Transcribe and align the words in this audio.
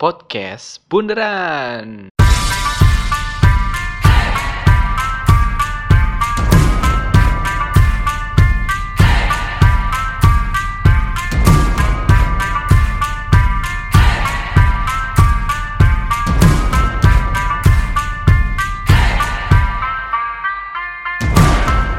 podcast 0.00 0.80
Bundaran. 0.88 2.08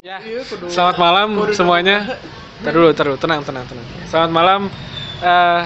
Ya, 0.02 0.18
selamat 0.74 0.98
malam 0.98 1.38
semuanya. 1.54 2.18
Tar 2.66 2.74
dulu, 2.74 2.90
dulu, 2.98 3.14
tenang, 3.22 3.46
tenang, 3.46 3.70
tenang. 3.70 3.86
Selamat 4.10 4.32
malam. 4.34 4.62
Eh, 5.22 5.66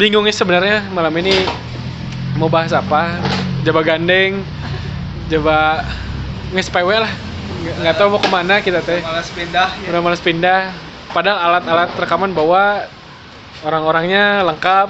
bingung 0.00 0.24
nih 0.24 0.32
sebenarnya 0.32 0.88
malam 0.96 1.12
ini 1.20 1.44
mau 2.40 2.48
bahas 2.48 2.72
apa. 2.72 3.20
Coba 3.60 3.84
gandeng, 3.84 4.40
coba 5.28 5.84
nge-SPW 6.56 7.04
lah. 7.04 7.12
Nggak, 7.84 7.94
tahu 8.00 8.08
mau 8.16 8.20
ke 8.24 8.30
mana 8.32 8.64
kita 8.64 8.80
teh. 8.80 9.04
malas 9.04 9.28
pindah 9.36 9.68
ya. 9.84 9.88
Udah 9.92 10.00
males 10.00 10.22
pindah. 10.24 10.72
Padahal 11.12 11.38
alat-alat 11.44 11.92
rekaman 12.00 12.32
bawa 12.32 12.88
orang-orangnya 13.60 14.40
lengkap. 14.48 14.88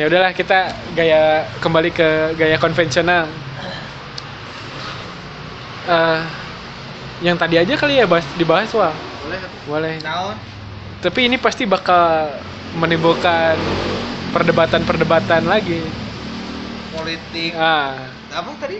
Ya 0.00 0.08
udahlah 0.08 0.32
kita 0.32 0.72
gaya 0.96 1.44
kembali 1.60 1.92
ke 1.92 2.08
gaya 2.40 2.56
konvensional. 2.56 3.28
Eh, 5.86 6.20
yang 7.24 7.36
tadi 7.36 7.56
aja 7.56 7.76
kali 7.76 8.00
ya 8.00 8.04
bahas, 8.04 8.26
dibahas 8.36 8.68
wah 8.76 8.92
boleh 9.24 9.40
boleh 9.64 9.94
naon 10.04 10.36
tapi 11.00 11.30
ini 11.30 11.40
pasti 11.40 11.64
bakal 11.64 12.28
menimbulkan 12.76 13.56
perdebatan-perdebatan 14.30 15.48
lagi. 15.48 15.80
Politik. 16.92 17.56
Ah. 17.56 18.12
Apa 18.32 18.52
tadi? 18.60 18.78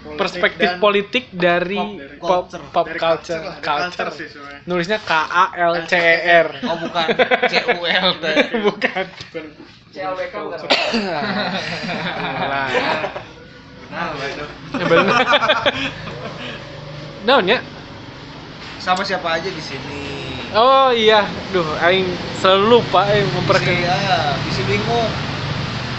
Perspektif 0.00 0.64
dan 0.64 0.80
politik 0.80 1.28
dari 1.28 1.76
pop. 2.16 2.48
culture. 2.48 2.64
pop 2.72 2.88
Dari 2.88 2.96
culture. 2.96 3.42
lah, 3.44 3.60
dari 3.60 3.68
culture. 3.68 4.08
sih 4.16 4.32
nulisnya 4.64 4.96
K 4.96 5.12
A 5.12 5.52
L 5.60 5.76
C 5.84 5.92
E 5.92 6.16
R. 6.40 6.48
Oh 6.72 6.76
bukan. 6.80 7.06
C 7.52 7.54
U 7.68 7.84
L 7.84 8.10
T 8.16 8.24
bukan. 8.64 9.04
CLBK 9.90 10.34
bukan 10.38 10.58
Alah. 11.10 12.70
nah 13.90 14.14
itu 14.22 14.46
Ya 14.70 14.84
bener 14.86 15.10
Naon 17.26 17.44
ya? 17.44 17.58
sama 18.78 19.02
siapa 19.04 19.36
aja 19.36 19.50
di 19.50 19.60
sini 19.60 20.19
Oh 20.50 20.90
iya, 20.90 21.22
duh, 21.54 21.62
aing 21.78 22.10
selalu 22.42 22.82
lupa 22.82 23.06
aing 23.06 23.28
memperkenalkan. 23.38 23.86
ya, 23.86 24.34
bisi 24.42 24.62
bingung. 24.66 25.08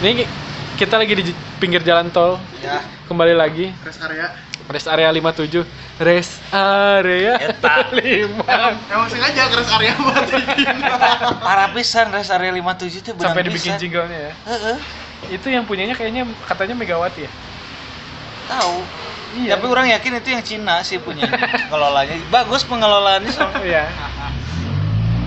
Ini 0.04 0.28
kita 0.76 1.00
lagi 1.00 1.14
di 1.16 1.32
pinggir 1.56 1.80
jalan 1.88 2.12
tol, 2.12 2.36
ya. 2.60 2.84
Kembali 3.08 3.32
lagi. 3.32 3.72
Rest 3.88 4.04
area. 4.04 4.28
Rest 4.68 4.88
area 4.88 5.08
57 5.12 5.68
rest 6.00 6.40
area 6.56 7.36
Eta. 7.38 7.92
5 7.92 8.00
emang 8.88 9.08
sengaja 9.12 9.52
ke 9.52 9.56
rest 9.60 9.72
area 9.76 9.92
buat 10.00 10.24
bikin 10.32 10.78
parah 11.46 11.70
pisan 11.76 12.08
res 12.10 12.32
area 12.32 12.56
57 12.56 13.04
itu 13.04 13.12
sampai 13.20 13.44
dibikin 13.44 13.76
pisan. 13.76 13.82
jinglenya 13.84 14.32
ya. 14.32 14.34
Heeh, 14.48 14.76
itu 15.36 15.48
yang 15.52 15.68
punyanya 15.68 15.92
kayaknya 15.92 16.24
katanya 16.48 16.74
Megawati 16.74 17.28
ya? 17.28 17.32
Tahu 18.48 18.80
Iya. 19.32 19.56
tapi 19.56 19.66
orang 19.72 19.88
yakin 19.96 20.20
itu 20.20 20.30
yang 20.36 20.44
Cina 20.44 20.76
sih 20.84 21.00
punya 21.00 21.24
ngelolanya 21.72 22.20
bagus 22.36 22.68
pengelolaannya 22.68 23.32
soalnya 23.32 23.64
iya. 23.72 23.86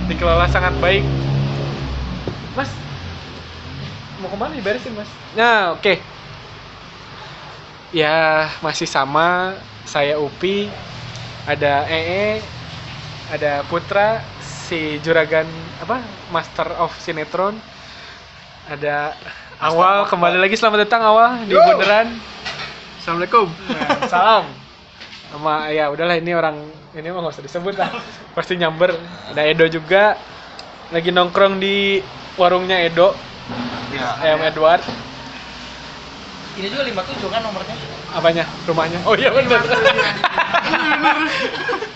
Dikelola 0.05 0.44
sangat 0.52 0.77
baik. 0.84 1.00
Mas 2.52 2.69
mau 4.20 4.28
ke 4.28 4.36
mana 4.36 4.52
diberesin 4.52 4.92
mas? 4.92 5.08
Nah 5.32 5.72
oke. 5.72 5.97
Ya 7.88 8.48
masih 8.60 8.84
sama. 8.84 9.56
Saya 9.88 10.20
Upi 10.20 10.69
ada 11.48 11.88
EE 11.88 12.41
ada 13.32 13.65
Putra 13.69 14.21
si 14.41 15.00
juragan 15.00 15.48
apa 15.81 16.04
Master 16.28 16.69
of 16.76 16.92
Sinetron. 17.00 17.56
Ada 18.69 19.16
awal 19.60 20.04
kembali 20.09 20.36
lagi 20.36 20.56
selamat 20.56 20.84
datang 20.84 21.00
awal 21.04 21.48
di. 21.48 21.56
Bundaran 21.56 22.34
assalamualaikum. 23.04 23.53
Nah, 23.69 24.09
salam. 24.09 24.44
Sama 25.28 25.69
ya 25.69 25.92
udahlah 25.92 26.16
ini 26.16 26.32
orang 26.32 26.56
ini 26.97 27.12
mah 27.12 27.20
nggak 27.20 27.37
usah 27.37 27.44
disebut 27.44 27.76
lah. 27.76 27.92
Pasti 28.32 28.56
nyamber. 28.56 28.97
Ada 29.28 29.44
Edo 29.44 29.69
juga. 29.69 30.16
Lagi 30.88 31.12
nongkrong 31.12 31.60
di 31.60 32.00
warungnya 32.41 32.81
Edo. 32.81 33.12
Ya, 33.92 34.16
ayam 34.25 34.41
Edward. 34.41 34.81
Ini 36.56 36.66
juga 36.72 36.88
57 36.88 37.28
kan 37.28 37.44
nomornya? 37.44 37.76
Apanya? 38.16 38.44
Rumahnya? 38.65 39.04
Oh 39.04 39.12
iya 39.21 39.28
benar 39.28 39.60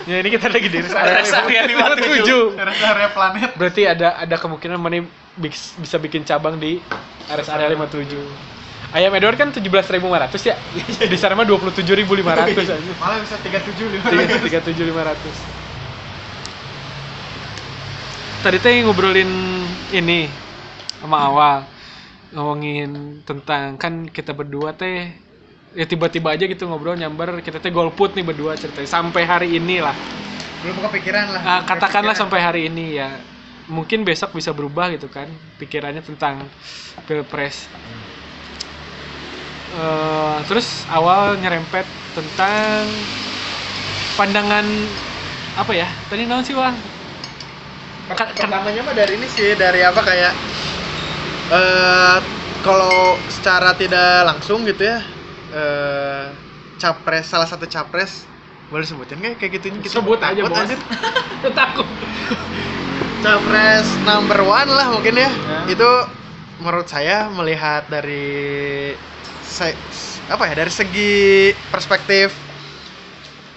ya 0.09 0.25
ini 0.25 0.29
kita 0.33 0.49
lagi 0.49 0.69
di 0.73 0.79
rest 0.81 0.97
area 0.97 1.21
Rest 1.21 1.37
area 1.37 1.61
57. 1.69 2.57
rest 2.57 2.81
area 2.85 3.09
planet. 3.13 3.49
Berarti 3.57 3.81
ada 3.85 4.17
ada 4.17 4.35
kemungkinan 4.35 4.77
mana 4.81 5.05
bis- 5.37 5.77
bisa 5.77 6.01
bikin 6.01 6.25
cabang 6.25 6.57
di 6.57 6.81
rest 7.29 7.49
area 7.49 7.69
57 7.71 8.58
ayam 8.89 9.13
Edward 9.13 9.37
kan 9.37 9.49
17.500 9.53 10.49
ya? 10.49 10.55
Di 11.05 11.17
sana 11.17 11.37
mah 11.37 11.45
27.500 11.45 11.85
aja. 12.57 12.75
malah 12.97 13.19
bisa 13.21 13.35
tiga 13.41 13.59
tujuh 13.61 13.85
lima 13.89 14.07
tiga 14.09 14.37
tiga 14.41 14.59
tujuh 14.65 14.83
lima 14.85 15.01
ratus. 15.05 15.35
Tadi 18.39 18.57
teh 18.57 18.71
ngobrolin 18.87 19.27
ini 19.91 20.31
sama 21.03 21.27
awal 21.27 21.57
ngomongin 22.31 23.21
tentang 23.27 23.75
kan 23.75 24.07
kita 24.07 24.31
berdua 24.31 24.71
teh 24.71 25.11
ya 25.75 25.85
tiba-tiba 25.85 26.33
aja 26.33 26.47
gitu 26.47 26.65
ngobrol 26.65 26.95
nyamber 26.95 27.43
kita 27.43 27.59
teh 27.59 27.69
golput 27.69 28.15
nih 28.15 28.23
berdua 28.23 28.55
ceritanya 28.55 28.87
sampai 28.87 29.23
hari 29.27 29.59
ini 29.59 29.83
lah. 29.83 29.93
Belum 30.63 30.79
kepikiran 30.87 31.35
lah. 31.35 31.41
Ah, 31.43 31.61
katakanlah 31.67 32.15
Kepikiran. 32.15 32.21
sampai 32.31 32.39
hari 32.39 32.61
ini 32.71 32.85
ya. 32.95 33.09
Mungkin 33.69 34.01
besok 34.01 34.33
bisa 34.33 34.49
berubah 34.49 34.89
gitu 34.89 35.11
kan 35.11 35.29
pikirannya 35.61 36.01
tentang 36.01 36.41
pilpres 37.05 37.69
Eh, 39.69 40.37
terus 40.49 40.89
awal 40.89 41.37
nyerempet 41.37 41.85
tentang 42.17 42.89
pandangan 44.17 44.65
apa 45.53 45.71
ya 45.77 45.85
tadi 46.09 46.25
naon 46.25 46.41
sih 46.41 46.57
wah 46.57 46.73
Per- 48.09 48.33
pertamanya 48.33 48.81
mah 48.81 48.97
dari 48.97 49.13
ini 49.13 49.29
sih 49.29 49.53
dari 49.53 49.85
apa 49.85 50.01
kayak 50.01 50.33
eh 51.53 52.17
kalau 52.65 53.13
secara 53.29 53.77
tidak 53.77 54.25
langsung 54.25 54.65
gitu 54.65 54.89
ya 54.89 54.99
eh 55.53 56.25
capres 56.81 57.29
salah 57.29 57.45
satu 57.45 57.69
capres 57.69 58.25
boleh 58.73 58.85
sebutin 58.89 59.21
nggak 59.21 59.37
kayak 59.37 59.51
gitunya 59.61 59.79
kita 59.85 60.01
sebut 60.01 60.17
aja 60.17 60.41
bos 60.41 60.57
anjir. 60.57 60.79
takut 61.57 61.85
capres 63.25 63.87
number 64.01 64.41
one 64.41 64.69
lah 64.69 64.87
mungkin 64.93 65.13
ya. 65.17 65.29
Ya. 65.29 65.59
Itu 65.69 65.89
menurut 66.59 66.87
saya 66.87 67.27
melihat 67.31 67.87
dari 67.87 68.95
se- 69.49 69.79
apa 70.29 70.43
ya 70.49 70.53
dari 70.61 70.71
segi 70.71 71.11
perspektif 71.73 72.27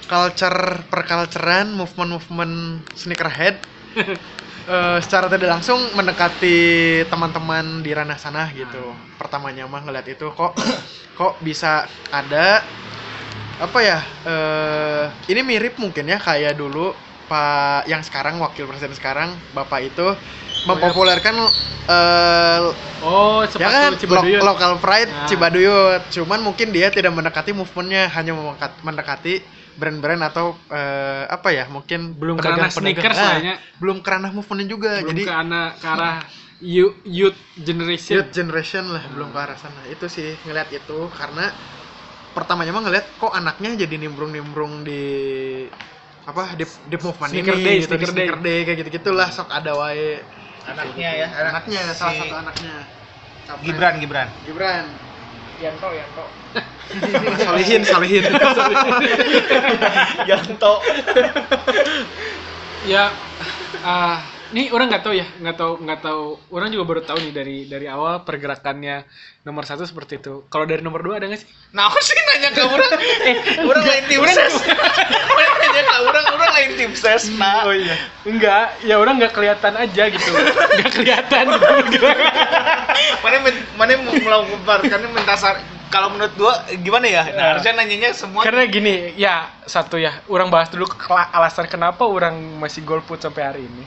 culture 0.08 0.84
perculturean 0.92 1.72
movement-movement 1.72 2.54
sneakerhead 2.92 3.56
eh, 4.74 4.98
secara 5.04 5.26
tidak 5.30 5.48
langsung 5.60 5.78
mendekati 5.96 6.58
teman-teman 7.08 7.80
di 7.84 7.90
ranah 7.94 8.18
sana 8.18 8.50
gitu. 8.52 8.92
Pertamanya 9.16 9.64
mah 9.70 9.82
ngeliat 9.84 10.06
itu 10.10 10.26
kok 10.34 10.52
kok 11.18 11.32
bisa 11.40 11.86
ada 12.12 12.60
apa 13.62 13.78
ya 13.84 13.98
eh 14.26 15.04
ini 15.30 15.40
mirip 15.46 15.78
mungkin 15.78 16.08
ya 16.10 16.18
kayak 16.18 16.58
dulu 16.58 16.98
Pak 17.30 17.86
yang 17.88 18.02
sekarang 18.04 18.42
wakil 18.42 18.66
presiden 18.68 18.92
sekarang 18.92 19.38
Bapak 19.54 19.80
itu 19.86 20.06
mempopulerkan 20.68 21.34
eh 21.90 22.60
oh 23.02 23.42
ya 23.58 23.68
kan 23.68 23.92
lo- 24.06 24.22
local 24.54 24.72
pride 24.78 25.10
Nah. 25.10 25.26
Cibaduyut 25.28 26.02
cuman 26.14 26.40
mungkin 26.46 26.70
dia 26.70 26.88
tidak 26.94 27.10
mendekati 27.12 27.50
movementnya 27.50 28.06
hanya 28.14 28.32
mendekati 28.86 29.42
brand-brand 29.74 30.22
atau 30.30 30.54
eh, 30.70 31.24
apa 31.26 31.48
ya 31.50 31.64
mungkin 31.66 32.14
belum 32.20 32.36
ke 32.38 32.46
arah 32.46 32.70
pedagang-pedagang. 32.70 33.02
sneakers 33.02 33.18
Nah, 33.18 33.38
belum 33.82 33.96
ke 34.04 34.08
ranah 34.12 34.30
movementnya 34.30 34.68
juga 34.70 34.90
belum 35.02 35.10
jadi 35.10 35.22
ke 35.26 35.32
arah 35.32 35.68
ke 35.82 35.86
arah 35.88 36.16
youth, 36.62 36.96
youth 37.02 37.38
generation 37.58 38.14
youth 38.14 38.30
generation 38.30 38.84
lah 38.94 39.02
belum 39.10 39.28
ke 39.34 39.38
arah 39.42 39.56
sana 39.58 39.82
itu 39.90 40.06
sih 40.06 40.38
ngeliat 40.46 40.68
itu 40.70 40.98
karena 41.10 41.50
pertamanya 42.32 42.72
mah 42.72 42.82
ngeliat 42.88 43.06
kok 43.20 43.32
anaknya 43.34 43.84
jadi 43.84 43.94
nimbrung-nimbrung 44.00 44.84
di 44.88 45.02
apa 46.22 46.54
di 46.54 46.64
di 46.86 46.96
movement 47.02 47.32
Sneaker 47.34 47.56
ini 47.58 47.66
day, 47.66 47.76
gitu, 47.82 47.94
di 47.98 48.06
sneaker 48.06 48.10
day. 48.14 48.14
sneaker 48.14 48.38
day 48.46 48.58
kayak 48.62 48.76
gitu 48.86 48.90
gitulah 49.02 49.28
sok 49.34 49.50
ada 49.50 49.72
wae 49.74 50.22
anaknya 50.68 51.10
ya 51.24 51.26
anaknya 51.50 51.80
salah 51.94 52.14
Si 52.14 52.20
satu 52.22 52.34
anaknya. 52.38 52.74
Capres. 53.42 53.64
Gibran 53.66 53.94
Gibran. 53.98 54.28
Gibran. 54.46 54.84
Yanto 55.62 55.88
Yanto. 55.94 56.24
Solihin 57.46 57.82
Solihin 57.86 58.24
Yanto. 60.30 60.72
Ya 62.86 63.14
ah 63.86 64.18
nih 64.52 64.68
orang 64.68 64.92
nggak 64.92 65.00
tahu 65.00 65.16
ya 65.16 65.26
nggak 65.38 65.56
tahu 65.56 65.72
nggak 65.82 66.00
tahu. 66.02 66.24
Orang 66.52 66.68
juga 66.70 66.84
baru 66.86 67.00
tahu 67.02 67.18
nih 67.22 67.32
dari 67.32 67.56
dari 67.66 67.86
awal 67.88 68.26
pergerakannya 68.26 69.06
nomor 69.42 69.66
satu 69.66 69.82
seperti 69.82 70.22
itu. 70.22 70.46
Kalau 70.46 70.66
dari 70.66 70.82
nomor 70.82 71.02
dua 71.02 71.18
ada 71.18 71.26
nggak 71.26 71.42
sih? 71.42 71.48
Nah, 71.74 71.90
aku 71.90 71.98
sih 71.98 72.14
nanya 72.14 72.50
ke 72.54 72.62
orang, 72.62 72.90
eh, 73.26 73.36
orang 73.66 73.84
lain 73.86 74.04
tim 74.06 74.22
ses. 74.28 74.54
Orang 74.62 75.56
nanya 75.58 75.82
ke 75.82 75.94
orang, 76.06 76.24
orang 76.30 76.50
lain 77.02 77.12
tim 77.12 77.20
ses. 77.20 77.34
Nah, 77.34 77.66
oh 77.66 77.74
iya 77.74 77.96
enggak 78.22 78.66
ya 78.82 78.94
orang 78.96 79.18
nggak 79.18 79.32
kelihatan 79.32 79.74
aja 79.74 80.02
gitu 80.08 80.30
nggak 80.30 80.90
kelihatan 80.90 81.44
gitu 81.88 82.06
mana 83.20 83.36
mana 83.74 83.92
mau 84.00 84.14
melakukan 84.14 84.78
karena 84.86 85.06
mentasar 85.08 85.54
kalau 85.88 86.08
menurut 86.08 86.32
gua 86.34 86.54
gimana 86.72 87.04
ya? 87.04 87.22
Nah, 87.28 87.44
harusnya 87.52 87.76
nanyanya 87.76 88.10
semua 88.12 88.40
karena 88.40 88.64
gini 88.64 89.12
ya 89.12 89.44
satu 89.62 90.00
ya 90.00 90.24
orang 90.26 90.48
bahas 90.48 90.72
dulu 90.72 90.88
alasan 91.10 91.66
kenapa 91.66 92.02
orang 92.02 92.32
masih 92.56 92.80
golput 92.80 93.20
sampai 93.20 93.42
hari 93.44 93.62
ini 93.62 93.84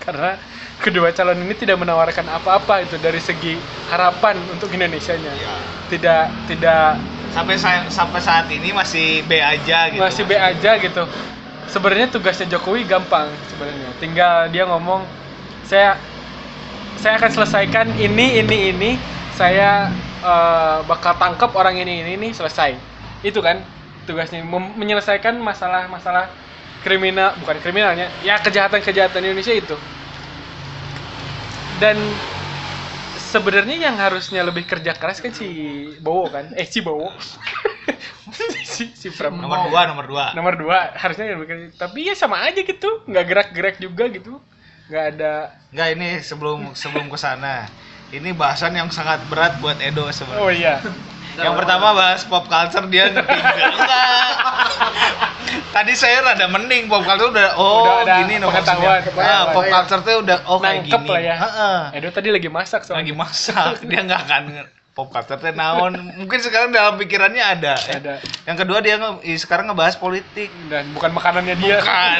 karena 0.00 0.36
kedua 0.76 1.08
calon 1.10 1.40
ini 1.40 1.56
tidak 1.56 1.80
menawarkan 1.80 2.28
apa-apa 2.28 2.84
itu 2.84 3.00
dari 3.00 3.16
segi 3.16 3.56
harapan 3.88 4.36
untuk 4.52 4.68
Indonesia-nya 4.68 5.32
Ya. 5.32 5.54
tidak 5.88 6.22
tidak 6.44 7.00
sampai 7.32 7.56
sa- 7.56 7.88
sampai 7.88 8.20
saat 8.20 8.46
ini 8.48 8.70
masih 8.70 9.24
B 9.24 9.40
aja 9.40 9.88
gitu. 9.88 10.02
masih 10.04 10.22
B 10.22 10.36
aja 10.36 10.76
gitu 10.76 11.02
sebenarnya 11.74 12.06
tugasnya 12.06 12.46
Jokowi 12.54 12.86
gampang 12.86 13.26
sebenarnya. 13.50 13.90
Tinggal 13.98 14.46
dia 14.54 14.62
ngomong 14.70 15.02
saya 15.66 15.98
saya 17.02 17.18
akan 17.18 17.30
selesaikan 17.34 17.90
ini 17.98 18.38
ini 18.38 18.58
ini. 18.70 18.90
Saya 19.34 19.90
eh, 20.22 20.78
bakal 20.86 21.18
tangkap 21.18 21.50
orang 21.58 21.74
ini 21.74 22.06
ini 22.06 22.14
ini 22.14 22.28
selesai. 22.30 22.78
Itu 23.26 23.42
kan 23.42 23.58
tugasnya 24.06 24.46
menyelesaikan 24.46 25.34
masalah-masalah 25.42 26.30
kriminal 26.86 27.34
bukan 27.40 27.56
kriminalnya 27.64 28.12
ya 28.22 28.38
kejahatan-kejahatan 28.38 29.26
Indonesia 29.26 29.50
itu. 29.50 29.74
Dan 31.82 31.98
sebenarnya 33.34 33.90
yang 33.90 33.96
harusnya 33.98 34.46
lebih 34.46 34.62
kerja 34.62 34.94
keras 34.94 35.18
kan 35.18 35.34
si 35.34 35.48
Bowo 35.98 36.30
kan? 36.30 36.54
Eh 36.54 36.66
si 36.66 36.78
Bowo. 36.78 37.10
Si 38.64 38.90
si 38.90 39.06
Pram 39.14 39.38
Nomor 39.38 39.70
dua, 39.70 39.86
nomor 39.86 40.04
dua. 40.10 40.24
nomor 40.34 40.54
dua. 40.58 40.78
Harusnya 40.98 41.30
lebih 41.38 41.46
kerja. 41.46 41.66
Tapi 41.86 42.10
ya 42.10 42.18
sama 42.18 42.42
aja 42.42 42.58
gitu. 42.58 43.06
Nggak 43.06 43.24
gerak-gerak 43.30 43.76
juga 43.78 44.10
gitu. 44.10 44.42
Nggak 44.90 45.04
ada 45.14 45.54
Enggak 45.70 45.88
ini 45.94 46.08
sebelum 46.18 46.74
sebelum 46.74 47.06
ke 47.06 47.14
sana. 47.14 47.70
Ini 48.10 48.34
bahasan 48.34 48.74
yang 48.74 48.90
sangat 48.90 49.22
berat 49.30 49.62
buat 49.62 49.78
Edo 49.78 50.10
sebenarnya. 50.10 50.42
oh 50.42 50.50
iya 50.50 50.74
Yang 51.34 51.54
pertama 51.56 51.86
bahas 51.92 52.22
pop 52.22 52.44
culture 52.44 52.86
dia 52.86 53.10
ngerti 53.10 53.32
enggak? 53.32 53.56
Enggak. 53.74 54.28
Tadi 55.70 55.92
saya 55.92 56.22
rada 56.22 56.46
mending 56.46 56.86
pop 56.86 57.02
culture 57.02 57.28
udah 57.28 57.48
oh 57.54 57.82
Udah 57.82 57.96
ada 58.02 58.14
gini 58.20 58.34
no 58.38 58.48
pengetahuan. 58.48 59.02
Nah, 59.12 59.50
pop 59.50 59.64
culture 59.64 60.00
tuh 60.00 60.14
udah 60.22 60.38
oh 60.46 60.58
kayak 60.58 60.82
gini. 60.84 61.08
lah 61.08 61.20
ya 61.20 61.34
Heeh. 61.36 61.78
Edo 61.98 62.08
tadi 62.10 62.28
lagi 62.30 62.46
masak 62.48 62.82
soalnya 62.82 63.02
Lagi 63.02 63.14
masak, 63.14 63.82
dia 63.82 64.00
nggak 64.00 64.20
akan 64.24 64.42
pop 64.94 65.10
culture 65.10 65.36
teh 65.36 65.50
naon. 65.50 65.92
Mungkin 66.14 66.38
sekarang 66.38 66.70
dalam 66.70 66.94
pikirannya 66.94 67.42
ada. 67.42 67.74
ya. 67.76 67.98
ada 67.98 68.14
Yang 68.46 68.56
kedua 68.62 68.78
dia 68.78 68.94
nge- 68.96 69.18
sekarang 69.36 69.66
ngebahas 69.66 69.96
politik. 69.96 70.50
dan 70.66 70.86
bukan 70.94 71.10
makanannya 71.10 71.54
dia 71.56 71.82
Bukan. 71.82 72.18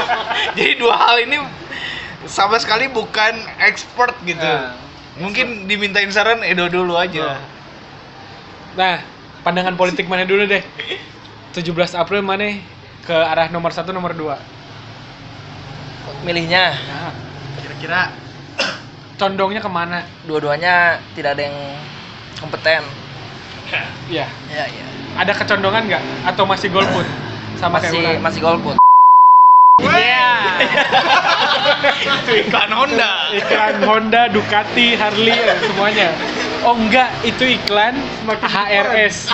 Jadi 0.56 0.72
dua 0.74 0.96
hal 0.98 1.16
ini 1.20 1.36
sama 2.24 2.56
sekali 2.56 2.88
bukan 2.88 3.36
expert 3.60 4.16
gitu. 4.24 4.40
Nah. 4.40 4.72
Mungkin 5.14 5.68
dimintain 5.68 6.08
saran 6.08 6.40
Edo 6.40 6.66
dulu 6.66 6.96
aja. 6.96 7.36
nah 7.36 7.53
pandangan 9.46 9.74
politik 9.78 10.06
mana 10.10 10.26
dulu 10.26 10.44
deh? 10.44 10.62
17 11.54 11.94
April 11.94 12.20
mana? 12.20 12.58
Ke 13.04 13.14
arah 13.14 13.48
nomor 13.48 13.70
satu 13.70 13.94
nomor 13.94 14.16
dua. 14.16 14.40
Milihnya. 16.26 16.74
Nah, 16.74 17.12
Kira-kira 17.60 18.12
condongnya 19.20 19.60
ke 19.62 19.70
mana? 19.70 20.02
Dua-duanya 20.26 20.98
tidak 21.14 21.38
ada 21.38 21.42
yang 21.46 21.56
kompeten. 22.40 22.82
Ya 24.10 24.28
ya 24.52 24.64
ya 24.68 24.84
ada 25.14 25.32
kecondongan 25.32 25.88
nggak? 25.88 26.02
Atau 26.26 26.44
masih 26.44 26.68
golput? 26.68 27.06
Sama 27.56 27.78
kayak 27.78 27.94
masih 27.94 28.02
orang 28.02 28.22
masih 28.22 28.40
golput 28.42 28.83
Iya. 29.82 30.30
Itu 31.98 32.32
iklan 32.46 32.70
Honda. 32.70 33.12
iklan 33.34 33.76
Honda, 33.82 34.22
Ducati, 34.30 34.94
Harley, 34.94 35.34
semuanya. 35.66 36.14
Oh 36.62 36.78
enggak, 36.78 37.10
itu 37.26 37.58
iklan 37.58 37.98
HRS. 38.28 39.28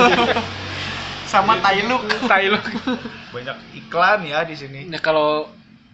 sama 1.32 1.60
Tailuk. 1.60 2.02
Tailuk. 2.26 2.64
Banyak 3.30 3.56
iklan 3.76 4.24
ya 4.24 4.40
di 4.42 4.56
sini. 4.56 4.88
Nah 4.88 4.98
kalau 4.98 5.46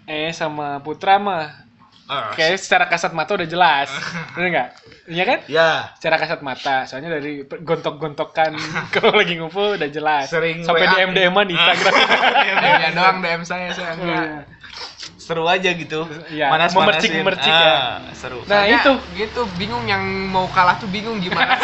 eh 0.06 0.30
sama 0.30 0.78
Putra 0.80 1.18
mah 1.18 1.65
Ah, 2.06 2.30
kayak 2.32 2.54
secara 2.56 2.86
kasat 2.86 3.10
mata 3.10 3.34
udah 3.34 3.44
jelas. 3.44 3.90
Bener 4.34 4.48
nggak? 4.48 4.68
Iya 5.06 5.22
kan? 5.22 5.38
ya, 5.46 5.70
Secara 5.94 6.16
kasat 6.16 6.40
mata, 6.40 6.82
soalnya 6.82 7.14
dari 7.14 7.42
gontok-gontokan 7.42 8.54
kalau 8.94 9.10
lagi 9.12 9.34
ngumpul 9.34 9.74
udah 9.74 9.86
jelas. 9.86 10.26
Sering 10.26 10.62
Sampai 10.62 10.82
WA. 10.82 10.94
DM 10.96 11.10
DM-an 11.12 11.46
di 11.46 11.54
Instagram. 11.54 11.94
Ya 12.76 12.90
doang 12.92 13.18
DM 13.18 13.42
saya 13.42 13.70
saya 13.70 13.94
Oh, 13.96 14.06
iya. 14.06 14.46
seru 15.16 15.42
aja 15.44 15.66
gitu. 15.68 16.06
Iya, 16.28 16.46
Manas-manasin. 16.46 17.10
memercik-memercik 17.10 17.50
ya. 17.50 17.66
Ah, 17.66 17.98
Seru. 18.12 18.38
Nah, 18.40 18.62
Soalnya 18.62 18.78
itu. 18.78 18.92
gitu 19.16 19.42
bingung 19.56 19.82
yang 19.84 20.02
mau 20.28 20.46
kalah 20.46 20.76
tuh 20.76 20.86
bingung 20.86 21.18
gimana 21.18 21.58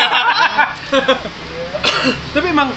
Tapi 2.32 2.46
emang 2.48 2.74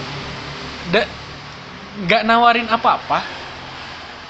nggak 1.98 2.22
nawarin 2.22 2.68
apa-apa. 2.68 3.24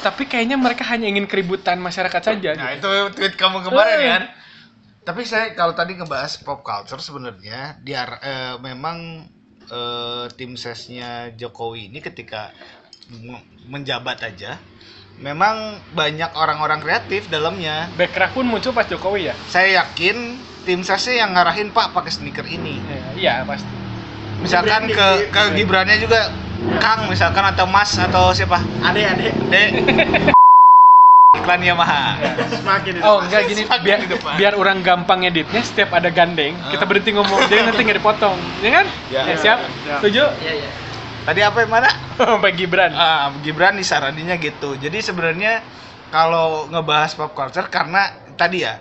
Tapi 0.06 0.30
kayaknya 0.30 0.54
mereka 0.54 0.86
hanya 0.86 1.10
ingin 1.10 1.26
keributan 1.26 1.82
masyarakat 1.82 2.22
saja. 2.22 2.54
Nah, 2.54 2.78
gitu. 2.78 2.86
itu 2.86 3.18
tweet 3.18 3.34
kamu 3.34 3.66
kemarin 3.66 3.98
Eh. 3.98 4.10
kan? 4.14 4.24
Tapi 5.02 5.22
saya 5.26 5.58
kalau 5.58 5.74
tadi 5.74 5.98
ngebahas 5.98 6.38
pop 6.46 6.62
culture 6.62 7.02
sebenarnya 7.02 7.82
dia 7.82 8.06
eh, 8.22 8.56
memang 8.62 9.26
eh, 9.66 10.26
tim 10.38 10.54
sesnya 10.54 11.34
Jokowi 11.34 11.90
ini 11.90 12.06
ketika 12.06 12.54
menjabat 13.70 14.22
aja 14.26 14.58
memang 15.22 15.80
banyak 15.96 16.32
orang-orang 16.36 16.84
kreatif 16.84 17.32
dalamnya. 17.32 17.88
Backcraft 17.96 18.36
pun 18.36 18.46
muncul 18.46 18.76
pas 18.76 18.86
Jokowi 18.86 19.32
ya. 19.32 19.36
Saya 19.48 19.82
yakin 19.86 20.38
tim 20.68 20.82
sesnya 20.84 21.24
yang 21.26 21.38
ngarahin 21.38 21.72
Pak 21.72 21.96
pakai 21.96 22.12
sneaker 22.12 22.44
ini. 22.46 22.82
Iya 23.16 23.46
pasti. 23.48 23.85
Misalkan 24.42 24.90
ke 24.90 25.08
ke 25.32 25.42
Gibrannya 25.56 25.98
juga 26.00 26.32
Kang 26.82 27.06
misalkan 27.08 27.46
atau 27.46 27.70
Mas 27.70 27.94
atau 27.94 28.34
siapa? 28.34 28.58
Ade 28.82 29.06
ade. 29.06 29.30
Dek. 29.54 29.70
Iklan 31.46 31.62
Yamaha. 31.62 32.18
Semakin 32.50 33.06
Oh 33.06 33.22
enggak 33.22 33.46
gini 33.46 33.62
Semakin 33.70 33.84
biar 33.86 34.00
biar 34.34 34.54
orang 34.58 34.82
gampang 34.82 35.22
editnya 35.28 35.62
setiap 35.62 35.94
ada 35.94 36.10
gandeng 36.10 36.58
Ah. 36.58 36.74
kita 36.74 36.90
berhenti 36.90 37.14
ngomong 37.14 37.46
jadi 37.46 37.70
nanti 37.70 37.86
nggak 37.86 38.00
dipotong 38.02 38.34
ya 38.66 38.72
kan? 38.82 38.86
Ya. 39.14 39.22
Ya, 39.30 39.36
siap. 39.38 39.60
Ya. 39.86 39.96
Setuju? 40.02 40.24
iya 40.42 40.54
iya 40.66 40.70
Tadi 41.26 41.42
apa 41.42 41.58
yang 41.66 41.72
mana? 41.74 41.90
Sampai 42.18 42.54
Gibran. 42.54 42.94
Ah, 42.94 43.34
Gibran 43.42 43.74
disaraninnya 43.78 44.38
gitu. 44.38 44.78
Jadi 44.78 45.02
sebenarnya 45.02 45.62
kalau 46.14 46.70
ngebahas 46.70 47.18
pop 47.18 47.34
culture 47.34 47.66
karena 47.68 48.14
tadi 48.38 48.62
ya 48.62 48.78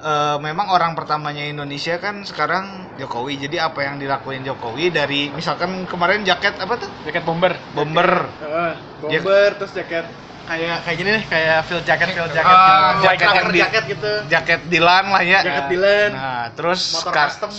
eh, 0.00 0.36
memang 0.38 0.68
orang 0.68 0.92
pertamanya 0.92 1.42
Indonesia 1.42 1.96
kan 1.96 2.24
sekarang 2.24 2.64
Jokowi. 2.96 3.36
Jadi 3.38 3.56
apa 3.56 3.80
yang 3.82 3.96
dilakuin 3.96 4.40
Jokowi 4.40 4.88
dari 4.88 5.28
misalkan 5.30 5.84
kemarin 5.84 6.22
jaket 6.22 6.56
apa 6.56 6.74
tuh? 6.76 6.90
Jaket 7.00 7.22
bomber. 7.22 7.52
Bomber. 7.70 8.10
Heeh, 8.38 8.72
bomber 8.98 9.50
terus 9.54 9.72
jaket 9.72 10.04
kayak 10.40 10.82
kayak 10.82 10.96
gini 10.98 11.10
nih 11.14 11.24
kayak 11.24 11.58
field 11.62 11.84
jacket 11.84 12.10
field 12.10 12.32
jacket 12.32 12.50
Ah, 12.50 12.66
gitu. 12.66 13.06
jaket 13.06 13.22
Cover 13.22 13.38
yang 13.38 13.48
di- 13.52 13.62
jaket 13.62 13.84
gitu 13.86 14.12
Jaket 14.26 14.60
Dilan 14.66 15.04
lah 15.06 15.22
ya. 15.22 15.40
Jaket 15.40 15.66
Dylan. 15.68 16.10
Nah, 16.10 16.44
terus 16.52 16.80
motor 16.90 17.12
custom 17.14 17.52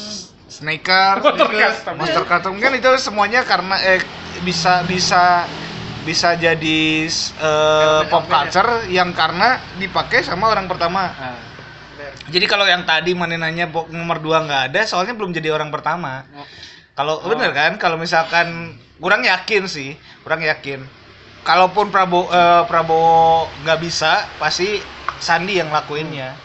sneaker, 0.52 1.14
Motor 1.18 1.50
custom. 1.50 1.94
monster 1.96 2.24
custom 2.28 2.54
kan 2.60 2.72
itu 2.76 2.92
semuanya 3.00 3.48
karena 3.48 3.80
eh 3.80 4.04
bisa 4.44 4.84
bisa 4.84 5.48
bisa 6.02 6.34
jadi 6.36 6.82
eh, 7.08 8.02
pop 8.10 8.26
culture 8.26 8.90
yang 8.90 9.14
karena 9.14 9.62
dipakai 9.78 10.26
sama 10.26 10.50
orang 10.50 10.68
pertama. 10.68 11.14
Nah, 11.14 11.38
Jadi 12.32 12.46
kalau 12.48 12.64
yang 12.68 12.84
tadi 12.86 13.12
mana 13.12 13.36
nanya 13.36 13.68
nomor 13.70 14.18
dua 14.22 14.44
nggak 14.46 14.64
ada, 14.72 14.82
soalnya 14.88 15.14
belum 15.18 15.34
jadi 15.36 15.52
orang 15.52 15.70
pertama. 15.74 16.24
Oh. 16.36 16.46
Kalau 16.92 17.24
bener 17.26 17.56
kan, 17.56 17.80
kalau 17.80 17.96
misalkan 17.96 18.76
kurang 19.02 19.24
yakin 19.26 19.66
sih, 19.66 19.96
kurang 20.22 20.44
yakin. 20.44 20.84
Kalaupun 21.42 21.90
Prabowo 21.90 22.30
eh, 22.30 22.64
Prabowo 22.70 23.50
nggak 23.66 23.80
bisa, 23.82 24.28
pasti 24.38 24.78
Sandi 25.18 25.58
yang 25.58 25.74
lakuinnya. 25.74 26.36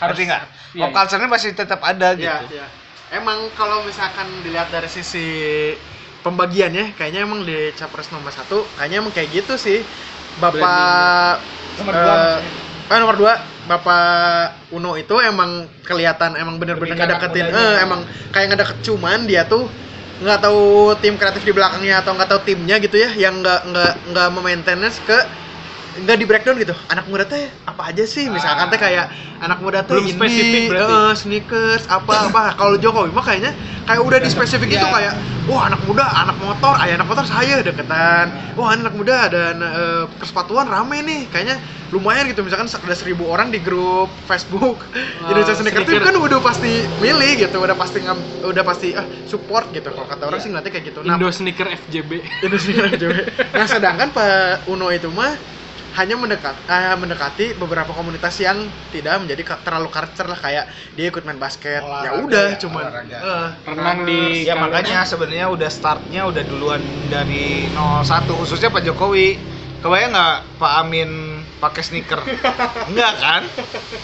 Harus- 0.00 0.16
Harus 0.16 0.28
nggak? 0.28 0.44
iya, 0.76 0.88
Pop 0.88 0.96
iya. 0.96 1.26
pasti 1.28 1.48
tetap 1.52 1.80
ada 1.84 2.14
gitu. 2.16 2.24
Iya, 2.24 2.46
iya. 2.48 2.66
Emang 3.10 3.50
kalau 3.58 3.82
misalkan 3.82 4.30
dilihat 4.46 4.70
dari 4.70 4.86
sisi 4.86 5.26
pembagiannya, 6.22 6.94
kayaknya 6.94 7.26
emang 7.26 7.42
di 7.42 7.74
capres 7.74 8.08
nomor 8.14 8.30
satu, 8.30 8.62
kayaknya 8.78 9.02
emang 9.02 9.12
kayak 9.12 9.34
gitu 9.34 9.58
sih. 9.58 9.82
Bapak 10.38 11.42
Nomor 11.82 11.94
eh, 11.96 12.00
dua 12.00 12.14
eh, 12.86 12.98
nomor 13.02 13.16
dua, 13.18 13.32
Bapak 13.70 14.74
Uno 14.74 14.98
itu 14.98 15.14
emang 15.22 15.70
kelihatan 15.86 16.34
emang 16.34 16.58
bener-bener 16.58 16.98
ngedeketin, 16.98 17.46
eh, 17.54 17.74
emang 17.86 18.02
kayak 18.34 18.46
ngedeket 18.50 18.78
cuman 18.82 19.30
dia 19.30 19.46
tuh 19.46 19.70
nggak 20.20 20.38
tahu 20.42 20.92
tim 21.00 21.14
kreatif 21.14 21.42
di 21.46 21.54
belakangnya 21.54 22.02
atau 22.02 22.12
nggak 22.18 22.28
tahu 22.34 22.40
timnya 22.42 22.76
gitu 22.82 22.98
ya, 22.98 23.10
yang 23.14 23.40
nggak 23.40 23.60
nggak 23.70 23.92
nggak 24.10 24.28
memaintenance 24.34 24.98
ke 25.06 25.18
nggak 25.92 26.16
di 26.16 26.26
breakdown 26.26 26.56
gitu. 26.56 26.74
Anak 26.86 27.10
muda 27.10 27.26
teh 27.26 27.50
apa 27.66 27.90
aja 27.90 28.06
sih? 28.06 28.30
Misalkan 28.30 28.70
teh 28.70 28.78
kayak 28.78 29.10
anak 29.38 29.58
muda 29.58 29.82
teh 29.82 29.98
ini 29.98 30.14
spesifik 30.14 30.70
eh, 30.70 31.12
sneakers 31.14 31.84
apa 31.90 32.30
apa. 32.30 32.42
Kalau 32.54 32.78
Jokowi 32.78 33.10
mah 33.10 33.24
kayaknya 33.24 33.52
kayak 33.84 34.02
udah 34.06 34.18
di 34.22 34.30
spesifik 34.30 34.70
gitu 34.70 34.86
Iya. 34.86 34.94
kayak 34.94 35.14
wah 35.50 35.66
anak 35.66 35.82
muda 35.82 36.06
anak 36.06 36.38
motor 36.38 36.78
ayah 36.78 36.94
anak 36.94 37.08
motor 37.10 37.24
saya 37.26 37.58
deketan. 37.60 38.30
Wah 38.54 38.70
anak 38.70 38.94
muda 38.94 39.26
ada 39.26 39.42
eh, 39.50 40.04
persepatuan 40.14 40.70
rame 40.70 41.02
nih. 41.02 41.20
Kayaknya 41.26 41.56
lumayan 41.90 42.30
gitu. 42.30 42.46
Misalkan 42.46 42.70
ada 42.70 42.94
seribu 42.94 43.26
orang 43.26 43.50
di 43.50 43.58
grup 43.58 44.14
Facebook 44.24 44.86
Indonesia 45.26 45.58
Sneaker 45.58 45.82
Team 45.82 45.98
sneaker. 45.98 46.06
kan 46.06 46.16
udah 46.22 46.38
pasti 46.38 46.72
milih 47.02 47.32
gitu. 47.42 47.58
Udah 47.58 47.74
pasti 47.74 47.98
ngam- 47.98 48.22
udah 48.46 48.62
pasti 48.62 48.94
ah 48.94 49.10
support 49.26 49.74
gitu. 49.74 49.90
Kalau 49.90 50.06
kata 50.06 50.30
orang 50.30 50.38
sih 50.38 50.54
ngeliatnya 50.54 50.70
kayak 50.70 50.84
gitu. 50.86 50.98
Nah, 51.02 51.18
Indo 51.18 51.26
sneaker 51.34 51.66
FJB 51.66 52.10
Indonesia 52.38 52.86
juga. 52.94 53.22
Nah, 53.60 53.66
sedangkan 53.66 54.08
Pak 54.14 54.70
Uno 54.70 54.88
itu 54.88 55.10
mah 55.10 55.34
hanya 55.90 56.14
mendekat, 56.14 56.54
eh, 56.64 56.94
mendekati 56.94 57.58
beberapa 57.58 57.90
komunitas 57.90 58.38
yang 58.38 58.62
tidak 58.88 59.18
menjadi 59.18 59.58
terlalu 59.60 59.90
culture 59.90 60.28
lah 60.28 60.38
kayak 60.38 60.64
dia 60.94 61.10
ikut 61.10 61.26
main 61.26 61.34
basket. 61.36 61.82
ya 61.82 62.10
udah, 62.22 62.54
ya, 62.54 62.58
cuman 62.58 62.84
olahraga. 62.86 63.18
eh, 63.18 63.48
renang 63.66 63.98
di 64.06 64.46
Ya 64.46 64.54
makanya 64.54 65.02
sebenarnya 65.02 65.50
udah 65.50 65.66
startnya 65.66 66.30
udah 66.30 66.42
duluan 66.46 66.80
dari 67.10 67.66
01 67.74 68.38
khususnya 68.38 68.70
Pak 68.70 68.86
Jokowi. 68.86 69.42
Kebayang 69.80 70.12
nggak 70.12 70.60
Pak 70.60 70.72
Amin 70.84 71.10
pakai 71.56 71.80
sneaker? 71.80 72.20
Enggak 72.92 73.12
kan? 73.16 73.42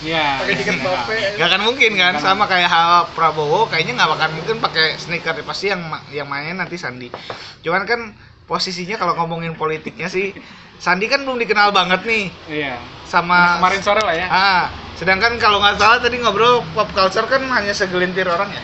ya 0.00 0.40
pakai 0.40 0.54
tiket 0.56 0.80
bape. 0.80 1.16
Nggak 1.36 1.48
akan 1.52 1.62
mungkin 1.62 1.92
kan? 1.94 2.12
Sama 2.16 2.48
kayak 2.48 2.66
hal 2.66 3.12
Prabowo 3.12 3.68
kayaknya 3.68 3.92
nggak 3.94 4.08
akan 4.10 4.30
mungkin 4.34 4.56
pakai 4.58 4.96
sneaker 4.96 5.36
pasti 5.44 5.68
yang 5.68 5.84
yang 6.08 6.26
main 6.26 6.56
nanti 6.56 6.80
Sandi. 6.80 7.12
Cuman 7.60 7.84
kan 7.84 8.00
posisinya 8.48 8.96
kalau 8.96 9.20
ngomongin 9.20 9.52
politiknya 9.52 10.08
sih 10.08 10.32
Sandi 10.76 11.06
kan 11.06 11.24
belum 11.24 11.38
dikenal 11.38 11.72
banget 11.72 12.04
nih 12.04 12.24
iya 12.46 12.76
sama 13.06 13.58
kemarin 13.58 13.80
sore 13.80 14.02
lah 14.02 14.12
ya 14.12 14.26
Ah, 14.26 14.62
sedangkan 14.94 15.38
kalau 15.38 15.58
nggak 15.58 15.78
salah 15.78 15.98
tadi 15.98 16.18
ngobrol 16.18 16.60
pop 16.74 16.90
culture 16.90 17.24
kan 17.24 17.40
hanya 17.40 17.70
segelintir 17.70 18.26
orang 18.26 18.50
ya. 18.50 18.62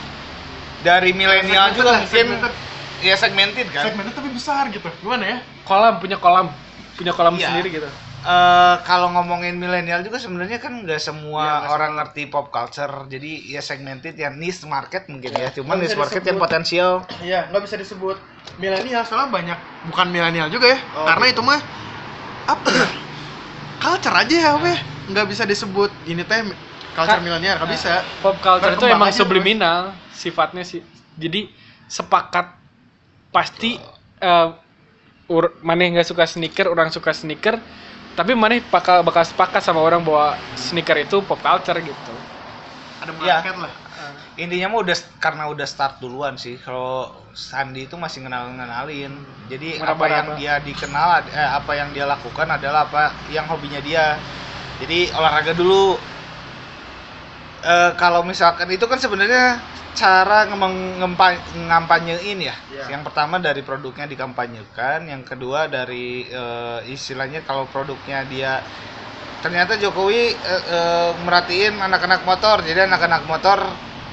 Dari 0.83 1.15
milenial 1.15 1.71
Segmented 1.71 1.79
juga 1.79 1.91
lah, 1.91 2.01
mungkin 2.03 2.27
segmented. 2.27 2.53
ya 3.01 3.15
segmented 3.15 3.67
kan. 3.71 3.83
Segmennya 3.87 4.13
tapi 4.13 4.29
besar 4.31 4.67
gitu. 4.69 4.89
Gimana 4.99 5.25
ya? 5.25 5.39
kolam 5.63 5.95
punya 5.97 6.19
kolam 6.19 6.51
punya 6.93 7.15
kolam 7.15 7.39
Iya. 7.39 7.49
sendiri 7.49 7.71
gitu 7.73 7.89
Eh, 8.23 8.77
kalau 8.87 9.11
ngomongin 9.11 9.59
milenial 9.59 9.99
juga 10.03 10.15
sebenarnya 10.15 10.59
kan 10.59 10.79
nggak 10.83 10.99
semua 10.99 11.43
Iya, 11.43 11.55
nggak 11.59 11.71
orang 11.71 11.91
ngerti 11.99 12.23
pop 12.27 12.51
culture. 12.51 13.07
Jadi 13.07 13.51
ya 13.51 13.59
segmented 13.59 14.15
ya 14.15 14.31
niche 14.31 14.63
market 14.65 15.07
mungkin 15.07 15.35
ya. 15.35 15.51
Cuman 15.51 15.75
Nggak 15.75 15.87
niche 15.87 15.99
market 15.99 16.23
yang 16.23 16.35
disebut. 16.35 16.43
potensial. 16.43 16.93
Iya, 17.19 17.51
nggak 17.51 17.63
bisa 17.63 17.77
disebut 17.79 18.17
milenial 18.59 19.03
soalnya 19.03 19.27
banyak 19.27 19.59
bukan 19.83 20.07
milenial 20.07 20.47
juga 20.51 20.71
ya. 20.71 20.79
Oh, 20.95 21.03
Karena 21.03 21.27
gitu. 21.29 21.35
itu 21.39 21.43
mah 21.43 21.61
apa 22.47 22.69
ya? 22.71 22.87
Culture 23.83 24.15
aja 24.15 24.37
ya, 24.37 24.53
weh. 24.59 24.79
Nggak 25.11 25.27
bisa 25.27 25.43
disebut 25.43 25.91
ini 26.07 26.23
teh 26.23 26.39
culture 26.93 27.19
Kan- 27.19 27.25
milenial, 27.25 27.59
nggak 27.59 27.71
bisa. 27.73 27.93
pop 28.21 28.39
culture 28.39 28.77
itu 28.77 28.87
emang 28.87 29.11
subliminal 29.11 29.97
sifatnya 30.13 30.61
sih 30.63 30.85
jadi 31.17 31.49
sepakat 31.89 32.53
pasti 33.33 33.81
eh 34.21 34.49
ur- 35.27 35.57
maneh 35.65 35.89
nggak 35.97 36.05
suka 36.07 36.29
sneaker 36.29 36.69
orang 36.69 36.93
suka 36.93 37.17
sneaker 37.17 37.57
tapi 38.13 38.37
maneh 38.37 38.61
bakal 38.69 39.01
bakal 39.01 39.25
sepakat 39.25 39.65
sama 39.65 39.81
orang 39.81 40.05
bahwa 40.05 40.37
sneaker 40.55 41.01
itu 41.01 41.25
pop 41.25 41.41
culture 41.41 41.81
gitu 41.81 42.15
Ada 43.03 43.13
market 43.17 43.57
lah. 43.59 43.73
Intinya 44.43 44.75
mah 44.75 44.81
udah 44.83 44.97
karena 45.23 45.47
udah 45.47 45.63
start 45.63 46.03
duluan 46.03 46.35
sih. 46.35 46.59
Kalau 46.59 47.15
Sandi 47.31 47.87
itu 47.87 47.95
masih 47.95 48.27
kenal 48.27 48.51
ngenalin. 48.51 49.15
Jadi 49.47 49.79
apa 49.79 49.95
Meraba-raba. 49.95 50.11
yang 50.11 50.29
dia 50.35 50.55
dikenal, 50.59 51.09
eh, 51.31 51.51
apa 51.63 51.73
yang 51.79 51.89
dia 51.95 52.05
lakukan 52.11 52.51
adalah 52.51 52.91
apa 52.91 53.15
yang 53.31 53.47
hobinya 53.47 53.79
dia. 53.79 54.19
Jadi 54.83 55.15
olahraga 55.15 55.55
dulu. 55.55 55.95
Eh, 57.63 57.91
kalau 57.95 58.27
misalkan 58.27 58.67
itu 58.75 58.83
kan 58.91 58.99
sebenarnya 58.99 59.63
cara 59.95 60.51
ngampanyein 60.51 62.39
ya. 62.43 62.57
Iya. 62.75 62.85
Yang 62.99 63.03
pertama 63.07 63.39
dari 63.39 63.63
produknya 63.63 64.11
dikampanyekan, 64.11 65.07
yang 65.07 65.23
kedua 65.23 65.71
dari 65.71 66.27
eh, 66.27 66.81
istilahnya 66.91 67.47
kalau 67.47 67.71
produknya 67.71 68.27
dia 68.27 68.59
ternyata 69.43 69.75
Jokowi 69.75 70.39
eh, 70.39 71.11
merhatiin 71.27 71.75
anak-anak 71.83 72.23
motor 72.23 72.63
jadi 72.63 72.87
anak-anak 72.87 73.27
motor 73.27 73.59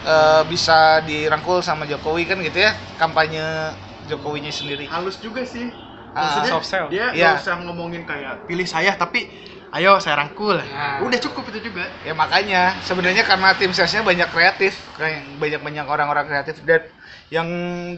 eh, 0.06 0.44
bisa 0.48 1.04
dirangkul 1.04 1.60
sama 1.66 1.84
Jokowi 1.90 2.24
kan 2.30 2.38
gitu 2.42 2.60
ya 2.60 2.72
kampanye 2.96 3.76
Jokowinya 4.08 4.52
sendiri 4.52 4.88
halus 4.88 5.20
juga 5.20 5.44
sih 5.44 5.68
Ah, 6.10 6.26
maksudnya 6.26 6.52
soft 6.58 6.68
sell. 6.68 6.86
dia 6.90 7.14
Iya. 7.14 7.38
nggak 7.38 7.46
usah 7.46 7.56
ngomongin 7.70 8.04
kayak 8.04 8.50
pilih 8.50 8.66
saya 8.66 8.98
tapi 8.98 9.30
ayo 9.70 10.02
saya 10.02 10.18
rangkul 10.18 10.58
Nah. 10.58 11.06
udah 11.06 11.20
cukup 11.22 11.54
itu 11.54 11.70
juga 11.70 11.86
ya 12.02 12.18
makanya 12.18 12.82
sebenarnya 12.82 13.22
karena 13.22 13.54
tim 13.54 13.70
salesnya 13.70 14.02
banyak 14.02 14.26
kreatif 14.34 14.90
kayak 14.98 15.38
banyak 15.38 15.62
banyak 15.62 15.86
orang-orang 15.86 16.26
kreatif 16.26 16.66
dan 16.66 16.82
yang 17.30 17.48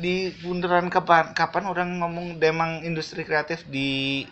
di 0.04 0.36
bundaran 0.44 0.92
kapan 0.92 1.32
kapan 1.32 1.64
orang 1.72 1.90
ngomong 2.04 2.36
demang 2.44 2.84
industri 2.84 3.24
kreatif 3.24 3.64
di 3.72 4.28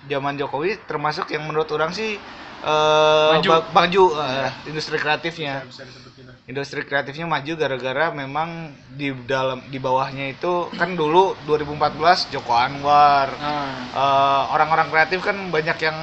zaman 0.00 0.38
Jokowi 0.38 0.86
termasuk 0.88 1.28
yang 1.34 1.44
menurut 1.44 1.68
orang 1.74 1.90
sih 1.92 2.22
eh 2.58 3.30
Maju. 3.38 3.50
maju 3.70 4.02
eh, 4.18 4.50
industri 4.66 4.98
kreatifnya. 4.98 5.62
Bisa 5.66 5.86
disebut 5.86 6.12
gitu 6.16 6.32
industri 6.48 6.80
kreatifnya 6.80 7.28
maju 7.28 7.52
gara-gara 7.60 8.08
memang 8.08 8.72
di 8.88 9.12
dalam 9.28 9.60
di 9.68 9.76
bawahnya 9.76 10.32
itu 10.32 10.72
kan 10.74 10.96
dulu 10.96 11.36
2014 11.44 12.32
Joko 12.32 12.56
Anwar. 12.56 13.28
Nah, 13.36 13.68
eh, 13.92 14.42
orang-orang 14.56 14.88
kreatif 14.88 15.20
kan 15.22 15.36
banyak 15.52 15.78
yang 15.78 15.98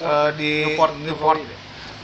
eh, 0.00 0.30
di 0.34 0.52
Newport, 0.74 0.94
Newport. 0.98 1.40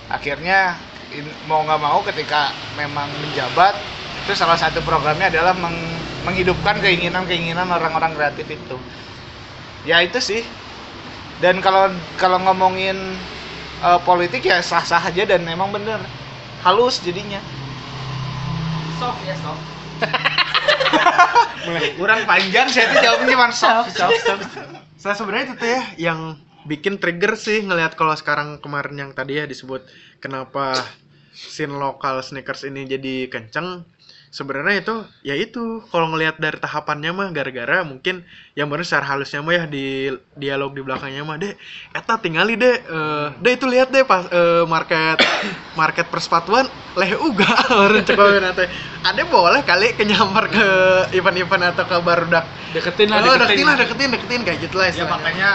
Akhirnya 0.06 0.78
in- 1.10 1.34
mau 1.50 1.64
nggak 1.66 1.80
mau 1.82 1.98
ketika 2.04 2.52
memang 2.76 3.10
menjabat 3.18 3.74
itu 4.22 4.32
salah 4.36 4.58
satu 4.58 4.78
programnya 4.82 5.26
adalah 5.32 5.54
meng- 5.56 5.96
menghidupkan 6.22 6.78
keinginan-keinginan 6.78 7.66
orang-orang 7.66 8.14
kreatif 8.14 8.46
itu. 8.46 8.76
Ya 9.86 10.02
itu 10.02 10.18
sih. 10.18 10.42
Dan 11.38 11.58
kalau 11.60 11.88
kalau 12.16 12.38
ngomongin 12.42 12.96
eh, 13.82 14.00
politik 14.04 14.46
ya 14.46 14.62
sah-sah 14.62 15.02
aja 15.02 15.24
dan 15.26 15.44
memang 15.44 15.72
bener. 15.72 16.00
Halus 16.64 17.02
jadinya. 17.02 17.40
Soft 18.96 19.20
ya 19.28 19.36
soft. 19.40 19.64
kurang 21.98 22.22
panjang 22.28 22.66
saya 22.70 22.92
tuh 22.92 23.00
jawabnya 23.02 23.26
cuma 23.34 23.48
soft 23.50 23.90
soft 23.96 24.22
saya 24.96 25.14
sebenarnya 25.14 25.44
itu 25.52 25.54
tuh 25.58 25.68
ya 25.68 25.82
yang 26.10 26.20
bikin 26.66 26.98
trigger 26.98 27.38
sih 27.38 27.62
ngelihat 27.62 27.94
kalau 27.94 28.14
sekarang 28.18 28.58
kemarin 28.58 28.98
yang 28.98 29.10
tadi 29.14 29.38
ya 29.38 29.46
disebut 29.46 29.86
kenapa 30.18 30.74
scene 31.32 31.74
lokal 31.76 32.18
sneakers 32.24 32.66
ini 32.66 32.88
jadi 32.88 33.30
kenceng 33.30 33.86
sebenarnya 34.28 34.76
itu 34.80 34.94
ya 35.22 35.34
itu. 35.34 35.80
Kalau 35.86 36.10
ngelihat 36.10 36.36
dari 36.36 36.56
tahapannya 36.56 37.10
mah 37.10 37.28
gara-gara 37.30 37.82
mungkin 37.82 38.22
yang 38.52 38.66
bener 38.66 38.82
secara 38.82 39.06
halusnya 39.06 39.40
mah 39.40 39.52
ya 39.52 39.64
di 39.64 40.08
dialog 40.32 40.72
di 40.72 40.80
belakangnya 40.80 41.22
mah 41.22 41.36
deh 41.36 41.52
eta 41.90 42.16
tingali 42.16 42.54
deh 42.54 42.76
eh, 42.78 43.26
deh 43.36 43.52
itu 43.52 43.66
lihat 43.66 43.88
deh 43.88 44.02
pas 44.02 44.26
eh, 44.28 44.64
market 44.64 45.18
market 45.72 46.06
persepatuan 46.06 46.66
leh 46.94 47.12
uga. 47.16 47.46
Orang 47.86 48.02
cekokin 48.02 48.42
nanti 48.42 48.64
ada 49.02 49.22
boleh 49.24 49.62
kali 49.62 49.92
kenyamar 49.92 50.48
ke 50.48 50.66
event-event 51.12 51.72
atau 51.72 51.84
ke 51.84 51.96
barudak 52.00 52.44
deketin 52.72 53.08
lah 53.08 53.20
oh, 53.20 53.34
deketin, 53.34 53.40
deketin 53.40 53.64
lah 53.64 53.76
deketin 53.76 54.08
deketin 54.10 54.40
kayak 54.42 54.58
gitu 54.60 54.76
lah 54.76 54.86
ya 54.86 54.92
istilahnya. 54.92 55.14
makanya 55.14 55.50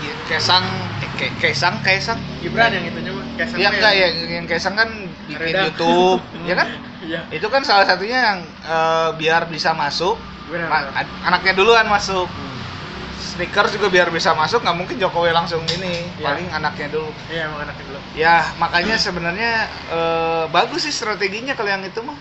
ya, 0.00 0.12
Kesang 0.26 0.64
eh, 1.00 1.10
Ke- 1.14 1.34
Kesang 1.38 1.74
Kesang 1.80 2.18
Gibran 2.40 2.72
yang 2.72 2.84
itunya 2.86 3.12
mah 3.12 3.24
Kaisang 3.34 3.58
Iya 3.60 3.68
mah 3.68 3.76
enggak 3.76 3.92
yang- 3.94 4.16
ya 4.16 4.26
yang 4.38 4.46
Kaisang 4.46 4.74
kan 4.74 4.88
bikin. 5.28 5.54
YouTube 5.60 6.20
ya 6.48 6.54
kan 6.54 6.68
Iya. 7.04 7.20
itu 7.30 7.46
kan 7.46 7.60
salah 7.60 7.84
satunya 7.84 8.18
yang 8.24 8.38
eh, 8.42 9.10
biar 9.14 9.46
bisa 9.46 9.72
masuk 9.72 10.16
Benar. 10.46 10.68
ma- 10.68 10.90
anaknya 11.24 11.52
duluan 11.52 11.84
masuk 11.86 12.26
sneakers 13.16 13.72
juga 13.72 13.88
biar 13.88 14.08
bisa 14.08 14.30
masuk 14.32 14.60
nggak 14.60 14.76
mungkin 14.76 14.96
Jokowi 14.96 15.30
langsung 15.30 15.62
ini 15.66 16.06
Iya. 16.14 16.24
paling 16.24 16.48
anaknya 16.50 16.88
dulu 16.90 17.10
Iya 17.26 17.42
emang 17.46 17.60
anaknya 17.62 17.84
dulu. 17.84 18.00
ya 18.14 18.36
makanya 18.56 18.94
sebenarnya 18.96 19.52
eh, 19.88 20.44
bagus 20.48 20.80
sih 20.82 20.94
strateginya 20.94 21.52
kalau 21.52 21.68
yang 21.68 21.82
itu 21.82 22.00
mah 22.00 22.16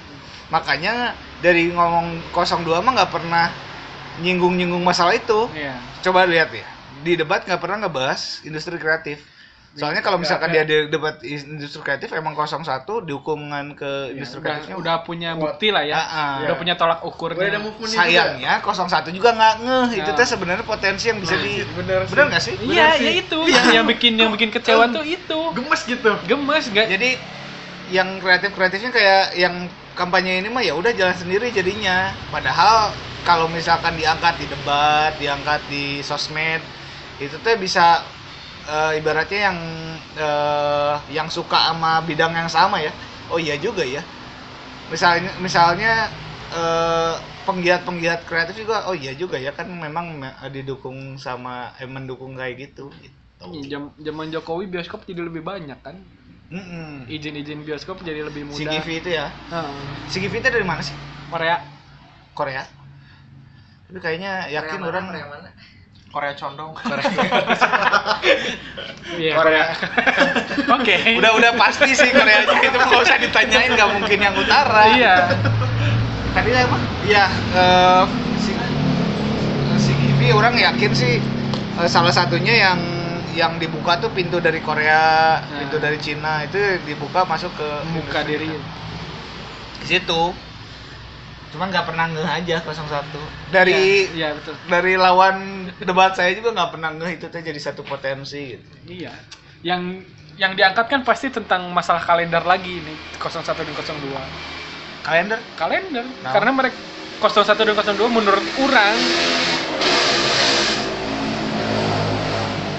makanya 0.49 1.11
dari 1.39 1.67
ngomong 1.67 2.21
02 2.29 2.45
mah 2.79 2.91
nggak 2.93 3.11
pernah 3.11 3.49
nyinggung-nyinggung 4.15 4.81
masalah 4.81 5.13
itu 5.13 5.49
Iya. 5.51 5.73
coba 6.01 6.25
lihat 6.25 6.49
ya 6.49 6.67
di 7.01 7.13
debat 7.13 7.43
nggak 7.43 7.57
pernah 7.57 7.83
ngebahas 7.83 8.43
industri 8.43 8.77
kreatif 8.77 9.19
soalnya 9.73 10.05
kalau 10.05 10.21
misalkan 10.21 10.53
dia 10.53 10.61
di 10.61 10.85
debat 10.85 11.17
industri 11.25 11.81
kreatif 11.81 12.13
emang 12.13 12.37
01 12.37 12.85
dihukuman 13.09 13.73
ke 13.73 14.13
industri 14.13 14.37
udah, 14.37 14.45
kreatifnya. 14.45 14.75
udah 14.77 14.95
punya 15.01 15.29
bukti 15.33 15.73
lah 15.73 15.81
ya. 15.81 15.97
Ah, 15.97 16.05
ah. 16.05 16.33
udah 16.45 16.55
punya 16.61 16.77
tolak 16.77 17.01
ada 17.01 17.57
ukurnya 17.57 17.97
sayangnya 18.05 18.53
01 18.61 19.09
juga 19.09 19.33
nggak 19.33 19.55
ngeh. 19.65 19.87
Itu 19.97 20.11
Ya. 20.13 20.17
teh 20.21 20.27
sebenarnya 20.29 20.65
potensi 20.65 21.09
yang 21.09 21.17
bisa 21.17 21.33
di 21.41 21.65
Bener 21.73 22.05
nggak 22.05 22.43
sih? 22.43 22.53
Iya 22.61 23.01
ya 23.01 23.01
sih. 23.01 23.25
itu. 23.25 23.39
Yang, 23.49 23.65
yang 23.73 23.85
bikin 23.89 24.13
yang 24.13 24.29
bikin 24.29 24.49
kecewa 24.53 24.93
tuh 24.93 25.01
itu. 25.01 25.39
Gemes 25.57 25.81
gitu. 25.89 26.11
gemes 26.29 26.65
nggak 26.69 26.87
jadi 26.93 27.09
yang 27.89 28.21
kreatif 28.21 28.53
kreatifnya 28.53 28.93
kayak 28.93 29.25
yang 29.33 29.65
kampanye 29.97 30.41
ini 30.41 30.53
mah 30.53 30.61
ya 30.61 30.77
udah 30.77 30.93
jalan 30.93 31.17
sendiri 31.17 31.49
jadinya. 31.49 32.13
Padahal 32.29 32.93
kalau 33.25 33.49
misalkan 33.49 33.97
diangkat 33.97 34.37
di 34.37 34.45
debat 34.45 35.17
diangkat 35.17 35.65
di 35.65 36.05
sosmed 36.05 36.61
itu 37.17 37.41
teh 37.41 37.57
bisa 37.57 38.05
eh, 38.69 38.91
ibaratnya 38.99 39.39
yang 39.51 39.57
eh, 40.17 40.95
yang 41.17 41.27
suka 41.31 41.59
sama 41.73 42.01
bidang 42.07 42.33
yang 42.35 42.49
sama 42.51 42.77
ya 42.79 42.91
oh 43.31 43.39
iya 43.39 43.55
juga 43.59 43.83
ya 43.83 44.01
misalnya 44.91 45.31
misalnya 45.41 45.91
eh, 46.53 47.15
penggiat-penggiat 47.47 48.21
kreatif 48.29 48.55
juga 48.63 48.87
oh 48.89 48.95
iya 48.95 49.13
juga 49.15 49.37
ya 49.39 49.51
kan 49.57 49.67
memang 49.67 50.05
me- 50.21 50.37
didukung 50.53 51.17
sama 51.19 51.71
eh, 51.81 51.89
mendukung 51.89 52.33
kayak 52.39 52.55
gitu 52.71 52.87
gitu 53.03 53.47
Jam- 53.71 53.93
Zaman 54.07 54.27
Jokowi 54.33 54.65
bioskop 54.73 55.01
jadi 55.09 55.21
lebih 55.27 55.43
banyak 55.49 55.79
kan. 55.85 55.95
Mm-mm. 56.51 57.07
Izin-izin 57.15 57.59
bioskop 57.67 57.97
jadi 58.07 58.21
lebih 58.27 58.43
mudah. 58.51 58.79
CGV 58.79 58.87
itu 59.01 59.09
ya 59.09 59.25
Heeh. 59.51 59.73
CGV 60.11 60.33
itu 60.41 60.49
dari 60.49 60.65
mana 60.65 60.81
sih 60.85 60.95
Korea. 61.31 61.57
Korea 62.35 62.63
tapi 63.87 63.99
kayaknya 64.03 64.47
yakin 64.49 64.79
Korea 64.79 64.89
orang 64.89 65.05
Korea 65.07 65.25
mana? 65.31 65.49
Korea 66.13 66.33
condong 66.33 66.71
Iya, 69.13 69.33
Korea. 69.35 69.65
Oke. 70.71 70.95
udah 71.17 71.31
udah 71.33 71.51
pasti 71.55 71.91
sih 71.91 72.09
Koreanya 72.09 72.59
itu 72.59 72.77
nggak 72.77 73.01
usah 73.01 73.17
ditanyain 73.17 73.73
nggak 73.73 73.89
mungkin 73.91 74.19
yang 74.19 74.33
utara 74.33 74.83
Iya. 74.89 75.15
tadi 76.31 76.49
apa 76.51 76.77
ya 77.03 77.25
eh, 77.29 78.03
si 78.37 78.51
si 79.75 79.91
Gibi 79.95 80.29
orang 80.29 80.53
yakin 80.55 80.91
sih 80.91 81.17
eh, 81.75 81.87
salah 81.87 82.09
satunya 82.09 82.53
yang 82.63 82.79
yang 83.33 83.57
dibuka 83.57 83.97
tuh 83.97 84.09
pintu 84.09 84.37
dari 84.37 84.61
Korea 84.61 85.41
Nah. 85.41 85.59
pintu 85.59 85.77
dari 85.77 85.97
Cina 85.97 86.41
itu 86.41 86.57
dibuka 86.83 87.21
masuk 87.23 87.49
ke 87.51 87.69
Buka 87.91 88.21
diri. 88.23 88.49
di 89.77 89.85
situ 89.89 90.31
cuman 91.53 91.69
nggak 91.69 91.85
pernah 91.85 92.05
ngeh 92.09 92.25
aja 92.25 92.55
01 92.65 93.53
dari 93.53 94.09
Iya, 94.09 94.33
betul. 94.33 94.57
dari 94.65 94.93
lawan 94.97 95.69
debat 95.77 96.17
saya 96.17 96.33
juga 96.33 96.49
nggak 96.49 96.69
pernah 96.73 96.89
ngeh 96.97 97.11
itu 97.21 97.25
tuh 97.29 97.41
jadi 97.45 97.59
satu 97.61 97.85
potensi 97.85 98.57
gitu 98.57 98.65
Iya. 98.89 99.13
Yang 99.61 100.09
yang 100.33 100.57
diangkat 100.57 100.89
kan 100.89 101.05
pasti 101.05 101.29
tentang 101.29 101.69
masalah 101.69 102.01
kalender 102.01 102.41
lagi 102.41 102.81
nih 102.81 102.97
01 103.21 103.53
dan 103.53 103.69
02. 103.69 105.05
kalender 105.05 105.39
Kalender. 105.53 106.05
Nah. 106.25 106.33
Karena 106.33 106.51
mereka 106.51 106.75
01 107.21 107.53
dan 107.53 107.95
02 108.01 108.09
menurut 108.09 108.45
orang 108.57 108.97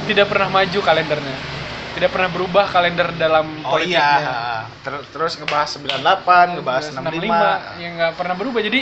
tidak 0.05 0.27
pernah 0.29 0.49
maju 0.51 0.79
kalendernya. 0.83 1.54
Tidak 1.95 2.11
pernah 2.11 2.27
berubah 2.27 2.67
kalender 2.67 3.15
dalam 3.15 3.47
oh 3.63 3.79
politiknya. 3.79 4.19
iya 4.19 4.67
Ter- 4.83 5.07
terus 5.15 5.39
ngebahas 5.39 5.71
98 5.79 6.59
ngebahas 6.59 6.85
65 6.91 7.81
yang 7.81 7.93
nggak 7.95 8.13
pernah 8.19 8.35
berubah 8.35 8.61
jadi 8.67 8.81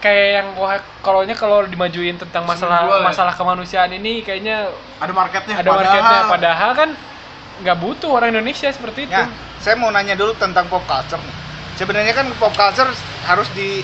kayak 0.00 0.28
yang 0.32 0.48
wah 0.60 0.76
kalau 1.00 1.24
kalau 1.36 1.64
dimajuin 1.64 2.16
tentang 2.20 2.44
masalah 2.44 2.84
Jual 2.84 3.00
ya? 3.00 3.04
masalah 3.04 3.32
kemanusiaan 3.32 3.90
ini 3.96 4.20
kayaknya 4.24 4.68
ada 5.00 5.12
marketnya 5.12 5.54
ada 5.60 5.70
marketnya 5.72 6.20
padahal 6.28 6.70
kan 6.76 6.90
nggak 7.64 7.76
butuh 7.80 8.10
orang 8.12 8.36
Indonesia 8.36 8.68
seperti 8.68 9.08
itu 9.08 9.16
Ya, 9.16 9.28
saya 9.60 9.74
mau 9.80 9.88
nanya 9.88 10.12
dulu 10.12 10.36
tentang 10.36 10.68
pop 10.68 10.84
culture 10.84 11.20
nih. 11.20 11.36
Sebenarnya 11.80 12.12
kan 12.12 12.28
pop 12.36 12.52
culture 12.52 12.88
harus 13.24 13.48
di 13.56 13.80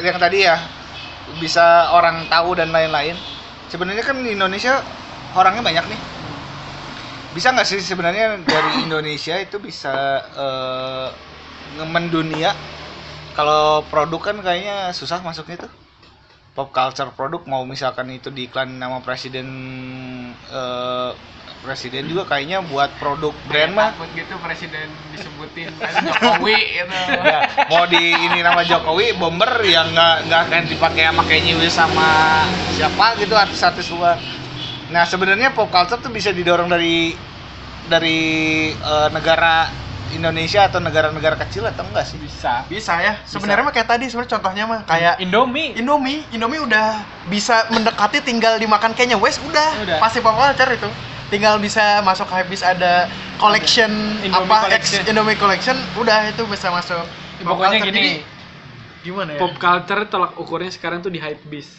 yang 0.00 0.16
tadi 0.16 0.48
ya 0.48 0.56
bisa 1.36 1.92
orang 1.92 2.24
tahu 2.32 2.56
dan 2.56 2.72
lain-lain. 2.72 3.16
Sebenarnya 3.68 4.04
kan 4.04 4.16
di 4.20 4.32
Indonesia 4.32 4.80
orangnya 5.36 5.60
banyak 5.60 5.84
nih. 5.92 6.00
Bisa 7.32 7.48
nggak 7.52 7.64
sih 7.68 7.80
sebenarnya 7.80 8.44
dari 8.44 8.84
Indonesia 8.84 9.34
itu 9.40 9.56
bisa 9.56 10.20
eh, 10.36 11.08
nge- 11.80 11.88
mendunia? 11.88 12.52
Kalau 13.32 13.88
produk 13.88 14.20
kan 14.20 14.36
kayaknya 14.44 14.92
susah 14.92 15.24
masuknya 15.24 15.64
tuh. 15.64 15.72
Pop 16.52 16.68
culture 16.68 17.08
produk 17.16 17.40
mau 17.48 17.64
misalkan 17.64 18.12
itu 18.12 18.28
diiklan 18.28 18.76
nama 18.76 19.00
presiden 19.00 19.48
eh, 20.52 21.10
presiden 21.64 22.04
juga 22.10 22.26
kayaknya 22.26 22.58
buat 22.66 22.90
produk 22.98 23.30
brand 23.46 23.72
mah 23.72 23.94
takut 23.94 24.10
gitu 24.18 24.34
presiden 24.42 24.90
disebutin 25.14 25.70
kan 25.78 25.94
Jokowi 26.02 26.58
gitu 26.82 26.90
ya, 27.22 27.40
mau 27.70 27.86
di 27.86 28.02
ini 28.18 28.42
nama 28.42 28.66
Jokowi 28.66 29.14
bomber 29.14 29.62
yang 29.62 29.86
nggak 29.94 30.16
nggak 30.26 30.40
akan 30.50 30.62
dipakai 30.66 31.02
sama 31.08 31.22
West 31.62 31.78
sama 31.78 32.08
siapa 32.74 33.14
gitu 33.22 33.34
artis-artis 33.38 33.86
luar. 33.94 34.18
Nah 34.92 35.08
sebenarnya 35.08 35.56
pop 35.56 35.72
culture 35.72 35.98
tuh 35.98 36.12
bisa 36.12 36.28
didorong 36.30 36.68
dari 36.68 37.16
dari 37.88 38.20
eh, 38.70 39.08
negara 39.10 39.72
Indonesia 40.12 40.68
atau 40.68 40.76
negara-negara 40.78 41.40
kecil 41.40 41.64
atau 41.64 41.88
enggak 41.88 42.04
sih? 42.04 42.20
bisa 42.20 42.68
bisa 42.68 43.00
ya 43.00 43.16
sebenarnya 43.24 43.64
mah 43.64 43.72
kayak 43.72 43.88
tadi 43.96 44.04
sebenarnya 44.12 44.32
contohnya 44.36 44.64
mah 44.68 44.80
kayak 44.84 45.14
Indomie 45.24 45.72
Indomie, 45.72 46.20
Indomie 46.36 46.60
udah 46.60 47.00
bisa 47.32 47.64
mendekati 47.72 48.20
tinggal 48.20 48.60
dimakan 48.60 48.92
kayaknya 48.92 49.16
West 49.16 49.40
udah, 49.40 49.68
Udah. 49.80 49.98
pasti 49.98 50.20
pop 50.20 50.36
culture 50.36 50.68
itu. 50.68 50.88
Tinggal 51.32 51.56
bisa 51.64 52.04
masuk 52.04 52.28
habis 52.28 52.60
ada 52.60 53.08
collection 53.40 53.88
Indomie 54.20 54.52
apa 54.52 54.68
collection. 54.68 55.00
X 55.00 55.08
Indomie 55.08 55.38
collection 55.40 55.76
udah 55.96 56.28
itu 56.28 56.44
bisa 56.44 56.68
masuk. 56.68 57.00
pop 57.40 57.56
pokoknya 57.56 57.80
culture. 57.80 57.88
gini 57.88 58.00
Jadi, 58.04 58.12
gimana 59.08 59.30
ya? 59.32 59.38
pop 59.40 59.54
culture 59.56 60.00
tolak 60.12 60.32
ukurnya 60.36 60.68
sekarang 60.68 61.00
tuh 61.00 61.08
di 61.08 61.18
hype 61.24 61.40
beast 61.48 61.72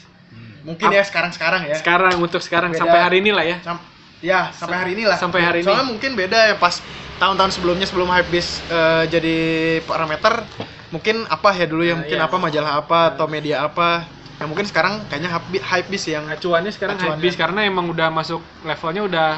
Mungkin 0.63 0.87
ya 0.89 1.03
sekarang-sekarang 1.03 1.67
ya. 1.67 1.75
sekarang 1.75 2.15
untuk 2.17 2.39
sekarang 2.39 2.71
Beda. 2.71 2.79
sampai 2.79 2.99
hari 2.99 3.17
ini 3.19 3.31
lah 3.31 3.43
ya 3.43 3.57
Sam- 3.59 3.83
ya 4.23 4.41
sampai 4.51 4.77
hari 4.79 4.91
ini 4.95 5.03
lah. 5.03 5.17
Sampai 5.19 5.39
hari 5.43 5.59
ini. 5.59 5.67
Soalnya 5.67 5.85
mungkin 5.85 6.11
beda 6.15 6.39
ya 6.49 6.55
pas 6.55 6.79
tahun-tahun 7.19 7.51
sebelumnya 7.51 7.83
sebelum 7.83 8.07
hypebeast 8.09 8.51
eh, 8.67 9.03
jadi 9.11 9.37
parameter 9.83 10.43
mungkin 10.89 11.27
apa 11.27 11.49
ya 11.51 11.65
dulu 11.67 11.83
ya 11.83 11.93
Nah, 11.93 12.05
mungkin 12.05 12.17
iya. 12.17 12.25
apa 12.25 12.35
majalah 12.37 12.71
apa 12.79 12.99
atau 13.11 13.25
media 13.27 13.61
apa. 13.61 14.07
Ya 14.39 14.49
mungkin 14.49 14.65
sekarang 14.65 15.03
kayaknya 15.07 15.29
hype- 15.29 15.61
hypebeast 15.61 16.07
yang 16.09 16.25
acuannya 16.25 16.71
sekarang 16.71 16.95
Acuannya. 16.95 17.15
hype 17.15 17.21
beast 17.21 17.37
karena 17.37 17.59
emang 17.63 17.85
udah 17.87 18.07
masuk 18.09 18.39
levelnya 18.63 19.03
udah 19.03 19.29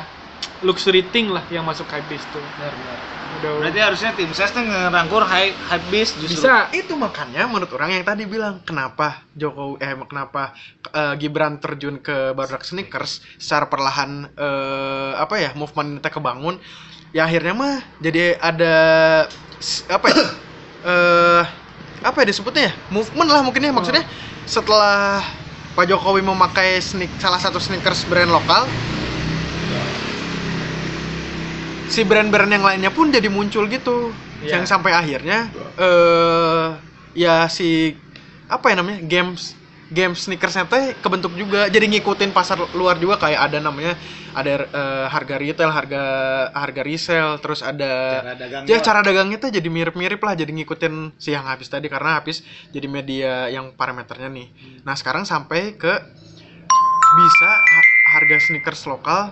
luxury 0.64 1.04
thing 1.12 1.30
lah 1.30 1.44
yang 1.52 1.66
masuk 1.68 1.86
hype 1.92 2.06
beast 2.08 2.26
tuh. 2.32 2.42
Udah. 3.42 3.60
Berarti 3.60 3.80
harusnya 3.84 4.12
tim 4.16 4.32
ses 4.32 4.50
tuh 4.50 4.64
ngerangkur 4.64 5.24
high 5.28 5.52
high 5.52 5.84
beast 5.92 6.16
justru. 6.18 6.48
bisa. 6.48 6.72
Itu 6.72 6.96
makanya 6.96 7.46
menurut 7.46 7.72
orang 7.76 8.00
yang 8.00 8.06
tadi 8.08 8.24
bilang 8.24 8.64
kenapa 8.64 9.26
Jokowi 9.36 9.84
eh 9.84 9.92
kenapa 10.08 10.56
eh, 10.96 11.14
Gibran 11.20 11.60
terjun 11.60 12.00
ke 12.00 12.32
badak 12.32 12.64
sneakers 12.64 13.20
secara 13.36 13.68
perlahan 13.68 14.32
eh, 14.34 15.12
apa 15.20 15.36
ya 15.38 15.52
movement 15.54 16.00
kita 16.00 16.10
kebangun 16.16 16.56
ya 17.12 17.28
akhirnya 17.28 17.54
mah 17.56 17.76
jadi 18.00 18.40
ada 18.40 18.76
apa 19.92 20.08
ya 20.12 20.16
eh 20.92 21.44
apa 22.06 22.18
ya 22.22 22.26
disebutnya 22.30 22.64
ya 22.70 22.74
movement 22.94 23.30
lah 23.34 23.42
mungkin 23.42 23.66
ya 23.66 23.74
maksudnya 23.74 24.06
setelah 24.46 25.26
Pak 25.76 25.92
Jokowi 25.92 26.24
memakai 26.24 26.80
sneak 26.80 27.12
salah 27.20 27.42
satu 27.42 27.60
sneakers 27.60 28.08
brand 28.08 28.32
lokal 28.32 28.64
si 31.90 32.02
brand-brand 32.04 32.52
yang 32.52 32.66
lainnya 32.66 32.92
pun 32.92 33.10
jadi 33.14 33.28
muncul 33.30 33.66
gitu. 33.70 34.12
Iya. 34.44 34.60
yang 34.62 34.66
sampai 34.68 34.92
akhirnya 34.94 35.50
eh 35.80 36.66
ya 37.16 37.48
si 37.48 37.96
apa 38.46 38.70
ya 38.72 38.76
namanya 38.78 39.00
games 39.08 39.56
game 39.90 40.14
sneakersnya 40.18 40.66
teh 40.68 40.98
kebentuk 41.00 41.34
juga. 41.38 41.70
Jadi 41.70 41.86
ngikutin 41.98 42.34
pasar 42.36 42.58
luar 42.76 42.98
juga 42.98 43.22
kayak 43.22 43.38
ada 43.50 43.58
namanya 43.62 43.94
ada 44.36 44.66
eh, 44.68 45.06
harga 45.08 45.36
retail 45.40 45.72
harga 45.72 46.04
harga 46.52 46.82
resell 46.84 47.40
terus 47.40 47.62
ada 47.64 48.22
Cara 48.22 48.34
dagangnya 48.36 48.70
ya 48.70 48.78
cara 48.84 49.00
dagangnya 49.06 49.38
tuh 49.40 49.50
jadi 49.54 49.70
mirip-mirip 49.72 50.20
lah 50.20 50.34
jadi 50.36 50.52
ngikutin 50.52 51.16
si 51.22 51.32
yang 51.32 51.46
habis 51.48 51.70
tadi 51.72 51.88
karena 51.88 52.20
habis 52.20 52.44
jadi 52.76 52.88
media 52.92 53.48
yang 53.48 53.72
parameternya 53.78 54.28
nih. 54.30 54.48
Nah 54.84 54.94
sekarang 55.00 55.24
sampai 55.24 55.78
ke 55.80 55.94
bisa 57.16 57.50
ha- 57.50 57.90
harga 58.18 58.38
sneakers 58.42 58.84
lokal 58.90 59.32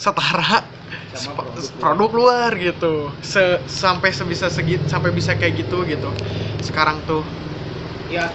setara 0.00 0.64
Sama 1.12 1.36
produk 1.36 1.66
produk, 1.76 2.10
luar 2.16 2.50
gitu. 2.56 3.12
Se- 3.20 3.60
sampai 3.68 4.14
sebisa 4.14 4.48
segit 4.48 4.80
sampai 4.88 5.12
bisa 5.12 5.36
kayak 5.36 5.60
gitu 5.60 5.84
gitu. 5.84 6.08
Sekarang 6.64 6.96
tuh. 7.04 7.20
Ya, 8.08 8.30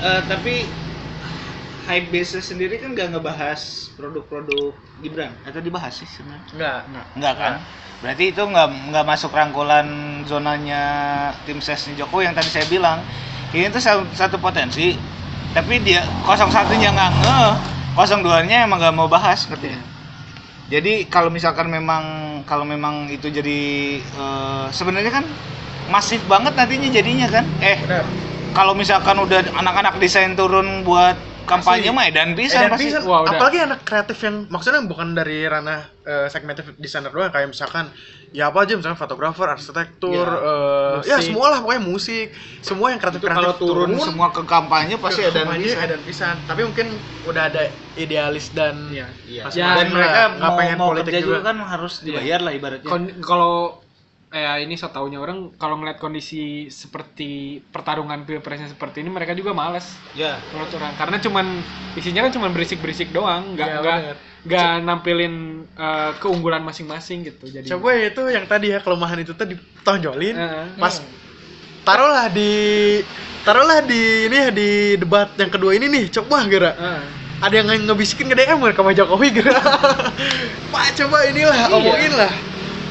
eh, 0.00 0.20
tapi 0.24 0.64
high 1.84 2.08
base 2.08 2.40
sendiri 2.40 2.80
kan 2.80 2.96
nggak 2.96 3.12
ngebahas 3.12 3.92
produk-produk 4.00 4.72
Gibran. 5.04 5.34
Atau 5.44 5.60
dibahas 5.60 5.92
sih 6.00 6.08
sebenarnya? 6.08 6.48
enggak 6.54 6.80
Nggak. 7.18 7.34
Kan? 7.36 7.54
Berarti 8.00 8.24
itu 8.32 8.42
nggak 8.42 8.68
nggak 8.94 9.04
masuk 9.04 9.30
rangkulan 9.34 9.86
zonanya 10.24 10.82
tim 11.44 11.60
sesnya 11.60 11.92
Jokowi 12.00 12.30
yang 12.30 12.36
tadi 12.36 12.48
saya 12.48 12.66
bilang. 12.70 12.98
Ini 13.54 13.70
tuh 13.70 13.78
satu, 13.78 14.02
satu 14.18 14.36
potensi, 14.42 14.98
tapi 15.54 15.78
dia 15.78 16.02
01-nya 16.26 16.90
nggak 16.90 17.10
ngeh, 17.22 17.50
02-nya 17.94 18.66
emang 18.66 18.82
nggak 18.82 18.94
mau 18.98 19.06
bahas 19.06 19.46
ngerti? 19.46 19.70
Ya? 19.70 19.93
Jadi 20.72 21.04
kalau 21.12 21.28
misalkan 21.28 21.68
memang 21.68 22.02
kalau 22.48 22.64
memang 22.64 23.12
itu 23.12 23.28
jadi 23.28 23.60
eh, 24.00 24.66
sebenarnya 24.72 25.12
kan 25.12 25.24
masif 25.92 26.24
banget 26.24 26.56
nantinya 26.56 26.88
jadinya 26.88 27.26
kan? 27.28 27.44
Eh 27.60 27.76
kalau 28.56 28.72
misalkan 28.72 29.18
udah 29.20 29.44
anak-anak 29.60 30.00
desain 30.00 30.32
turun 30.32 30.86
buat 30.86 31.18
kampanye 31.44 31.92
mah 31.92 32.04
edan 32.08 32.32
pisan 32.32 32.66
Edan 32.66 32.72
pasti. 32.72 32.84
pisan. 32.88 33.02
Wah, 33.04 33.20
udah. 33.24 33.36
apalagi 33.36 33.58
anak 33.60 33.80
kreatif 33.84 34.18
yang 34.24 34.48
maksudnya 34.48 34.80
bukan 34.84 35.12
dari 35.12 35.44
ranah 35.44 35.84
eh, 36.02 36.26
segmented 36.28 36.76
designer 36.80 37.12
doang 37.12 37.28
kayak 37.28 37.52
misalkan 37.52 37.88
ya 38.34 38.50
apa 38.50 38.66
aja 38.66 38.74
misalnya 38.74 38.98
fotografer, 38.98 39.46
arsitektur, 39.46 40.26
eh, 40.26 41.06
ya 41.06 41.22
musik. 41.22 41.30
semua 41.30 41.46
lah 41.54 41.58
pokoknya 41.62 41.82
musik, 41.86 42.26
semua 42.60 42.90
yang 42.90 42.98
kreatif 42.98 43.20
kreatif 43.22 43.38
kalau 43.38 43.54
turun 43.54 43.94
semua 44.00 44.28
ke 44.34 44.42
kampanye 44.42 44.98
pasti 44.98 45.22
ke 45.22 45.30
edan 45.30 45.46
kampanye, 45.46 45.64
pisan. 45.70 45.84
edan 45.86 46.02
pisan. 46.02 46.36
Tapi 46.48 46.60
mungkin 46.66 46.86
udah 47.30 47.42
ada 47.46 47.62
idealis 47.94 48.50
dan 48.50 48.74
Iya. 48.90 49.06
Iya. 49.28 49.42
Ya, 49.54 49.66
Madan 49.70 49.76
dan 49.78 49.88
mereka 49.94 50.20
nggak 50.34 50.50
mau, 50.50 50.58
pengen 50.58 50.76
mau 50.80 50.88
politik 50.90 51.12
kerja 51.14 51.20
juga. 51.22 51.36
juga. 51.38 51.46
kan 51.46 51.56
harus 51.62 51.94
dibayar 52.02 52.40
lah 52.42 52.52
ibaratnya 52.56 52.90
kalau 53.22 53.83
eh 54.34 54.66
ini 54.66 54.74
so 54.74 54.90
taunya 54.90 55.22
orang 55.22 55.54
kalau 55.54 55.78
ngeliat 55.78 56.02
kondisi 56.02 56.66
seperti 56.66 57.62
pertarungan 57.70 58.26
pilpresnya 58.26 58.66
seperti 58.66 59.06
ini 59.06 59.14
mereka 59.14 59.30
juga 59.30 59.54
males. 59.54 59.86
Ya. 60.18 60.42
menurut 60.50 60.74
orang. 60.74 60.90
Karena 60.98 61.16
cuman 61.22 61.46
isinya 61.94 62.26
kan 62.26 62.34
cuman 62.34 62.50
berisik-berisik 62.50 63.14
doang. 63.14 63.54
Nggak 63.54 63.68
Iya, 63.70 63.78
nggak 63.78 63.98
nggak 64.44 64.70
nampilin 64.82 65.34
eh, 65.78 66.10
keunggulan 66.18 66.66
masing-masing 66.66 67.30
gitu 67.30 67.46
jadi. 67.46 67.62
Coba 67.62 67.94
ya 67.94 68.10
itu 68.10 68.22
yang 68.26 68.44
tadi 68.50 68.74
ya 68.74 68.82
kelemahan 68.82 69.22
itu 69.22 69.38
tuh 69.38 69.46
ditonjolin 69.46 70.34
Eh, 70.34 70.66
pas 70.82 70.98
taruhlah 71.86 72.26
di 72.26 72.50
taruhlah 73.46 73.86
di 73.86 74.26
ini 74.26 74.36
ya 74.36 74.50
di 74.50 74.68
debat 74.98 75.30
yang 75.38 75.52
kedua 75.52 75.78
ini 75.78 75.86
nih 75.86 76.04
coba 76.10 76.42
gara 76.48 76.72
eh. 76.74 77.00
ada 77.44 77.54
yang 77.54 77.68
ngebisikin 77.86 78.32
ke 78.32 78.34
DM 78.34 78.56
ke 78.72 78.80
Pak 78.80 78.94
Jokowi 78.96 79.28
gara 79.36 79.60
Pak 80.72 80.86
coba 80.96 81.28
inilah 81.28 81.68
Iya. 81.68 81.76
omongin 81.76 82.12
lah 82.16 82.32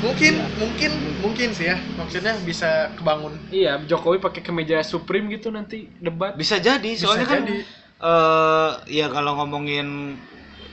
mungkin 0.03 0.33
mungkin 0.53 0.91
mungkin 1.17 1.49
sih 1.49 1.65
ya 1.65 1.77
maksudnya 1.95 2.35
bisa 2.41 2.91
kebangun 2.93 3.33
iya 3.49 3.79
Jokowi 3.79 4.19
pakai 4.19 4.43
kemeja 4.43 4.83
Supreme 4.83 5.31
gitu 5.31 5.47
nanti 5.49 5.87
debat 5.97 6.35
Bisa 6.35 6.59
jadi, 6.59 6.91
soalnya 6.93 7.25
kan 7.25 7.41
jadi. 7.41 7.63
eh 7.97 8.71
ya 8.91 9.07
kalau 9.07 9.39
ngomongin 9.39 10.19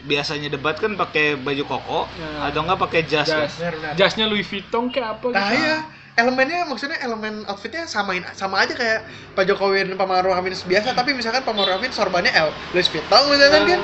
biasanya 0.02 0.48
debat 0.48 0.74
kan 0.74 0.96
pakai 0.96 1.36
baju 1.36 1.62
koko 1.62 2.00
Ya. 2.10 2.48
atau 2.48 2.64
enggak 2.64 2.80
pakai 2.80 3.00
jas. 3.04 3.28
jas 3.28 3.54
ya. 3.54 3.70
Benar-benar. 3.70 3.92
jasnya 3.94 4.24
Louis 4.26 4.42
Vuitton 4.42 4.88
kayak 4.88 5.08
apa 5.14 5.26
nah 5.30 5.46
gitu 5.46 5.56
ya 5.60 5.76
elemennya 6.16 6.66
maksudnya 6.66 6.98
elemen 6.98 7.46
outfitnya 7.46 7.86
samain 7.86 8.24
sama 8.34 8.60
aja 8.60 8.74
kayak 8.74 9.06
Pak 9.32 9.44
Jokowi 9.46 9.86
dan 9.86 9.94
Pak 9.94 10.04
Maruf 10.04 10.34
Amin 10.34 10.52
biasa 10.52 10.92
tapi 10.92 11.14
misalkan 11.14 11.44
Pak 11.44 11.54
Maruf 11.54 11.70
Amin 11.72 11.88
sorbannya 11.90 12.32
L 12.34 12.50
Louis 12.72 12.88
Vuitton 12.88 13.22
misalkan 13.30 13.62
kan 13.64 13.80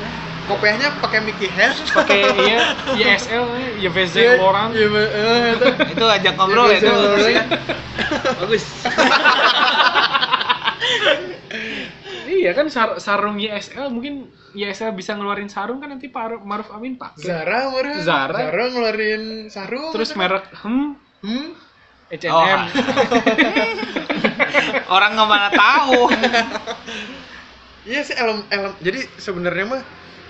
kopiahnya 0.46 0.88
pakai 0.98 1.18
Mickey 1.20 1.50
Mouse 1.52 1.82
pakai 1.90 2.20
iya 2.38 2.58
YSL 2.92 3.44
ya 3.76 3.90
VZ 3.90 4.38
orang 4.38 4.70
itu. 4.72 4.88
Itu 5.92 6.04
ajak 6.04 6.34
ngobrol 6.34 6.66
ya 6.68 6.78
Iya, 6.78 6.80
itu. 6.80 6.94
iya. 7.26 7.44
bagus 8.38 8.64
iya 12.26 12.50
kan 12.52 12.66
sar- 12.68 12.98
sarung 12.98 13.36
YSL 13.36 13.88
mungkin 13.88 14.28
YSL 14.52 14.92
bisa 14.92 15.14
ngeluarin 15.14 15.46
sarung 15.46 15.78
kan 15.78 15.88
nanti 15.88 16.08
Pak 16.08 16.42
Maruf 16.42 16.70
Amin 16.70 16.96
pakai 16.96 17.22
Zara 17.22 17.68
Zara. 18.00 18.36
Zara 18.40 18.64
ngeluarin 18.68 19.22
sarung 19.48 19.90
terus 19.90 20.10
misalkan. 20.10 20.42
merek 20.42 20.44
hmm 20.56 20.86
hmm? 21.22 21.48
H&M 22.06 22.30
Oh. 22.30 22.46
Orang 24.86 25.18
nggak 25.18 25.26
mana 25.26 25.50
tahu. 25.50 26.06
Iya 27.82 28.00
sih 28.00 28.14
elem, 28.14 28.46
elem. 28.46 28.70
Jadi 28.78 29.10
sebenarnya 29.16 29.64
mah 29.66 29.82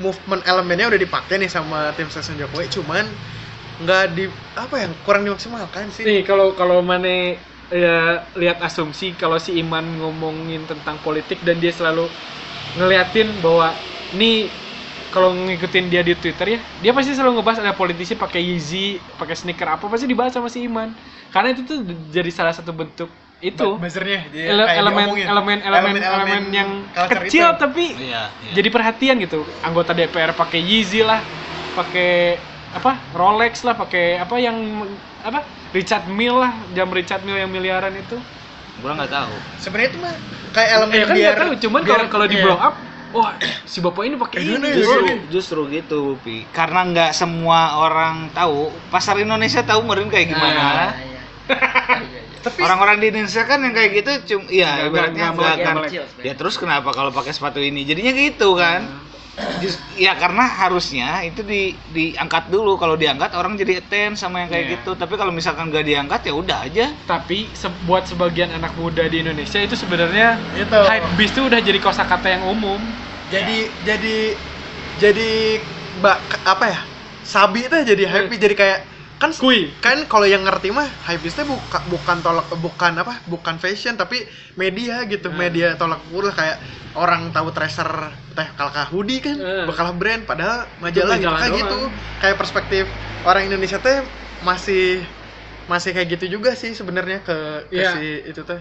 movement 0.02 0.42
elemennya 0.44 0.86
udah 0.92 1.00
dipakai 1.00 1.40
nih 1.40 1.50
sama 1.50 1.92
tim 1.96 2.08
Stasiun 2.12 2.36
Jokowi, 2.40 2.68
cuman 2.68 3.04
nggak 3.76 4.04
di 4.16 4.24
apa 4.56 4.74
ya 4.80 4.86
kurang 5.04 5.28
dimaksimalkan 5.28 5.92
sih. 5.92 6.04
nih 6.08 6.20
kalau 6.24 6.56
kalau 6.56 6.80
mana 6.80 7.36
ya, 7.68 8.24
lihat 8.32 8.60
asumsi 8.64 9.12
kalau 9.16 9.36
si 9.36 9.56
Iman 9.60 9.84
ngomongin 10.00 10.64
tentang 10.64 10.96
politik 11.04 11.44
dan 11.44 11.60
dia 11.60 11.72
selalu 11.72 12.08
ngeliatin 12.76 13.28
bahwa 13.44 13.72
nih 14.16 14.48
kalau 15.12 15.32
ngikutin 15.32 15.88
dia 15.88 16.04
di 16.04 16.12
Twitter 16.12 16.46
ya, 16.56 16.60
dia 16.82 16.92
pasti 16.92 17.16
selalu 17.16 17.40
ngebahas 17.40 17.64
ada 17.64 17.72
politisi 17.72 18.12
pakai 18.12 18.42
Yeezy, 18.52 19.00
pakai 19.16 19.32
sneaker 19.32 19.64
apa 19.80 19.88
pasti 19.88 20.04
dibahas 20.04 20.32
sama 20.36 20.52
si 20.52 20.60
Iman. 20.68 20.92
Karena 21.32 21.56
itu 21.56 21.64
tuh 21.64 21.78
jadi 22.12 22.28
salah 22.28 22.52
satu 22.52 22.72
bentuk 22.76 23.08
itu 23.38 23.68
buzzernya 23.76 24.32
dia 24.32 24.44
ele- 24.48 24.64
kayak 24.64 24.80
elemen, 24.80 25.02
diomongin. 25.04 25.26
elemen 25.28 25.58
elemen 25.60 25.94
elemen 25.98 26.42
yang 26.50 26.70
culture 26.88 27.20
kecil 27.22 27.46
itu. 27.46 27.60
tapi 27.60 27.84
Iya, 28.00 28.22
jadi 28.50 28.68
perhatian 28.72 29.16
gitu. 29.20 29.44
Anggota 29.60 29.92
DPR 29.92 30.32
pakai 30.32 30.56
Yeezy 30.58 31.04
lah, 31.04 31.20
pakai 31.70 32.40
apa 32.72 32.96
Rolex 33.12 33.60
lah, 33.60 33.76
pakai 33.76 34.16
apa 34.16 34.36
yang 34.36 34.56
apa 35.20 35.44
Richard 35.70 36.08
Mille 36.08 36.38
lah, 36.38 36.52
jam 36.72 36.88
Richard 36.88 37.20
Mille 37.22 37.36
yang 37.38 37.52
miliaran 37.52 37.92
itu. 37.92 38.16
Gua 38.76 38.92
nggak 38.94 39.08
tahu. 39.10 39.32
sebenarnya 39.56 39.88
itu 39.90 39.98
mah 39.98 40.14
kayak 40.52 40.68
elemen 40.70 40.94
Ya 40.94 41.04
kan 41.04 41.14
biar 41.14 41.34
tahu, 41.34 41.52
cuman 41.58 41.80
biar- 41.80 41.88
kalau 41.92 42.06
kalau 42.08 42.26
di 42.26 42.36
iya. 42.36 42.44
blow 42.44 42.56
up, 42.58 42.74
wah 43.10 43.32
si 43.64 43.78
bapak 43.80 44.02
ini 44.02 44.16
pakai 44.16 44.36
Eh, 44.36 44.44
ini. 44.46 44.52
ini, 44.54 44.68
Justru, 44.74 45.00
ini. 45.02 45.14
justru 45.28 45.60
gitu, 45.68 46.00
Pi. 46.20 46.44
Karena 46.50 46.80
nggak 46.86 47.10
semua 47.12 47.60
orang 47.78 48.32
tahu, 48.32 48.72
pasar 48.88 49.16
Indonesia 49.16 49.60
tahu 49.60 49.80
meren 49.82 50.08
kayak 50.08 50.28
gimana. 50.30 50.52
Nah, 50.54 50.72
iya 50.72 50.88
iya 50.94 51.04
iya 51.06 51.15
Tapi 52.46 52.62
Orang-orang 52.62 53.02
di 53.02 53.06
Indonesia 53.10 53.42
kan 53.42 53.58
yang 53.58 53.74
kayak 53.74 53.90
gitu 53.96 54.10
cum 54.24 54.42
iya 54.46 54.86
Nggak- 54.86 54.86
ibaratnya 54.86 55.24
nggak 55.34 55.54
akan 55.58 55.74
ya 56.22 56.32
terus 56.32 56.54
kenapa 56.54 56.94
kalau 56.94 57.10
pakai 57.10 57.34
sepatu 57.34 57.58
ini? 57.58 57.82
Jadinya 57.82 58.12
gitu 58.12 58.54
kan. 58.54 58.86
Jus- 59.60 59.76
ya 60.00 60.16
karena 60.16 60.48
harusnya 60.48 61.20
itu 61.20 61.44
di 61.44 61.74
diangkat 61.90 62.48
dulu. 62.48 62.78
Kalau 62.78 62.96
diangkat 62.96 63.34
orang 63.34 63.52
jadi 63.52 63.84
attend 63.84 64.16
sama 64.16 64.40
yang 64.40 64.48
kayak 64.48 64.64
Iya. 64.64 64.72
gitu. 64.78 64.90
Tapi 64.94 65.12
kalau 65.12 65.28
misalkan 65.28 65.68
nggak 65.68 65.84
diangkat 65.84 66.20
ya 66.24 66.32
udah 66.32 66.58
aja. 66.64 66.86
Tapi 67.04 67.50
se- 67.52 67.76
buat 67.84 68.06
sebagian 68.06 68.48
anak 68.48 68.72
muda 68.74 69.04
di 69.04 69.20
Indonesia 69.20 69.58
itu 69.58 69.74
sebenarnya 69.74 70.38
itu 70.54 70.72
hype 70.72 71.04
beast 71.18 71.34
itu 71.34 71.42
udah 71.44 71.60
jadi 71.60 71.78
kosakata 71.78 72.28
yang 72.30 72.46
umum. 72.46 72.78
jadi 73.26 73.66
jadi 73.82 74.38
jadi 74.96 75.58
bak 75.98 76.16
apa 76.46 76.64
ya? 76.70 76.80
Sabi 77.20 77.66
itu 77.66 77.76
jadi 77.82 78.06
hype 78.06 78.30
jadi 78.32 78.54
kayak 78.54 78.78
kan 79.16 79.32
Kui. 79.32 79.72
kan 79.80 80.04
kalau 80.12 80.28
yang 80.28 80.44
ngerti 80.44 80.68
mah 80.68 80.84
hype 81.08 81.24
itu 81.24 81.40
bukan 81.40 81.82
bukan 81.88 82.16
tolak 82.20 82.46
bukan 82.60 82.92
apa 83.00 83.24
bukan 83.24 83.56
fashion 83.56 83.96
tapi 83.96 84.20
media 84.60 85.08
gitu 85.08 85.32
Hmm. 85.32 85.40
media 85.40 85.72
tolak 85.80 86.04
ukur 86.12 86.28
kayak 86.36 86.60
orang 86.96 87.32
tahu 87.32 87.48
tracer 87.56 87.88
teh 88.36 88.48
kalkah 88.60 88.84
hoodie 88.92 89.24
kan 89.24 89.36
Hmm. 89.40 89.64
bakal 89.64 89.96
brand 89.96 90.28
padahal 90.28 90.68
majalah 90.84 91.16
gitu 91.16 91.32
kayak 91.32 91.52
gitu 91.64 91.78
kayak 92.20 92.36
perspektif 92.36 92.84
orang 93.24 93.48
Indonesia 93.48 93.80
teh 93.80 94.04
masih 94.44 95.00
masih 95.66 95.90
kayak 95.96 96.08
gitu 96.20 96.38
juga 96.38 96.52
sih 96.52 96.76
sebenarnya 96.76 97.24
ke, 97.24 97.36
ke 97.72 97.80
Iya. 97.80 97.90
si 97.96 98.04
itu 98.30 98.40
teh 98.44 98.60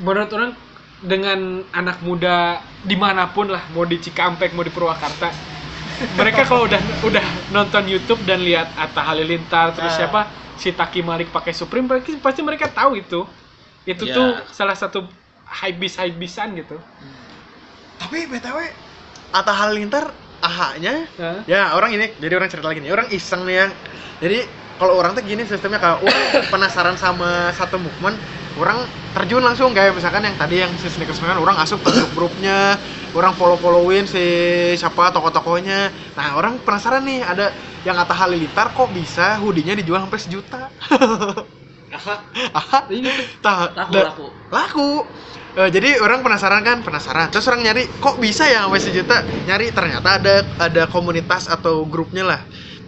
menurut 0.00 0.32
orang 0.32 0.56
dengan 1.04 1.64
anak 1.76 2.00
muda 2.00 2.60
di 2.84 2.96
mana 2.96 3.28
pun 3.36 3.52
lah 3.52 3.60
mau 3.76 3.84
di 3.84 4.00
Cikampek 4.00 4.56
mau 4.56 4.64
di 4.64 4.72
Purwakarta 4.72 5.28
mereka 6.16 6.42
kalau 6.48 6.64
udah 6.64 6.80
udah 7.04 7.24
nonton 7.52 7.84
YouTube 7.88 8.22
dan 8.24 8.40
lihat 8.40 8.72
Atta 8.76 9.02
Halilintar 9.04 9.76
terus 9.76 9.92
Ah. 9.94 9.98
siapa 10.04 10.20
si 10.56 10.72
Taki 10.72 11.00
Malik 11.00 11.32
pakai 11.32 11.52
Supreme 11.56 11.88
pasti, 11.88 12.16
pasti 12.20 12.40
mereka 12.44 12.68
tahu 12.68 12.96
itu 12.96 13.20
itu 13.88 14.04
Ya. 14.08 14.14
tuh 14.16 14.28
salah 14.52 14.76
satu 14.76 15.04
hypebeast 15.60 15.96
hypebeastan 16.00 16.52
gitu 16.56 16.76
tapi 18.00 18.28
btw 18.28 18.58
Atta 19.30 19.52
Halilintar 19.52 20.10
ahanya 20.40 21.04
Hah? 21.20 21.44
ya 21.44 21.76
orang 21.76 21.92
ini 22.00 22.16
jadi 22.16 22.34
orang 22.40 22.48
cerita 22.48 22.66
lagi 22.72 22.80
nih 22.80 22.92
orang 22.92 23.08
iseng 23.12 23.44
nih 23.44 23.56
ya 23.60 23.66
jadi 24.24 24.38
kalau 24.80 24.96
orang 24.96 25.12
tuh 25.12 25.22
gini 25.28 25.44
sistemnya 25.44 25.76
kalau 25.76 26.00
orang 26.00 26.24
penasaran 26.48 26.96
sama 26.96 27.52
satu 27.52 27.76
movement 27.76 28.16
orang 28.56 28.78
terjun 29.14 29.44
langsung 29.44 29.70
kayak 29.76 29.92
misalkan 29.94 30.24
yang 30.26 30.36
tadi 30.40 30.56
yang 30.64 30.72
si 30.80 30.88
sneakers 30.90 31.20
Man, 31.22 31.38
orang 31.38 31.60
asup 31.60 31.84
ke 31.84 31.90
grup-grupnya 31.92 32.80
orang 33.14 33.32
follow 33.38 33.58
followin 33.60 34.08
si 34.08 34.24
siapa 34.80 35.12
tokoh-tokohnya. 35.14 35.92
Nah 36.16 36.26
orang 36.38 36.62
penasaran 36.64 37.02
nih 37.06 37.20
ada 37.22 37.46
yang 37.86 37.96
Atta 38.00 38.14
Halilintar 38.16 38.72
kok 38.74 38.90
bisa 38.90 39.36
hoodie-nya 39.42 39.76
dijual 39.78 40.00
sampai 40.06 40.20
sejuta? 40.22 40.60
Aha, 42.54 42.78
Ini 42.86 43.10
tah, 43.42 43.74
laku. 43.90 44.26
laku. 44.46 45.10
Eh, 45.58 45.70
jadi 45.74 45.98
orang 45.98 46.22
penasaran 46.22 46.62
kan 46.62 46.78
penasaran. 46.86 47.26
Terus 47.34 47.50
orang 47.50 47.66
nyari 47.66 47.82
kok 47.98 48.22
bisa 48.22 48.46
ya 48.46 48.62
sampai 48.70 48.78
sejuta? 48.78 49.26
Nyari 49.42 49.74
ternyata 49.74 50.08
ada 50.22 50.34
ada 50.54 50.82
komunitas 50.86 51.50
atau 51.50 51.82
grupnya 51.90 52.22
lah 52.22 52.40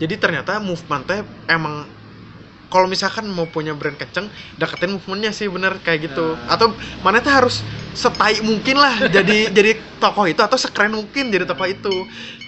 jadi 0.02 0.14
ternyata 0.18 0.58
movementnya 0.58 1.22
emang 1.46 1.86
kalau 2.72 2.88
misalkan 2.88 3.28
mau 3.28 3.44
punya 3.52 3.76
brand 3.76 4.00
kenceng 4.00 4.32
deketin 4.56 4.96
movementnya 4.96 5.28
sih 5.36 5.44
bener 5.52 5.76
kayak 5.84 6.08
gitu. 6.08 6.40
Atau 6.48 6.72
mana 7.04 7.20
tuh 7.20 7.28
harus 7.28 7.60
setai 7.92 8.40
mungkin 8.40 8.80
lah 8.80 8.96
jadi 9.16 9.52
jadi 9.52 9.76
tokoh 10.00 10.24
itu 10.24 10.40
atau 10.40 10.56
sekeren 10.56 10.96
mungkin 10.96 11.28
jadi 11.28 11.44
tokoh 11.44 11.68
itu. 11.68 11.94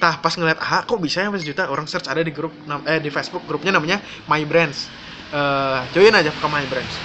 Tah 0.01 0.17
pas 0.25 0.33
ngeliat 0.33 0.57
ah 0.65 0.81
kok 0.89 0.97
bisa 0.97 1.21
ya 1.21 1.29
sampai 1.29 1.41
sejuta 1.45 1.69
orang 1.69 1.85
search 1.85 2.09
ada 2.09 2.25
di 2.25 2.33
grup 2.33 2.57
eh 2.89 3.01
di 3.05 3.13
Facebook 3.13 3.45
grupnya 3.45 3.77
namanya 3.77 4.01
My 4.25 4.41
Brands. 4.49 4.89
Eh, 5.29 5.81
join 5.93 6.15
aja 6.17 6.33
ke 6.33 6.47
My 6.49 6.65
Brands. 6.65 7.05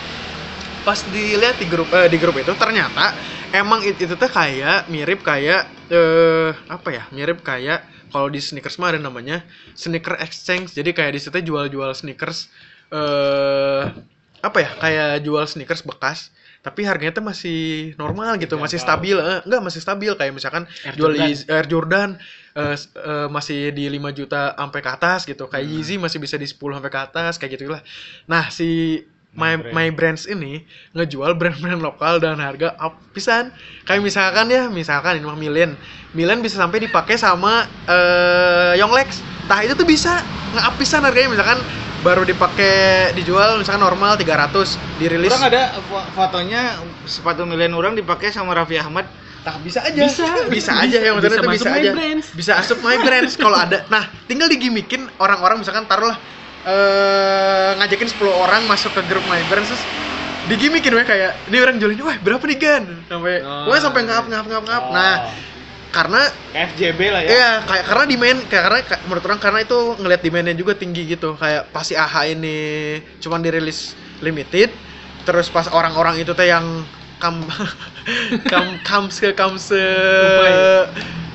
Pas 0.87 0.99
dilihat 1.03 1.59
di 1.59 1.67
grup 1.67 1.91
eh, 1.91 2.07
di 2.07 2.17
grup 2.17 2.39
itu 2.39 2.55
ternyata 2.55 3.11
emang 3.51 3.83
it- 3.83 3.99
itu 3.99 4.15
tuh 4.15 4.31
kayak 4.31 4.87
mirip 4.87 5.19
kayak 5.21 5.67
eh 5.91 6.51
apa 6.71 6.89
ya 6.93 7.03
mirip 7.11 7.43
kayak 7.43 7.83
kalau 8.09 8.27
di 8.29 8.41
sneakers 8.41 8.77
mah 8.81 8.93
ada 8.93 8.99
namanya 9.01 9.45
sneaker 9.77 10.17
exchange 10.19 10.73
jadi 10.75 10.89
kayak 10.91 11.11
di 11.15 11.19
situ 11.21 11.37
jual-jual 11.49 11.89
sneakers 11.93 12.49
eh 12.89 13.83
apa 14.39 14.57
ya 14.63 14.69
kayak 14.79 15.09
jual 15.25 15.43
sneakers 15.45 15.83
bekas 15.83 16.31
tapi 16.59 16.83
harganya 16.83 17.15
tuh 17.15 17.23
masih 17.23 17.95
normal 17.95 18.35
gitu, 18.35 18.59
masih 18.59 18.83
stabil. 18.83 19.15
Eh, 19.15 19.39
enggak 19.47 19.61
masih 19.63 19.79
stabil 19.79 20.11
kayak 20.11 20.35
misalkan 20.35 20.67
jual 20.99 21.15
Jordan. 21.15 21.31
Air 21.47 21.65
Jordan 21.71 22.09
s- 22.75 22.91
eh, 22.99 23.27
masih 23.31 23.71
di 23.71 23.87
5 23.87 24.11
juta 24.11 24.51
sampai 24.59 24.79
ke 24.83 24.91
atas 24.91 25.23
gitu. 25.23 25.47
Kayak 25.47 25.65
Hmm. 25.71 25.73
Yeezy 25.79 25.95
masih 25.95 26.19
bisa 26.19 26.35
di 26.35 26.43
10 26.43 26.75
sampai 26.75 26.91
ke 26.91 26.99
atas 26.99 27.39
kayak 27.39 27.51
gitu 27.55 27.71
lah. 27.71 27.79
Nah, 28.27 28.51
si 28.51 28.99
My, 29.29 29.61
My 29.71 29.87
Brands 29.93 30.25
ini 30.25 30.65
ngejual 30.97 31.37
brand-brand 31.37 31.79
lokal 31.79 32.17
dengan 32.17 32.41
harga 32.41 32.73
up 32.81 32.97
pisan. 33.13 33.53
Kayak 33.85 34.01
misalkan 34.01 34.49
ya, 34.49 34.65
misalkan 34.67 35.21
ini 35.21 35.25
mah 35.25 35.37
Milen. 35.37 35.77
Milen 36.17 36.41
bisa 36.41 36.57
sampai 36.57 36.81
dipakai 36.81 37.13
sama 37.15 37.69
eh 37.85 38.73
Yonglex. 38.81 39.21
Tah 39.45 39.61
itu 39.61 39.73
tuh 39.73 39.85
bisa 39.85 40.21
nge-up 40.57 40.75
pisan 40.77 41.05
harganya 41.05 41.29
misalkan 41.33 41.61
baru 42.01 42.23
dipakai 42.25 43.11
dijual 43.13 43.59
misalkan 43.59 43.83
normal 43.83 44.15
300 44.15 44.77
dirilis 44.97 45.29
Orang 45.35 45.51
ada 45.51 45.75
fo- 45.83 46.07
fotonya 46.15 46.79
sepatu 47.03 47.43
milen 47.43 47.75
orang 47.75 47.93
dipakai 47.93 48.31
sama 48.33 48.55
Raffi 48.57 48.77
Ahmad. 48.81 49.05
Tah 49.39 49.55
bisa 49.61 49.85
aja. 49.85 49.99
Bisa. 50.05 50.25
bisa 50.55 50.71
aja 50.73 50.97
yang 50.99 51.17
maksudnya 51.17 51.41
Bisa 51.43 51.49
masuk 51.49 51.65
bisa 51.65 51.69
My 51.69 51.79
aja. 51.81 51.91
Brands. 51.93 52.27
Bisa 52.33 52.51
asup 52.57 52.79
my 52.81 52.97
brands 52.99 53.33
kalau 53.37 53.57
ada. 53.57 53.85
Nah, 53.87 54.09
tinggal 54.25 54.49
digimikin 54.49 55.05
orang-orang 55.17 55.61
misalkan 55.61 55.85
taruhlah 55.85 56.17
eh 56.67 57.69
ngajakin 57.79 58.09
10 58.11 58.19
orang 58.27 58.61
masuk 58.67 58.91
ke 58.91 59.01
grup 59.07 59.23
my 59.31 59.39
brands 59.47 59.71
terus 59.71 59.83
digimikin 60.51 60.91
we 60.97 61.03
kayak 61.07 61.37
ini 61.47 61.57
orang 61.63 61.79
jual 61.79 61.91
ini 61.95 62.03
wah 62.03 62.17
berapa 62.19 62.43
nih 62.43 62.57
Gan 62.59 62.83
sampai 63.07 63.39
Oh. 63.43 63.71
wah 63.71 63.79
sampai 63.79 64.01
ngap 64.03 64.25
ngap 64.27 64.45
ngap 64.49 64.63
ngap 64.67 64.83
nah 64.91 65.15
karena 65.89 66.21
FJB 66.53 66.99
lah 67.09 67.21
ya. 67.25 67.29
Iya, 67.33 67.51
kayak 67.65 67.83
karena 67.89 68.03
demand 68.05 68.39
kayak 68.45 68.63
karena 68.69 68.79
kayak, 68.85 69.01
menurut 69.09 69.23
orang 69.25 69.41
karena 69.41 69.59
itu 69.65 69.77
ngelihat 69.97 70.21
demandnya 70.21 70.53
juga 70.53 70.77
tinggi 70.77 71.01
gitu. 71.09 71.33
Kayak 71.33 71.73
pasti 71.73 71.97
AHA 71.97 72.37
ini 72.37 72.57
cuman 73.17 73.41
dirilis 73.41 73.97
limited, 74.21 74.69
terus 75.25 75.49
pas 75.49 75.65
orang-orang 75.73 76.21
itu 76.21 76.29
teh 76.37 76.45
yang 76.45 76.85
kam 77.17 77.41
kam 78.53 78.77
kams 78.85 79.17
ke 79.17 79.33
kams 79.33 79.73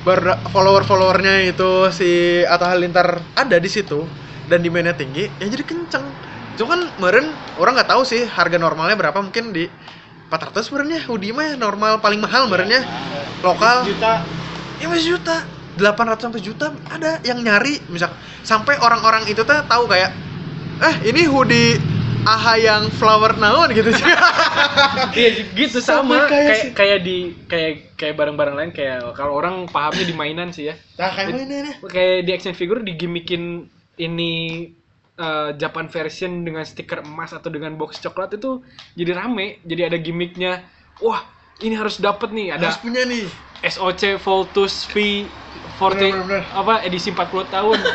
ber 0.07 0.19
follower 0.53 0.87
followernya 0.87 1.49
itu 1.51 1.91
si 1.91 2.41
Atta 2.47 2.71
Halilintar 2.71 3.21
ada 3.35 3.57
di 3.59 3.67
situ 3.67 4.05
dan 4.49 4.61
demandnya 4.61 4.93
tinggi, 4.93 5.29
ya 5.41 5.45
jadi 5.49 5.63
kenceng. 5.65 6.05
Cuma 6.55 6.67
kan 6.77 6.81
meren 7.01 7.25
orang 7.59 7.75
nggak 7.75 7.89
tahu 7.91 8.01
sih 8.07 8.23
harga 8.25 8.55
normalnya 8.55 8.95
berapa 8.95 9.19
mungkin 9.19 9.51
di 9.51 9.67
400 10.29 10.65
sebenarnya 10.67 11.03
hoodie 11.05 11.35
mah 11.35 11.53
normal 11.59 11.99
paling 12.01 12.19
mahal 12.21 12.47
merennya 12.49 12.81
lokal. 13.43 13.85
Juta. 13.85 14.23
ya 14.81 14.85
masih 14.91 15.17
juta. 15.17 15.37
800 15.75 16.23
sampai 16.31 16.39
juta 16.39 16.71
ada 16.87 17.19
yang 17.27 17.43
nyari. 17.43 17.83
Misal 17.91 18.07
sampai 18.47 18.79
orang-orang 18.79 19.27
itu 19.27 19.43
tuh 19.43 19.59
tahu 19.67 19.91
kayak 19.91 20.11
eh 20.79 20.95
ini 21.11 21.27
hoodie 21.27 21.75
AHA 22.25 22.53
yang 22.57 22.83
flower 22.95 23.35
naon 23.37 23.69
gitu. 23.75 23.91
Iya 25.15 25.29
gitu 25.55 25.77
Sama 25.79 26.03
sama, 26.03 26.15
kayak 26.27 26.29
kayak 26.31 26.55
si- 26.59 26.73
kayak 26.75 26.99
di 27.05 27.17
kayak 27.47 27.71
kayak 27.99 28.15
barang-barang 28.19 28.55
lain 28.55 28.71
kayak 28.75 29.15
kalau 29.15 29.33
orang 29.39 29.67
pahamnya 29.71 30.03
di 30.03 30.15
mainan 30.15 30.49
sih 30.51 30.71
ya. 30.71 30.75
nah 30.99 31.11
kayak 31.11 31.31
mana 31.31 31.43
nih 31.47 31.75
Kayak 31.85 32.15
di 32.27 32.31
action 32.35 32.55
figure 32.55 32.81
digimikin 32.83 33.43
ini 33.97 34.67
eh, 35.17 35.49
Japan 35.55 35.87
version 35.87 36.43
dengan 36.43 36.63
stiker 36.63 37.03
emas 37.03 37.31
atau 37.31 37.51
dengan 37.51 37.75
box 37.79 37.99
coklat 38.03 38.35
itu 38.35 38.63
jadi 38.95 39.15
rame, 39.15 39.59
jadi 39.63 39.91
ada 39.91 39.97
gimmicknya. 39.99 40.63
Wah, 41.03 41.23
ini 41.59 41.75
harus 41.75 41.99
dapet 41.99 42.31
nih, 42.31 42.55
ada 42.55 42.71
harus 42.71 42.79
punya 42.79 43.03
nih 43.03 43.27
SOC 43.63 44.19
Voltus 44.21 44.85
V 44.91 45.25
40 45.79 45.79
Bener, 45.79 45.99
bener, 45.99 46.23
bener. 46.23 46.43
apa 46.51 46.73
edisi 46.87 47.11
40 47.11 47.51
tahun. 47.51 47.79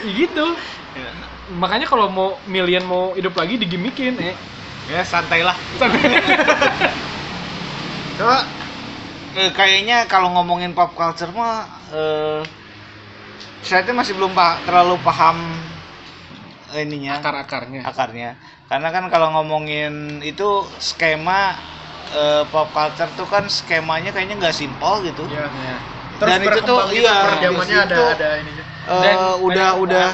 Ya 0.00 0.16
gitu. 0.16 0.56
Makanya 1.60 1.84
kalau 1.84 2.08
mau 2.08 2.40
million 2.48 2.80
mau 2.88 3.12
hidup 3.12 3.36
lagi 3.36 3.60
digimikin 3.60 4.16
eh. 4.16 4.32
Ya 4.88 5.04
santai 5.04 5.44
lah. 5.44 5.52
Coba 8.16 8.48
eh, 9.36 9.52
kayaknya 9.52 10.08
kalau 10.08 10.32
ngomongin 10.32 10.72
pop 10.72 10.96
culture 10.96 11.28
mah 11.36 11.68
eh, 11.92 12.40
saya 13.60 13.84
tuh 13.84 13.94
masih 13.94 14.16
belum 14.16 14.32
pa- 14.32 14.58
terlalu 14.64 14.96
paham 15.04 15.36
ininya 16.70 17.18
akar-akarnya. 17.18 17.82
akarnya 17.82 18.30
karena 18.70 18.88
kan 18.94 19.04
kalau 19.10 19.34
ngomongin 19.34 20.22
itu 20.22 20.62
skema 20.78 21.58
eh, 22.14 22.42
pop 22.48 22.70
culture 22.70 23.10
tuh 23.18 23.26
kan 23.26 23.50
skemanya 23.50 24.14
kayaknya 24.14 24.38
nggak 24.38 24.54
simpel 24.54 25.02
gitu 25.02 25.26
ya. 25.26 25.50
Ya. 25.50 25.76
terus 26.20 26.30
Dan 26.30 26.40
itu 26.46 26.60
tuh, 26.62 26.78
gitu 26.92 27.02
iya, 27.02 27.16
zamannya 27.42 27.78
ada 27.86 27.98
ada 28.14 28.28
ininya 28.38 28.64
Eh, 28.90 29.02
Dan 29.02 29.16
udah 29.44 29.68
udah 29.78 30.08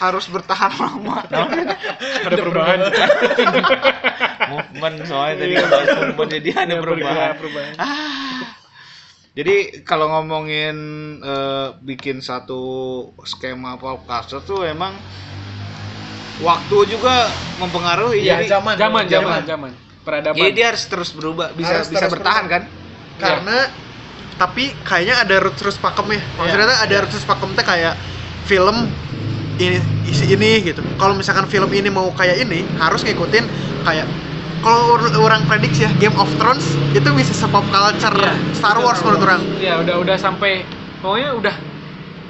harus 0.00 0.24
bertahan 0.32 0.72
lama 0.80 1.20
Ada 2.24 2.36
perubahan. 2.40 2.78
movement 4.50 4.96
soalnya 5.06 5.34
tadi 5.44 5.54
bahas 5.60 5.88
movement 5.92 6.30
jadi 6.40 6.48
ada 6.66 6.74
perubahan 6.80 7.32
perubahan. 7.36 7.72
Ah. 7.76 8.59
Jadi 9.30 9.86
kalau 9.86 10.10
ngomongin 10.10 10.76
eh, 11.22 11.68
bikin 11.86 12.18
satu 12.18 12.60
skema 13.22 13.78
pop 13.78 14.02
culture 14.04 14.42
tuh 14.42 14.66
emang 14.66 14.98
waktu 16.42 16.76
juga 16.98 17.30
mempengaruhi. 17.60 18.26
Iya, 18.26 18.42
jadi, 18.42 18.46
zaman, 18.50 18.74
Zaman, 18.74 19.04
zaman. 19.06 19.10
zaman, 19.10 19.42
zaman. 19.46 19.72
Peradaban. 20.00 20.40
jadi 20.40 20.50
dia 20.56 20.66
harus 20.72 20.84
terus 20.88 21.12
berubah, 21.12 21.52
bisa 21.52 21.76
Harus 21.76 21.92
bisa 21.92 22.08
terus 22.08 22.16
bertahan 22.16 22.44
kan? 22.48 22.62
karena 23.20 23.68
tapi 24.40 24.72
kayaknya 24.80 25.28
ada 25.28 25.36
roots 25.44 25.60
roots 25.60 25.76
pakemnya 25.76 26.24
maksudnya 26.40 26.72
tuh 26.72 26.78
ada 26.88 26.94
roots 27.04 27.14
roots 27.20 27.28
pakem 27.28 27.52
teh 27.52 27.60
kayak 27.68 27.94
film 28.48 28.88
ini 29.60 29.76
isi 30.08 30.24
ini 30.32 30.64
gitu 30.64 30.80
kalau 30.96 31.12
misalkan 31.12 31.44
film 31.44 31.68
ini 31.76 31.92
mau 31.92 32.08
kayak 32.16 32.40
ini 32.40 32.64
harus 32.80 33.04
ngikutin 33.04 33.44
kayak 33.84 34.08
kalau 34.60 34.94
or- 34.94 35.16
orang 35.18 35.42
prediksi 35.44 35.82
ya 35.82 35.92
Game 35.94 36.14
of 36.14 36.28
Thrones 36.34 36.62
itu 36.90 37.08
bisa 37.10 37.32
se-pop 37.32 37.64
culture 37.66 38.12
Iya, 38.14 38.34
Star. 38.52 38.76
Wars 38.76 39.00
menurut 39.00 39.22
orang 39.22 39.40
Iya, 39.56 39.80
udah 39.80 39.94
udah 39.98 40.16
sampai 40.16 40.64
pokoknya 40.98 41.30
udah 41.34 41.56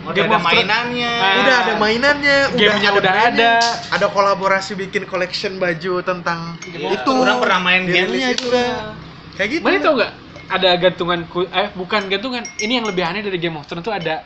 Udah 0.01 0.17
Game 0.17 0.33
ada 0.33 0.41
mainannya. 0.41 1.13
Ah. 1.13 1.35
udah 1.39 1.57
ada 1.61 1.73
mainannya 1.77 2.37
Gamenya 2.53 2.91
udah 2.91 3.03
brandnya, 3.05 3.53
ada. 3.61 3.95
ada 3.95 4.07
kolaborasi 4.09 4.73
bikin 4.75 5.05
collection 5.05 5.57
baju 5.57 6.01
tentang 6.01 6.57
Iya, 6.65 6.97
itu 6.97 7.11
orang 7.13 7.37
pernah 7.39 7.61
main 7.61 7.83
gamenya 7.85 8.29
itu. 8.31 8.47
juga. 8.47 8.97
kayak 9.33 9.49
gitu 9.51 9.63
Mana 9.63 9.77
tau 9.79 9.95
nggak? 9.95 10.13
Ada 10.49 10.69
gantungan 10.77 11.21
ku- 11.25 11.47
eh 11.47 11.69
bukan 11.71 12.01
gantungan. 12.07 12.43
Ini 12.57 12.73
yang 12.75 12.87
lebih 12.87 13.03
aneh 13.03 13.21
dari 13.21 13.37
Game 13.37 13.55
of 13.55 13.65
Thrones 13.65 13.81
tuh 13.81 13.93
ada 13.93 14.25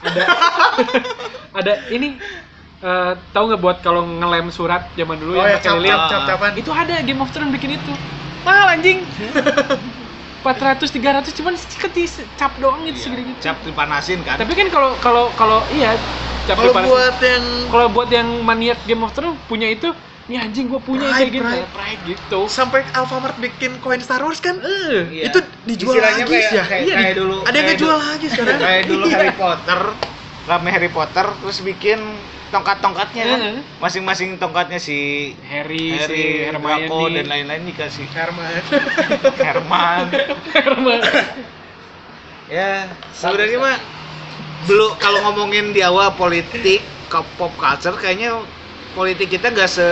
ada 0.00 0.22
ada 1.58 1.72
ini 1.88 2.16
eh, 2.80 3.12
tahu 3.28 3.44
nggak 3.48 3.60
buat 3.60 3.76
kalau 3.80 4.02
ngelem 4.04 4.48
surat 4.48 4.86
zaman 4.94 5.18
dulu 5.18 5.34
oh 5.34 5.42
ya 5.42 5.48
yang 5.48 5.58
pakai 5.58 5.66
cap 5.66 5.76
lilin? 5.76 5.90
cap 5.90 6.02
cap 6.08 6.22
capan 6.28 6.50
Itu 6.54 6.70
ada 6.70 6.94
Game 7.02 7.20
of 7.20 7.30
Thrones 7.30 7.50
bikin 7.50 7.70
itu. 7.74 7.92
Mahal 8.42 8.66
anjing. 8.72 9.02
400 10.38 10.86
300 10.86 11.34
cuman 11.34 11.54
sedikit 11.58 11.90
cap 12.38 12.54
doang 12.56 12.86
gitu 12.86 12.98
segini 13.02 13.34
gitu. 13.34 13.38
Cap 13.42 13.58
dipanasin 13.60 14.22
kan? 14.22 14.38
Tapi 14.38 14.52
kan 14.54 14.70
kalau 14.70 14.94
kalau 14.96 15.24
kalau 15.34 15.58
iya 15.68 15.98
cap 16.46 16.56
kalau 16.56 16.72
buat 16.72 17.18
yang 17.18 17.44
kalau 17.68 17.86
buat 17.90 18.08
yang 18.08 18.28
maniak 18.40 18.78
Game 18.86 19.02
of 19.02 19.10
Thrones 19.10 19.34
punya 19.44 19.66
itu, 19.66 19.90
nih 20.30 20.38
anjing 20.38 20.70
gua 20.70 20.78
punya 20.78 21.10
Pride, 21.10 21.18
kayak 21.18 21.30
gitu. 21.34 21.42
pride. 21.44 21.68
Pride 21.74 22.02
gitu. 22.06 22.40
sampai 22.46 22.86
Alfamart 22.94 23.34
bikin 23.36 23.82
koin 23.82 23.98
Star 23.98 24.22
Wars 24.22 24.38
kan 24.38 24.56
Eh, 24.56 25.10
Iya. 25.10 25.22
itu 25.26 25.38
dijual 25.66 25.98
Istilahnya 25.98 26.22
lagi 26.22 26.32
kayak, 26.32 26.50
ya 26.54 26.64
kayak, 26.64 26.82
Iya, 26.86 26.94
kayak 26.96 27.14
dulu. 27.18 27.36
ada 27.42 27.56
yang 27.58 27.66
ngejual 27.68 27.90
dulu- 27.90 28.08
lagi 28.08 28.26
sekarang 28.30 28.56
Kayak 28.56 28.82
dulu 28.86 29.04
Iya. 29.04 29.14
Harry 29.18 29.32
Potter, 29.34 29.80
rame 30.46 30.68
Harry 30.70 30.88
Potter 30.88 31.26
terus 31.34 31.58
bikin 31.60 31.98
tongkat-tongkatnya 32.48 33.24
kan. 33.24 33.40
Masing-masing 33.78 34.36
tongkatnya 34.36 34.78
si 34.78 35.32
Harry, 35.46 35.78
si 35.78 35.94
Harry, 35.94 36.22
Hermione, 36.48 36.88
Draco 36.88 37.00
dan 37.12 37.26
lain-lain 37.28 37.62
dikasih 37.68 38.06
Herman 38.10 38.62
Herman. 39.44 40.06
Hermione. 40.52 41.06
ya, 42.58 42.88
sebenarnya 43.12 43.58
mah 43.60 43.76
belum 44.66 44.90
kalau 44.98 45.18
ngomongin 45.30 45.70
di 45.72 45.80
awal 45.80 46.12
politik 46.14 46.82
ke 47.08 47.20
pop 47.40 47.52
culture 47.56 47.96
kayaknya 47.96 48.36
politik 48.92 49.30
kita 49.30 49.52
nggak 49.54 49.70
se 49.70 49.88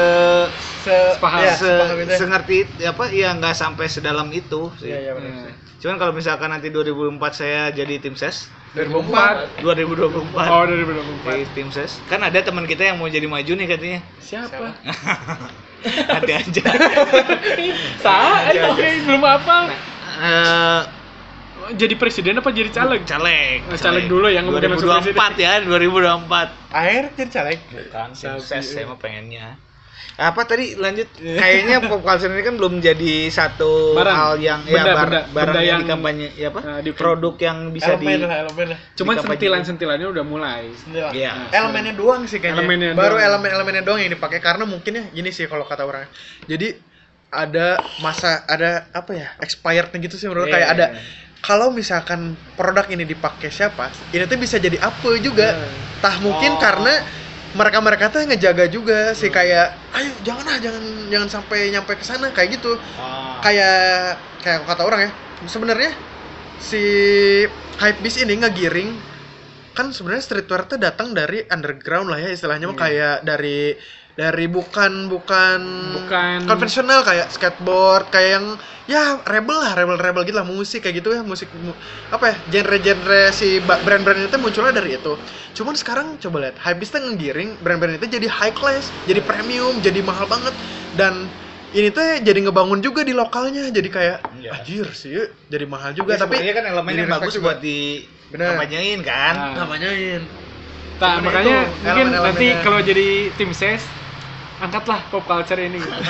se 0.85 0.95
Sepaham. 1.17 1.41
ya, 1.41 1.53
se, 1.57 1.65
sepaham 1.65 1.99
itu. 2.03 2.13
sengerti 2.17 2.57
apa 2.85 3.05
ya 3.09 3.33
nggak 3.37 3.55
sampai 3.57 3.87
sedalam 3.89 4.29
itu 4.33 4.69
sih. 4.81 4.91
Iya, 4.93 4.99
iya, 5.01 5.13
benar 5.15 5.33
Hmm. 5.33 5.43
sih. 5.47 5.53
Cuman 5.77 5.97
kalau 6.01 6.13
misalkan 6.13 6.49
nanti 6.51 6.69
2004 6.73 7.33
saya 7.37 7.69
jadi 7.71 8.01
tim 8.01 8.17
ses 8.17 8.49
2004 8.77 9.65
2024 9.65 10.37
Oh, 10.37 10.63
dari 10.63 10.85
2004. 10.85 11.25
jadi 11.25 11.45
tim 11.51 11.69
ses. 11.71 11.97
Kan 12.05 12.21
ada 12.21 12.37
teman 12.39 12.65
kita 12.65 12.85
yang 12.85 12.97
mau 12.97 13.09
jadi 13.09 13.25
maju 13.25 13.49
nih 13.49 13.67
katanya. 13.67 14.01
Siapa? 14.21 14.69
ada 16.13 16.33
aja. 16.43 16.63
Salah, 18.05 18.39
eh, 18.49 18.61
oke, 18.67 18.89
belum 19.03 19.23
apa. 19.23 19.57
Eh, 20.19 20.83
Jadi 21.67 21.99
presiden 21.99 22.39
apa 22.39 22.55
jadi 22.55 22.71
caleg? 22.71 23.03
caleg 23.03 23.59
Oh, 23.67 23.75
caleg 23.75 24.07
dulu 24.07 24.31
yang 24.31 24.47
ngomongin 24.47 24.71
langsung 24.71 24.87
2024 24.87 25.35
ya 25.35 25.59
2024 25.59 26.31
akhir 26.71 27.03
jadi 27.17 27.31
caleg. 27.33 27.59
Bukan 27.67 28.09
tim 28.13 28.39
Sabi, 28.39 28.39
ses 28.41 28.61
eh. 28.61 28.63
saya 28.63 28.85
mah 28.87 28.95
pengennya 28.95 29.59
apa 30.17 30.41
tadi 30.43 30.73
lanjut 30.75 31.09
kayaknya 31.15 31.77
pop 31.87 32.01
culture 32.01 32.29
ini 32.29 32.41
kan 32.41 32.55
belum 32.55 32.79
jadi 32.79 33.29
satu 33.29 33.93
Barang. 33.93 34.17
hal 34.17 34.33
yang 34.39 34.61
Benda, 34.63 34.73
ya 34.73 34.85
bar- 34.87 35.05
benda, 35.05 35.21
barang 35.27 35.35
benda 35.47 35.61
yang, 35.61 35.67
yang, 35.67 35.79
di 35.79 35.87
kampanye 35.87 36.29
ya 36.33 36.49
apa 36.49 36.61
eh, 36.63 36.81
di- 36.81 36.95
produk 36.95 37.35
yang 37.39 37.59
bisa 37.69 37.91
elemen 37.95 38.09
di 38.15 38.25
lah 38.25 38.39
elemen 38.43 38.67
lah 38.67 38.79
Cuman 38.93 39.13
Di 39.13 39.19
kampanye. 39.19 39.33
sentilan-sentilannya 39.37 40.07
udah 40.09 40.25
mulai. 40.25 40.63
Sendiri 40.73 41.03
lah. 41.03 41.13
Iya. 41.13 41.33
elemennya 41.51 41.93
doang 41.95 42.23
sih 42.25 42.39
kayaknya 42.39 42.57
Elemennya 42.59 42.91
baru 42.93 43.15
doang. 43.15 43.29
elemen-elemennya 43.31 43.83
doang 43.83 44.01
yang 44.01 44.11
dipakai 44.11 44.39
karena 44.39 44.65
mungkin 44.65 44.93
ya 44.95 45.05
gini 45.11 45.31
sih 45.31 45.45
kalau 45.45 45.63
kata 45.63 45.83
orang 45.83 46.09
jadi 46.45 46.77
ada 47.29 47.77
masa 47.99 48.41
ada 48.45 48.89
apa 48.91 49.13
ya 49.13 49.29
expired 49.39 49.93
gitu 49.93 50.15
sih 50.15 50.27
menurut 50.27 50.47
Iya, 50.47 50.55
kayak 50.55 50.69
ada 50.71 50.87
iya. 50.89 51.01
kalau 51.39 51.69
misalkan 51.69 52.21
produk 52.55 52.87
ini 52.87 53.05
dipakai 53.05 53.51
siapa 53.51 53.93
ini 54.09 54.25
tuh 54.25 54.37
bisa 54.37 54.57
jadi 54.57 54.79
apa 54.79 55.09
juga 55.19 55.53
tah 55.99 56.17
mungkin 56.19 56.53
Oh. 56.53 56.59
karena 56.59 56.95
mereka 57.57 57.79
mereka 57.81 58.05
tuh 58.13 58.21
ngejaga 58.29 58.69
juga 58.69 59.17
sih 59.17 59.33
kayak 59.33 59.73
ayo 59.97 60.13
jangan 60.23 60.45
ah 60.53 60.59
jangan 60.61 60.85
jangan 61.09 61.29
sampai 61.41 61.73
nyampe 61.73 61.97
ke 61.97 62.05
sana 62.05 62.29
kayak 62.31 62.61
gitu. 62.61 62.77
Ah. 63.01 63.41
kayak 63.41 64.21
kayak 64.45 64.61
kata 64.69 64.83
orang 64.85 65.01
ya 65.09 65.11
sebenarnya 65.49 65.91
si 66.61 66.83
hype 67.81 68.01
beast 68.05 68.21
ini 68.21 68.37
ngegiring 68.41 68.91
kan 69.77 69.93
sebenarnya 69.93 70.25
streetwear 70.25 70.65
tuh 70.65 70.81
datang 70.81 71.13
dari 71.13 71.45
underground 71.53 72.09
lah 72.09 72.21
ya 72.21 72.33
istilahnya 72.33 72.73
mah 72.73 72.79
kayak 72.81 73.17
dari 73.25 73.77
dari 74.17 74.49
bukan 74.49 75.13
bukan 75.13 75.61
Bukan- 75.93 76.49
konvensional 76.49 77.05
kayak 77.05 77.29
skateboard 77.29 78.09
kayak 78.09 78.41
yang 78.41 78.47
ya 78.89 79.21
rebel 79.23 79.53
lah 79.55 79.77
rebel 79.77 80.01
rebel 80.01 80.25
gitu 80.25 80.33
lah 80.35 80.49
musik 80.49 80.81
kayak 80.81 81.05
gitu 81.05 81.13
ya 81.13 81.21
musik 81.21 81.53
mu- 81.53 81.77
apa 82.09 82.25
ya 82.25 82.37
genre-genre 82.49 83.29
si 83.31 83.61
ba- 83.61 83.77
brand-brand 83.77 84.25
itu 84.25 84.37
munculnya 84.41 84.73
dari 84.73 84.97
itu 84.97 85.21
cuman 85.53 85.77
sekarang 85.77 86.07
coba 86.17 86.37
lihat 86.43 86.57
hypebeast 86.57 86.97
tuh 86.97 87.03
ngegiring 87.05 87.61
brand-brand 87.61 88.01
itu 88.01 88.09
jadi 88.09 88.27
high 88.27 88.57
class 88.57 88.89
jadi 89.05 89.21
premium 89.21 89.85
jadi 89.85 90.01
mahal 90.01 90.25
banget 90.25 90.57
dan 90.91 91.29
ini 91.69 91.93
tuh 91.93 92.01
jadi 92.25 92.41
ngebangun 92.41 92.81
juga 92.81 93.05
di 93.05 93.13
lokalnya 93.13 93.69
jadi 93.69 93.89
kayak 93.91 94.19
Iya. 94.41 94.51
anjir 94.55 94.87
sih 94.93 95.13
jadi 95.45 95.69
mahal 95.69 95.93
juga 95.93 96.17
Ya, 96.17 96.25
tapi 96.25 96.41
sebenarnya 96.41 96.55
kan 96.55 96.65
elemen 96.73 96.93
yang 96.95 97.11
bagus 97.13 97.37
juga. 97.37 97.53
buat 97.53 97.59
di 97.61 98.01
Bener. 98.27 98.49
kampanyein 98.49 99.01
kan 99.03 99.35
Nah. 99.37 99.53
namanyain 99.61 100.25
Nah, 100.97 101.21
Sebenarnya 101.21 101.29
makanya 101.29 101.59
itu 101.61 101.85
mungkin 101.85 102.07
nanti 102.17 102.47
kalau 102.65 102.81
jadi 102.81 103.09
tim 103.37 103.53
ses 103.53 103.85
angkatlah 104.57 105.01
pop 105.13 105.25
culture 105.29 105.61
ini 105.61 105.77
gitu. 105.81 106.01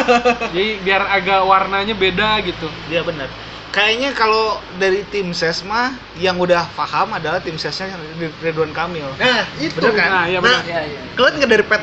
Jadi 0.54 0.66
biar 0.82 1.02
agak 1.10 1.42
warnanya 1.42 1.94
beda 1.94 2.42
gitu. 2.46 2.70
Iya 2.86 3.02
benar. 3.02 3.26
Kayaknya 3.74 4.16
kalau 4.16 4.56
dari 4.80 5.04
tim 5.12 5.36
ses 5.36 5.60
mah 5.60 5.92
yang 6.16 6.40
udah 6.40 6.64
paham 6.72 7.12
adalah 7.12 7.44
tim 7.44 7.60
sesnya 7.60 7.92
Ridwan 8.40 8.72
Kamil. 8.72 9.04
nah 9.20 9.44
itu 9.60 9.76
Bener 9.76 9.92
kan? 9.92 10.08
Nah, 10.08 10.24
iya 10.32 10.38
nah 10.40 10.48
benar. 10.48 10.62
Iya, 10.64 10.80
iya. 10.88 11.00
kalian 11.12 11.34
nggak 11.36 11.50
dari 11.52 11.64
pet 11.68 11.82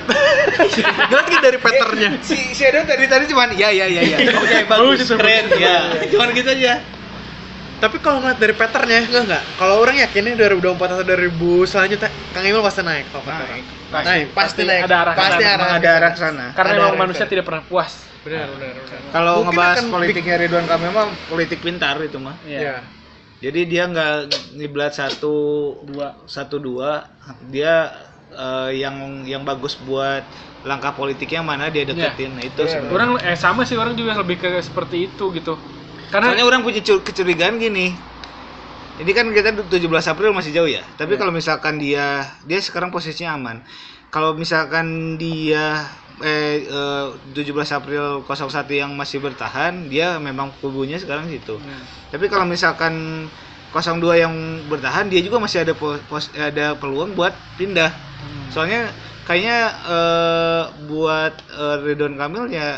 kalian 1.14 1.26
nggak 1.30 1.44
dari 1.46 1.60
patternnya 1.62 2.10
Si 2.26 2.38
si 2.58 2.62
Edo 2.66 2.82
tadi 2.90 3.06
tadi 3.06 3.30
cuman 3.30 3.54
ya 3.54 3.70
ya 3.70 3.86
ya 3.86 4.02
ya. 4.02 4.18
Oke 4.42 4.66
bagus 4.66 5.06
keren 5.06 5.46
ya. 5.54 5.94
Cuman 6.10 6.34
gitu 6.34 6.50
aja. 6.50 6.82
Tapi 7.84 8.00
kalau 8.00 8.24
ngeliat 8.24 8.40
dari 8.40 8.56
patternnya, 8.56 9.04
enggak 9.04 9.24
enggak. 9.28 9.44
Kalau 9.60 9.76
orang 9.84 9.96
yakinnya 10.00 10.40
2024 10.40 10.96
atau 10.96 11.04
2000 11.04 11.68
selanjutnya, 11.68 12.10
Kang 12.32 12.46
Emil 12.48 12.64
pasti 12.64 12.80
naik 12.80 13.06
kalau 13.12 13.24
kata 13.28 13.44
orang. 13.44 13.60
Naik. 13.60 13.66
Pasti, 13.92 14.08
Naik, 14.08 14.26
pasti, 14.32 14.40
pasti 14.40 14.62
naik. 14.64 14.82
ada 14.88 14.96
arah 15.04 15.14
ke 15.14 15.20
pasti 15.20 15.44
sana. 15.44 15.52
arah 15.52 15.60
Emang 15.60 15.74
ada 15.76 15.90
arah 15.92 16.12
ke 16.16 16.20
sana. 16.24 16.46
Karena 16.56 16.72
Ada 16.72 16.80
memang 16.80 17.00
manusia 17.04 17.26
tidak 17.28 17.46
pernah 17.46 17.64
puas. 17.68 17.92
Benar, 18.24 18.48
benar, 18.56 18.72
benar. 18.80 19.12
Kalau 19.12 19.36
ngebahas 19.44 19.78
politiknya 19.92 20.36
Ridwan 20.40 20.66
Kamil 20.66 20.92
mah 20.96 21.06
politik 21.28 21.60
pintar 21.60 21.96
itu 22.00 22.18
mah. 22.24 22.36
Iya. 22.48 22.80
Jadi 23.44 23.60
dia 23.68 23.84
nggak 23.92 24.16
ngiblat 24.56 24.96
satu 24.96 25.36
Dua. 25.84 26.16
satu 26.24 26.56
dua. 26.64 27.04
Dia 27.52 27.92
eh, 28.32 28.80
yang 28.80 29.28
yang 29.28 29.44
bagus 29.44 29.76
buat 29.84 30.24
langkah 30.64 30.96
politiknya 30.96 31.44
mana 31.44 31.68
dia 31.68 31.84
deketin. 31.84 32.40
Nah, 32.40 32.44
itu 32.48 32.64
Iya, 32.64 32.80
sebenarnya. 32.80 32.96
Orang 32.96 33.10
eh 33.20 33.36
sama 33.36 33.68
sih 33.68 33.76
orang 33.76 34.00
juga 34.00 34.16
lebih 34.16 34.40
ke 34.40 34.64
seperti 34.64 35.12
itu 35.12 35.36
gitu. 35.36 35.60
Karena 36.12 36.34
Soalnya 36.34 36.46
orang 36.48 36.62
punya 36.64 36.82
cu- 36.82 37.04
kecurigaan 37.04 37.60
gini. 37.60 37.94
Ini 38.94 39.12
kan 39.12 39.26
kita 39.34 39.50
17 39.58 40.06
April 40.06 40.32
masih 40.38 40.54
jauh 40.54 40.70
ya. 40.70 40.86
Tapi 40.96 41.18
kalau 41.18 41.34
misalkan 41.34 41.82
dia 41.82 42.22
dia 42.46 42.60
sekarang 42.62 42.94
posisinya 42.94 43.34
aman. 43.34 43.58
Kalau 44.14 44.38
misalkan 44.38 45.18
dia 45.18 45.82
eh, 46.22 46.62
eh 46.62 47.06
17 47.34 47.74
April 47.74 48.22
01 48.22 48.70
yang 48.70 48.94
masih 48.94 49.18
bertahan, 49.18 49.90
dia 49.90 50.22
memang 50.22 50.54
kubunya 50.62 51.02
sekarang 51.02 51.26
situ. 51.26 51.58
Tapi 52.14 52.30
kalau 52.30 52.46
misalkan 52.46 52.94
02 53.74 54.14
yang 54.14 54.34
bertahan, 54.70 55.10
dia 55.10 55.26
juga 55.26 55.42
masih 55.42 55.66
ada 55.66 55.74
pos, 55.74 55.98
pos- 56.06 56.30
ada 56.38 56.78
peluang 56.78 57.18
buat 57.18 57.34
pindah. 57.58 57.90
Soalnya 58.54 58.94
kayaknya 59.26 59.58
eh, 59.90 60.64
buat 60.86 61.34
eh, 61.50 61.76
Ridwan 61.82 62.14
Kamil 62.14 62.54
ya 62.54 62.78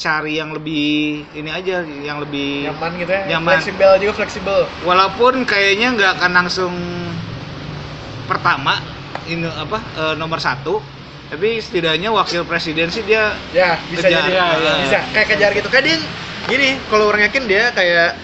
cari 0.00 0.40
yang 0.40 0.56
lebih 0.56 1.20
ini 1.36 1.50
aja, 1.52 1.84
yang 1.84 2.24
lebih 2.24 2.72
Nyaman 2.72 2.90
gitu 2.96 3.12
ya. 3.12 3.22
Nyaman. 3.36 3.60
Fleksibel 3.60 3.92
juga 4.00 4.12
fleksibel. 4.24 4.58
walaupun 4.82 5.44
kayaknya 5.44 5.92
nggak 5.92 6.10
akan 6.16 6.32
langsung 6.32 6.72
pertama 8.24 8.80
ini 9.26 9.44
apa 9.46 9.78
eh, 9.98 10.14
nomor 10.16 10.40
satu 10.40 10.80
tapi 11.28 11.62
setidaknya 11.62 12.10
wakil 12.10 12.42
presiden 12.42 12.90
sih 12.90 13.06
dia 13.06 13.30
Ya, 13.54 13.78
bisa 13.86 14.08
Kejar. 14.08 14.24
jadi. 14.26 14.32
Ya, 14.34 14.46
ya. 14.56 14.72
Bisa 14.82 14.98
kayak 15.14 15.26
kejar 15.30 15.50
gitu. 15.54 15.68
Kayak 15.70 15.84
dia 15.86 15.96
gini, 16.50 16.68
kalau 16.90 17.06
orang 17.06 17.30
yakin 17.30 17.46
dia 17.46 17.70
kayak 17.70 18.18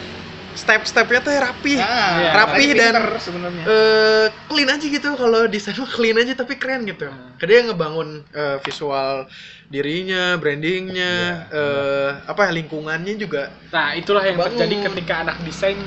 step-stepnya 0.57 1.21
tuh 1.21 1.33
rapi. 1.37 1.75
Ah, 1.77 2.33
rapi 2.43 2.65
tapi 2.73 2.81
dan 2.81 2.95
sebenarnya 3.21 3.63
eh 3.69 4.27
clean 4.49 4.69
aja 4.73 4.87
gitu 4.89 5.09
kalau 5.15 5.41
desain 5.47 5.77
clean 5.77 6.17
aja 6.17 6.33
tapi 6.33 6.57
keren 6.57 6.89
gitu. 6.89 7.07
Kayak 7.37 7.49
dia 7.49 7.61
ngebangun 7.69 8.09
eh, 8.33 8.59
visual 8.65 9.29
dirinya, 9.69 10.41
brandingnya, 10.41 11.15
eh 11.53 12.11
apa 12.25 12.41
ya 12.49 12.53
lingkungannya 12.57 13.15
juga. 13.21 13.53
nah 13.71 13.93
itulah 13.93 14.25
yang 14.25 14.41
Bangun. 14.41 14.57
terjadi 14.57 14.75
ketika 14.89 15.15
anak 15.27 15.37
desain 15.45 15.79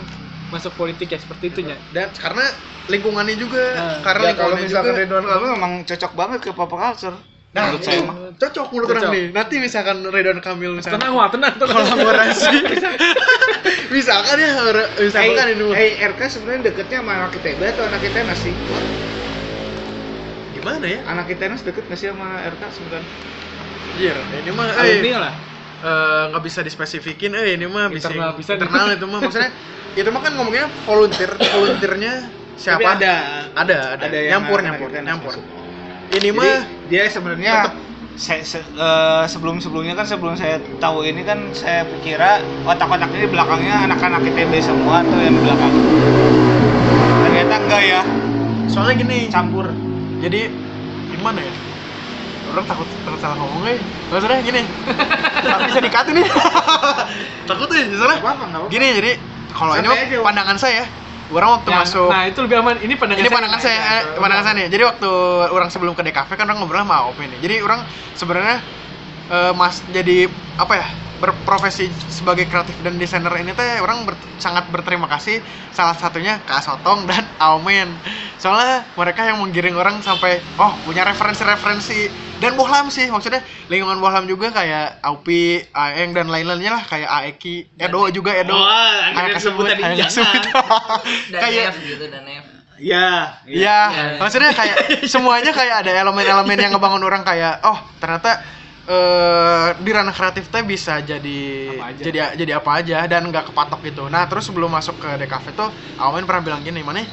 masuk 0.49 0.73
politik 0.77 1.09
ya 1.09 1.19
seperti 1.19 1.49
itunya. 1.53 1.77
Dan 1.89 2.09
karena 2.13 2.45
lingkungannya 2.89 3.37
juga, 3.37 3.63
Nah, 3.77 3.97
karena 4.01 4.27
ya, 4.29 4.33
kalau 4.33 4.57
lingkungannya 4.57 4.65
misalkan 4.65 4.93
juga. 4.93 5.01
Ridwan 5.05 5.25
Kamil 5.29 5.49
memang 5.57 5.73
cocok 5.85 6.11
banget 6.17 6.39
ke 6.45 6.51
pop 6.53 6.71
culture 6.73 7.17
Nah, 7.49 7.65
menurut 7.65 7.81
saya 7.81 7.99
mah 8.05 8.15
cocok 8.31 8.67
menurut 8.69 8.87
Cocok. 8.87 9.01
orang 9.01 9.11
nih. 9.11 9.25
Nanti 9.33 9.55
misalkan 9.57 9.97
Ridwan 10.05 10.37
Kamil 10.37 10.71
misalkan 10.77 11.01
Tenang 11.01 11.13
wah, 11.13 11.27
tenang, 11.27 11.53
tenang. 11.57 11.81
kolaborasi. 11.81 12.55
misalkan 13.95 14.35
ya, 14.37 14.49
misalkan 14.95 15.45
ini 15.49 15.63
mah. 15.63 15.73
hey, 15.73 15.89
RK 16.07 16.21
sebenarnya 16.29 16.61
deketnya 16.69 17.01
sama 17.01 17.11
anak 17.17 17.33
ITB 17.35 17.61
atau 17.67 17.83
anak 17.83 18.01
ITENAS 18.03 18.39
sih? 18.39 18.53
gimana 20.51 20.85
ya? 20.85 20.99
Anak 21.07 21.25
ITENAS 21.27 21.61
deket 21.63 21.83
nggak 21.87 21.97
sih 21.97 22.07
sama 22.07 22.27
RK 22.45 22.61
sebenarnya? 22.69 23.09
Iya, 23.95 24.13
ini 24.37 24.51
mah 24.53 24.65
eh, 24.69 24.79
Alumni 24.79 25.11
lah. 25.17 25.33
eh, 25.81 26.23
nggak 26.29 26.43
bisa 26.45 26.59
dispesifikin 26.61 27.31
eh 27.33 27.55
ini 27.55 27.65
mah 27.65 27.89
bisa 27.89 28.11
Internal 28.11 28.31
bisa. 28.35 28.51
internal 28.53 28.87
itu 28.91 29.05
mah 29.05 29.19
maksudnya 29.19 29.51
itu 29.91 30.09
mah 30.09 30.21
kan 30.21 30.31
ngomongnya 30.35 30.65
volunteer 30.79 31.31
volunteernya 31.33 32.13
siapa 32.53 32.77
Tapi 32.77 32.85
ada 32.99 33.13
ada 33.55 33.77
ada, 33.95 34.05
ada 34.05 34.17
yang 34.19 34.43
nyampur 34.43 34.59
nyampur 34.61 34.89
nyampur. 34.93 35.33
Ini 36.09 36.29
mah 36.33 36.65
dia 36.89 37.05
sebenarnya 37.09 37.69
saya, 38.19 38.41
se- 38.43 38.65
eh, 38.75 39.23
sebelum-sebelumnya 39.29 39.93
kan 39.95 40.05
sebelum 40.09 40.35
saya 40.35 40.59
tahu 40.81 41.05
ini 41.07 41.21
kan 41.23 41.39
saya 41.55 41.85
kira 42.03 42.41
otak-otaknya 42.67 43.25
di 43.25 43.29
belakangnya 43.31 43.75
anak-anak 43.87 44.27
ITB 44.27 44.53
semua 44.59 45.05
tuh 45.07 45.21
yang 45.21 45.37
belakang. 45.39 45.71
Ternyata 47.23 47.53
enggak 47.63 47.81
ya, 47.85 48.01
soalnya 48.67 48.95
gini 48.99 49.17
campur. 49.29 49.69
jadi 50.19 50.51
gimana 51.15 51.39
ya 51.39 51.53
orang 52.51 52.65
takut 52.67 52.83
takut 53.07 53.19
salah 53.23 53.39
ngomong 53.39 53.71
eh 53.71 53.79
maksudnya 54.11 54.43
gini 54.43 54.61
nggak 55.47 55.59
bisa 55.71 55.79
dikatin 55.79 56.13
nih 56.19 56.27
takut 57.49 57.67
ya 57.71 57.87
apa-apa. 58.19 58.67
gini 58.67 58.87
jadi 58.99 59.11
kalau 59.55 59.79
ini 59.79 59.87
pandangan 60.19 60.57
saya 60.59 60.83
orang 61.29 61.49
waktu 61.61 61.69
Yang- 61.69 61.81
masuk 61.85 62.09
Nah, 62.09 62.23
itu 62.25 62.39
lebih 62.41 62.57
aman. 62.57 62.75
Ini 62.81 62.93
pandangan 62.97 63.21
ini 63.21 63.29
saya. 63.29 63.35
pandangan 63.37 63.59
saya, 63.61 63.79
eh, 63.79 64.01
pandangan 64.17 64.43
saya 64.45 64.55
nih. 64.57 64.67
Jadi 64.73 64.83
waktu 64.85 65.09
orang 65.53 65.69
sebelum 65.69 65.93
ke 65.93 66.01
DKV 66.01 66.29
kan 66.33 66.45
orang 66.49 66.57
ngobrol 66.57 66.81
sama 66.81 67.05
Op 67.05 67.17
ini. 67.21 67.37
Jadi 67.37 67.55
orang 67.61 67.85
sebenarnya 68.13 68.57
eh, 69.29 69.51
mas 69.53 69.85
jadi 69.87 70.25
apa 70.57 70.73
ya 70.73 70.87
berprofesi 71.19 71.91
sebagai 71.91 72.47
kreatif 72.47 72.79
dan 72.79 72.95
desainer 72.95 73.31
ini 73.35 73.51
teh 73.51 73.79
orang 73.79 74.03
ber- 74.03 74.17
sangat 74.35 74.67
berterima 74.67 75.05
kasih 75.05 75.43
salah 75.69 75.93
satunya 75.93 76.39
ke 76.39 76.51
Asotong 76.51 77.03
dan 77.03 77.27
Aumen 77.43 77.99
soalnya 78.35 78.87
mereka 78.95 79.27
yang 79.27 79.37
menggiring 79.37 79.75
orang 79.75 79.99
sampai 79.99 80.39
oh 80.55 80.79
punya 80.81 81.03
referensi-referensi 81.03 82.07
dan 82.35 82.55
Bohlam 82.55 82.87
sih 82.87 83.05
maksudnya 83.05 83.39
lingkungan 83.67 83.99
Bohlam 83.99 84.23
juga 84.23 84.49
kayak 84.49 85.03
Aupi, 85.03 85.59
Aeng 85.69 86.15
dan 86.15 86.31
lain-lainnya 86.31 86.71
lah 86.71 86.83
kayak 86.83 87.09
Aeki, 87.11 87.75
Edo 87.75 88.07
juga 88.09 88.31
Edo 88.31 88.55
Oh, 88.55 88.63
akhirnya 88.63 89.27
Ayak 89.27 89.37
disebut 89.37 89.63
tadi, 89.67 89.81
ayak 89.83 89.97
jangan. 90.07 90.33
disebut. 90.39 90.43
Dan 91.29 91.39
kayak 91.43 91.63
F 91.67 91.77
gitu 91.83 92.05
dan 92.07 92.23
F. 92.25 92.45
Ya, 92.79 93.35
Iya, 93.43 93.79
Iya. 93.91 94.15
maksudnya 94.15 94.55
kayak 94.55 95.03
semuanya 95.03 95.51
kayak 95.51 95.83
ada 95.83 95.91
elemen-elemen 95.99 96.55
yang 96.55 96.71
ngebangun 96.71 97.03
orang 97.03 97.27
kayak 97.27 97.59
oh 97.67 97.75
ternyata 97.99 98.39
eh 98.89 99.67
di 99.85 99.91
ranah 99.93 100.09
kreatif 100.09 100.49
teh 100.49 100.65
bisa 100.65 100.97
jadi 101.05 101.41
jadi 102.01 102.33
jadi 102.33 102.51
apa 102.57 102.81
aja 102.81 103.05
dan 103.05 103.29
nggak 103.29 103.53
kepatok 103.53 103.85
gitu. 103.85 104.09
Nah 104.09 104.25
terus 104.25 104.49
sebelum 104.49 104.73
masuk 104.73 104.97
ke 104.97 105.09
DKV 105.21 105.45
tuh 105.53 105.69
Awen 106.01 106.25
pernah 106.25 106.41
bilang 106.41 106.61
gini 106.65 106.81
mana 106.81 107.05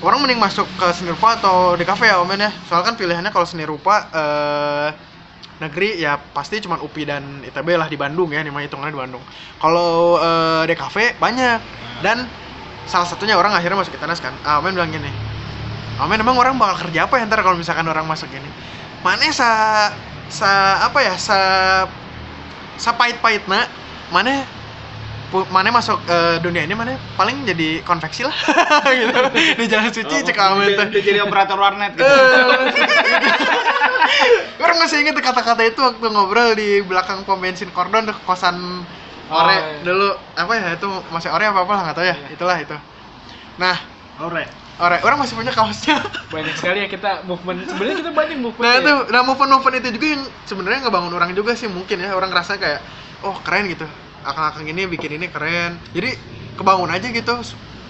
orang 0.00 0.24
mending 0.24 0.40
masuk 0.40 0.64
ke 0.80 0.88
seni 0.96 1.12
rupa 1.12 1.36
atau 1.36 1.76
DKV 1.76 2.00
ya 2.00 2.16
Omen 2.24 2.40
ya 2.40 2.50
soalnya 2.64 2.90
kan 2.90 2.94
pilihannya 2.96 3.30
kalau 3.34 3.44
seni 3.44 3.68
rupa 3.68 4.08
eh 4.08 4.88
negeri 5.58 5.98
ya 5.98 6.16
pasti 6.16 6.62
cuma 6.62 6.78
UPI 6.78 7.02
dan 7.02 7.22
ITB 7.42 7.74
lah 7.74 7.90
di 7.90 7.98
Bandung 7.98 8.30
ya, 8.30 8.46
nih 8.46 8.50
mah 8.54 8.62
hitungannya 8.62 8.94
di 8.94 9.00
Bandung. 9.02 9.22
Kalau 9.58 10.14
eh, 10.22 10.62
DKV 10.70 11.18
banyak 11.18 11.58
dan 12.00 12.30
salah 12.86 13.04
satunya 13.10 13.34
orang 13.34 13.52
akhirnya 13.52 13.82
masuk 13.82 13.98
ITENAS 13.98 14.22
kan. 14.22 14.34
Amen 14.46 14.72
bilang 14.78 14.94
gini. 14.94 15.10
Amen 15.98 16.22
emang 16.22 16.38
orang 16.38 16.54
bakal 16.56 16.86
kerja 16.86 17.10
apa 17.10 17.18
ya 17.18 17.26
ntar 17.26 17.42
kalau 17.42 17.58
misalkan 17.58 17.82
orang 17.90 18.06
masuk 18.06 18.30
gini? 18.30 18.46
Mana 19.02 19.34
sa 19.34 19.50
sa 20.28 20.84
apa 20.84 20.98
ya 21.00 21.14
sa 21.16 21.38
sa 22.76 22.90
pahit 22.94 23.18
nak 23.48 23.68
mana 24.12 24.44
mana 25.52 25.68
masuk 25.68 26.00
eh, 26.08 26.40
dunia 26.40 26.64
ini 26.64 26.72
mana 26.72 26.96
paling 27.16 27.44
jadi 27.44 27.84
konveksi 27.84 28.24
lah 28.24 28.32
gitu 28.98 29.20
di 29.60 29.64
jalan 29.68 29.92
suci 29.92 30.16
Oh, 30.16 30.24
cek 30.24 30.36
teh. 30.36 30.86
Dia 30.88 31.02
jadi 31.04 31.20
operator 31.20 31.60
warnet 31.60 31.92
gitu. 31.92 32.08
Orang 34.64 34.76
masih 34.80 35.04
inget 35.04 35.14
kata-kata 35.20 35.62
itu 35.68 35.78
waktu 35.84 36.06
ngobrol 36.08 36.56
di 36.56 36.80
belakang 36.82 37.22
pom 37.28 37.38
bensin 37.38 37.68
kordon 37.76 38.08
tuh 38.08 38.16
kosan 38.24 38.56
Oh, 39.28 39.44
Ore 39.44 39.60
iya. 39.60 39.84
dulu 39.84 40.08
apa 40.40 40.52
ya 40.56 40.72
itu 40.72 40.88
masih 41.12 41.28
Ore 41.28 41.44
apa 41.44 41.60
apa 41.60 41.72
lah 41.76 41.82
nggak 41.84 41.96
tahu 42.00 42.06
ya 42.08 42.16
itulah 42.32 42.56
itu 42.56 42.72
nah 43.60 43.76
Ore. 44.24 44.48
Ore 44.78 45.02
orang 45.02 45.18
masih 45.18 45.34
punya 45.34 45.50
kaosnya. 45.50 45.98
Banyak 46.34 46.54
sekali 46.54 46.78
ya 46.86 46.88
kita 46.88 47.26
movement. 47.26 47.66
Sebenarnya 47.66 47.96
kita 47.98 48.10
banyak 48.14 48.38
movement 48.38 48.62
nah 48.62 48.74
ya. 48.78 48.82
itu 48.82 48.94
nah 49.10 49.22
movement 49.26 49.50
movement 49.58 49.76
itu 49.82 49.88
juga 49.98 50.06
yang 50.14 50.22
sebenarnya 50.46 50.78
ngebangun 50.86 51.12
orang 51.18 51.30
juga 51.34 51.52
sih 51.58 51.66
mungkin 51.66 51.98
ya. 51.98 52.14
Orang 52.14 52.30
ngerasa 52.30 52.62
kayak 52.62 52.80
oh 53.26 53.34
keren 53.42 53.66
gitu. 53.66 53.86
Akang-akang 54.22 54.70
ini 54.70 54.86
bikin 54.86 55.18
ini 55.18 55.26
keren. 55.26 55.82
Jadi 55.90 56.14
kebangun 56.54 56.94
aja 56.94 57.10
gitu. 57.10 57.34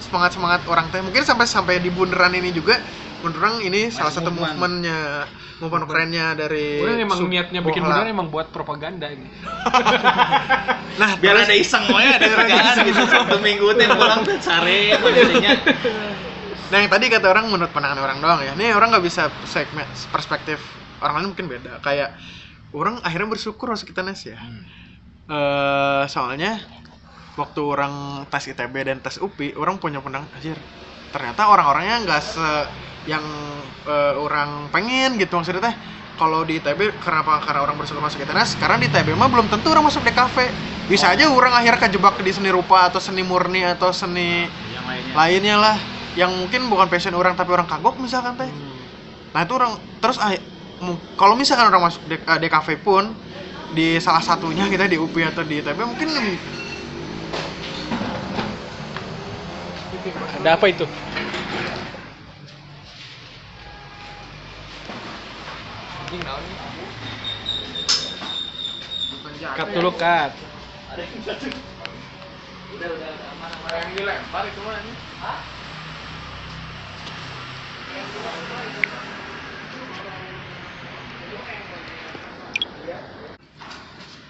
Semangat 0.00 0.32
semangat 0.32 0.64
orang 0.64 0.88
teh. 0.88 1.04
Mungkin 1.04 1.28
sampai 1.28 1.44
sampai 1.44 1.76
di 1.84 1.92
bundaran 1.92 2.32
ini 2.32 2.56
juga 2.56 2.80
bundaran 3.20 3.60
ini 3.60 3.92
salah 3.92 4.14
satu 4.14 4.32
movement. 4.32 4.56
movementnya 4.56 5.28
movement 5.58 5.84
kerennya 5.90 6.26
dari 6.38 6.78
Orang 6.78 7.02
emang 7.02 7.18
niatnya 7.26 7.60
bikin 7.66 7.82
beneran 7.82 8.08
emang 8.08 8.30
buat 8.30 8.48
propaganda 8.54 9.10
gitu. 9.10 9.26
nah 11.02 11.10
Biar 11.18 11.34
terus- 11.36 11.50
ada 11.50 11.54
iseng 11.58 11.84
we 11.90 12.04
ada 12.16 12.26
kerjaan 12.30 12.74
gitu 12.86 13.02
Sabtu 13.10 13.36
Minggu 13.42 13.74
teh 13.74 13.86
pulang 13.90 14.22
sare 14.40 14.96
maksudnya. 14.96 15.52
Nah 16.68 16.84
yang 16.84 16.90
tadi 16.92 17.08
kata 17.08 17.26
orang 17.32 17.48
menurut 17.48 17.72
pandangan 17.72 18.00
orang 18.04 18.18
doang 18.20 18.40
ya. 18.44 18.52
Ini 18.52 18.76
orang 18.76 18.92
nggak 18.92 19.04
bisa 19.04 19.32
segmen 19.48 19.88
perspektif 20.12 20.60
orang 21.00 21.22
lain 21.22 21.26
mungkin 21.32 21.48
beda. 21.48 21.80
Kayak 21.80 22.12
orang 22.76 23.00
akhirnya 23.00 23.28
bersyukur 23.32 23.72
masuk 23.72 23.88
ITENAS 23.92 24.20
ya. 24.28 24.36
Eh 25.28 26.04
soalnya 26.12 26.60
waktu 27.40 27.60
orang 27.64 28.26
tes 28.28 28.50
ITB 28.52 28.74
dan 28.84 28.98
tes 29.00 29.16
UPI, 29.16 29.56
orang 29.56 29.80
punya 29.80 30.04
pandangan 30.04 30.28
anjir. 30.36 30.58
Ternyata 31.08 31.48
orang-orangnya 31.48 32.04
nggak 32.04 32.20
se 32.20 32.48
yang 33.08 33.24
eh, 33.88 34.14
orang 34.20 34.68
pengen 34.68 35.16
gitu 35.16 35.40
maksudnya 35.40 35.72
teh. 35.72 35.76
Kalau 36.18 36.42
di 36.42 36.58
ITB 36.58 36.98
kenapa 37.00 37.38
karena 37.46 37.62
orang 37.64 37.78
bersyukur 37.80 38.02
masuk 38.04 38.20
ITENAS? 38.26 38.60
Karena 38.60 38.76
di 38.76 38.92
ITB 38.92 39.16
mah 39.16 39.30
belum 39.32 39.48
tentu 39.48 39.72
orang 39.72 39.88
masuk 39.88 40.04
DKV. 40.04 40.36
Bisa 40.90 41.12
aja 41.16 41.28
orang 41.32 41.52
akhirnya 41.56 41.80
kejebak 41.88 42.20
di 42.20 42.32
seni 42.32 42.50
rupa 42.52 42.88
atau 42.92 43.00
seni 43.00 43.24
murni 43.24 43.60
atau 43.64 43.92
seni 43.92 44.48
Yang 44.72 44.84
lainnya. 44.88 45.12
lainnya 45.14 45.56
lah 45.60 45.76
yang 46.18 46.34
mungkin 46.34 46.66
bukan 46.66 46.90
passion 46.90 47.14
orang 47.14 47.38
tapi 47.38 47.54
orang 47.54 47.70
kagok 47.70 47.94
misalkan 48.02 48.34
teh 48.34 48.50
nah 49.30 49.40
itu 49.46 49.52
orang 49.54 49.78
terus 50.02 50.18
ah, 50.18 50.34
kalau 51.14 51.38
misalkan 51.38 51.70
orang 51.70 51.86
masuk 51.86 52.02
D- 52.10 52.18
eh, 52.18 52.38
DKV 52.42 52.68
pun 52.82 53.04
di 53.70 54.02
salah 54.02 54.24
satunya 54.24 54.66
kita 54.66 54.90
di 54.90 54.98
UPI 54.98 55.30
atau 55.30 55.46
di 55.46 55.62
ITB 55.62 55.78
mungkin 55.86 56.08
lebih 56.10 56.36
Ada 60.38 60.54
apa 60.54 60.66
itu? 60.70 60.86
Cut 69.56 69.68
dulu 69.74 69.90
cut. 69.98 70.32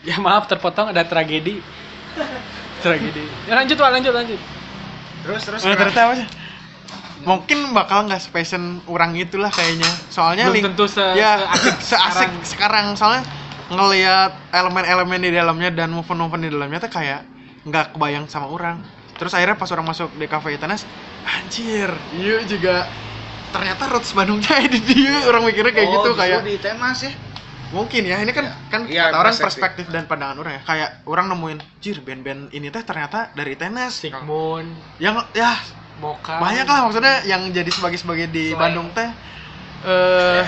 Ya 0.07 0.17
maaf 0.17 0.49
terpotong 0.49 0.89
ada 0.89 1.05
tragedi. 1.05 1.61
tragedi. 2.81 3.25
Ya 3.45 3.61
lanjut 3.61 3.77
Wak, 3.77 3.91
lanjut 3.93 4.13
lanjut. 4.15 4.41
Terus 5.27 5.43
terus 5.45 5.61
nah, 5.67 5.75
kenapa? 5.77 5.91
ternyata 5.93 6.01
apa 6.07 6.15
sih? 6.17 6.29
mungkin 7.27 7.75
bakal 7.75 8.07
nggak 8.07 8.23
spassion 8.23 8.79
orang 8.87 9.13
itulah 9.19 9.51
kayaknya 9.51 9.91
soalnya 10.09 10.49
Belum 10.49 10.73
tentu 10.73 10.87
se- 10.87 11.19
ya 11.19 11.51
seasik 11.51 11.77
seasik 11.91 12.31
sekarang 12.47 12.95
soalnya 12.95 13.27
ngelihat 13.69 14.33
elemen-elemen 14.55 15.21
di 15.21 15.31
dalamnya 15.35 15.69
dan 15.75 15.93
movement-movement 15.93 16.43
di 16.47 16.51
dalamnya 16.55 16.79
tuh 16.81 16.93
kayak 16.95 17.27
nggak 17.69 17.93
kebayang 17.93 18.25
sama 18.31 18.49
orang 18.49 18.81
terus 19.19 19.35
akhirnya 19.35 19.59
pas 19.59 19.69
orang 19.75 19.87
masuk 19.91 20.09
DKV 20.17 20.57
Itanas 20.57 20.87
anjir 21.27 21.91
iya 22.17 22.47
juga 22.47 22.87
ternyata 23.55 23.83
roots 23.89 24.13
Bandungnya 24.13 24.55
di 24.69 24.81
dia 24.85 25.25
orang 25.29 25.43
mikirnya 25.49 25.73
kayak 25.73 25.89
Oh, 25.89 25.95
gitu 26.01 26.11
kayak 26.15 26.41
di 26.45 26.57
Tenas 26.61 26.99
ya. 27.05 27.13
mungkin 27.69 28.01
ya 28.09 28.17
ini 28.25 28.33
kan 28.33 28.49
kan 28.73 28.81
Iya, 28.89 29.13
kata 29.13 29.17
orang 29.21 29.35
perspektif. 29.37 29.45
perspektif 29.45 29.85
dan 29.93 30.05
pandangan 30.09 30.37
orang 30.41 30.53
ya 30.57 30.63
kayak 30.65 30.91
orang 31.05 31.27
nemuin 31.29 31.59
jir 31.85 32.01
band-band 32.01 32.49
ini 32.57 32.73
teh 32.73 32.81
ternyata 32.81 33.29
dari 33.37 33.53
tenis 33.61 33.93
Sigmund, 34.01 34.73
yang 34.97 35.21
ya 35.37 35.53
Moka. 36.01 36.39
banyak 36.41 36.65
lah 36.65 36.79
maksudnya 36.89 37.17
yang 37.29 37.53
jadi 37.53 37.69
sebagai 37.69 37.99
sebagai 38.01 38.27
di 38.33 38.57
Bandung 38.57 38.89
teh 38.97 39.09
eh 39.85 40.45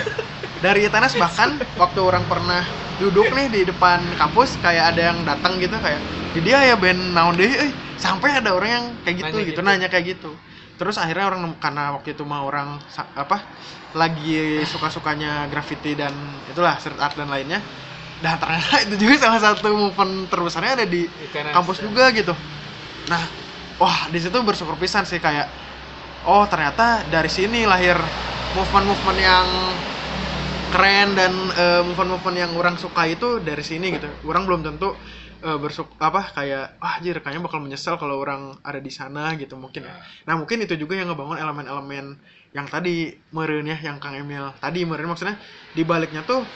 dari 0.64 0.88
tenis 0.88 1.12
bahkan 1.16 1.60
waktu 1.76 2.00
orang 2.00 2.24
pernah 2.24 2.64
duduk 2.96 3.28
nih 3.32 3.46
di 3.52 3.60
depan 3.68 4.00
kampus 4.16 4.56
kayak 4.64 4.96
ada 4.96 5.02
yang 5.12 5.18
datang 5.28 5.60
gitu 5.60 5.76
kayak 5.76 6.00
di 6.32 6.40
dia 6.40 6.58
ya 6.64 6.76
band 6.76 7.00
naon 7.12 7.36
deh 7.36 7.48
eh 7.48 7.70
sampai 8.00 8.40
ada 8.40 8.56
orang 8.56 8.70
yang 8.70 8.84
kayak 9.04 9.16
gitu 9.20 9.34
Nanya 9.36 9.44
gitu, 9.44 9.60
gitu. 9.60 9.60
nanya 9.60 9.88
kayak 9.92 10.04
gitu 10.16 10.30
terus 10.80 10.96
akhirnya 10.96 11.28
orang 11.28 11.60
karena 11.60 11.92
waktu 11.92 12.16
itu 12.16 12.24
mah 12.24 12.40
orang 12.40 12.80
apa 13.12 13.44
lagi 13.92 14.64
suka-sukanya 14.64 15.44
graffiti 15.52 15.92
dan 15.92 16.16
itulah 16.48 16.80
street 16.80 16.96
art 16.96 17.12
dan 17.20 17.28
lainnya 17.28 17.60
dan 18.24 18.40
ternyata 18.40 18.80
itu 18.88 18.96
juga 18.96 19.28
salah 19.28 19.40
satu 19.44 19.68
movement 19.68 20.32
terbesarnya 20.32 20.80
ada 20.80 20.86
di 20.88 21.04
kampus 21.52 21.84
juga 21.84 22.08
gitu. 22.16 22.32
Nah 23.12 23.22
wah 23.76 24.08
di 24.08 24.16
situ 24.20 24.40
bersyukur 24.40 24.80
pisan 24.80 25.04
sih 25.04 25.20
kayak 25.20 25.48
oh 26.24 26.48
ternyata 26.48 27.04
dari 27.12 27.28
sini 27.28 27.68
lahir 27.68 28.00
movement-movement 28.56 29.18
yang 29.20 29.46
keren 30.72 31.12
dan 31.12 31.32
eh, 31.60 31.82
movement-movement 31.84 32.36
yang 32.40 32.52
orang 32.56 32.80
suka 32.80 33.04
itu 33.04 33.40
dari 33.44 33.60
sini 33.60 34.00
gitu. 34.00 34.08
Orang 34.24 34.48
belum 34.48 34.64
tentu 34.64 34.96
eh, 35.46 35.58
bersuk 35.62 35.88
apa 36.06 36.20
kayak 36.36 36.64
wah 36.80 36.92
anjir 36.98 37.16
kayaknya 37.22 37.42
bakal 37.46 37.60
menyesal 37.64 37.94
kalau 38.02 38.16
orang 38.22 38.42
ada 38.68 38.80
di 38.86 38.92
sana 38.98 39.34
gitu 39.40 39.54
mungkin 39.56 39.82
ya. 39.88 39.94
Nah, 40.28 40.34
mungkin 40.40 40.58
itu 40.64 40.74
juga 40.82 40.94
yang 40.98 41.08
ngebangun 41.10 41.38
elemen-elemen 41.40 42.06
yang 42.56 42.66
tadi 42.66 42.90
meren 43.36 43.64
ya 43.70 43.76
yang 43.86 43.96
Kang 44.02 44.16
Emil 44.18 44.44
tadi 44.58 44.82
meren 44.88 45.06
maksudnya 45.10 45.36
di 45.76 45.82
baliknya 45.86 46.22
tuh 46.26 46.50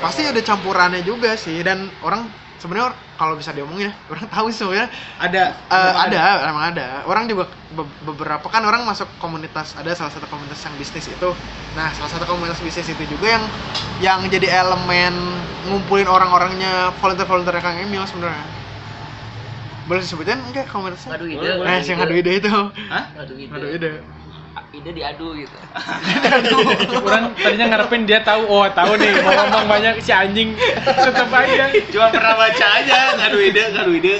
pasti 0.00 0.22
ada 0.24 0.40
campurannya 0.40 1.02
juga 1.04 1.34
sih 1.36 1.60
dan 1.60 1.90
orang 2.00 2.24
sebenarnya 2.58 2.90
kalau 3.18 3.34
bisa 3.38 3.50
diomongin 3.54 3.90
ya 3.90 3.92
orang 4.12 4.26
tahu 4.30 4.46
sih 4.50 4.58
sebenarnya 4.64 4.88
Ada 5.18 5.42
Eh, 5.68 5.92
ada, 6.08 6.22
emang 6.48 6.64
ada. 6.74 6.86
Orang 7.04 7.24
juga 7.28 7.44
be- 7.76 7.92
beberapa 8.08 8.46
kan 8.48 8.64
orang 8.64 8.82
masuk 8.88 9.04
komunitas 9.20 9.76
ada 9.76 9.92
salah 9.92 10.08
satu 10.08 10.24
komunitas 10.32 10.64
yang 10.64 10.72
bisnis 10.80 11.06
itu. 11.12 11.28
Nah, 11.76 11.92
salah 11.92 12.08
satu 12.08 12.24
komunitas 12.24 12.56
bisnis 12.64 12.88
itu 12.88 13.04
juga 13.04 13.36
yang 13.36 13.44
yang 14.00 14.18
jadi 14.32 14.64
elemen 14.64 15.12
ngumpulin 15.68 16.08
orang-orangnya 16.08 16.96
volunteer-volunteer 16.98 17.60
Kang 17.60 17.76
Emil 17.78 18.00
sebenarnya. 18.08 18.48
Boleh 19.88 20.00
disebutin 20.04 20.40
enggak 20.44 20.68
komunitasnya? 20.68 21.16
Ngadu 21.16 21.26
ide. 21.28 21.48
Eh, 21.64 21.80
si 21.80 21.90
ngadu 21.96 22.14
ide 22.16 22.32
itu. 22.40 22.48
Hah? 22.92 23.04
Ngadu 23.16 23.34
ide. 23.36 23.48
Ngadu 23.52 23.66
ide. 23.72 23.92
Ide 24.74 24.90
diadu 24.92 25.34
gitu. 25.34 25.56
Orang 27.06 27.34
tadinya 27.38 27.66
ngarepin 27.74 28.04
dia 28.04 28.20
tahu, 28.22 28.42
oh 28.46 28.66
tahu 28.70 28.96
nih 29.00 29.10
mau 29.24 29.32
ngomong 29.34 29.64
banyak 29.66 29.94
si 30.04 30.12
anjing 30.12 30.54
tetap 30.84 31.28
aja. 31.32 31.72
Cuma 31.90 32.06
pernah 32.12 32.34
baca 32.36 32.66
aja, 32.78 32.98
ngadu 33.18 33.38
ide, 33.40 33.62
ngadu 33.74 33.92
ide. 33.96 34.14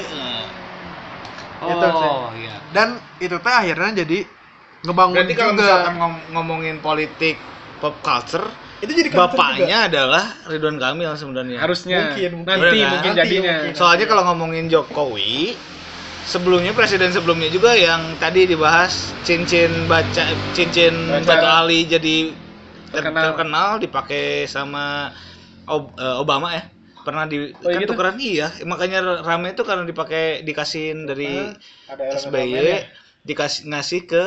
Oh, 1.58 2.30
iya. 2.38 2.54
Dan 2.70 2.96
itu 3.18 3.36
teh 3.42 3.54
akhirnya 3.54 4.04
jadi 4.06 4.18
ngebangun 4.86 5.14
Berarti 5.18 5.34
kalau 5.34 5.52
juga. 5.52 5.62
misalkan 5.62 5.94
ngom- 5.98 6.22
ngomongin 6.32 6.76
politik 6.78 7.36
pop 7.82 7.98
culture, 8.02 8.46
itu 8.78 8.92
jadi 8.94 9.10
culture 9.10 9.34
juga. 9.34 9.42
bapaknya 9.42 9.78
adalah 9.90 10.24
Ridwan 10.46 10.78
Kamil 10.78 11.12
sebenarnya. 11.18 11.58
Harusnya 11.58 11.98
Mungkin, 12.14 12.30
mungkin. 12.42 12.46
nanti 12.46 12.62
Bener 12.62 12.72
kan? 12.78 12.90
mungkin 12.94 13.10
Nanti 13.10 13.20
jadinya. 13.26 13.54
mungkin. 13.58 13.72
Soalnya 13.74 14.06
kalau 14.06 14.22
ngomongin 14.30 14.64
Jokowi, 14.70 15.34
sebelumnya 16.28 16.76
presiden 16.76 17.08
sebelumnya 17.08 17.48
juga 17.48 17.72
yang 17.72 18.20
tadi 18.20 18.44
dibahas 18.44 19.16
cincin 19.24 19.88
baca 19.88 20.24
cincin 20.52 20.92
Baca. 21.08 21.24
batu 21.24 21.46
ali 21.48 21.88
jadi 21.88 22.16
ter- 22.92 23.00
Terkenal. 23.00 23.24
terkenal, 23.32 23.68
dipakai 23.80 24.44
sama 24.44 25.12
Ob- 25.64 25.96
eh, 25.96 26.16
Obama 26.16 26.52
ya 26.52 26.64
pernah 27.04 27.24
di 27.24 27.56
Oh, 27.56 27.68
kan 27.72 27.80
gitu? 27.80 27.96
tukeran 27.96 28.20
iya 28.20 28.52
makanya 28.68 29.24
rame 29.24 29.56
itu 29.56 29.64
karena 29.64 29.88
dipakai 29.88 30.44
dikasihin 30.44 31.08
dari 31.08 31.56
Ada 31.88 32.28
SBY 32.28 32.84
dikasih 33.24 33.64
ngasih 33.64 34.00
ke 34.04 34.24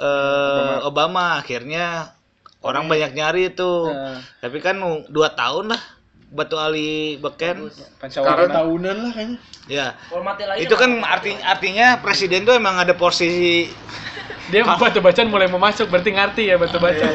eh, 0.00 0.78
Obama. 0.80 1.36
akhirnya 1.36 2.16
orang 2.64 2.88
banyak 2.88 3.12
nyari 3.12 3.52
tuh 3.52 3.92
Nah, 3.92 4.20
tapi 4.40 4.64
kan 4.64 4.80
dua 5.08 5.36
tahun 5.36 5.76
lah 5.76 5.82
batu 6.30 6.56
ali 6.56 7.18
beken. 7.18 7.66
Pancawarna. 7.98 8.48
tahunan 8.54 8.96
lah 9.02 9.12
kayaknya. 9.12 9.38
Ya. 9.66 9.86
Kalau 10.08 10.22
mati 10.22 10.42
lagi 10.46 10.66
itu 10.66 10.74
kan 10.74 10.90
arti 11.02 11.34
artinya 11.36 11.98
presiden 12.02 12.46
tuh 12.46 12.54
emang 12.54 12.78
ada 12.78 12.94
posisi 12.94 13.66
Dia 14.50 14.66
batu 14.66 14.98
bacaan 14.98 15.30
mulai 15.30 15.46
mau 15.46 15.62
masuk, 15.62 15.86
berarti 15.86 16.10
ngerti 16.10 16.42
ya 16.50 16.58
batu 16.58 16.82
bacaan. 16.82 17.14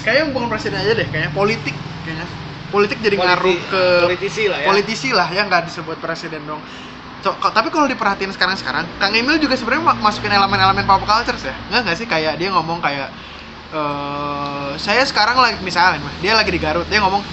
kayaknya 0.00 0.32
bukan 0.32 0.48
presiden 0.48 0.80
aja 0.80 0.92
deh 0.96 1.06
kayaknya 1.12 1.32
politik 1.36 1.76
kayaknya. 2.04 2.24
Politik 2.72 2.98
jadi 3.04 3.16
Politi- 3.20 3.28
ngaruh 3.28 3.58
ke 3.68 3.82
politisi 4.08 4.42
lah 4.48 4.58
ya. 4.58 4.66
politisi 4.66 5.08
lah 5.12 5.28
ya 5.28 5.42
nggak 5.44 5.62
disebut 5.68 5.96
presiden 6.00 6.40
dong. 6.48 6.60
So, 7.20 7.32
tapi 7.40 7.72
kalau 7.72 7.88
diperhatiin 7.88 8.36
sekarang-sekarang, 8.36 8.84
Kang 9.00 9.16
Emil 9.16 9.40
juga 9.40 9.56
sebenarnya 9.56 9.80
ma- 9.80 9.96
masukin 9.96 10.28
elemen-elemen 10.28 10.84
pop 10.84 11.00
culture 11.08 11.36
ya. 11.40 11.56
Nggak 11.72 11.80
nggak 11.88 11.96
sih? 11.96 12.06
Kayak 12.08 12.36
dia 12.36 12.48
ngomong 12.52 12.84
kayak 12.84 13.08
eh 13.72 14.70
saya 14.76 15.02
sekarang 15.04 15.36
lagi 15.36 15.56
misalnya 15.60 16.00
dia 16.20 16.32
lagi 16.32 16.50
di 16.52 16.60
Garut, 16.60 16.84
dia 16.88 17.00
ngomong 17.00 17.24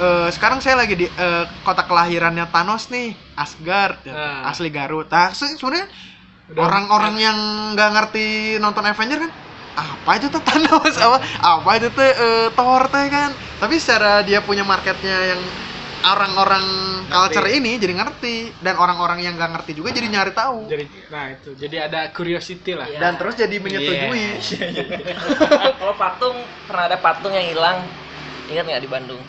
eh 0.00 0.28
sekarang 0.32 0.58
saya 0.64 0.80
lagi 0.80 0.94
di 0.96 1.06
eh, 1.06 1.44
kota 1.60 1.84
kelahirannya 1.84 2.48
Thanos 2.48 2.88
nih, 2.88 3.12
Asgard, 3.36 4.00
ya, 4.02 4.14
Ah. 4.16 4.50
asli 4.50 4.68
Garut. 4.72 5.06
Nah, 5.08 5.30
se- 5.32 5.56
sebenarnya 5.56 5.86
orang-orang 6.56 7.14
yang 7.20 7.38
nggak 7.74 7.90
ngerti 7.94 8.26
nonton 8.58 8.82
Avenger 8.82 9.20
kan 9.22 9.32
apa 9.70 10.10
itu 10.18 10.26
tuh 10.28 10.42
Thanos 10.42 10.94
apa 10.98 11.18
apa 11.40 11.70
itu 11.78 11.88
tuh 11.94 12.02
eh, 12.02 12.48
Thor 12.52 12.82
teh 12.90 13.06
kan 13.06 13.30
tapi 13.62 13.78
secara 13.78 14.20
dia 14.26 14.42
punya 14.42 14.66
marketnya 14.66 15.36
yang 15.36 15.40
orang-orang 16.00 16.64
culture 17.06 17.46
ini 17.46 17.76
jadi 17.76 17.92
ngerti 17.94 18.50
dan 18.64 18.74
orang-orang 18.80 19.20
yang 19.22 19.38
nggak 19.38 19.52
ngerti 19.60 19.72
juga 19.78 19.92
jadi 19.92 20.08
nyari 20.10 20.32
tahu 20.32 20.66
Jadi, 20.66 20.84
nah 21.12 21.24
itu, 21.28 21.50
jadi 21.54 21.76
ada 21.86 22.00
curiosity 22.10 22.72
lah. 22.74 22.88
Iya. 22.88 22.98
dan 22.98 23.12
terus 23.20 23.34
jadi 23.38 23.56
menyetujui 23.60 24.24
Kalau 25.80 25.94
patung 25.94 26.36
pernah 26.66 26.84
ada 26.88 26.98
patung 26.98 27.32
yang 27.32 27.46
hilang. 27.46 27.78
Ingat 28.50 28.64
nggak 28.66 28.82
di 28.82 28.90
Bandung? 28.90 29.22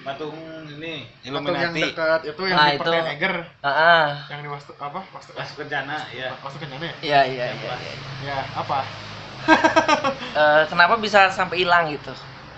Patung 0.00 0.32
ini 0.70 1.04
Atau 1.20 1.22
yang 1.22 1.34
Illuminati 1.36 1.82
dekat 1.86 2.20
itu 2.26 2.42
yang 2.42 2.56
Nah, 2.56 2.66
di 2.66 2.72
itu. 2.72 2.80
Permen 2.82 3.06
Eger 3.10 3.34
Ah, 3.60 3.68
ah. 3.68 4.06
yang 4.28 4.40
di 4.40 4.48
Wastu 4.48 4.72
apa 4.74 5.00
Wastu 5.10 5.30
masuk 5.32 5.56
kencana 5.58 5.96
ya 6.10 6.28
Wastu 6.38 6.58
Kencana 6.58 6.82
ya 6.82 6.94
Iya, 7.00 7.20
iya, 7.26 7.44
iya. 7.50 7.74
iya. 7.76 7.94
ya 8.22 8.36
apa 8.54 8.78
Eh, 10.32 10.62
kenapa 10.66 10.94
bisa 10.96 11.28
sampai 11.28 11.60
hilang 11.60 11.88
gitu? 11.88 12.12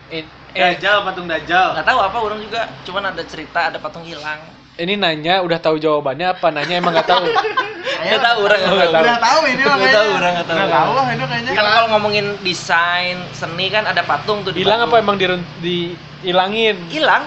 Eh, 0.09 0.23
eh, 0.53 0.61
Dajjal 0.75 1.03
patung 1.03 1.25
Dajjal 1.25 1.73
Nggak 1.73 1.87
tahu 1.87 1.99
apa 2.01 2.17
orang 2.19 2.39
juga. 2.41 2.61
Cuman 2.83 3.03
ada 3.07 3.23
cerita 3.23 3.71
ada 3.71 3.79
patung 3.79 4.03
hilang. 4.03 4.39
ini 4.75 4.97
nanya 4.97 5.41
udah 5.41 5.59
tahu 5.59 5.77
jawabannya 5.77 6.33
apa 6.33 6.49
nanya 6.49 6.75
emang 6.75 6.93
nggak 6.93 7.05
tahu. 7.07 7.27
Nggak 8.03 8.19
tahu 8.21 8.39
orang 8.43 8.59
nggak 8.59 8.91
tahu. 8.91 9.05
udah 9.05 9.19
tahu 9.21 9.41
ini 9.45 9.53
Nggak 9.55 9.71
makanya 9.71 9.95
tahu, 9.95 10.09
orang 10.11 10.33
nggak 10.33 10.49
tahu. 10.49 10.59
tahu 10.67 10.91
lah 10.91 11.07
ini 11.07 11.23
kayaknya 11.23 11.53
Kan 11.53 11.65
kalau 11.69 11.87
ngomongin 11.89 12.27
desain 12.41 13.17
seni 13.31 13.67
kan 13.69 13.85
ada 13.85 14.03
patung 14.03 14.43
tuh 14.43 14.51
di 14.51 14.61
Hilang 14.61 14.81
apa 14.81 14.91
Bandung. 14.91 15.05
emang 15.05 15.17
dirun- 15.17 15.47
dihilangin? 16.23 16.77
Hilang. 16.89 17.25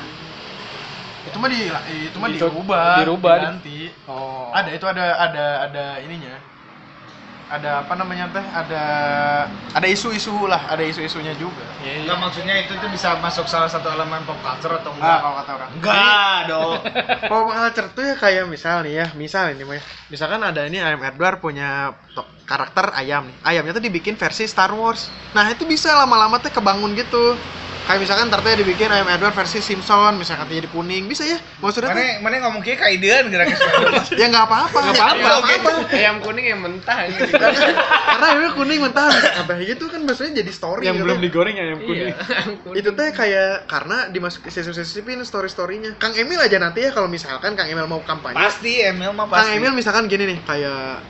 itu 1.25 1.35
mah 1.35 1.49
di 1.49 1.57
itu 2.05 2.17
mah 2.17 2.29
Itu 2.29 2.37
dirubah 2.37 3.01
dirubah, 3.01 3.33
di- 3.33 3.41
diganti 3.41 3.79
Oh. 4.05 4.53
ada 4.53 4.69
itu 4.69 4.85
ada 4.85 5.05
ada 5.19 5.45
ada 5.65 5.83
ininya 5.99 6.37
ada 7.45 7.81
apa 7.81 7.93
namanya 7.93 8.25
teh 8.29 8.41
ada 8.41 8.83
ada 9.69 9.85
isu-isu 9.85 10.45
lah 10.45 10.65
ada 10.65 10.81
isu-isunya 10.81 11.33
juga 11.35 11.61
Iya, 11.77 11.91
iya. 11.91 12.01
Enggak 12.05 12.17
maksudnya 12.19 12.55
itu 12.57 12.73
tuh 12.73 12.89
bisa 12.89 13.17
masuk 13.19 13.45
salah 13.45 13.65
satu 13.65 13.85
elemen 13.87 14.21
pop 14.23 14.37
culture 14.39 14.73
atau 14.75 14.89
ah 14.91 14.97
enggak? 14.97 15.17
kalau 15.19 15.35
kata 15.35 15.51
orang 15.53 15.69
Enggak 15.75 16.37
dong. 16.47 16.77
pop 17.29 17.45
culture 17.51 17.89
tuh 17.91 18.03
ya 18.03 18.15
kayak 18.15 18.43
misal 18.45 18.75
nih 18.81 18.93
ya 18.95 19.07
misal 19.13 19.43
ini 19.49 19.61
mah 19.61 19.75
ya. 19.77 19.83
misalkan 20.07 20.41
ada 20.41 20.61
ini 20.63 20.77
ayam 20.79 21.01
Edward 21.01 21.37
punya 21.37 21.93
karakter 22.45 22.93
ayam 22.93 23.25
nih 23.25 23.35
ayamnya 23.43 23.73
tuh 23.73 23.83
dibikin 23.83 24.13
versi 24.13 24.45
Star 24.45 24.69
Wars 24.71 25.09
nah 25.33 25.45
itu 25.45 25.65
bisa 25.65 25.89
lama-lama 25.91 26.37
tuh 26.37 26.49
kebangun 26.49 26.93
gitu 26.93 27.33
kayak 27.85 27.99
misalkan 27.99 28.25
ntar 28.27 28.41
tuh 28.41 28.53
dibikin 28.55 28.89
ayam 28.89 29.05
Edward 29.05 29.31
versi 29.31 29.59
Simpson 29.59 30.17
misalkan 30.17 30.45
jadi 30.47 30.65
kuning 30.65 31.05
bisa 31.05 31.21
ya 31.21 31.37
maksudnya 31.59 31.93
Mana 31.93 32.17
mana 32.19 32.35
ngomong 32.43 32.59
kayak 32.59 32.81
kaidean 32.81 33.29
gerak 33.29 33.53
ya 34.19 34.25
nggak 34.25 34.41
apa-apa 34.43 34.77
Nggak 34.81 34.95
apa-apa. 34.95 35.15
Nggak 35.15 35.37
apa-apa 35.37 35.71
Ayam 35.91 36.17
kuning 36.19 36.45
yang 36.45 36.59
mentah 36.59 36.97
gitu. 37.07 37.29
karena 37.29 38.25
ayamnya 38.27 38.51
kuning 38.51 38.79
mentah 38.81 39.05
apa 39.37 39.53
gitu 39.59 39.85
kan 39.85 40.01
maksudnya 40.01 40.41
jadi 40.41 40.51
story 40.51 40.83
yang 40.83 40.97
gitu. 40.97 41.05
belum 41.05 41.17
digoreng 41.19 41.55
ya 41.55 41.65
yang 41.67 41.79
kuning. 41.79 42.13
itu 42.73 42.89
teh 42.91 43.09
kayak 43.11 43.65
karena 43.65 44.09
dimasukin 44.09 44.49
sisip-sisipin 44.51 45.21
story 45.21 45.45
storynya 45.45 45.93
Kang 45.95 46.13
Emil 46.13 46.37
aja 46.37 46.57
nanti 46.57 46.81
ya 46.81 46.89
kalau 46.89 47.05
misalkan 47.05 47.53
Kang 47.53 47.65
Emil 47.65 47.85
mau 47.85 48.01
kampanye 48.01 48.33
Pasti 48.35 48.81
Emil 48.81 49.11
mah 49.11 49.25
Kang 49.25 49.45
pasti. 49.45 49.55
Emil 49.55 49.71
misalkan 49.71 50.05
gini 50.05 50.25
nih 50.27 50.39
kayak 50.41 51.05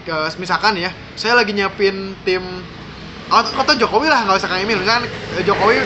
ke- 0.00 0.36
misalkan 0.38 0.74
ya 0.74 0.88
saya 1.12 1.34
lagi 1.34 1.52
nyiapin 1.52 1.94
tim 2.18 2.40
oh, 3.32 3.40
atau 3.40 3.74
Jokowi 3.76 4.08
lah 4.08 4.24
nggak 4.24 4.38
usah 4.40 4.48
Kang 4.48 4.60
Emil. 4.62 4.78
Misalkan 4.80 5.04
eh, 5.08 5.42
Jokowi 5.44 5.76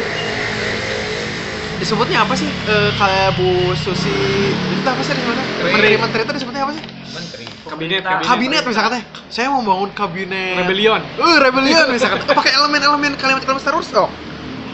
disebutnya 1.83 2.23
apa 2.23 2.35
sih? 2.39 2.47
Eh, 2.47 2.91
kayak 2.95 3.35
Bu 3.35 3.75
Susi 3.75 4.15
itu 4.55 4.87
apa 4.87 5.03
sih 5.03 5.13
disebutnya? 5.19 5.45
Menteri. 5.63 5.99
Menteri 5.99 6.21
itu 6.23 6.33
disebutnya 6.39 6.63
apa 6.63 6.73
sih? 6.79 6.83
Menteri. 7.13 7.45
Kabinet, 7.63 8.03
kabinet. 8.05 8.63
Misalkan 8.67 8.91
teh 9.01 9.03
saya 9.31 9.47
mau 9.51 9.63
bangun 9.65 9.91
kabinet. 9.95 10.63
Rebellion. 10.63 11.01
Eh, 11.03 11.37
rebellion 11.43 11.87
misalkan. 11.91 12.23
Oh, 12.23 12.37
pakai 12.37 12.53
elemen-elemen 12.55 13.19
kalimat-kalimat 13.19 13.63
Star 13.63 13.75
Wars. 13.75 13.91
Oh, 13.95 14.11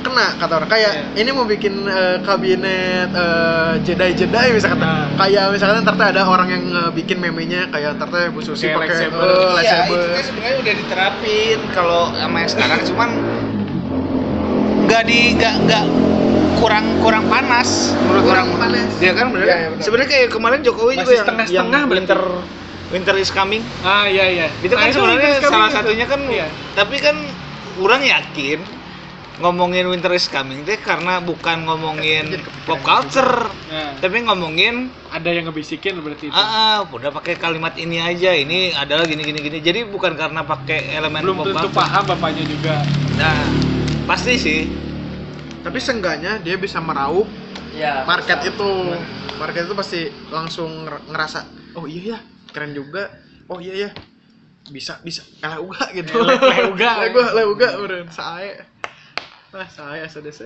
kena 0.08 0.26
kata 0.34 0.52
orang. 0.54 0.68
Kayak 0.68 0.92
ini 1.14 1.30
mau 1.30 1.44
bikin 1.44 1.74
eh, 1.84 2.16
kabinet 2.20 3.10
eh, 3.10 3.72
Jedi-Jedi 3.82 4.46
misalkan. 4.50 4.78
Nah. 4.78 5.12
Kayak 5.14 5.52
misalkan 5.52 5.82
ntar 5.82 5.94
tuh 5.94 6.06
ada 6.06 6.22
orang 6.24 6.48
yang 6.48 6.64
eh, 6.66 6.90
bikin 6.90 7.18
memenya 7.18 7.68
kayak 7.68 7.94
ntar 7.94 8.08
tuh 8.08 8.32
Bu 8.32 8.40
Susi 8.40 8.66
Pakai 8.66 8.88
pakai 8.88 8.96
lightsaber. 9.06 9.20
eh, 9.20 9.28
Iya, 9.28 9.38
itu 9.38 9.54
lightsaber. 9.54 9.98
tuh 10.08 10.24
sebenarnya 10.24 10.56
udah 10.58 10.74
diterapin 10.74 11.58
kalau 11.70 12.02
sama 12.10 12.36
yang 12.38 12.50
sekarang 12.50 12.80
cuman 12.84 13.08
nggak 14.80 15.02
di 15.04 15.20
nggak 15.34 15.54
nggak 15.62 15.84
kurang 16.56 16.84
kurang 16.98 17.24
panas 17.28 17.92
menurut 18.00 18.24
Kurang 18.24 18.48
orang 18.50 18.60
panas. 18.66 18.90
Iya 18.98 19.12
kan 19.14 19.26
bener 19.30 19.44
Iya, 19.44 19.48
kan? 19.48 19.58
iya, 19.58 19.68
benar. 19.70 19.84
sebenarnya 19.84 20.10
kayak 20.10 20.28
kemarin 20.28 20.60
Jokowi 20.60 20.82
Masih 20.88 20.96
juga 20.96 21.04
yang 21.04 21.12
yang 21.12 21.22
setengah-setengah 21.22 21.80
berarti. 21.82 21.94
winter 21.94 22.20
winter 22.88 23.14
is 23.16 23.30
coming 23.30 23.62
Ah 23.80 24.08
iya 24.08 24.24
iya. 24.26 24.46
itu 24.58 24.72
kan 24.72 24.80
Nah, 24.82 24.90
sebenarnya 24.90 25.28
Winter 25.30 25.44
is 25.44 25.52
salah 25.52 25.70
satunya 25.70 26.04
kan 26.04 26.20
Iya. 26.24 26.46
tapi 26.72 26.96
kan 26.96 27.16
kurang 27.76 28.02
yakin 28.02 28.58
ngomongin 29.38 29.86
winter 29.86 30.10
is 30.10 30.26
coming 30.26 30.62
teh 30.62 30.76
karena 30.76 31.18
bukan 31.18 31.62
ngomongin 31.62 32.26
pop 32.62 32.78
culture 32.80 33.46
Nah, 33.68 33.94
tapi 33.96 34.22
ngomongin 34.22 34.88
ada 35.08 35.28
yang 35.28 35.46
ngebisikin 35.46 35.98
berarti 35.98 36.26
itu. 36.26 36.34
ah, 36.34 36.48
ah 36.74 36.88
udah 36.88 37.12
pakai 37.12 37.36
kalimat 37.36 37.76
ini 37.76 37.98
aja 37.98 38.32
ini 38.32 38.72
adalah 38.72 39.04
gini 39.04 39.22
gini 39.22 39.38
gini 39.38 39.58
jadi 39.58 39.84
bukan 39.84 40.14
karena 40.14 40.42
pakai 40.42 40.90
elemen 40.90 41.20
Belum 41.20 41.38
pop 41.38 41.46
tentu 41.48 41.68
culture. 41.68 41.76
paham 41.76 42.02
bapaknya 42.06 42.44
juga. 42.44 42.74
nah 43.14 43.36
pasti 44.04 44.34
sih 44.36 44.60
Tapi 45.58 45.78
seenggaknya 45.78 46.38
dia 46.38 46.56
bisa 46.56 46.78
meraup 46.78 47.28
Ya. 47.70 48.02
market 48.02 48.40
itu. 48.48 48.70
Market 49.36 49.68
itu 49.68 49.74
pasti 49.76 50.00
langsung 50.28 50.82
nger- 50.82 51.04
ngerasa, 51.06 51.44
"Oh 51.74 51.84
iya 51.84 52.16
ya, 52.16 52.18
keren 52.48 52.72
juga. 52.72 53.12
Oh 53.46 53.60
iya 53.60 53.86
ya. 53.86 53.90
Bisa 54.66 54.98
bisa 54.98 55.22
kalah 55.38 55.60
uga 55.60 55.86
gitu." 55.92 56.16
Leh 56.16 56.64
uga. 56.64 56.90
Leh 57.36 57.44
uga 57.44 57.68
beureun 57.76 58.08
sae. 58.08 58.56
Wah, 59.48 59.64
saya 59.66 60.04
SDC. 60.04 60.44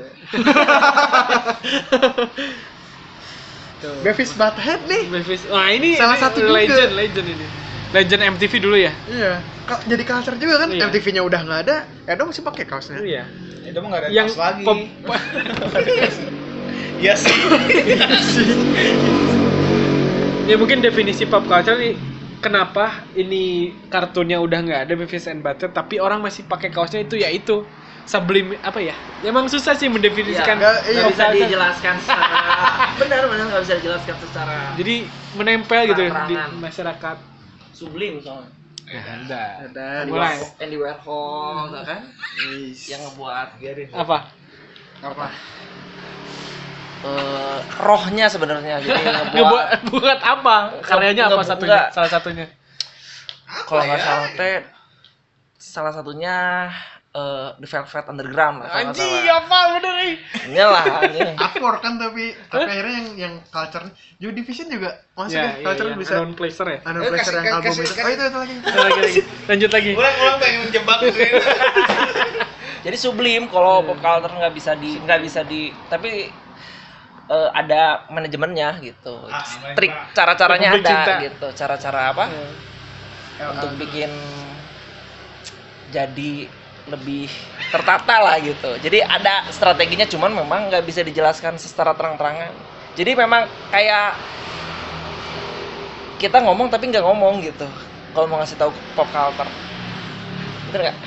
Tuh. 3.83 3.95
Beavis 4.05 4.31
Butthead 4.33 4.81
nih. 4.87 5.03
Beavis. 5.11 5.43
Wah 5.45 5.67
ini 5.69 5.99
Salah 5.99 6.15
ini 6.15 6.23
satu 6.23 6.39
juga. 6.39 6.55
legend, 6.55 6.93
legend 6.95 7.27
ini. 7.29 7.47
Legend 7.93 8.21
MTV 8.33 8.53
dulu 8.63 8.77
ya. 8.79 8.93
Iya. 9.05 9.33
Ka- 9.63 9.83
jadi 9.85 10.03
culture 10.03 10.39
juga 10.39 10.55
kan. 10.61 10.69
Iya. 10.71 10.87
MTV-nya 10.87 11.23
udah 11.23 11.41
nggak 11.43 11.61
ada. 11.67 11.77
Edo 12.07 12.23
masih 12.25 12.43
pakai 12.43 12.65
kaosnya. 12.65 12.99
Iya. 12.99 13.25
itu 13.63 13.79
mah 13.79 13.89
nggak 13.89 14.03
ada 14.03 14.09
Yang 14.11 14.29
kaos 14.29 14.39
lagi 14.39 14.65
pop- 14.67 14.91
Iya 17.03 17.15
sih 17.15 17.35
ya 20.45 20.55
mungkin 20.55 20.79
definisi 20.79 21.25
pop 21.25 21.47
culture 21.47 21.75
nih 21.75 21.95
kenapa 22.39 23.07
ini 23.15 23.71
kartunnya 23.87 24.39
udah 24.39 24.59
nggak 24.61 24.81
ada 24.83 24.93
Beavis 24.93 25.27
and 25.27 25.41
Butthead 25.41 25.71
tapi 25.71 25.99
orang 25.99 26.19
masih 26.19 26.43
pakai 26.45 26.69
kaosnya 26.69 27.01
itu 27.01 27.15
ya 27.17 27.31
itu 27.31 27.63
sublim 28.03 28.59
apa 28.59 28.79
ya 28.79 28.93
emang 29.23 29.47
susah 29.47 29.73
sih 29.73 29.87
mendefinisikan 29.87 30.59
Nggak, 30.59 30.75
Nggak 30.83 30.93
iya. 30.93 31.05
bisa 31.09 31.25
dijelaskan 31.31 31.95
secara 31.97 32.37
benar 32.97 33.23
benar 33.25 33.45
nggak 33.49 33.63
bisa 33.63 33.75
dijelaskan 33.79 34.17
secara 34.19 34.57
jadi 34.75 34.95
menempel 35.33 35.81
gitu 35.87 36.03
di 36.03 36.11
Terang-terangan. 36.11 36.51
masyarakat 36.59 37.17
sublim 37.73 38.15
soalnya. 38.19 38.51
ada 38.93 39.43
Ada. 39.65 39.87
Andy 40.03 40.13
Mulai. 40.13 40.35
Warhol- 40.35 40.53
Andy 40.59 40.77
Warhol 40.77 41.65
tau 41.71 41.83
kan 41.83 42.01
yang 42.85 43.01
ngebuat 43.03 43.49
apa 43.93 44.19
apa? 45.03 45.27
eh, 47.03 47.59
rohnya 47.81 48.27
sebenarnya 48.27 48.75
jadi 48.79 49.01
ngebuat 49.33 49.33
ngebuat 49.33 49.69
buat 49.89 50.21
apa 50.21 50.57
karyanya 50.81 51.25
apa 51.29 51.43
satunya 51.43 51.71
enggak. 51.73 51.87
salah 51.91 52.11
satunya 52.11 52.47
kalau 53.65 53.83
nggak 53.83 54.01
salah 54.01 54.29
teh 54.33 54.57
salah 55.55 55.93
satunya 55.93 56.37
eh, 57.13 57.49
The 57.57 57.69
Velvet 57.69 58.05
Underground 58.09 58.57
lah 58.59 58.69
salah. 58.93 59.37
apa 59.37 59.59
bener 59.77 59.93
nih 60.01 60.15
Ini 60.49 60.63
lah. 60.65 60.85
Upward 61.39 61.79
kan 61.85 62.01
tapi 62.01 62.33
tapi 62.49 62.65
akhirnya 62.67 62.95
yang 62.99 63.09
yang 63.15 63.35
culture 63.49 63.85
Joy 64.17 64.33
Division 64.33 64.67
juga 64.69 64.91
masuk 65.13 65.37
ya, 65.37 65.45
ya, 65.45 65.53
iya, 65.53 65.65
culture 65.65 65.89
iya. 65.89 65.97
bisa 66.01 66.13
Unknown 66.17 66.33
Placer 66.35 66.67
ya 66.67 66.79
Unknown 66.83 67.03
Eh, 67.05 67.11
Pleasure 67.13 67.35
yang 67.37 67.45
album 67.53 67.75
itu. 67.75 67.93
Oh 67.93 68.09
itu 68.09 68.25
itu 68.25 68.79
lagi. 68.81 69.21
Lanjut 69.45 69.71
lagi 69.71 69.91
ulang 69.93 70.17
ulang 70.19 70.37
pengen 70.41 70.59
menjebak 70.67 70.99
Jadi 72.83 72.97
sublim 72.99 73.47
kalau 73.47 73.87
pop 73.87 73.95
culture 73.97 74.35
nggak 74.35 74.55
bisa 74.57 74.75
di 74.75 74.99
nggak 74.99 75.21
bisa 75.23 75.41
di 75.47 75.71
tapi 75.87 76.27
eh, 77.29 77.51
ada 77.55 78.09
manajemennya 78.09 78.83
gitu. 78.83 79.31
Ah, 79.31 79.47
Trik 79.73 79.93
cara-caranya 80.11 80.75
ada 80.75 80.83
cinta. 80.83 81.13
gitu. 81.23 81.47
Cara-cara 81.55 82.11
apa? 82.11 82.25
Untuk 83.39 83.71
bikin 83.79 84.11
jadi 85.93 86.49
lebih 86.91 87.31
tertata 87.71 88.19
lah 88.19 88.37
gitu. 88.43 88.75
Jadi 88.83 88.99
ada 89.03 89.47
strateginya 89.55 90.07
cuman 90.09 90.35
memang 90.35 90.61
nggak 90.73 90.83
bisa 90.83 91.07
dijelaskan 91.07 91.55
secara 91.61 91.95
terang-terangan. 91.95 92.51
Jadi 92.99 93.11
memang 93.15 93.47
kayak 93.71 94.19
kita 96.19 96.43
ngomong 96.43 96.71
tapi 96.71 96.91
nggak 96.91 97.05
ngomong 97.07 97.43
gitu. 97.43 97.67
Kalau 98.13 98.27
mau 98.27 98.43
ngasih 98.43 98.59
tahu 98.59 98.71
pop 98.99 99.07
culture. 99.15 99.49
Bener 100.71 100.91
nggak? 100.91 100.99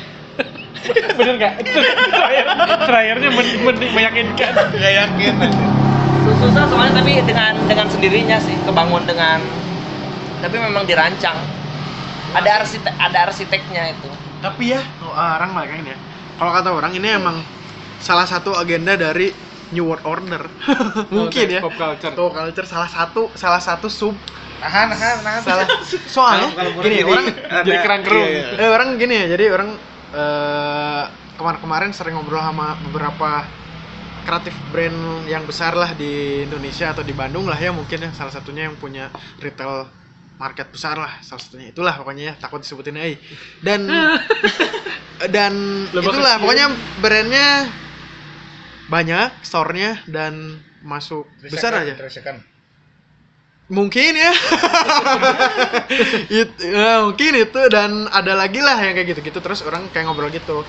Bener 1.17 1.33
nggak? 1.39 1.53
Terakhir, 1.63 2.45
terakhirnya 2.87 3.29
men- 3.31 3.59
men- 3.63 3.93
meyakinkan. 3.93 4.53
Nggak 4.73 4.93
yakin. 4.93 5.35
susah 6.25 6.65
soalnya 6.65 7.05
tapi 7.05 7.21
dengan 7.21 7.53
dengan 7.69 7.85
sendirinya 7.85 8.37
sih 8.41 8.57
kebangun 8.65 9.05
dengan 9.05 9.37
tapi 10.41 10.57
memang 10.57 10.81
dirancang 10.89 11.37
ada 12.33 12.65
arsitek 12.65 12.93
ada 12.97 13.29
arsiteknya 13.29 13.93
itu 13.93 14.09
Tapi 14.45 14.63
ya, 14.77 14.81
oh, 15.01 15.13
orang 15.17 15.51
lah 15.57 15.65
kan 15.65 15.81
ya. 15.81 15.97
Kalau 16.37 16.51
kata 16.53 16.69
orang 16.69 16.93
ini 16.93 17.07
emang 17.09 17.41
salah 17.97 18.29
satu 18.29 18.53
agenda 18.53 18.93
dari 18.93 19.33
New 19.73 19.89
World 19.89 20.05
Order. 20.05 20.43
Mungkin 21.15 21.45
ya. 21.49 21.61
Pop 21.65 21.73
culture. 21.73 22.13
Pop 22.13 22.29
culture 22.29 22.67
salah 22.69 22.89
satu 22.89 23.33
salah 23.33 23.61
satu 23.61 23.89
sub 23.89 24.13
Nahan, 24.55 24.87
nahan, 24.87 25.17
nahan. 25.21 25.41
salah 25.43 25.67
soalnya 26.15 26.47
gini 26.79 27.03
orang 27.03 27.27
Jadi 27.67 27.77
kerang 27.85 28.01
kerung. 28.07 28.23
Iya, 28.23 28.55
iya. 28.55 28.65
eh, 28.65 28.69
orang 28.71 28.87
gini 28.95 29.13
ya 29.13 29.25
jadi 29.35 29.45
orang 29.51 29.69
eh, 30.15 31.03
kemarin-kemarin 31.35 31.91
sering 31.91 32.15
ngobrol 32.15 32.39
sama 32.41 32.79
beberapa 32.87 33.45
kreatif 34.25 34.55
brand 34.73 35.27
yang 35.29 35.45
besar 35.45 35.77
lah 35.77 35.93
di 35.93 36.41
Indonesia 36.47 36.89
atau 36.95 37.05
di 37.05 37.13
Bandung 37.13 37.45
lah 37.45 37.59
ya 37.59 37.69
mungkin 37.75 38.09
ya 38.09 38.09
salah 38.15 38.33
satunya 38.33 38.65
yang 38.65 38.79
punya 38.79 39.11
retail 39.37 39.85
market 40.41 40.67
besar 40.75 40.95
lah 40.99 41.13
salah 41.23 41.41
satunya. 41.41 41.71
Itulah 41.73 41.93
pokoknya 41.99 42.23
ya 42.29 42.33
takut 42.41 42.59
disebutin 42.63 42.97
AI 42.99 43.13
dan 43.63 43.81
dan 45.35 45.53
Lebih 45.95 46.11
itulah 46.11 46.35
kecil. 46.35 46.41
pokoknya 46.43 46.65
brandnya 46.99 47.47
banyak 48.85 49.29
store-nya 49.41 49.91
dan 50.09 50.61
masuk 50.81 51.25
besar 51.49 51.73
aja. 51.73 51.95
mungkin 53.69 54.13
ya. 54.13 54.31
It- 56.39 56.59
ya, 56.61 57.01
mungkin 57.05 57.31
itu 57.33 57.59
dan 57.71 58.05
ada 58.13 58.33
lagi 58.37 58.59
lah 58.61 58.77
yang 58.81 58.93
kayak 58.97 59.07
gitu-gitu. 59.15 59.39
Terus 59.41 59.61
orang 59.65 59.89
kayak 59.89 60.05
ngobrol 60.09 60.29
gitu. 60.33 60.65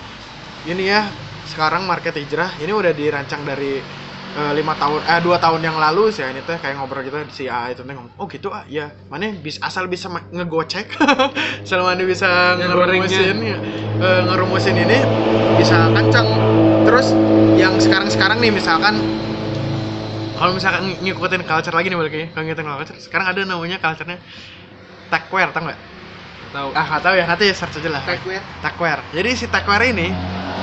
Ini 0.66 0.84
ya 0.84 1.02
sekarang 1.46 1.84
market 1.90 2.14
hijrah. 2.16 2.56
Ini 2.60 2.72
udah 2.72 2.92
dirancang 2.96 3.42
dari 3.46 3.80
eh, 3.82 4.05
lima 4.36 4.76
tahun 4.76 5.00
eh 5.08 5.20
dua 5.24 5.36
tahun 5.40 5.60
yang 5.64 5.76
lalu 5.80 6.12
sih 6.12 6.20
ini 6.20 6.44
tuh 6.44 6.60
kayak 6.60 6.76
ngobrol 6.76 7.00
gitu 7.06 7.16
si 7.32 7.48
A 7.48 7.72
itu 7.72 7.80
ngomong 7.84 8.12
oh 8.20 8.26
gitu 8.28 8.52
ah 8.52 8.64
ya 8.68 8.92
mana 9.08 9.32
bisa 9.32 9.58
asal 9.64 9.88
bisa 9.88 10.12
ngegocek 10.12 10.86
asal 11.64 11.80
mana 11.80 12.02
bisa 12.04 12.28
ngerumusin 12.60 13.36
ya, 13.40 13.56
eh, 13.96 14.20
ngerumusin 14.28 14.76
ini 14.76 14.98
bisa 15.56 15.88
kencang 15.96 16.28
terus 16.84 17.06
yang 17.56 17.80
sekarang 17.80 18.12
sekarang 18.12 18.38
nih 18.44 18.52
misalkan 18.52 19.08
kalau 20.36 20.52
misalkan 20.52 20.92
ng- 20.92 21.00
ngikutin 21.00 21.42
culture 21.48 21.72
lagi 21.72 21.88
nih 21.88 21.98
balik 21.98 22.12
lagi 22.12 22.26
kalau 22.36 22.44
ngikutin 22.44 22.66
culture 22.68 22.98
sekarang 23.00 23.26
ada 23.32 23.40
namanya 23.48 23.78
culture-nya 23.80 24.18
techwear 25.08 25.48
tau 25.54 25.62
nggak? 25.64 25.80
Tahu. 26.52 26.68
ah 26.72 26.84
nggak 26.88 27.02
tahu 27.04 27.14
ya 27.20 27.24
nanti 27.26 27.44
search 27.52 27.80
aja 27.82 27.90
lah. 27.90 28.02
Techwear. 28.06 28.42
techwear 28.62 28.98
jadi 29.12 29.30
si 29.34 29.46
techwear 29.50 29.82
ini 29.92 30.08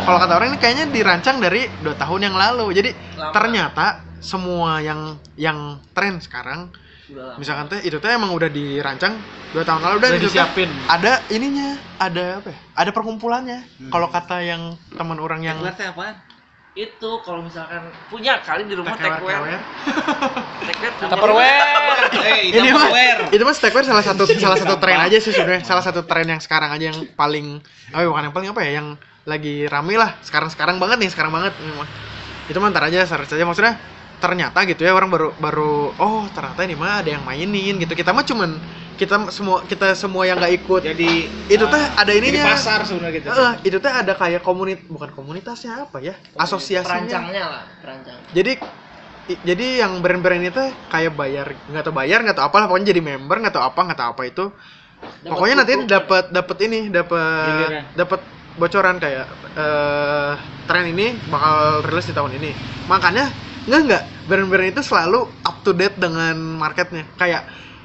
kalau 0.04 0.18
kata 0.20 0.34
orang 0.36 0.48
ini 0.54 0.60
kayaknya 0.60 0.86
dirancang 0.90 1.40
dari 1.40 1.68
dua 1.80 1.96
tahun 1.96 2.32
yang 2.32 2.36
lalu 2.36 2.66
jadi 2.76 2.90
Lama. 3.16 3.32
ternyata 3.32 3.86
semua 4.20 4.80
yang 4.80 5.20
yang 5.36 5.80
tren 5.92 6.20
sekarang 6.20 6.72
Udah 7.12 7.36
lama. 7.36 7.40
misalkan 7.40 7.66
teh 7.68 7.80
itu 7.84 7.98
teh 8.00 8.12
emang 8.12 8.32
udah 8.32 8.48
dirancang 8.48 9.16
dua 9.52 9.64
tahun 9.64 9.82
lalu 9.84 9.98
dan 10.00 10.10
Udah 10.16 10.20
itu 10.20 10.28
teh 10.28 10.34
disiapin. 10.36 10.70
ada 10.88 11.20
ininya 11.28 11.76
ada 12.00 12.40
apa 12.40 12.50
ya? 12.52 12.58
ada 12.76 12.92
perkumpulannya 12.92 13.60
kalau 13.92 14.08
kata 14.08 14.38
yang 14.44 14.62
teman 14.96 15.20
orang 15.20 15.44
yang 15.44 15.58
itu 16.74 17.10
kalau 17.22 17.46
misalkan 17.46 17.86
punya 18.10 18.42
kali 18.42 18.66
di 18.66 18.74
rumah 18.74 18.98
techwear 18.98 19.46
techwear 19.46 19.62
techwear 20.66 20.92
punya. 20.98 21.10
Tupperware. 21.14 21.62
Eh, 22.14 22.50
ini 22.50 22.70
mah 22.74 22.90
itu 23.30 23.44
mah 23.46 23.54
techwear 23.54 23.86
salah 23.86 24.02
satu 24.02 24.26
salah 24.26 24.58
satu 24.58 24.76
tren 24.82 24.98
aja 24.98 25.18
sih 25.22 25.30
sebenarnya 25.30 25.62
salah 25.66 25.86
satu 25.86 26.02
tren 26.06 26.26
yang 26.26 26.42
sekarang 26.42 26.74
aja 26.74 26.90
yang 26.90 27.00
paling 27.14 27.62
oh 27.94 28.02
bukan 28.10 28.30
yang 28.30 28.34
paling 28.34 28.50
apa 28.50 28.62
ya 28.66 28.72
yang 28.82 28.88
lagi 29.24 29.66
rame 29.68 29.96
lah. 29.96 30.12
Sekarang 30.24 30.50
sekarang 30.52 30.78
banget 30.82 30.98
nih 31.00 31.10
sekarang 31.14 31.32
banget. 31.34 31.54
Mah. 31.80 31.90
itu 32.44 32.58
mah 32.60 32.70
ntar 32.76 32.84
aja 32.92 33.08
search 33.08 33.32
aja. 33.36 33.46
Maksudnya 33.48 33.76
ternyata 34.20 34.64
gitu 34.64 34.88
ya 34.88 34.96
orang 34.96 35.12
baru 35.12 35.36
baru 35.36 35.92
oh 36.00 36.24
ternyata 36.32 36.64
ini 36.64 36.76
mah 36.76 37.04
ada 37.04 37.10
yang 37.16 37.24
mainin 37.24 37.80
gitu. 37.80 37.94
Kita 37.96 38.12
mah 38.12 38.24
cuman 38.28 38.50
kita 39.00 39.32
semua 39.34 39.66
kita 39.66 39.98
semua 39.98 40.24
yang 40.24 40.38
nggak 40.38 40.54
ikut 40.64 40.82
Jadi 40.86 41.12
Itu 41.50 41.66
teh 41.66 41.82
ah, 41.82 42.04
ada 42.06 42.12
jadi 42.14 42.30
ininya. 42.30 42.46
pasar 42.56 42.80
sebenarnya 42.86 43.14
gitu. 43.20 43.28
Eh, 43.32 43.52
itu 43.68 43.78
teh 43.82 43.94
ada 43.94 44.14
kayak 44.14 44.42
komunit 44.46 44.80
bukan 44.88 45.10
komunitasnya 45.12 45.88
apa 45.88 45.98
ya 46.04 46.14
asosiasinya. 46.38 46.86
perancangnya 46.94 47.44
lah 47.50 47.64
perancang. 47.82 48.20
Jadi 48.32 48.52
i- 49.34 49.42
jadi 49.44 49.66
yang 49.88 50.04
brand-brand 50.04 50.44
itu 50.52 50.64
kayak 50.92 51.14
bayar 51.16 51.48
nggak 51.72 51.84
tahu 51.88 51.96
bayar 51.96 52.20
nggak 52.28 52.36
tahu 52.38 52.46
apa 52.52 52.58
lah 52.60 52.66
pokoknya 52.68 52.88
jadi 52.92 53.02
member 53.02 53.36
nggak 53.40 53.56
tahu 53.56 53.66
apa 53.66 53.80
nggak 53.88 54.00
tahu 54.00 54.10
apa 54.14 54.24
itu. 54.28 54.46
Pokoknya 55.24 55.56
nanti 55.64 55.74
dapat 55.88 56.24
dapat 56.32 56.58
ini 56.68 56.80
dapat 56.92 57.70
dapat 57.96 58.20
bocoran 58.56 58.98
kayak 58.98 59.26
eh 59.54 60.34
tren 60.64 60.86
ini 60.88 61.14
bakal 61.28 61.84
rilis 61.84 62.08
di 62.08 62.14
tahun 62.14 62.38
ini. 62.38 62.52
Makanya 62.86 63.30
nggak 63.66 63.82
nggak. 63.86 64.04
Brand-brand 64.24 64.72
itu 64.72 64.82
selalu 64.82 65.28
up 65.44 65.56
to 65.62 65.76
date 65.76 65.98
dengan 65.98 66.36
marketnya. 66.38 67.04
Kayak 67.16 67.44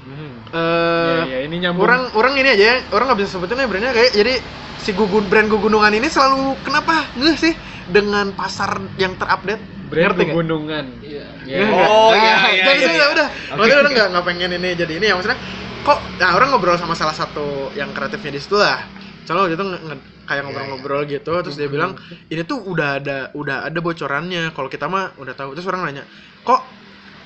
Hmm. 0.08 0.40
eh 0.56 1.20
Ya, 1.20 1.24
ya, 1.28 1.38
ini 1.44 1.60
nyambung. 1.60 1.84
orang 1.84 2.08
orang 2.16 2.32
ini 2.40 2.48
aja 2.48 2.64
ya, 2.64 2.76
orang 2.96 3.12
nggak 3.12 3.18
bisa 3.20 3.36
sebutin 3.36 3.60
ya 3.60 3.68
brandnya. 3.68 3.92
Kayak 3.92 4.10
jadi 4.16 4.34
si 4.80 4.96
gugun 4.96 5.28
brand 5.28 5.52
gugunungan 5.52 5.92
ini 5.92 6.08
selalu 6.08 6.56
kenapa? 6.64 7.04
Nggak 7.12 7.36
sih? 7.36 7.52
Dengan 7.84 8.32
pasar 8.32 8.80
yang 8.96 9.20
terupdate. 9.20 9.60
Brand 9.88 10.16
Ngerti 10.16 10.24
pegunungan. 10.32 10.84
iya. 11.04 11.28
Ya. 11.44 11.64
Oh, 11.64 12.12
iya, 12.12 12.32
Nah, 12.36 12.52
iya, 12.52 12.64
jadi 12.64 12.80
iya, 12.80 12.88
ya 12.88 12.96
iya. 12.96 13.06
udah. 13.08 13.26
Maksudnya 13.56 13.80
orang 13.80 13.92
nggak 13.96 14.08
nggak 14.12 14.24
pengen 14.24 14.50
ini 14.56 14.68
jadi 14.76 14.92
ini 14.96 15.06
ya. 15.08 15.14
Maksudnya 15.16 15.38
kok 15.84 15.98
nah 16.20 16.30
orang 16.36 16.48
ngobrol 16.52 16.76
sama 16.76 16.92
salah 16.92 17.16
satu 17.16 17.72
yang 17.72 17.92
kreatifnya 17.92 18.32
di 18.32 18.40
situ 18.40 18.56
lah 18.56 18.84
Soalnya 19.29 19.45
waktu 19.45 19.57
itu 19.61 19.64
nge- 19.68 19.83
nge- 19.93 20.05
kayak 20.24 20.43
ngobrol-ngobrol 20.49 21.03
gitu 21.05 21.33
terus 21.45 21.57
dia 21.61 21.68
bilang 21.68 21.93
ini 22.33 22.41
tuh 22.49 22.64
udah 22.64 22.97
ada 22.97 23.16
udah 23.37 23.68
ada 23.68 23.79
bocorannya. 23.85 24.57
Kalau 24.57 24.72
kita 24.72 24.89
mah 24.89 25.12
udah 25.20 25.35
tahu. 25.37 25.53
Terus 25.53 25.68
orang 25.68 25.85
nanya 25.85 26.05
kok 26.49 26.64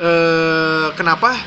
eh 0.02 0.90
kenapa 0.98 1.38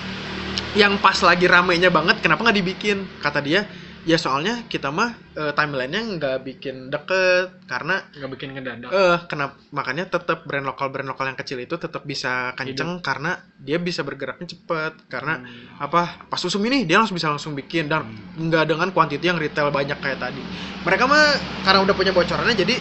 yang 0.80 0.95
pas 1.03 1.20
lagi 1.20 1.43
ramenya 1.47 1.91
banget 1.91 2.24
kenapa 2.24 2.39
nggak 2.47 2.58
dibikin? 2.64 3.03
Kata 3.20 3.43
dia 3.43 3.68
ya 4.06 4.18
soalnya 4.22 4.70
kita 4.70 4.93
mah 4.93 5.18
eh, 5.34 5.53
timelinenya 5.58 6.01
nggak 6.22 6.38
bikin 6.45 6.93
deket 6.93 7.66
karena 7.66 8.06
nggak 8.14 8.32
bikin 8.38 8.49
ngedadak. 8.53 8.89
eh 8.93 9.18
kenapa 9.26 9.58
makanya 9.74 10.06
tetap 10.06 10.45
brand 10.45 10.62
lokal 10.70 10.93
brand 10.93 11.10
lokal 11.10 11.26
yang 11.26 11.39
kecil 11.41 11.58
itu 11.58 11.76
tetap 11.82 12.06
bisa 12.06 12.53
kenceng 12.53 13.01
karena 13.01 13.41
dia 13.58 13.82
bisa 13.82 14.06
bergeraknya 14.06 14.45
cepet. 14.53 14.93
Karena 15.10 15.41
apa? 15.82 16.22
Pas 16.30 16.41
usum 16.45 16.62
ini 16.70 16.86
dia 16.86 17.01
langsung 17.01 17.18
bisa 17.18 17.34
langsung 17.34 17.58
bikin 17.58 17.89
dan 17.89 18.06
nggak 18.38 18.70
dengan 18.70 18.93
kuantiti 18.93 19.26
yang 19.26 19.41
retail 19.41 19.74
banyak 19.74 19.97
kayak 19.97 20.22
tadi. 20.22 20.41
Mereka 20.86 21.03
mah 21.10 21.26
karena 21.66 21.80
udah 21.82 21.95
punya 21.97 22.14
bocorannya 22.14 22.53
jadi 22.53 22.76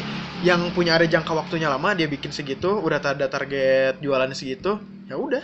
yang 0.44 0.60
punya 0.76 1.00
ada 1.00 1.08
jangka 1.08 1.32
waktunya 1.32 1.72
lama 1.72 1.96
dia 1.96 2.04
bikin 2.04 2.28
segitu 2.28 2.68
udah 2.68 3.00
ada 3.00 3.26
target 3.32 3.96
jualannya 4.04 4.36
segitu 4.36 4.76
ya 5.08 5.16
udah 5.16 5.40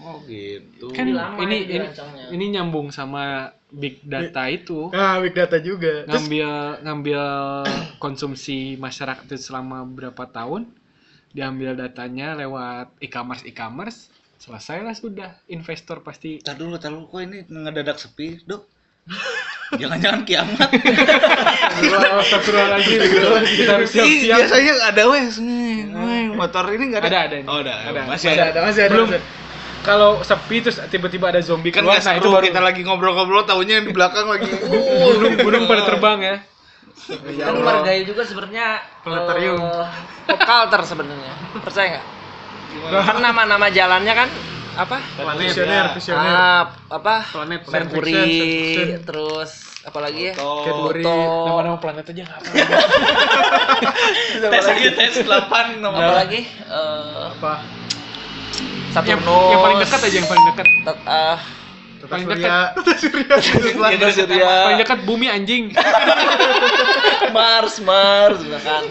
Oh 0.00 0.24
gitu. 0.24 0.90
kan 0.96 1.06
lama 1.12 1.36
ini 1.44 1.68
ya 1.68 1.84
ini 1.84 2.32
ini 2.32 2.44
nyambung 2.56 2.88
sama 2.88 3.52
big 3.68 4.00
data 4.00 4.48
itu 4.48 4.88
nah 4.90 5.20
big 5.20 5.36
data 5.36 5.60
juga 5.60 6.04
Terus, 6.04 6.10
ngambil 6.10 6.48
ngambil 6.82 7.22
konsumsi 8.04 8.80
masyarakat 8.80 9.28
itu 9.28 9.36
selama 9.52 9.84
berapa 9.84 10.24
tahun 10.32 10.72
diambil 11.30 11.76
datanya 11.78 12.34
lewat 12.34 12.96
e-commerce 12.98 13.44
e-commerce 13.46 14.10
selesai 14.40 14.80
lah 14.80 14.96
sudah 14.96 15.36
investor 15.52 16.00
pasti 16.00 16.40
Tar 16.40 16.56
dulu, 16.56 16.80
tar 16.80 16.96
dulu 16.96 17.12
kok 17.12 17.20
ini 17.20 17.44
ngedadak 17.44 18.00
sepi, 18.00 18.40
Dok. 18.48 18.64
Jangan-jangan 19.80 20.26
kiamat. 20.26 20.70
Astagfirullahaladzim 22.24 23.00
kita 23.54 23.72
harus 23.76 23.88
siap-siap 23.92 24.38
biasanya 24.40 24.72
ada 24.82 25.02
wes 25.12 25.38
nih. 25.38 25.92
Motor 26.34 26.64
ini 26.74 26.84
enggak 26.90 27.06
ada. 27.06 27.08
Ada, 27.08 27.20
ada 27.22 27.36
ini. 27.38 27.46
Oh, 27.46 27.58
ada. 27.62 27.74
Ada. 27.86 28.00
Masih 28.08 28.28
ada. 28.34 28.44
ada 28.50 28.60
masih 28.66 28.82
ada 28.88 28.94
belum 28.96 29.08
masih 29.12 29.20
ada. 29.20 29.49
Kalau 29.80 30.20
sepi 30.20 30.60
terus 30.60 30.76
tiba-tiba 30.86 31.28
ada 31.28 31.40
zombie 31.40 31.70
Kan 31.70 31.82
keluar 31.82 31.96
nggak 31.96 32.04
nah 32.04 32.14
itu 32.14 32.28
baru 32.28 32.44
kita 32.46 32.60
lagi 32.60 32.80
ngobrol-ngobrol 32.82 33.42
tahunya 33.42 33.80
yang 33.80 33.86
di 33.86 33.92
belakang 33.92 34.26
lagi. 34.26 34.48
gunung 35.16 35.34
gunung 35.36 35.64
pada 35.64 35.82
terbang 35.84 36.18
ya. 36.20 36.36
Kan 37.40 37.54
menghargai 37.56 38.04
juga 38.04 38.22
sebenarnya 38.22 38.84
Planetarium. 39.00 39.56
eh, 39.58 39.88
pop 40.26 40.38
culture 40.38 40.84
sebenarnya. 40.84 41.32
Percaya 41.58 41.86
nggak? 41.90 42.04
Kan 43.02 43.16
nama-nama 43.18 43.66
jalannya 43.66 44.14
kan? 44.14 44.28
Apa? 44.70 44.96
Visioner 45.34 45.90
visioner. 45.92 46.30
Ah, 46.30 46.62
apa? 46.86 47.26
Planet 47.26 47.66
Mercury 47.66 48.14
fiction. 48.14 49.02
terus 49.02 49.50
apalagi 49.80 50.30
ya? 50.30 50.34
Toto. 50.36 51.18
Nama-nama 51.48 51.80
planet 51.80 52.04
aja 52.06 52.22
nggak 52.22 52.38
apa. 52.44 52.52
tes 54.50 54.64
lagi 54.66 54.88
tes 54.92 55.14
8 55.24 55.80
nomor 55.80 56.00
apalagi 56.04 56.40
eh 56.46 57.32
apa? 57.32 57.52
yang, 57.58 57.99
Saturnus 58.90 59.50
yang 59.54 59.62
paling 59.62 59.78
dekat 59.78 60.00
aja 60.02 60.16
yang 60.18 60.28
paling 60.28 60.44
dekat. 60.50 60.66
Eh, 60.90 61.38
Tata 62.00 62.08
Paling 62.16 62.26
Surya. 62.32 62.56
Tata 62.74 62.92
Surya. 62.96 63.36
Tata 63.92 64.08
Surya. 64.10 64.50
Paling 64.66 64.80
dekat 64.80 64.98
bumi 65.04 65.26
anjing. 65.28 65.64
Mars 67.36 67.78
Mars 67.78 68.42
gitu 68.42 68.58
kan 68.58 68.82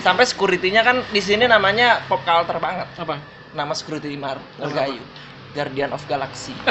sampai 0.00 0.24
security-nya 0.24 0.80
kan 0.80 1.04
di 1.12 1.20
sini 1.20 1.44
namanya 1.44 2.00
pop 2.08 2.24
culture 2.24 2.56
banget. 2.56 2.88
Apa? 2.96 3.20
nama 3.52 3.76
security 3.76 4.08
di 4.08 4.16
Mar 4.16 4.40
Margayu 4.56 4.96
Guardian 5.52 5.92
of 5.92 6.00
Galaxy. 6.08 6.56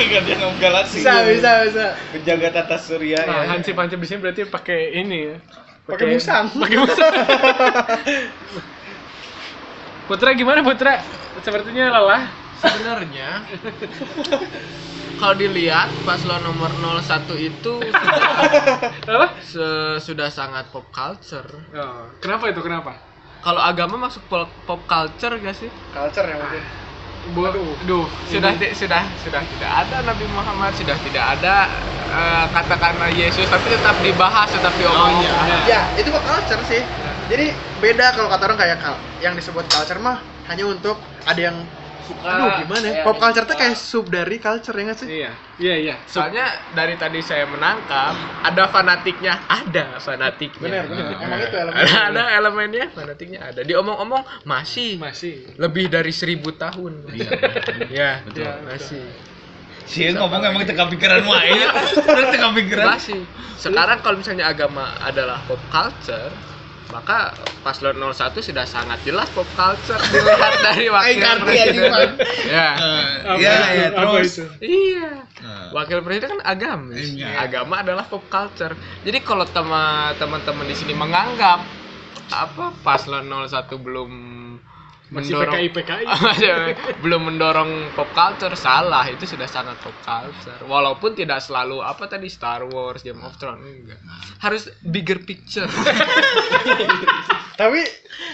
Guardian 0.00 0.40
of 0.40 0.56
Galaxy. 0.56 1.04
Bisa 1.04 1.20
bisa 1.28 1.50
bisa. 1.68 1.86
Penjaga 2.16 2.48
tata 2.56 2.80
surya 2.80 3.20
Nah, 3.28 3.44
ya. 3.44 3.52
hansip 3.52 3.76
hansip 3.76 4.00
di 4.00 4.08
sini 4.08 4.18
berarti 4.24 4.48
pakai 4.48 4.96
ini 4.96 5.18
ya. 5.28 5.36
pakai 5.84 6.06
musang. 6.08 6.48
Pakai 6.56 6.78
musang. 6.80 7.12
Putra 10.10 10.34
gimana 10.34 10.58
Putra? 10.66 10.98
Sepertinya 11.38 11.86
lelah. 11.94 12.26
Sebenarnya 12.58 13.46
kalau 15.22 15.38
dilihat 15.38 15.86
paslon 16.02 16.42
nomor 16.42 16.66
01 16.98 17.30
itu 17.38 17.72
sudah, 17.78 18.30
Apa? 19.14 19.26
sudah 20.02 20.28
sangat 20.34 20.66
pop 20.74 20.90
culture. 20.90 21.46
Oh, 21.70 22.10
kenapa 22.18 22.50
itu? 22.50 22.58
Kenapa? 22.58 22.98
Kalau 23.38 23.62
agama 23.62 24.10
masuk 24.10 24.26
pop, 24.26 24.50
pop 24.66 24.82
culture 24.90 25.38
gak 25.38 25.54
sih? 25.54 25.70
culture 25.94 26.26
ya 26.26 26.42
mungkin 26.42 26.89
duh, 27.84 28.04
Sudah 28.26 28.50
ti- 28.56 28.72
sudah 28.74 29.02
sudah 29.16 29.42
tidak 29.42 29.70
ada 29.78 29.96
Nabi 30.02 30.24
Muhammad, 30.26 30.72
sudah 30.72 30.96
tidak 30.98 31.24
ada 31.36 31.68
eh, 32.10 32.44
katakanlah 32.50 33.10
Yesus, 33.12 33.46
tapi 33.46 33.70
tetap 33.70 33.94
dibahas, 34.00 34.50
tetap 34.50 34.74
diomongin. 34.74 35.30
ya. 35.62 35.80
Itu 35.94 36.10
kok 36.10 36.24
culture 36.24 36.62
sih. 36.66 36.82
Jadi 37.28 37.46
beda 37.78 38.12
kalau 38.12 38.26
kata 38.26 38.42
orang 38.44 38.58
kayak 38.58 38.76
kal- 38.78 38.98
yang 39.20 39.34
disebut 39.34 39.62
culture 39.64 40.00
mah 40.00 40.18
hanya 40.46 40.66
untuk 40.66 40.98
ada 41.22 41.38
yang 41.40 41.56
suka. 42.10 42.26
aduh 42.26 42.50
gimana 42.60 42.84
ya 42.84 42.94
ya, 43.00 43.02
pop 43.06 43.14
yang 43.14 43.22
culture 43.22 43.46
tuh 43.46 43.56
kayak 43.56 43.76
sub 43.78 44.06
dari 44.06 44.36
culture 44.36 44.74
ya 44.74 44.82
nggak 44.84 44.98
sih 44.98 45.08
Iya, 45.10 45.30
iya, 45.58 45.74
iya. 45.78 45.94
Soalnya 46.04 46.44
dari 46.72 46.94
tadi 46.94 47.20
saya 47.20 47.46
menangkap 47.46 48.14
ada 48.42 48.64
fanatiknya, 48.66 49.34
ada 49.46 49.96
fanatiknya. 49.98 50.60
bener 50.60 50.84
bener 50.86 51.16
emang 51.20 51.38
itu 51.38 51.56
elemen 51.56 51.80
Ada, 51.80 52.00
ada 52.10 52.22
elemennya, 52.34 52.86
fanatiknya 52.90 53.40
ada. 53.44 53.60
Diomong-omong 53.62 54.22
masih 54.42 54.98
Masih. 54.98 55.46
lebih 55.56 55.86
dari 55.86 56.10
seribu 56.10 56.50
tahun. 56.52 57.06
Iya, 57.90 58.24
betul. 58.26 58.50
masih. 58.66 59.04
sih 59.84 60.06
ngomong 60.14 60.38
emang 60.46 60.62
teka 60.62 60.86
pikiran 60.86 61.26
wae 61.26 61.50
ya 61.50 61.68
udah 61.98 62.26
teka 62.30 62.48
pikiran 62.54 62.86
Masih. 62.94 63.20
Sekarang 63.58 63.98
kalau 64.00 64.16
misalnya 64.16 64.46
agama 64.46 64.94
adalah 65.02 65.42
pop 65.44 65.58
culture, 65.66 66.30
maka 66.90 67.32
paslon 67.60 67.96
01 67.96 68.14
sudah 68.36 68.62
sangat 68.64 68.98
jelas 69.02 69.30
pop 69.30 69.46
culture 69.54 69.98
dilihat 70.10 70.54
dari 70.66 70.86
wakil 70.86 71.16
ngerti, 71.16 71.42
presiden. 71.42 71.64
anjing, 71.64 71.84
Bang. 71.86 72.12
Ya. 72.44 72.68
Eh, 72.74 73.36
ya 73.38 73.54
ya 73.70 73.86
Apa 73.94 74.00
terus 74.16 74.32
itu? 74.34 74.44
Iya. 74.60 75.10
Eh. 75.40 75.66
Wakil 75.70 75.98
presiden 76.02 76.28
kan 76.36 76.42
agamis. 76.44 77.06
Iya. 77.14 77.28
Agama 77.40 77.80
adalah 77.80 78.04
pop 78.04 78.26
culture. 78.26 78.74
Jadi 79.02 79.18
kalau 79.20 79.46
tema- 79.46 80.12
teman-teman 80.16 80.66
di 80.66 80.74
sini 80.74 80.92
menganggap 80.92 81.62
apa 82.30 82.70
paslon 82.80 83.26
01 83.26 83.50
belum 83.76 84.10
Masih 85.10 85.34
mendorong 85.34 85.54
PKI 85.58 85.68
PKI. 85.74 86.04
belum 87.02 87.22
mendorong 87.26 87.70
pop 87.92 88.06
culture. 88.10 88.54
Salah 88.54 89.02
itu 89.06 89.26
sudah 89.26 89.50
sangat 89.50 89.74
pop 89.82 89.94
culture. 90.00 90.62
Walaupun 90.62 91.18
tidak 91.18 91.42
selalu 91.42 91.82
apa 91.82 92.06
tadi 92.06 92.30
Star 92.30 92.62
Wars 92.62 93.02
Game 93.02 93.18
of 93.20 93.34
Thrones 93.34 93.58
enggak. 93.60 93.98
Harus 94.38 94.70
bigger 94.80 95.18
picture. 95.20 95.66
Tapi 97.60 97.80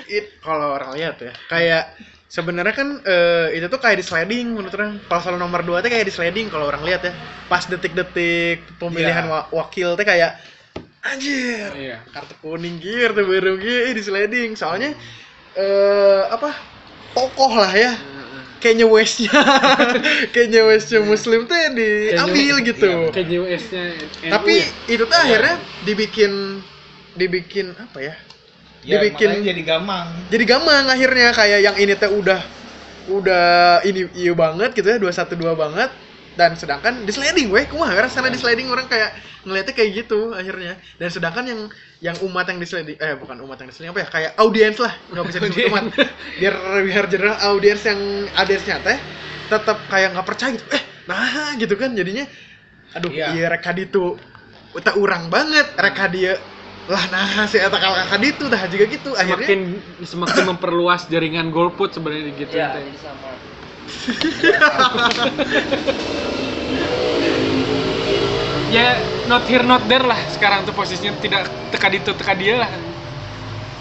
it 0.07 0.39
kalau 0.39 0.77
orang 0.77 0.95
lihat 0.95 1.19
ya 1.19 1.33
kayak 1.49 1.97
sebenarnya 2.29 2.75
kan 2.77 2.89
eh, 3.03 3.57
itu 3.57 3.67
tuh 3.67 3.81
kayak 3.81 3.99
di 3.99 4.05
sliding 4.05 4.55
menurut 4.55 4.75
orang. 4.77 5.01
Pasal 5.09 5.35
nomor 5.37 5.65
2 5.65 5.81
tuh 5.81 5.89
kayak 5.89 6.07
di 6.07 6.15
sliding 6.15 6.47
kalau 6.47 6.69
orang 6.69 6.85
lihat 6.85 7.03
ya. 7.03 7.13
Pas 7.49 7.65
detik-detik 7.65 8.63
pemilihan 8.77 9.27
Iya. 9.27 9.33
wa- 9.33 9.49
wakil 9.51 9.97
tuh 9.97 10.05
kayak 10.05 10.39
anjir 11.01 11.71
Iya. 11.73 12.03
kartu 12.11 12.35
kuning 12.43 12.83
gear 12.83 13.15
tuh 13.15 13.23
baru 13.23 13.55
gear 13.57 13.95
di 13.95 14.03
sliding 14.03 14.59
soalnya 14.59 14.91
eh 15.57 16.21
apa 16.29 16.53
tokoh 17.17 17.53
lah 17.57 17.73
ya. 17.73 17.97
Kayaknya 18.57 18.87
Westnya. 18.89 19.33
Kayaknya 20.33 20.61
Westnya 20.65 21.01
Muslim 21.05 21.45
tuh 21.45 21.57
diambil 21.77 22.55
gitu. 22.65 23.13
Kayak 23.13 23.27
JWS-nya. 23.29 23.85
tapi 24.33 24.65
itu 24.89 25.05
tuh 25.05 25.17
akhirnya 25.17 25.61
dibikin 25.85 26.33
dibikin 27.17 27.73
apa 27.77 27.99
ya? 28.01 28.15
Ya, 28.87 29.03
dibikin 29.03 29.29
makanya 29.35 29.51
jadi 29.51 29.63
gamang. 29.67 30.07
jadi 30.31 30.45
gampang 30.47 30.87
akhirnya 30.87 31.29
kayak 31.35 31.59
yang 31.59 31.75
ini 31.75 31.99
teh 31.99 32.07
udah 32.07 32.39
udah 33.11 33.83
ini 33.83 34.07
iya 34.15 34.31
banget 34.31 34.79
gitu 34.79 34.87
ya 34.87 34.99
212 35.03 35.43
banget 35.59 35.91
dan 36.37 36.53
sedangkan 36.53 37.09
di 37.09 37.13
sliding 37.17 37.49
weh 37.49 37.65
kumaha? 37.65 37.97
Karena 37.97 38.11
sana 38.13 38.29
di 38.29 38.37
sliding 38.37 38.69
orang 38.69 38.85
kayak 38.87 39.17
ngeliatnya 39.49 39.73
kayak 39.73 39.91
gitu 40.05 40.37
akhirnya. 40.37 40.77
Dan 41.01 41.09
sedangkan 41.09 41.45
yang 41.49 41.61
yang 42.05 42.17
umat 42.29 42.45
yang 42.53 42.61
di 42.61 42.69
sliding 42.69 43.01
eh 43.01 43.17
bukan 43.17 43.41
umat 43.41 43.57
yang 43.65 43.73
di 43.73 43.75
sliding 43.75 43.93
apa 43.97 44.01
ya? 44.05 44.09
Kayak 44.13 44.31
audiens 44.37 44.77
lah. 44.77 44.93
Nggak 45.09 45.25
bisa 45.33 45.39
disebut 45.41 45.65
umat. 45.73 45.85
Biar 46.41 46.55
biar 46.85 47.05
general 47.09 47.37
audiens 47.41 47.83
yang 47.89 48.01
audiensnya 48.37 48.77
teh 48.85 48.99
tetap 49.49 49.79
kayak 49.89 50.13
nggak 50.13 50.27
percaya 50.29 50.51
gitu. 50.61 50.67
Eh 50.77 50.83
nah 51.09 51.57
gitu 51.57 51.75
kan 51.81 51.91
jadinya. 51.97 52.29
Aduh 53.01 53.11
Iya. 53.11 53.27
iya 53.33 53.47
reka 53.49 53.73
ditu. 53.73 54.21
Uta 54.77 54.93
urang 55.01 55.33
banget 55.33 55.73
reka 55.73 56.05
dia. 56.13 56.37
Lah 56.87 57.03
nah 57.09 57.49
si 57.49 57.57
eta 57.57 57.81
kalau 57.81 57.97
kakak 57.97 58.21
ditu 58.21 58.45
dah 58.53 58.63
juga 58.69 58.85
gitu 58.93 59.11
akhirnya. 59.17 59.49
Semakin 59.49 59.61
semakin 60.05 60.43
memperluas 60.53 61.09
jaringan 61.09 61.49
golput 61.49 61.97
sebenarnya 61.97 62.31
gitu. 62.37 62.53
ya 62.55 62.77
sama 63.01 63.36
Ya 68.67 68.99
not 69.31 69.47
here 69.47 69.63
not 69.63 69.87
there 69.87 70.03
lah 70.03 70.19
sekarang 70.27 70.67
tuh 70.67 70.75
posisinya 70.75 71.15
tidak 71.23 71.47
teka 71.71 71.87
itu 71.89 72.11
teka 72.13 72.35
dia 72.35 72.59
lah. 72.59 72.71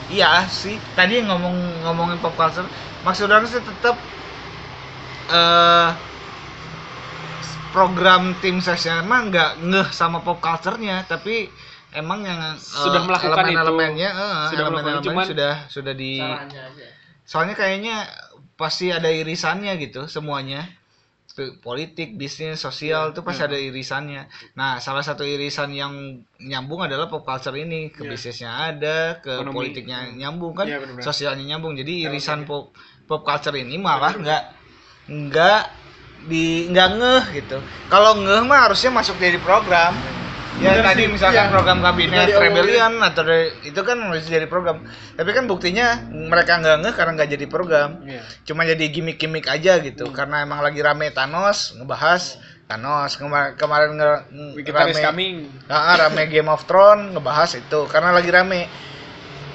Iya 0.06 0.46
sih. 0.46 0.78
Tadi 0.94 1.18
yang 1.18 1.34
ngomong 1.34 1.56
ngomongin 1.82 2.22
pop 2.22 2.38
culture, 2.38 2.70
maksud 3.02 3.26
orang 3.26 3.50
sih 3.50 3.58
tetap 3.58 3.98
eh 5.26 5.90
program 7.74 8.38
tim 8.40 8.62
sesnya 8.62 9.02
emang 9.02 9.34
nggak 9.34 9.52
ngeh 9.66 9.88
sama 9.90 10.22
pop 10.22 10.38
culture-nya, 10.38 11.02
tapi 11.10 11.50
emang 11.92 12.22
yang 12.22 12.40
eh, 12.54 12.56
Sudah 12.62 13.02
melakukan 13.02 13.42
itu. 13.42 13.58
elemen-elemennya, 13.58 14.10
eh, 14.14 14.44
Sudah 14.54 14.66
melakukan, 14.70 15.02
elemen-elemen 15.02 15.04
cuman- 15.04 15.28
sudah 15.28 15.54
sudah 15.68 15.94
di 15.98 16.22
soalnya 17.26 17.58
kayaknya 17.58 18.06
pasti 18.56 18.92
ada 18.92 19.08
irisannya 19.08 19.76
gitu 19.78 20.08
semuanya. 20.08 20.68
Politik 21.36 22.16
bisnis 22.16 22.64
sosial 22.64 23.12
itu 23.12 23.20
pasti 23.20 23.44
ada 23.44 23.60
irisannya. 23.60 24.32
Nah 24.56 24.80
salah 24.80 25.04
satu 25.04 25.28
irisan 25.28 25.76
yang 25.76 26.24
nyambung 26.40 26.88
adalah 26.88 27.12
pop 27.12 27.28
culture 27.28 27.52
ini. 27.60 27.92
Ke 27.92 28.08
Iya. 28.08 28.12
bisnisnya 28.16 28.52
ada 28.72 29.20
ke 29.20 29.44
Ekonomi. 29.44 29.52
politiknya 29.52 30.16
nyambung 30.16 30.56
kan 30.56 30.64
Iya, 30.64 30.80
benar-benar. 30.80 31.04
sosialnya 31.04 31.44
nyambung. 31.44 31.76
Jadi 31.76 32.08
irisan 32.08 32.48
pop 32.48 32.72
pop 33.04 33.28
culture 33.28 33.52
ini 33.60 33.76
malah 33.76 34.16
nggak 34.16 34.44
nggak 35.12 35.62
di 36.32 36.72
nggak 36.72 36.90
ngeh 37.04 37.24
gitu. 37.36 37.58
Kalau 37.92 38.16
ngeh 38.16 38.42
mah 38.48 38.72
harusnya 38.72 38.96
masuk 38.96 39.20
jadi 39.20 39.36
program 39.44 39.92
ya 40.56 40.72
Bener 40.72 40.86
tadi 40.88 41.04
sih, 41.04 41.12
misalkan 41.12 41.46
iya. 41.48 41.52
program 41.52 41.80
kabinet 41.84 42.28
rebellion 42.32 42.94
atau 43.04 43.22
dari- 43.28 43.52
itu 43.68 43.80
kan 43.84 43.98
harus 44.00 44.24
jadi 44.24 44.48
program. 44.48 44.88
Tapi 45.20 45.30
kan 45.36 45.52
buktinya 45.52 46.00
mereka 46.10 46.56
nggak 46.64 46.78
ngeh 46.80 46.94
karena 46.96 47.12
nggak 47.20 47.30
jadi 47.36 47.46
program. 47.52 47.90
Iya. 48.08 48.24
cuma 48.48 48.64
jadi 48.64 48.84
gimmick-gimmick 48.88 49.52
aja 49.52 49.84
gitu. 49.84 50.08
Karena 50.16 50.48
emang 50.48 50.64
lagi 50.64 50.80
rame 50.80 51.12
Thanos 51.12 51.76
ngebahas 51.76 52.40
Thanos. 52.72 53.20
Kemar- 53.20 53.60
kemarin 53.60 54.00
nge 54.00 54.12
rame 54.72 54.94
coming. 54.96 55.36
Ah, 55.68 56.00
rame 56.00 56.24
Game 56.32 56.48
of 56.48 56.64
Thrones 56.64 57.12
ngebahas 57.12 57.52
itu. 57.60 57.80
Karena 57.92 58.16
lagi 58.16 58.32
rame. 58.32 58.72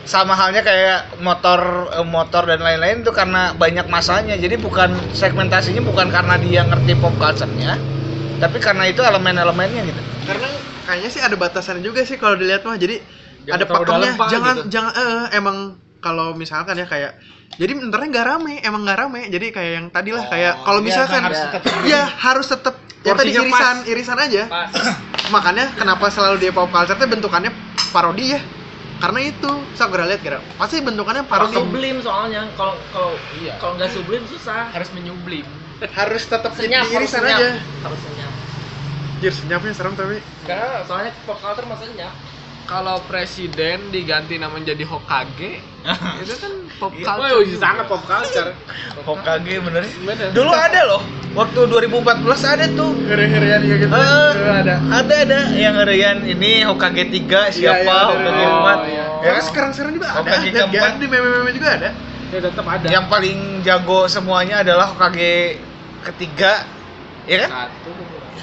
Sama 0.05 0.33
halnya 0.33 0.65
kayak 0.65 1.21
motor 1.21 1.93
eh, 1.97 2.05
motor 2.09 2.45
dan 2.49 2.61
lain-lain 2.61 3.05
itu 3.05 3.13
karena 3.13 3.57
banyak 3.57 3.89
masanya. 3.89 4.37
Jadi 4.37 4.61
bukan 4.61 4.97
segmentasinya 5.17 5.81
bukan 5.81 6.13
karena 6.13 6.37
dia 6.41 6.65
ngerti 6.65 6.93
pop 7.01 7.17
culture-nya 7.17 8.01
tapi 8.41 8.57
karena 8.57 8.89
itu 8.89 9.05
elemen-elemennya 9.05 9.83
gitu. 9.85 10.01
Karena 10.25 10.49
kayaknya 10.91 11.09
sih 11.09 11.23
ada 11.23 11.37
batasannya 11.37 11.81
juga 11.81 12.03
sih 12.03 12.19
kalau 12.19 12.35
dilihat 12.35 12.67
mah. 12.67 12.75
Jadi 12.75 12.99
Jangan 13.41 13.57
ada 13.57 13.65
pakemnya. 13.65 14.13
jangan 14.29 14.55
gitu. 14.59 14.69
jangan 14.69 14.93
eh, 14.93 15.25
emang 15.33 15.57
kalau 15.99 16.35
misalkan 16.35 16.75
ya 16.75 16.85
kayak 16.85 17.15
jadi 17.57 17.73
sebenarnya 17.73 18.09
nggak 18.11 18.27
rame 18.27 18.55
emang 18.61 18.83
nggak 18.83 18.99
rame. 18.99 19.21
Jadi 19.27 19.47
kayak 19.49 19.73
yang 19.73 19.87
tadi 19.89 20.11
lah 20.11 20.25
kayak 20.27 20.53
Oh, 20.55 20.65
kalau 20.67 20.81
iya, 20.81 20.87
misalkan 20.87 21.21
harus 21.23 21.41
ya 21.87 22.03
harus 22.05 22.47
tetap 22.47 22.75
ya 23.01 23.13
tadi 23.15 23.31
irisan 23.33 23.77
pas. 23.81 23.89
irisan 23.89 24.19
aja. 24.19 24.43
Pas. 24.47 24.71
Makanya 25.35 25.73
kenapa 25.73 26.11
selalu 26.11 26.37
dia 26.39 26.51
pop 26.51 26.69
culture 26.69 26.95
tuh 26.95 27.07
bentukannya 27.07 27.55
parodi 27.91 28.35
ya. 28.35 28.41
Karena 29.01 29.25
itu 29.25 29.49
saya 29.73 29.89
pernah 29.89 30.13
lihat 30.13 30.21
kira 30.21 30.39
pasti 30.55 30.85
bentukannya 30.85 31.25
parodi. 31.25 31.57
sublim 31.57 31.97
soalnya 32.01 32.45
kalau 32.53 32.77
kalau 32.93 33.17
Iya. 33.35 33.57
kalau 33.57 33.73
nggak 33.75 33.91
sublim 33.91 34.23
susah. 34.27 34.69
Harus 34.69 34.91
menyublim. 34.93 35.47
Harus 35.81 36.23
tetap 36.25 36.53
di 36.53 36.69
senyap 36.69 36.85
harus 36.85 36.93
irisan 37.09 37.25
senyap 37.25 37.39
aja. 37.41 37.49
harus 37.81 38.01
senyap 38.05 38.33
Anjir 39.21 39.37
senyapnya 39.37 39.77
serem 39.77 39.93
tapi 39.93 40.17
Karena 40.43 40.81
soalnya 40.83 41.13
pop 41.23 41.37
culture 41.37 41.69
maksudnya 41.69 42.09
Kalau 42.65 42.97
presiden 43.05 43.91
diganti 43.91 44.39
nama 44.39 44.55
jadi 44.57 44.81
Hokage, 44.81 45.59
itu 46.23 46.35
kan 46.39 46.53
pop 46.79 46.89
Oh, 46.89 47.03
culture. 47.03 47.43
juga. 47.45 47.61
sangat 47.61 47.85
pop 47.85 48.01
culture. 48.01 48.51
Hokage 49.03 49.55
bener. 49.59 49.83
Bener. 50.01 50.31
Dulu 50.31 50.49
ada 50.49 50.81
loh. 50.87 51.03
Waktu 51.33 51.67
2014 51.67 52.01
ada 52.47 52.65
tuh. 52.71 52.95
Heri-herian 53.03 53.61
ya 53.61 53.75
gitu 53.77 53.91
Eh, 53.91 54.31
ada 54.57 54.75
ada 54.89 55.15
ada 55.19 55.39
yang 55.53 55.75
ngerian 55.77 56.23
ini 56.25 56.63
Hokage 56.63 57.11
3 57.11 57.51
siapa 57.51 57.85
iya, 57.85 58.07
Hokage 58.09 58.39
ada. 58.41 58.55
4 58.55 58.65
Oh, 58.73 58.77
iya. 58.87 59.05
ya 59.19 59.31
kan 59.35 59.43
sekarang 59.45 59.71
sekarang 59.75 59.93
juga 59.93 60.07
ada 60.09 60.17
Hokage 60.17 60.49
keempat. 60.49 60.93
di 60.97 61.07
meme-meme 61.07 61.51
juga 61.53 61.69
ada 61.75 61.91
Ya 62.31 62.39
tetap 62.41 62.65
ada. 62.65 62.87
yang 62.89 63.05
paling 63.05 63.39
jago 63.61 64.07
semuanya 64.07 64.63
adalah 64.63 64.87
Hokage 64.89 65.59
ketiga 66.05 66.63
ya 67.27 67.45
kan 67.45 67.67
Satu. 67.67 67.91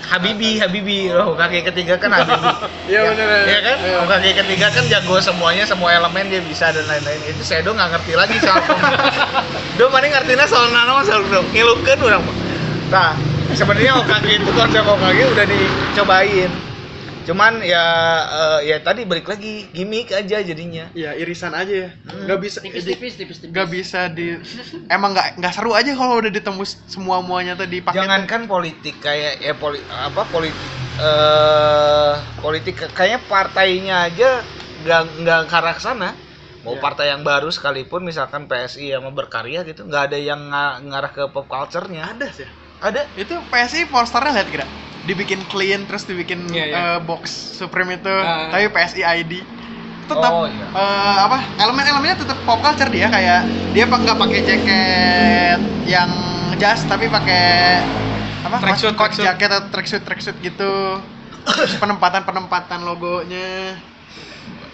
Habibi 0.08 0.56
Habibi. 0.58 1.12
Oh, 1.12 1.36
Hokage 1.36 1.68
ketiga 1.68 2.00
kan 2.00 2.12
Habibi. 2.16 2.48
Iya, 2.92 3.04
bener, 3.12 3.26
bener. 3.28 3.46
ya 3.52 3.60
kan? 3.60 3.78
Iya. 3.84 3.98
Hokage 4.04 4.32
ketiga 4.40 4.68
kan 4.72 4.84
jago 4.88 5.20
semuanya 5.20 5.68
semua 5.68 5.92
elemen 5.92 6.32
dia 6.32 6.40
bisa 6.40 6.72
dan 6.72 6.88
lain-lain. 6.88 7.20
Itu 7.28 7.44
saya 7.44 7.60
dong 7.68 7.76
nggak 7.76 8.00
ngerti 8.00 8.14
lagi 8.16 8.40
soal 8.40 8.64
do 9.78 9.86
mana 9.94 10.10
ngertinya 10.10 10.46
soal 10.50 10.74
nano 10.74 11.06
soal 11.06 11.22
do 11.30 11.42
ngilukeun 11.54 12.02
urang 12.02 12.24
mah 12.26 12.36
nah 12.90 13.12
sebenarnya 13.54 13.94
Hokage 14.02 14.42
itu 14.42 14.50
konsep 14.58 14.82
Hokage 14.82 15.24
udah 15.30 15.46
dicobain 15.46 16.52
cuman 17.28 17.54
ya 17.64 17.84
eh, 18.40 18.60
ya 18.72 18.78
tadi 18.80 19.02
balik 19.04 19.28
lagi 19.28 19.68
gimmick 19.76 20.16
aja 20.16 20.38
jadinya. 20.40 20.88
Iya 20.96 21.12
irisan 21.20 21.52
aja 21.52 21.74
ya. 21.86 21.90
Nggak 22.08 22.40
bisa 22.46 22.58
tipis-tipis 22.64 23.14
tipis-tipis. 23.20 23.52
nggak 23.54 23.68
bisa 23.70 24.00
di 24.08 24.28
emang 24.88 25.12
nggak 25.16 25.28
nggak 25.40 25.54
seru 25.56 25.72
aja 25.76 25.92
kalau 26.00 26.24
udah 26.24 26.32
ditembus 26.32 26.72
semua 26.88 27.20
muanya 27.20 27.54
tadi 27.60 27.84
pakai 27.84 27.98
jangankan 28.00 28.42
politik 28.48 28.96
kayak 29.04 29.34
ya 29.44 29.54
poli, 29.60 29.80
apa 29.84 30.22
politik 30.32 30.60
eh 30.98 32.14
politik 32.42 32.76
kayaknya 32.96 33.20
partainya 33.28 33.96
aja 34.08 34.30
nggak 34.82 35.02
nggak 35.24 35.40
ke 35.52 35.56
arah 35.60 35.78
sana. 35.78 36.10
Mau 36.66 36.74
Iya. 36.76 36.82
partai 36.84 37.06
yang 37.14 37.22
baru 37.24 37.48
sekalipun 37.54 38.02
misalkan 38.04 38.50
PSI 38.50 38.92
yang 38.92 39.06
mau 39.06 39.14
berkarya 39.14 39.62
gitu 39.64 39.86
nggak 39.88 40.04
ada 40.12 40.18
yang 40.20 40.42
nga- 40.52 40.78
ngarah 40.84 41.12
ke 41.14 41.24
pop 41.34 41.46
culture-nya. 41.48 42.12
Ada 42.18 42.28
sih. 42.34 42.48
Ada? 42.82 43.02
Itu 43.18 43.34
PSI 43.52 43.86
posternya 43.88 44.34
lihat 44.42 44.50
kira 44.50 44.66
dibikin 45.08 45.40
clean 45.48 45.88
terus 45.88 46.04
dibikin 46.04 46.44
Iya, 46.52 46.66
iya. 46.68 46.76
eh, 46.78 47.00
box 47.00 47.32
Supreme 47.56 47.96
itu 47.96 48.12
Ah. 48.12 48.52
tapi 48.52 48.68
PSI 48.68 49.02
ID 49.02 49.34
tetap 50.08 50.32
Oh, 50.32 50.48
iya. 50.48 50.68
eh, 50.68 51.18
apa 51.24 51.38
elemen-elemennya 51.58 52.18
tetap 52.22 52.38
pop 52.44 52.60
culture 52.60 52.92
dia 52.92 53.08
kayak 53.08 53.42
dia 53.72 53.84
nggak 53.88 54.20
pakai 54.20 54.40
jaket 54.44 55.60
yang 55.88 56.12
jas 56.56 56.84
tapi 56.84 57.08
pakai 57.08 57.80
apa 58.44 58.56
Tracksuit, 58.64 58.96
jaket 59.20 59.50
atau 59.52 59.68
tracksuit 59.68 60.04
tracksuit 60.04 60.38
gitu 60.40 60.72
penempatan 61.80 62.24
penempatan 62.24 62.84
logonya 62.84 63.76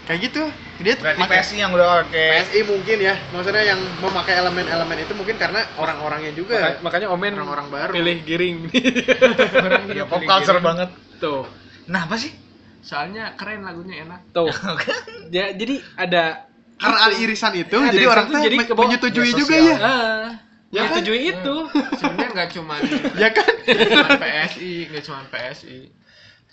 kayak 0.04 0.20
gitu 0.22 0.42
dia 0.78 0.94
berarti 0.94 1.16
pakai- 1.18 1.40
PSI 1.40 1.56
yang 1.58 1.72
udah 1.72 2.04
pakai 2.04 2.26
PSI 2.38 2.60
mungkin 2.62 2.96
ya 2.98 3.14
maksudnya 3.30 3.64
yang 3.64 3.80
memakai 3.98 4.34
elemen-elemen 4.36 4.96
itu 5.00 5.12
mungkin 5.12 5.36
karena 5.36 5.60
orang-orangnya 5.74 6.32
juga 6.32 6.56
Maka- 6.60 6.80
makanya 6.82 7.08
Omen 7.08 7.32
Orang-orang 7.34 7.66
baru. 7.68 7.92
pilih 7.94 8.16
giring. 8.22 8.56
Ya 9.94 10.04
pop 10.04 10.20
culture 10.20 10.56
gini. 10.56 10.66
banget 10.66 10.88
Tuh. 11.16 11.44
nah 11.86 12.04
apa 12.04 12.16
sih 12.16 12.32
Soalnya 12.80 13.32
keren 13.32 13.64
lagunya 13.64 14.04
enak. 14.04 14.28
Tuh. 14.30 14.52
ya, 15.32 15.56
jadi 15.56 15.80
ada 15.96 16.44
karena 16.76 16.98
ada 17.02 17.16
irisan 17.16 17.52
itu 17.54 17.72
Ada 17.74 17.88
jadi 17.88 17.96
irisan 17.98 18.12
orang 18.12 18.26
tuh 18.28 18.40
jadi 18.42 18.56
menyetujui 18.68 19.24
media 19.24 19.40
juga 19.40 19.56
ya 19.56 19.76
ah, 19.76 20.26
Ya 20.68 20.74
yang 20.74 20.86
kan? 20.90 20.96
tujuh 21.00 21.16
itu. 21.16 21.54
Sebenarnya 21.96 22.30
nggak 22.34 22.48
cuma 22.52 22.74
ya 23.22 23.28
kan 23.30 23.46
cuma 23.64 24.08
PSI, 24.18 24.72
nggak 24.90 25.02
cuma 25.02 25.20
PSI. 25.24 25.78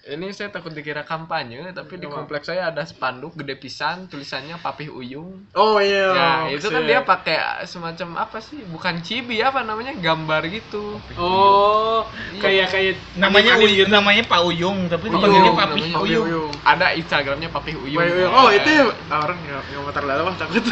Ini 0.02 0.34
saya 0.34 0.50
takut 0.50 0.74
dikira 0.74 1.06
kampanye, 1.06 1.78
tapi 1.78 2.02
di 2.02 2.10
kompleks 2.10 2.50
saya 2.50 2.74
ada 2.74 2.82
spanduk 2.82 3.38
gede 3.38 3.54
pisan, 3.54 4.10
tulisannya 4.10 4.58
Papih 4.58 4.90
Uyung. 4.90 5.46
oh 5.54 5.78
iya 5.78 6.10
Ya, 6.50 6.58
itu 6.58 6.74
kan 6.74 6.82
dia 6.90 7.06
pakai 7.06 7.38
semacam 7.70 8.18
apa 8.18 8.42
sih? 8.42 8.66
Bukan 8.66 9.06
cibi 9.06 9.46
apa 9.46 9.62
namanya? 9.62 9.94
Gambar 9.94 10.50
gitu. 10.50 10.98
Oh, 11.14 12.02
kayak 12.42 12.74
kayak 12.74 12.98
namanya 13.14 13.62
Uyung 13.62 13.94
namanya 13.94 14.26
Pak 14.26 14.42
Uyung 14.42 14.90
tapi 14.90 15.06
Uyung, 15.06 15.22
dipanggilnya 15.22 15.54
Papi 15.54 15.70
namanya 15.70 15.98
Uyung 16.02 16.26
Uyung. 16.26 16.52
Ada 16.66 16.86
Instagramnya 16.98 17.50
Papih 17.54 17.76
Uyung. 17.78 18.02
oh 18.34 18.50
itu 18.50 18.70
ya 18.74 18.84
orang 19.14 19.38
nggak 19.38 19.62
nggak 19.70 19.82
mau 19.86 19.94
terlalu 19.94 20.22
mah 20.26 20.36
takut 20.42 20.64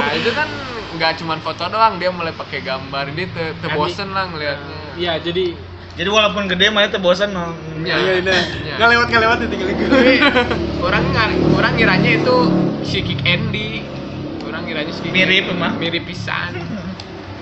Nah, 0.00 0.12
itu 0.16 0.30
kan 0.32 0.48
nggak 0.96 1.12
cuma 1.20 1.36
foto 1.44 1.68
doang, 1.68 2.00
dia 2.00 2.08
mulai 2.08 2.32
pakai 2.32 2.64
gambar. 2.64 3.12
Dia 3.12 3.28
te, 3.28 3.44
te 3.52 3.66
Ani- 3.68 3.76
bosen 3.76 4.16
lah 4.16 4.32
ngeliatnya. 4.32 4.76
ya 4.96 5.20
jadi 5.20 5.52
jadi 5.94 6.08
walaupun 6.08 6.46
gede 6.46 6.70
mana 6.70 6.86
tuh 6.88 6.98
bosan 6.98 7.34
no. 7.34 7.52
Ya, 7.82 7.96
iya 7.98 8.12
ini 8.18 8.30
ya. 8.30 8.76
nggak 8.78 8.88
lewat 8.88 9.06
nggak 9.10 9.22
lewat 9.26 9.36
ditinggalin 9.42 9.74
Tapi 9.76 10.14
orang 10.80 11.04
orang 11.52 11.72
ngiranya 11.74 12.10
itu 12.16 12.36
si 12.82 12.98
Kick 13.02 13.20
Andy. 13.22 13.82
Orang 14.46 14.64
ngiranya 14.64 14.92
si 14.92 15.00
Mirip, 15.06 15.50
emang. 15.50 15.76
Mirip 15.76 16.04
pisan. 16.04 16.56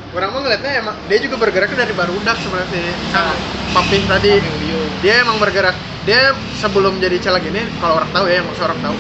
orang 0.08 0.32
mah 0.32 0.40
ngeliatnya 0.40 0.72
emang 0.80 0.96
dia 1.04 1.18
juga 1.20 1.36
bergeraknya 1.36 1.84
dari 1.84 1.92
barudak 1.92 2.36
sebenarnya 2.40 2.68
sih 2.72 2.80
Nah. 3.12 3.36
papih 3.76 4.02
tadi 4.08 4.40
Papih 4.40 4.52
Uyung. 4.56 4.88
dia 5.04 5.14
emang 5.20 5.36
bergerak 5.36 5.76
dia 6.02 6.32
sebelum 6.56 6.96
jadi 6.96 7.20
caleg 7.20 7.52
ini 7.52 7.68
kalau 7.76 8.00
orang 8.00 8.08
tahu 8.08 8.24
ya 8.24 8.40
yang 8.40 8.48
maksud 8.48 8.64
orang 8.64 8.80
tahu 8.80 8.96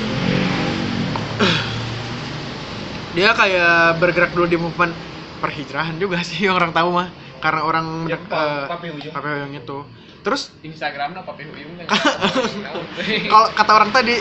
dia 3.16 3.32
kayak 3.32 3.72
bergerak 3.98 4.30
dulu 4.36 4.46
di 4.46 4.58
movement 4.60 4.92
perhijrahan 5.40 5.96
juga 5.96 6.20
sih 6.20 6.44
yang 6.44 6.54
orang 6.60 6.76
tahu 6.76 6.92
mah 6.92 7.08
karena 7.38 7.60
orang 7.62 7.86
Ya, 8.10 8.18
Pa- 8.18 8.38
eh, 8.38 8.66
Papi 8.68 8.86
Uyung. 8.90 9.12
Papi 9.14 9.28
Uyung 9.38 9.52
itu. 9.54 9.78
Terus 10.26 10.50
Instagramnya 10.60 11.22
Papih 11.22 11.46
Uyung 11.48 11.74
kan. 11.78 11.86
kalau 13.32 13.48
kata 13.54 13.72
orang 13.72 13.90
tadi 13.94 14.14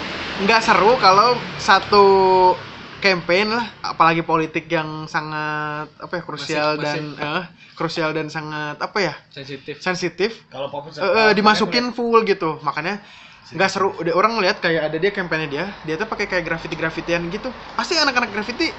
nggak 0.45 0.61
seru 0.63 0.93
kalau 1.01 1.35
satu 1.57 2.05
campaign 2.97 3.53
lah 3.53 3.65
apalagi 3.81 4.25
politik 4.25 4.65
yang 4.69 5.05
sangat 5.05 5.87
apa 6.01 6.13
ya 6.17 6.23
krusial 6.25 6.69
Masif, 6.77 6.83
dan 6.85 7.03
eh, 7.17 7.43
krusial 7.77 8.09
dan 8.13 8.27
sangat 8.29 8.77
apa 8.81 8.97
ya 9.01 9.13
sensitif. 9.29 9.75
sensitif. 9.77 10.31
Kalau 10.49 10.69
eh, 10.73 11.05
eh, 11.05 11.31
dimasukin 11.37 11.93
full 11.93 12.25
gitu. 12.25 12.57
Makanya 12.65 13.01
nggak 13.53 13.69
seru. 13.69 13.93
Udah 14.01 14.13
orang 14.17 14.37
ngeliat 14.37 14.57
kayak 14.59 14.91
ada 14.91 14.97
dia 14.97 15.11
kampanye 15.13 15.47
dia 15.47 15.65
dia 15.85 15.95
tuh 15.95 16.09
pakai 16.09 16.25
kayak 16.25 16.43
graffiti 16.45 16.75
graffitian 16.75 17.29
gitu. 17.29 17.53
Pasti 17.77 17.93
anak-anak 17.97 18.33
graffiti 18.33 18.73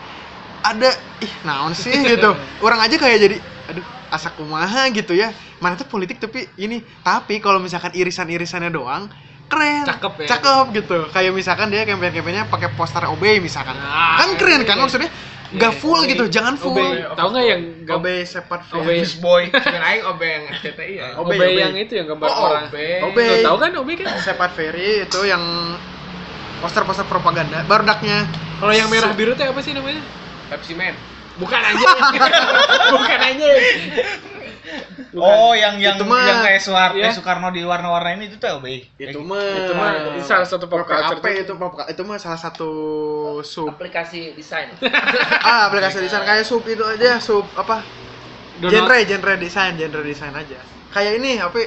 ada 0.62 0.90
ih 1.22 1.32
naon 1.46 1.72
sih? 1.74 1.94
gitu. 2.12 2.30
Orang 2.62 2.82
aja 2.82 2.96
kayak 2.98 3.18
jadi 3.22 3.36
aduh 3.68 3.97
asa 4.08 4.30
kumaha 4.30 4.88
gitu 4.88 5.12
ya 5.12 5.30
mana 5.58 5.74
tuh 5.74 5.84
politik 5.84 6.16
tapi 6.16 6.48
ini 6.56 6.80
tapi 7.00 7.38
kalau 7.38 7.58
misalkan 7.58 7.92
irisan-irisannya 7.92 8.68
doang 8.68 9.06
keren 9.46 9.84
Cakep 9.84 10.24
ya. 10.24 10.26
cakep 10.28 10.64
gitu 10.74 10.98
kayak 11.08 11.32
misalkan 11.32 11.68
dia 11.68 11.82
campaign 11.82 12.12
campaignnya 12.12 12.44
pakai 12.44 12.68
poster 12.72 13.00
OB 13.02 13.20
misalkan 13.38 13.72
Ah, 13.74 14.20
kan 14.20 14.36
keren 14.36 14.62
kan 14.62 14.76
iya. 14.76 14.82
maksudnya 14.82 15.10
nggak 15.48 15.72
Iya, 15.72 15.80
full 15.80 15.96
Obey. 15.96 16.12
gitu 16.12 16.24
jangan 16.28 16.60
full 16.60 16.76
Obey. 16.76 17.00
Tahu 17.08 17.28
nggak 17.32 17.46
yang 17.46 17.60
OB 17.88 18.06
sepat 18.22 18.60
Obey. 18.70 19.00
Office 19.00 19.16
boy 19.16 19.42
aing 19.48 20.04
OB 20.04 20.20
yang 20.20 20.44
RCTI 20.52 20.92
ya. 20.94 21.06
Obey, 21.16 21.36
Obey, 21.36 21.48
Obey. 21.48 21.56
yang 21.56 21.72
itu 21.74 21.92
yang 21.96 22.06
gambar 22.06 22.28
Oh, 22.28 22.36
orang. 22.46 22.64
Obey. 22.68 22.92
Obey. 23.02 23.28
Tuh, 23.30 23.48
tahu 23.48 23.56
kan 23.56 23.70
Obey 23.74 23.94
kan? 23.96 24.06
Sepat 24.20 24.50
Ferry 24.52 25.08
itu 25.08 25.20
yang 25.24 25.40
poster-poster 26.58 27.06
propaganda 27.06 27.64
bardaknya 27.64 28.28
Kalau 28.58 28.74
yang 28.74 28.90
merah 28.90 29.14
biru 29.14 29.32
teh 29.32 29.46
apa 29.46 29.60
sih 29.62 29.72
namanya? 29.72 30.02
Pepsi 30.50 30.74
Man. 30.74 30.92
Bukan 31.38 31.60
aja. 31.62 31.86
Bukan 32.94 33.18
aja. 33.20 33.48
oh 35.16 35.52
yang 35.54 35.80
yang 35.80 35.96
Itu 35.96 36.04
mah- 36.04 36.20
yang 36.20 36.38
kayak 36.44 36.60
Soeharto 36.60 36.98
Iya. 36.98 37.10
Soekarno 37.10 37.48
di 37.48 37.64
warna-warna 37.64 38.12
ini 38.12 38.28
itu 38.28 38.36
tuh 38.36 38.60
Obey 38.60 38.84
itu 38.94 39.18
mah 39.18 39.40
Itu 39.56 39.72
mah 39.72 39.90
itu 40.12 40.20
salah 40.22 40.44
satu 40.44 40.68
pop 40.68 40.84
culture 40.84 41.16
PPAP 41.16 41.24
tuh. 41.24 41.42
itu 41.42 41.52
pop 41.56 41.72
itu 41.80 42.02
mah 42.04 42.18
salah 42.20 42.36
satu 42.36 42.70
sub 43.42 43.72
aplikasi 43.72 44.36
desain 44.36 44.68
ah 45.48 45.66
aplikasi 45.66 46.04
desain 46.04 46.20
kayak 46.22 46.44
sub 46.44 46.60
itu 46.62 46.84
aja 46.84 47.16
sub 47.18 47.48
apa 47.56 47.80
genre 48.60 48.96
genre 49.00 49.34
desain 49.40 49.72
genre 49.72 50.02
desain 50.04 50.34
aja 50.36 50.58
kayak 50.92 51.12
ini 51.16 51.40
apa 51.40 51.58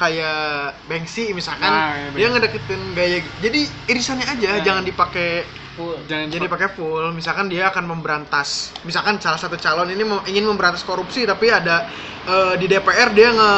kayak 0.00 0.40
Banksy 0.88 1.36
misalkan 1.36 1.68
Nah, 1.68 1.92
iya, 1.92 2.08
dia 2.16 2.26
ngedeketin 2.32 2.80
gaya 2.96 3.18
jadi 3.36 3.60
irisannya 3.86 4.24
aja 4.24 4.48
Nah. 4.50 4.64
jangan 4.64 4.82
dipakai 4.82 5.44
full. 5.80 5.96
Jangan 6.04 6.26
jadi 6.28 6.46
pakai 6.46 6.68
full. 6.76 7.04
Misalkan 7.16 7.48
dia 7.48 7.72
akan 7.72 7.88
memberantas. 7.88 8.76
Misalkan 8.84 9.16
salah 9.16 9.40
satu 9.40 9.56
calon 9.56 9.88
ini 9.88 10.04
mau- 10.04 10.20
ingin 10.28 10.44
memberantas 10.44 10.84
korupsi 10.84 11.24
tapi 11.24 11.48
ada 11.48 11.88
eh, 12.28 12.54
di 12.60 12.68
DPR 12.68 13.16
dia 13.16 13.32
nge 13.32 13.52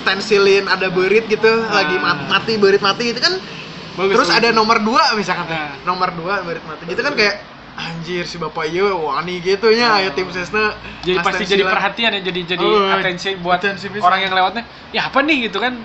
stensilin 0.00 0.64
ada 0.66 0.88
berit 0.88 1.28
gitu 1.28 1.52
lagi 1.68 2.00
mat- 2.00 2.24
mati 2.32 2.56
berit 2.56 2.80
mati 2.80 3.12
itu 3.12 3.20
kan. 3.20 3.36
Bagus, 3.94 4.10
terus 4.16 4.28
bagus. 4.32 4.40
ada 4.40 4.48
nomor 4.50 4.80
dua 4.80 5.12
misalkan. 5.14 5.44
Nah. 5.46 5.76
nomor 5.84 6.10
dua 6.16 6.40
berit 6.42 6.64
mati 6.64 6.88
gitu 6.88 6.98
kan 6.98 7.12
kayak 7.12 7.53
anjir 7.74 8.22
si 8.22 8.38
bapak 8.38 8.66
iya 8.66 8.86
wani 8.88 9.38
gitu 9.38 9.66
nya 9.68 9.98
ayo 9.98 10.14
tim 10.14 10.30
sesna. 10.30 10.78
Jadi 11.02 11.18
pasti 11.18 11.44
jadi 11.44 11.62
perhatian 11.62 12.14
ya 12.14 12.22
jadi 12.22 12.40
jadi 12.54 12.62
Oh, 12.62 12.86
atensi 12.88 13.34
buat 13.36 13.58
atensi 13.58 13.90
orang 13.96 14.20
yang 14.20 14.32
lewatnya. 14.32 14.62
Ya 14.90 15.10
apa 15.10 15.18
nih 15.20 15.50
gitu 15.50 15.58
kan? 15.58 15.82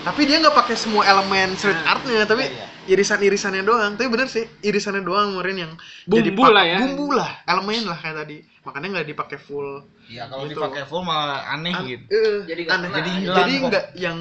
Tapi 0.00 0.20
dia 0.24 0.40
nggak 0.40 0.56
pakai 0.56 0.74
semua 0.74 1.04
elemen 1.04 1.54
street 1.54 1.76
Nah. 1.76 1.92
artnya 1.92 2.24
tapi 2.24 2.48
Iya, 2.48 2.66
irisan-irisannya 2.86 3.62
doang. 3.62 3.94
Tapi 3.94 4.08
bener 4.08 4.26
sih 4.26 4.48
irisannya 4.60 5.00
doang 5.00 5.36
kemarin 5.36 5.56
yang 5.68 5.72
jadi 6.04 6.30
Bumbu 6.32 6.42
lah 6.48 6.64
pak- 6.64 6.66
ya. 6.66 6.78
bumbu 6.80 7.06
lah 7.12 7.30
elemen 7.44 7.84
lah 7.84 7.98
kayak 8.00 8.16
tadi. 8.18 8.36
Makanya 8.64 8.86
nggak 8.90 9.06
dipakai 9.06 9.38
full. 9.38 9.84
Ya 10.04 10.24
kalau 10.24 10.44
Gitu. 10.44 10.56
dipakai 10.56 10.84
full 10.84 11.00
malah 11.00 11.44
aneh 11.48 11.72
An- 11.72 11.84
gitu. 11.84 12.04
eh, 12.08 12.36
Jadi 12.44 12.60
nggak 12.64 12.76
aneh. 12.76 12.88
jadi 12.90 13.10
Jadi 13.12 13.28
jadi 13.28 13.52
nggak 13.62 13.84
yang 13.94 14.18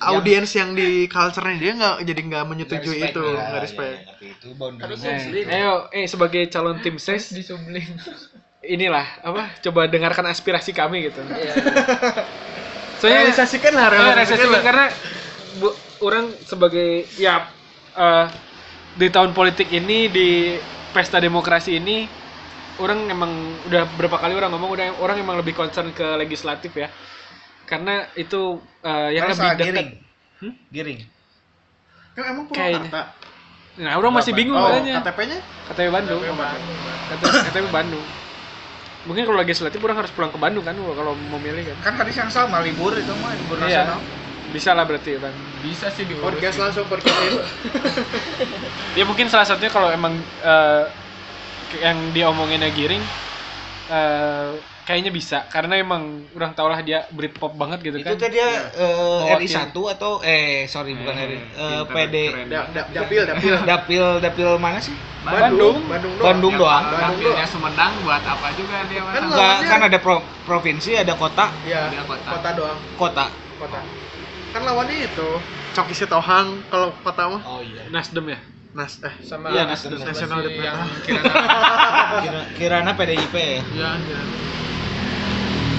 audiens 0.00 0.50
yang 0.54 0.70
di 0.78 1.06
culture-nya 1.10 1.56
dia 1.58 1.72
nggak 1.74 1.96
jadi 2.06 2.20
nggak 2.30 2.44
menyetujui 2.46 2.98
itu 3.10 3.18
Ya, 3.18 3.42
nggak 3.50 3.60
ya, 3.60 3.64
respect 3.66 3.90
ya, 3.90 3.98
ngerti. 4.06 4.26
itu 4.34 4.48
boundary 4.54 4.94
Eh, 4.94 4.98
Muslim. 5.02 5.44
ayo, 5.50 5.72
eh 5.90 6.06
sebagai 6.06 6.42
calon 6.48 6.78
tim 6.84 6.96
ses 7.02 7.30
disublim 7.34 7.86
inilah 8.62 9.06
apa? 9.22 9.54
Coba 9.64 9.86
dengarkan 9.90 10.26
aspirasi 10.28 10.70
kami 10.74 11.08
gitu. 11.08 11.20
Iya. 11.24 11.54
Soalnya 12.98 13.30
realisasikan 13.30 13.72
lah 13.74 13.86
Eh, 13.88 13.94
realisasikan 13.94 14.48
lah. 14.50 14.62
karena 14.62 14.86
bu, 15.62 15.68
orang 16.02 16.24
sebagai 16.42 17.06
ya 17.18 17.46
eh, 17.94 18.26
di 18.98 19.08
tahun 19.10 19.30
politik 19.34 19.70
ini 19.70 20.10
di 20.10 20.28
pesta 20.90 21.22
demokrasi 21.22 21.78
ini 21.78 22.08
orang 22.78 23.10
emang 23.10 23.32
udah 23.66 23.82
berapa 23.98 24.18
kali 24.18 24.34
orang 24.34 24.50
ngomong 24.54 24.70
udah 24.74 24.86
orang 25.02 25.16
emang 25.22 25.36
lebih 25.38 25.54
concern 25.54 25.90
ke 25.94 26.06
legislatif 26.18 26.74
ya 26.74 26.88
karena 27.68 27.94
itu 28.16 28.56
eh, 28.82 29.08
yang 29.14 29.28
Masa 29.28 29.36
lebih 29.36 29.48
dekat 29.54 29.66
giring 29.68 29.90
giring. 30.72 31.00
Kan 32.16 32.22
emang 32.32 32.44
Kayaknya. 32.50 32.88
Purwakarta 32.88 33.02
nah 33.78 33.94
orang 33.94 34.10
masih 34.10 34.34
bingung 34.34 34.58
oh 34.58 34.66
makanya 34.74 35.06
KTP-nya 35.06 35.38
KTP 35.70 35.86
Bandung. 35.94 36.18
KTP, 36.18 37.22
KTP 37.46 37.66
Bandung. 37.70 38.04
Mungkin 39.06 39.22
kalau 39.22 39.38
legislatif 39.38 39.78
orang 39.78 40.02
harus 40.02 40.10
pulang 40.10 40.34
ke 40.34 40.38
Bandung 40.42 40.66
kan 40.66 40.74
kalau 40.74 41.14
mau 41.30 41.38
milih 41.38 41.62
kan. 41.62 41.76
Kan 41.86 41.94
hari 42.02 42.10
yang 42.10 42.26
sama 42.26 42.58
libur 42.58 42.90
itu 42.98 43.12
mah 43.22 43.30
libur 43.38 43.62
Iya. 43.62 43.86
nasional. 43.86 44.02
Bisa 44.50 44.74
lah 44.74 44.82
berarti 44.82 45.14
kan 45.22 45.30
bisa 45.58 45.90
sih 45.90 46.06
diurus 46.06 46.22
podcast 46.22 46.56
langsung 46.56 46.86
podcast 46.86 47.18
ya 48.98 49.04
mungkin 49.04 49.26
salah 49.26 49.46
satunya 49.46 49.70
kalau 49.74 49.90
emang 49.90 50.14
eh, 50.42 50.84
yang 51.82 51.98
diomonginnya 52.14 52.70
Giring 52.72 53.02
eh, 53.90 54.48
kayaknya 54.88 55.12
bisa 55.12 55.44
karena 55.46 55.76
emang 55.76 56.00
orang 56.32 56.56
tau 56.56 56.64
lah 56.64 56.80
dia 56.80 57.04
Britpop 57.12 57.52
banget 57.52 57.84
gitu 57.84 58.00
itu 58.00 58.08
kan 58.08 58.16
teh 58.16 58.32
dia 58.32 58.48
eh, 58.72 59.20
Mewakili. 59.20 59.44
RI 59.44 59.68
1 59.68 59.92
atau 59.92 60.12
eh 60.24 60.64
sorry 60.64 60.96
bukan 60.96 61.12
Eh, 61.12 61.20
RI 61.20 61.36
eh, 61.36 61.44
pinter, 61.84 61.92
PD. 61.92 62.16
Da- 62.48 62.68
da- 62.72 62.88
dapil 62.88 63.20
dapil 63.22 63.54
dapil 63.62 64.04
dapil 64.18 64.48
mana 64.56 64.80
sih 64.80 64.96
Bandung. 65.20 65.84
Bandung 65.84 66.14
doang. 66.16 66.24
Bandung 66.24 66.54
doang 66.56 66.82
Dapilnya 66.88 67.44
Sumedang 67.44 68.00
buat 68.00 68.22
apa 68.24 68.48
juga 68.54 68.80
dia 68.82 69.04
Kan. 69.04 69.12
Enggak, 69.20 69.36
lawannya- 69.36 69.68
kan 69.68 69.80
ada 69.84 69.98
pro- 70.00 70.24
provinsi 70.42 70.90
ada 70.96 71.12
kota 71.12 71.52
Iya, 71.60 71.92
Dia 71.92 72.02
kota. 72.08 72.28
kota 72.32 72.48
doang, 72.56 72.78
kota 72.96 73.26
kota. 73.60 73.80
Kan 74.48 74.62
lawannya 74.64 75.04
itu 75.04 75.28
Coki 75.68 75.92
Sitohang 75.92 76.64
kalau 76.66 76.96
kota 76.98 77.28
mah. 77.28 77.42
oh 77.44 77.60
iya 77.60 77.84
Nasdem 77.92 78.24
ya 78.24 78.40
Nas 78.72 79.04
eh 79.04 79.12
sama 79.20 79.52
Iya, 79.52 79.68
Nasdem. 79.68 80.00
si 80.00 80.08
Development. 80.08 80.48
yang 80.56 80.80
kirana 81.04 81.32
Kira, 82.18 82.40
kirana 82.56 82.90
PDIP 82.94 83.34
ya 83.34 83.60
Iya, 83.68 83.90
iya. 84.00 84.20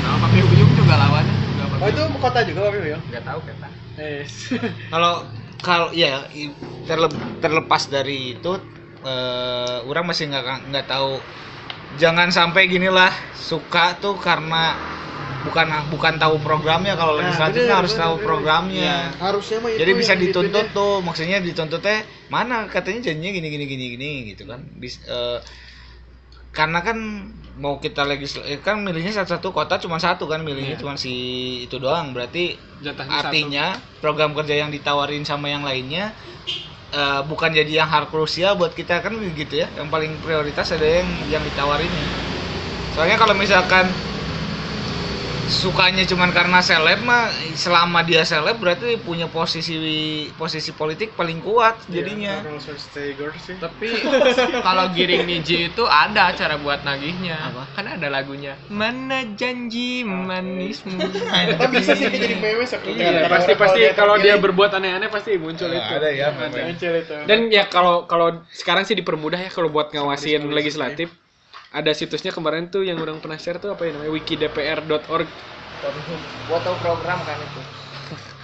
Sama 0.10 0.26
Papi 0.26 0.42
Uyung 0.42 0.74
juga 0.74 0.98
lawannya 0.98 1.38
juga 1.38 1.70
Papi 1.70 1.82
Oh 1.86 1.90
itu 1.94 2.02
kota 2.18 2.42
juga 2.42 2.60
Pak 2.66 2.82
Bim? 2.82 3.02
Nggak 3.14 3.24
tahu 3.30 3.40
kita. 3.46 3.70
eh 4.02 4.26
kalau 4.92 5.22
kalau 5.62 5.88
ya 5.94 6.26
i- 6.34 6.56
terle- 6.90 7.14
terlepas 7.44 7.86
dari 7.94 8.34
itu 8.42 8.58
eh, 9.06 9.78
orang 9.86 10.06
masih 10.10 10.34
nggak 10.34 10.74
nggak 10.74 10.86
tahu. 10.90 11.22
Jangan 12.02 12.30
sampai 12.30 12.70
gini 12.70 12.90
lah 12.90 13.10
suka 13.34 13.98
tuh 14.02 14.16
karena 14.18 14.78
bukan 15.46 15.68
bukan 15.94 16.16
tahu 16.22 16.36
programnya. 16.42 16.94
Kalau 16.98 17.14
Nah, 17.18 17.22
legislatifnya 17.22 17.74
bener, 17.74 17.80
harus 17.82 17.94
bener, 17.94 18.02
tahu 18.02 18.16
bener. 18.18 18.26
programnya. 18.26 18.96
Harusnya 19.20 19.58
mah 19.64 19.72
itu 19.72 19.80
jadi 19.82 19.92
bisa 19.96 20.14
dituntut 20.18 20.66
tuh. 20.74 20.94
Maksudnya 21.06 21.38
dituntut 21.42 21.82
teh 21.84 22.00
mana? 22.34 22.66
Katanya 22.70 23.12
janjinya 23.12 23.32
gini 23.38 23.48
gini 23.54 23.66
gini 23.70 23.86
gini 23.96 24.10
gitu 24.34 24.44
kan. 24.50 24.62
Bis- 24.82 25.02
eh, 25.06 25.40
karena 26.50 26.82
kan 26.82 26.98
mau 27.60 27.78
kita 27.78 28.08
legisl 28.08 28.40
eh, 28.48 28.58
kan 28.64 28.80
milihnya 28.80 29.12
satu-satu 29.12 29.52
kota 29.52 29.76
cuma 29.84 30.00
satu 30.00 30.26
kan 30.32 30.40
milihnya 30.42 30.80
Iya. 30.80 30.82
cuma 30.82 30.96
si 30.96 31.14
itu 31.68 31.76
doang. 31.78 32.16
Berarti 32.16 32.56
jatahnya 32.80 33.12
artinya 33.20 33.66
program 34.00 34.32
kerja 34.32 34.56
yang 34.64 34.72
ditawarin 34.72 35.28
sama 35.28 35.52
yang 35.52 35.62
lainnya 35.68 36.16
eh, 36.96 37.22
bukan 37.28 37.52
jadi 37.54 37.84
yang 37.84 37.90
hal 37.92 38.08
krusial 38.10 38.56
buat 38.56 38.74
kita 38.74 39.04
kan 39.04 39.14
gitu 39.36 39.62
ya. 39.62 39.68
Yang 39.76 39.88
paling 39.92 40.12
prioritas 40.24 40.72
ada 40.74 40.88
yang 40.88 41.08
yang 41.30 41.44
ditawarinnya 41.44 42.08
soalnya 42.98 43.22
kalau 43.22 43.38
misalkan 43.38 43.86
sukanya 45.50 46.06
cuman 46.06 46.30
karena 46.30 46.62
seleb 46.62 47.02
mah 47.02 47.34
selama 47.58 48.06
dia 48.06 48.22
seleb 48.22 48.62
berarti 48.62 49.02
punya 49.02 49.26
posisi 49.26 49.76
posisi 50.38 50.72
politik 50.78 51.18
paling 51.18 51.42
kuat 51.42 51.82
Iya, 51.90 52.06
jadinya 52.06 52.34
sih. 53.42 53.58
Tapi 53.58 53.90
kalau 54.68 54.94
giring 54.94 55.26
niji 55.26 55.74
itu 55.74 55.84
ada 55.90 56.30
cara 56.38 56.56
buat 56.62 56.86
nagihnya. 56.86 57.36
Apa? 57.50 57.64
Kan 57.74 57.86
ada 57.98 58.08
lagunya. 58.14 58.54
Mana 58.70 59.26
janji 59.34 60.06
manismu. 60.06 61.02
Tapi 61.02 61.66
bisa 61.82 61.98
sih 61.98 62.06
jadi 62.14 62.38
meme 62.38 62.66
seperti 62.70 63.02
Iya, 63.02 63.26
pasti 63.26 63.54
pasti 63.58 63.82
kalau 63.98 64.22
dia 64.22 64.38
berbuat 64.38 64.70
aneh-aneh 64.78 65.10
pasti 65.10 65.34
muncul 65.42 65.72
Ya, 65.74 65.82
itu. 65.82 65.94
ada 65.98 66.10
ya, 66.14 66.28
muncul 66.36 66.94
itu. 66.94 67.16
Dan 67.26 67.40
ya 67.50 67.66
kalau 67.66 68.06
kalau 68.06 68.46
sekarang 68.54 68.86
sih 68.86 68.94
dipermudah 68.94 69.42
ya 69.42 69.50
kalau 69.50 69.74
buat 69.74 69.90
ngawasin 69.90 70.46
legislatif. 70.54 71.10
Ada 71.70 71.92
situsnya 71.94 72.34
kemarin 72.34 72.70
tuh 72.74 72.82
yang 72.82 72.98
orang 72.98 73.22
pernah 73.22 73.38
share 73.38 73.62
tuh 73.62 73.70
apa 73.74 73.86
ya 73.86 73.94
namanya 73.94 74.12
wikidpr.org. 74.14 75.30
Buat 76.50 76.62
tahu 76.66 76.76
program 76.82 77.20
kan 77.24 77.38
itu. 77.46 77.62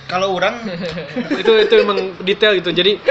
kalau 0.06 0.38
orang 0.38 0.62
itu 1.42 1.52
itu 1.66 1.74
emang 1.82 2.14
detail 2.22 2.54
gitu. 2.62 2.70
Jadi 2.70 3.02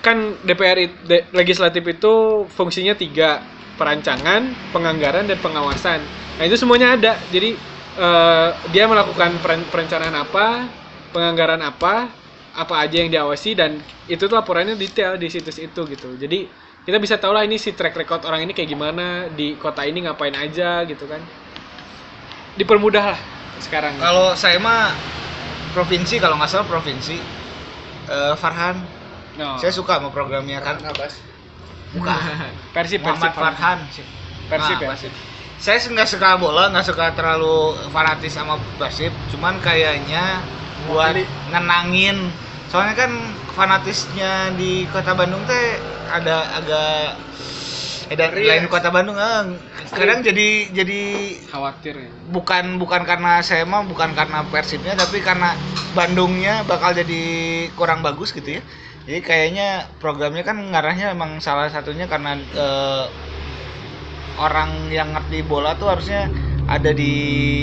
kan 0.00 0.38
DPR 0.40 0.78
de- 1.04 1.26
legislatif 1.34 1.82
itu 1.84 2.46
fungsinya 2.48 2.94
tiga 2.96 3.42
perancangan, 3.76 4.56
penganggaran 4.72 5.28
dan 5.28 5.38
pengawasan. 5.42 6.00
Nah 6.40 6.44
itu 6.46 6.56
semuanya 6.56 6.96
ada. 6.96 7.12
Jadi 7.28 7.60
eh, 7.96 8.48
dia 8.72 8.84
melakukan 8.88 9.42
peren- 9.42 9.68
perencanaan 9.68 10.14
apa, 10.16 10.70
penganggaran 11.12 11.60
apa, 11.60 12.14
apa 12.56 12.74
aja 12.80 12.96
yang 13.04 13.10
diawasi 13.12 13.52
dan 13.58 13.84
itu 14.08 14.22
tuh 14.30 14.36
laporannya 14.38 14.78
detail 14.78 15.18
di 15.20 15.28
situs 15.28 15.58
itu 15.60 15.84
gitu. 15.90 16.16
Jadi 16.16 16.48
kita 16.86 16.96
bisa 16.96 17.18
tahu 17.18 17.34
lah 17.34 17.42
ini 17.42 17.58
si 17.58 17.74
track 17.74 17.92
record 17.92 18.22
orang 18.22 18.46
ini 18.46 18.54
kayak 18.54 18.70
gimana 18.70 19.26
di 19.28 19.58
kota 19.58 19.82
ini 19.82 20.06
ngapain 20.06 20.32
aja 20.32 20.86
gitu 20.86 21.04
kan. 21.04 21.18
Dipermudah 22.54 23.04
lah 23.12 23.20
sekarang. 23.56 23.96
kalau 23.96 24.32
saya 24.32 24.56
mah 24.56 24.92
provinsi 25.72 26.16
kalau 26.16 26.36
nggak 26.36 26.46
salah 26.46 26.64
provinsi 26.64 27.16
eh, 28.06 28.34
Farhan 28.36 28.84
No. 29.36 29.60
saya 29.60 29.68
suka 29.68 30.00
sama 30.00 30.08
programnya 30.08 30.64
kan 30.64 30.80
Ngabas. 30.80 31.20
bukan 31.92 32.16
Persib 32.76 33.04
Muhammad 33.04 33.28
Persib 33.28 33.36
Farhan 33.36 33.78
Persib 34.48 34.76
Ah, 34.76 34.80
ya. 34.80 34.88
Persib. 34.92 35.12
saya 35.58 35.76
nggak 35.76 36.08
suka 36.08 36.28
bola 36.36 36.72
nggak 36.72 36.86
suka 36.88 37.12
terlalu 37.12 37.56
fanatis 37.92 38.32
sama 38.32 38.56
Persib 38.76 39.12
cuman 39.28 39.60
kayaknya 39.60 40.40
buat 40.88 41.20
ngenangin 41.52 42.32
soalnya 42.66 42.94
kan 42.98 43.10
fanatisnya 43.54 44.52
di 44.58 44.84
kota 44.90 45.14
Bandung 45.14 45.42
teh 45.46 45.78
ada 46.10 46.50
agak 46.58 47.14
eh, 48.10 48.16
dan 48.18 48.30
ya. 48.34 48.58
lain 48.58 48.66
kota 48.66 48.90
Bandung 48.90 49.16
ah, 49.16 49.46
kadang 49.94 50.20
jadi 50.22 50.70
jadi 50.74 51.02
Khawatir 51.46 51.94
ya. 51.94 52.10
bukan 52.30 52.76
bukan 52.82 53.06
karena 53.06 53.40
saya 53.40 53.62
mah 53.64 53.86
bukan 53.86 54.12
karena 54.12 54.42
Persibnya 54.50 54.98
tapi 54.98 55.22
karena 55.22 55.54
Bandungnya 55.94 56.66
bakal 56.66 56.92
jadi 56.92 57.22
kurang 57.78 58.02
bagus 58.02 58.34
gitu 58.34 58.58
ya 58.58 58.62
jadi 59.06 59.22
kayaknya 59.22 59.68
programnya 60.02 60.42
kan 60.42 60.58
ngarahnya 60.58 61.14
emang 61.14 61.38
salah 61.38 61.70
satunya 61.70 62.10
karena 62.10 62.34
eh, 62.34 63.06
orang 64.36 64.90
yang 64.92 65.14
ngerti 65.16 65.46
bola 65.46 65.78
tuh 65.80 65.96
harusnya 65.96 66.28
ada 66.66 66.90
di. 66.90 67.14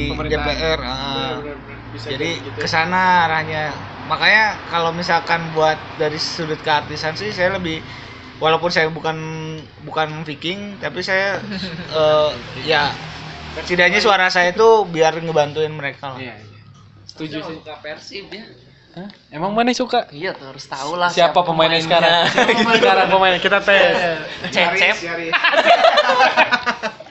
DPR. 0.09 0.79
Bener-bener 0.79 1.77
bisa 1.93 2.09
jadi 2.09 2.41
gitu. 2.41 2.57
ke 2.57 2.65
sana 2.65 3.29
arahnya 3.29 3.69
makanya 4.09 4.59
kalau 4.67 4.91
misalkan 4.91 5.39
buat 5.55 5.79
dari 5.95 6.19
sudut 6.19 6.59
keartisan 6.59 7.15
sih 7.15 7.31
saya 7.31 7.55
lebih 7.55 7.79
walaupun 8.43 8.67
saya 8.67 8.91
bukan 8.91 9.15
bukan 9.87 10.27
Viking 10.27 10.75
tapi 10.81 10.99
saya 10.99 11.39
eh, 11.99 12.31
ya 12.67 12.91
setidaknya 13.63 14.01
suara 14.01 14.27
saya 14.27 14.51
itu 14.51 14.67
biar 14.89 15.15
ngebantuin 15.21 15.71
mereka 15.71 16.17
lah 16.17 16.19
Iya, 16.19 16.35
iya. 16.35 16.59
Setuju 17.05 17.37
sih. 17.45 17.55
Suka 17.61 17.77
Persib 17.77 18.25
ya. 18.33 18.41
Hah? 18.93 19.09
Emang 19.33 19.57
mana 19.57 19.73
suka? 19.73 20.05
Iya 20.13 20.37
tuh 20.37 20.53
harus 20.53 20.69
tahu 20.69 20.93
lah 20.93 21.09
Siapa 21.09 21.41
pemainnya 21.41 21.81
sekarang? 21.81 22.29
Siapa 22.29 22.71
sekarang 22.81 23.09
pemainnya 23.09 23.41
kita 23.41 23.57
tes. 23.65 24.21
Cecep, 24.53 24.95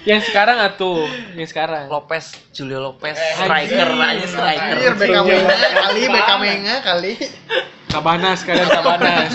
Yang 0.03 0.31
sekarang 0.31 0.59
atuh, 0.59 1.07
yang 1.39 1.47
sekarang. 1.47 1.87
Lopez, 1.87 2.35
Julio 2.51 2.83
Lopez, 2.83 3.15
striker 3.15 3.87
aja 3.87 4.27
striker. 4.27 4.75
Anjir, 4.75 4.95
Beckham 4.99 5.25
Menga 5.31 5.59
kali, 5.79 6.03
Beckham 6.11 6.39
Menga 6.43 6.77
kali. 6.83 7.13
Kabanas 7.87 8.39
kalian 8.43 8.67
Kabanas. 8.67 9.31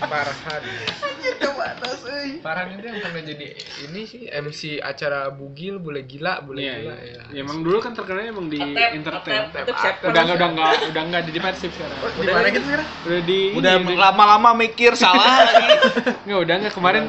Farhan. 0.00 0.62
Kebatas 1.42 1.98
euy. 2.06 2.30
Farhan 2.38 2.66
itu 2.72 2.86
yang 2.86 2.98
pernah 3.02 3.22
jadi 3.22 3.46
ini 3.82 4.00
sih 4.06 4.22
MC 4.30 4.78
acara 4.78 5.26
Bugil, 5.34 5.82
Bule 5.82 6.06
Gila, 6.06 6.42
Bule 6.46 6.62
Iya, 6.62 6.74
Gila 6.78 6.96
iya. 7.02 7.18
ya. 7.18 7.22
Ya, 7.34 7.40
emang 7.42 7.66
dulu 7.66 7.82
kan 7.82 7.92
terkenalnya 7.92 8.30
emang 8.30 8.46
di 8.46 8.58
Ketep, 8.62 8.90
entertain. 8.94 9.42
ketep, 9.50 9.64
ketep, 9.66 9.76
siapa? 9.82 10.04
Udah 10.08 10.20
enggak 10.22 10.36
udah 10.38 10.48
enggak 10.54 10.72
udah 10.94 11.02
enggak 11.02 11.22
di 11.26 11.40
Persib 11.42 11.70
sekarang. 11.74 11.98
Oh, 11.98 12.10
Di 12.14 12.26
mana 12.30 12.48
gitu 12.54 12.64
sekarang? 12.66 12.88
Udah 13.02 13.20
di 13.26 13.40
udah 13.58 13.72
lama-lama 13.98 14.50
mikir 14.54 14.92
salah 14.94 15.42
lagi 15.42 15.66
Enggak 16.24 16.40
udah 16.46 16.54
enggak 16.62 16.72
kemarin 16.78 17.04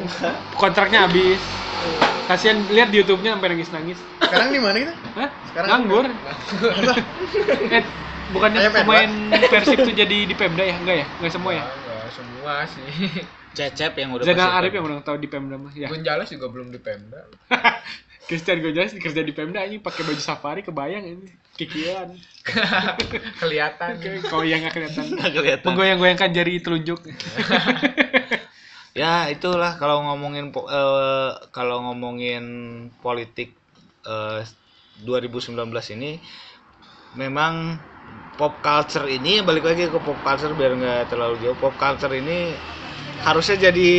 kontraknya 0.57 0.99
habis. 1.05 1.41
Kasihan 2.23 2.55
lihat 2.71 2.89
di 2.89 3.03
YouTube-nya 3.03 3.35
sampai 3.35 3.49
nangis-nangis. 3.51 3.99
Sekarang 4.23 4.47
di 4.55 4.59
mana 4.63 4.77
kita? 4.79 4.93
Hah? 5.19 5.29
Sekarang 5.51 5.67
Nganggur. 5.69 6.05
eh, 7.75 7.83
bukannya 8.31 8.59
pemain 8.71 9.11
Persib 9.51 9.77
tuh 9.83 9.93
jadi 9.93 10.17
di 10.23 10.33
Pemda 10.33 10.63
ya? 10.63 10.75
Enggak 10.79 10.95
ya? 11.03 11.05
Enggak 11.19 11.31
semua 11.35 11.51
ya? 11.51 11.63
Enggak, 11.67 12.07
semua 12.15 12.53
sih. 12.71 13.42
Cecep 13.53 13.93
yang 14.01 14.09
udah 14.17 14.25
Zainal 14.25 14.51
Arif 14.57 14.73
yang 14.73 14.85
udah 14.89 15.05
tahu 15.05 15.17
di 15.21 15.29
Pemda 15.29 15.61
mah 15.61 15.73
ya. 15.77 15.87
Gonzales 15.89 16.29
juga 16.33 16.49
belum 16.49 16.73
di 16.73 16.81
Pemda. 16.81 17.21
Christian 18.27 18.63
Gonzalez 18.65 18.97
kerja 18.97 19.21
di 19.21 19.33
Pemda 19.35 19.61
ini 19.61 19.77
pakai 19.77 20.01
baju 20.01 20.21
safari 20.21 20.65
kebayang 20.65 21.05
ini 21.05 21.27
kikian. 21.53 22.17
Kelihatan. 23.41 24.01
Kalau 24.25 24.41
yang 24.41 24.65
nggak 24.65 24.73
kelihatan. 24.73 25.03
Nggak 25.13 25.31
kelihatan. 25.37 25.65
Menggoyang-goyangkan 25.69 26.29
jari 26.33 26.59
telunjuk. 26.59 26.99
Ya 28.93 29.25
itulah 29.33 29.73
kalau 29.81 30.05
ngomongin 30.05 30.53
eh, 30.53 31.31
kalau 31.49 31.81
ngomongin 31.81 32.45
politik 33.01 33.57
eh, 34.05 34.45
2019 35.01 35.57
ini 35.97 36.21
memang 37.17 37.81
pop 38.37 38.61
culture 38.61 39.09
ini 39.09 39.41
balik 39.41 39.65
lagi 39.65 39.89
ke 39.89 39.97
pop 39.97 40.17
culture 40.21 40.53
biar 40.53 40.77
nggak 40.77 41.09
terlalu 41.09 41.41
jauh 41.41 41.57
pop 41.57 41.73
culture 41.73 42.13
ini 42.13 42.53
harusnya 43.23 43.57
jadi 43.71 43.91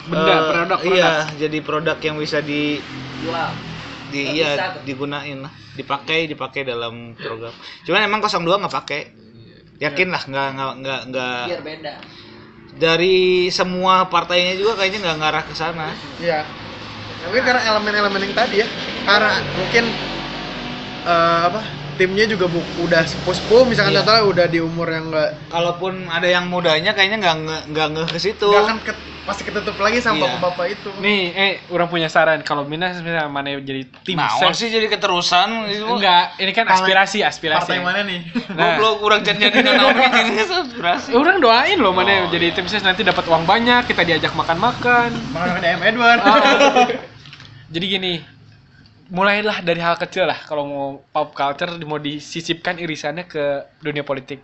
Benda, 0.00 0.32
eh, 0.32 0.42
produk, 0.48 0.78
iya 0.88 1.12
jadi 1.36 1.58
produk 1.60 1.98
yang 2.00 2.16
bisa 2.16 2.40
di 2.40 2.80
Jual. 3.20 3.50
di 4.10 4.20
iya 4.34 4.56
bisa 4.56 4.64
digunain 4.82 5.38
lah 5.44 5.52
dipakai 5.76 6.26
dipakai 6.26 6.64
dalam 6.64 7.14
program 7.14 7.52
cuman 7.84 8.00
emang 8.04 8.20
02 8.20 8.42
nggak 8.42 8.74
pakai 8.74 9.00
yakin 9.78 10.08
lah 10.08 10.22
nggak 10.24 10.48
nggak 10.56 10.72
nggak 10.80 11.00
nggak 11.08 11.42
Biar 11.46 11.62
beda. 11.62 11.92
dari 12.76 13.18
semua 13.48 14.08
partainya 14.08 14.56
juga 14.56 14.76
kayaknya 14.76 14.98
nggak 15.04 15.18
ngarah 15.20 15.44
ke 15.46 15.54
sana 15.54 15.88
Iya. 16.18 16.44
Mungkin 17.20 17.42
karena 17.44 17.60
elemen-elemen 17.68 18.20
yang 18.24 18.34
tadi 18.34 18.64
ya. 18.64 18.68
Karena 19.04 19.28
mungkin 19.52 19.84
eh, 21.04 21.40
apa? 21.52 21.60
Timnya 22.00 22.24
juga 22.24 22.48
bu 22.48 22.56
udah 22.80 23.04
sepuh-sepuh 23.04 23.62
misalkan 23.62 23.92
Iya. 23.92 24.00
contohnya 24.00 24.22
udah 24.24 24.46
di 24.46 24.58
umur 24.58 24.88
yang 24.88 25.04
enggak 25.06 25.36
kalaupun 25.46 26.08
ada 26.08 26.24
yang 26.24 26.48
mudanya 26.48 26.90
kayaknya 26.90 27.20
nggak 27.20 27.36
nggak 27.68 27.86
nge 27.90 28.04
ke 28.08 28.18
situ 28.18 28.48
nggak 28.48 28.64
akan 28.64 28.78
ke, 28.80 28.92
pasti 29.20 29.42
ketutup 29.44 29.76
lagi 29.76 30.00
sama 30.00 30.16
Iya. 30.16 30.24
bapak-bapak 30.32 30.66
itu. 30.70 30.88
Nih, 30.98 31.22
eh, 31.30 31.52
orang 31.68 31.86
punya 31.86 32.08
saran. 32.08 32.40
Kalau 32.40 32.64
Minas 32.64 32.96
misalnya 32.96 33.28
mana 33.28 33.52
jadi 33.54 33.84
tim 34.00 34.16
Nah, 34.16 34.32
ses- 34.32 34.56
sih 34.58 34.68
jadi 34.68 34.88
keterusan 34.88 35.68
itu 35.68 35.84
Enggak, 35.84 36.34
ini 36.36 36.50
kan 36.50 36.64
aspirasi, 36.66 37.20
aspirasi. 37.20 37.68
Partai 37.68 37.78
mana 37.78 38.00
nih? 38.02 38.20
Nah, 38.50 38.74
Goblok 38.74 38.94
kurang 38.98 39.20
jadi 39.20 39.52
jadi 39.52 39.60
aspirasi. 40.64 41.12
orang 41.12 41.36
doain 41.38 41.76
loh 41.76 41.92
mana 41.92 42.24
Oh. 42.24 42.32
jadi 42.32 42.50
tim 42.50 42.64
ses 42.64 42.80
nanti 42.80 43.04
dapat 43.04 43.22
uang 43.22 43.44
banyak, 43.44 43.84
kita 43.84 44.02
diajak 44.02 44.32
makan-makan. 44.32 45.12
Mana 45.30 45.60
DM 45.60 45.80
Edward. 45.84 46.20
Oh. 46.20 46.88
Jadi 47.70 47.84
gini, 47.86 48.12
mulailah 49.10 49.60
dari 49.60 49.82
hal 49.82 49.98
kecil 49.98 50.24
lah 50.24 50.38
kalau 50.46 50.64
mau 50.64 50.86
pop 51.10 51.34
culture 51.34 51.74
mau 51.82 51.98
disisipkan 51.98 52.78
irisannya 52.78 53.26
ke 53.26 53.44
dunia 53.78 54.02
politik. 54.02 54.40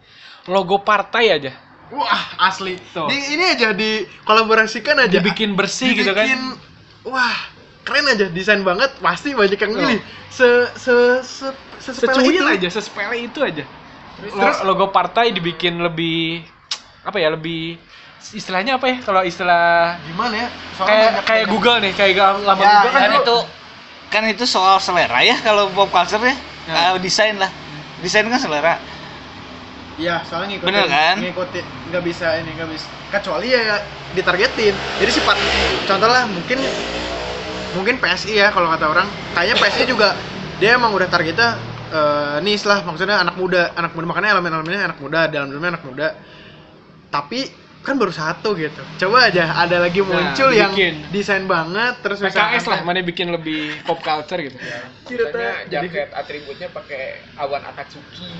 Logo 0.46 0.82
partai 0.82 1.30
aja 1.32 1.52
Wah, 1.86 2.50
asli. 2.50 2.74
Tuh. 2.90 3.06
Di, 3.06 3.38
ini 3.38 3.46
aja 3.46 3.70
di 3.70 4.02
kolaborasikan 4.26 5.06
aja. 5.06 5.22
dibikin 5.22 5.54
bersih 5.54 5.94
gitu 5.94 6.10
kan. 6.10 6.26
Dibikin, 6.26 6.42
Wah, 7.06 7.38
keren 7.86 8.10
aja 8.10 8.26
desain 8.26 8.58
banget. 8.66 8.90
Pasti 8.98 9.30
banyak 9.30 9.54
yang 9.54 9.70
milih. 9.70 10.00
Se 10.26 10.66
se 10.74 10.94
se 11.22 11.46
sesepele 11.78 12.18
Secuil 12.18 12.42
itu. 12.42 12.54
aja, 12.58 12.68
sesepele 12.74 13.16
itu 13.22 13.38
aja. 13.38 13.62
Lo- 14.34 14.66
logo 14.66 14.90
partai 14.90 15.30
dibikin 15.30 15.78
lebih 15.78 16.42
apa 17.06 17.22
ya, 17.22 17.30
lebih 17.30 17.78
istilahnya 18.34 18.82
apa 18.82 18.90
ya? 18.90 18.96
Kalau 19.06 19.22
istilah 19.22 19.94
Gimana 20.10 20.34
ya? 20.34 20.48
Soalnya 20.74 20.90
kayak 20.90 21.12
kayak 21.22 21.44
Google 21.46 21.78
nih, 21.86 21.92
kayak 21.94 22.14
lama 22.42 22.62
Ya, 22.66 22.82
Google 22.82 22.92
kan 22.98 23.10
dulu- 23.14 23.22
itu 23.22 23.36
kan 24.10 24.22
itu 24.26 24.46
soal 24.46 24.78
selera 24.78 25.20
ya 25.22 25.36
kalau 25.42 25.70
pop 25.74 25.90
culture 25.90 26.22
ya. 26.22 26.36
Ya. 26.66 26.74
Ah, 26.74 26.98
desain 26.98 27.38
lah. 27.38 27.50
Desain 28.02 28.26
kan 28.26 28.40
selera. 28.40 28.78
Iya, 29.96 30.20
soalnya 30.28 30.56
ngikutin. 30.56 30.68
Bener 30.68 30.84
kan? 30.90 31.16
Ngikutin, 31.24 31.64
nggak 31.88 32.02
bisa 32.04 32.26
ini 32.36 32.50
nggak 32.52 32.68
bisa. 32.68 32.86
Kecuali 33.08 33.48
ya 33.54 33.80
ditargetin. 34.12 34.74
Jadi 35.00 35.10
sifat 35.10 35.36
contoh 35.88 36.08
lah 36.10 36.28
mungkin 36.28 36.58
mungkin 37.76 37.94
PSI 38.00 38.36
ya 38.36 38.52
kalau 38.52 38.68
kata 38.72 38.86
orang. 38.92 39.08
Kayaknya 39.32 39.56
PSI 39.56 39.84
juga 39.88 40.12
dia 40.60 40.76
emang 40.76 40.92
udah 40.92 41.08
targetnya 41.08 41.56
eh 41.86 42.36
nih 42.42 42.58
lah 42.66 42.82
maksudnya 42.82 43.22
anak 43.22 43.38
muda, 43.38 43.70
anak 43.78 43.94
muda 43.94 44.06
makanya 44.10 44.36
elemen-elemennya 44.36 44.90
anak 44.90 44.98
muda, 44.98 45.30
dalam 45.30 45.48
dalamnya 45.54 45.78
anak 45.78 45.84
muda. 45.86 46.08
Tapi 47.08 47.65
kan 47.80 47.94
baru 47.94 48.10
satu 48.10 48.52
gitu. 48.52 48.82
Coba 48.98 49.28
aja 49.28 49.52
ada 49.56 49.78
lagi 49.78 50.00
Nah, 50.00 50.10
muncul 50.10 50.50
yang 50.50 50.72
bikin. 50.72 51.06
desain 51.08 51.44
banget 51.44 52.00
terus 52.00 52.18
PKS 52.18 52.66
lah, 52.66 52.80
mana 52.82 52.98
bikin 53.00 53.28
lebih 53.28 53.78
pop 53.82 53.98
culture 53.98 54.40
gitu. 54.40 54.56
Katanya 54.56 55.30
teh, 55.30 55.52
jadi- 55.68 55.88
jaket 55.88 56.08
atributnya 56.12 56.68
pakai 56.68 57.02
awan 57.36 57.62
Akatsuki. 57.62 58.30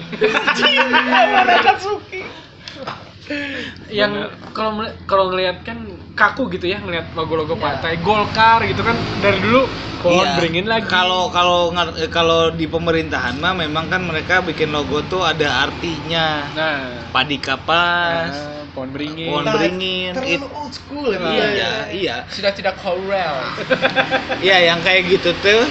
yang 3.89 4.13
kalau 4.53 4.71
kalau 5.03 5.25
ngelihat 5.29 5.63
kan 5.63 5.83
kaku 6.15 6.47
gitu 6.49 6.69
ya 6.69 6.79
ngelihat 6.79 7.11
logo-logo 7.13 7.59
partai 7.59 7.99
Golkar 7.99 8.63
gitu 8.63 8.81
kan 8.81 8.95
dari 9.19 9.41
dulu 9.41 9.67
pohon 9.99 10.23
Iya. 10.23 10.37
beringin 10.39 10.67
lagi 10.67 10.87
Kalau 10.87 11.27
kalau 11.29 11.75
ngar- 11.75 11.97
eh, 11.97 12.07
kalau 12.07 12.51
di 12.51 12.65
pemerintahan 12.65 13.35
mah 13.35 13.51
memang 13.53 13.91
kan 13.91 13.99
mereka 14.01 14.39
bikin 14.41 14.71
logo 14.71 15.03
tuh 15.03 15.27
ada 15.27 15.67
artinya. 15.67 16.47
nah 16.53 16.79
Padi 17.11 17.39
kapas, 17.39 18.31
nah, 18.31 18.56
pohon 18.77 18.93
beringin 18.93 19.33
pohon 19.33 19.49
beringin. 19.49 20.13
terlalu 20.13 20.37
it- 20.37 20.53
old 20.53 20.71
school 20.71 21.09
ya. 21.09 21.19
Iya, 21.25 21.73
iya. 21.91 22.17
Sudah 22.29 22.53
tidak 22.53 22.77
korel. 22.77 23.37
Iya, 24.45 24.69
yang 24.69 24.81
kayak 24.81 25.09
gitu 25.09 25.33
tuh 25.35 25.65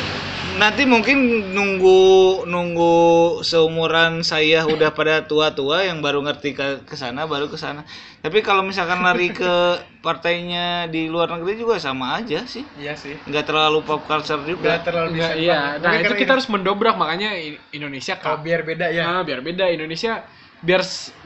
nanti 0.55 0.87
mungkin 0.87 1.17
nunggu 1.51 1.99
nunggu 2.45 2.95
seumuran 3.41 4.23
saya 4.23 4.63
udah 4.63 4.89
pada 4.89 5.19
tua-tua 5.21 5.83
yang 5.83 5.99
baru 5.99 6.23
ngerti 6.23 6.49
ke 6.51 6.67
ke 6.81 6.95
sana 6.95 7.23
baru 7.25 7.45
ke 7.45 7.55
sana. 7.55 7.85
Tapi 8.17 8.39
kalau 8.39 8.63
misalkan 8.63 8.99
lari 8.99 9.29
ke 9.29 9.53
partainya 9.99 10.65
di 10.87 11.05
luar 11.05 11.29
negeri 11.29 11.59
juga 11.59 11.77
sama 11.77 12.17
aja 12.17 12.41
sih. 12.45 12.65
Iya 12.73 12.95
sih. 12.95 13.19
Nggak 13.21 13.45
terlalu 13.45 13.83
pop 13.83 14.01
culture 14.03 14.39
Nggak 14.39 14.49
juga. 14.49 14.71
terlalu 14.81 15.07
Enggak, 15.13 15.29
desain 15.29 15.43
iya 15.43 15.59
banget. 15.75 15.83
nah 15.83 15.91
itu 15.95 16.13
kita 16.15 16.23
ini- 16.23 16.33
harus 16.33 16.47
mendobrak 16.47 16.95
makanya 16.95 17.29
Indonesia 17.69 18.13
kalau 18.15 18.39
biar 18.39 18.61
beda 18.63 18.87
ya. 18.89 19.03
Ah, 19.05 19.21
biar 19.21 19.39
beda 19.41 19.65
Indonesia 19.67 20.23
biar 20.61 20.81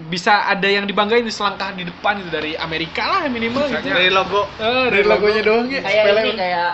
bisa 0.09 0.47
ada 0.47 0.65
yang 0.65 0.83
dibanggain 0.83 1.21
di 1.21 1.29
selangkah 1.29 1.71
di 1.71 1.83
depan 1.83 2.17
itu 2.17 2.29
dari 2.29 2.53
Amerika 2.55 3.05
lah 3.05 3.21
minimal 3.27 3.69
gitu. 3.69 3.87
Dari 3.87 4.09
logo, 4.09 4.47
Eh, 4.57 4.87
dari 4.89 5.03
logonya 5.03 5.41
doang 5.41 5.67
ya. 5.69 5.79
Kayak 5.79 6.03
ini 6.03 6.11
banget. 6.11 6.35
kayak 6.35 6.71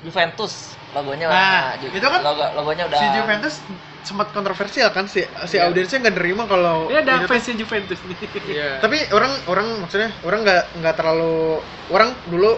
Juventus 0.00 0.52
logonya 0.90 1.26
Nah, 1.28 1.34
lah. 1.34 1.64
Ju- 1.78 1.92
itu 1.92 2.06
kan 2.06 2.20
logo 2.20 2.44
logonya 2.56 2.84
udah 2.88 2.98
si 2.98 3.06
Juventus 3.12 3.54
sempat 4.00 4.32
kontroversial 4.32 4.88
kan 4.90 5.04
si 5.04 5.20
si 5.44 5.54
Iya. 5.54 5.68
audiensnya 5.68 6.00
nggak 6.00 6.16
nerima 6.16 6.48
kalau 6.48 6.88
Ya 6.88 7.04
ada 7.04 7.20
fansnya 7.28 7.54
Juventus 7.54 8.00
nih. 8.00 8.16
Iya. 8.48 8.80
tapi 8.80 8.96
orang 9.12 9.32
orang 9.46 9.66
maksudnya 9.78 10.10
orang 10.24 10.40
nggak 10.40 10.62
nggak 10.80 10.94
terlalu 10.96 11.60
orang 11.88 12.10
dulu 12.24 12.56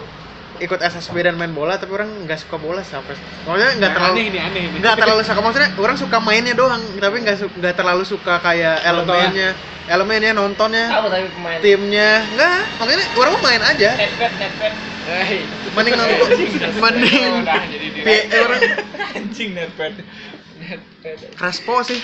ikut 0.55 0.79
SSB 0.79 1.15
dan 1.19 1.33
main 1.33 1.49
bola 1.49 1.75
tapi 1.75 1.91
orang 1.91 2.09
nggak 2.23 2.37
suka 2.37 2.57
bola 2.57 2.81
sampai 2.81 3.17
maksudnya 3.43 3.73
nggak 3.75 3.89
Nah, 3.89 3.95
terlalu 3.95 4.13
aneh 4.13 4.25
nih 4.29 4.41
aneh 4.41 4.61
nih. 4.67 4.79
nggak 4.79 4.95
terlalu 4.95 5.21
suka 5.23 5.39
maksudnya 5.39 5.69
orang 5.75 5.97
suka 5.97 6.17
mainnya 6.19 6.53
doang 6.53 6.81
tapi 6.97 7.15
nggak 7.19 7.37
su- 7.37 7.53
nggak 7.53 7.73
terlalu 7.73 8.03
suka 8.03 8.33
kayak 8.39 8.75
elemennya. 8.83 9.49
Elemennya 9.83 10.31
nontonnya 10.31 10.87
tahu 10.87 11.11
tapi 11.11 11.27
pemain. 11.29 11.59
timnya. 11.59 12.23
Nggak 12.31 12.51
makanya 12.79 13.05
orang 13.13 13.31
mau 13.33 13.41
main 13.43 13.61
aja. 13.61 13.89
Mending 15.75 15.93
nonton. 15.97 16.27
Mending 16.79 17.31
orang 18.31 18.61
Anjing 19.13 19.49
netpad. 19.53 19.93
Crespo 21.35 21.83
sih. 21.83 21.99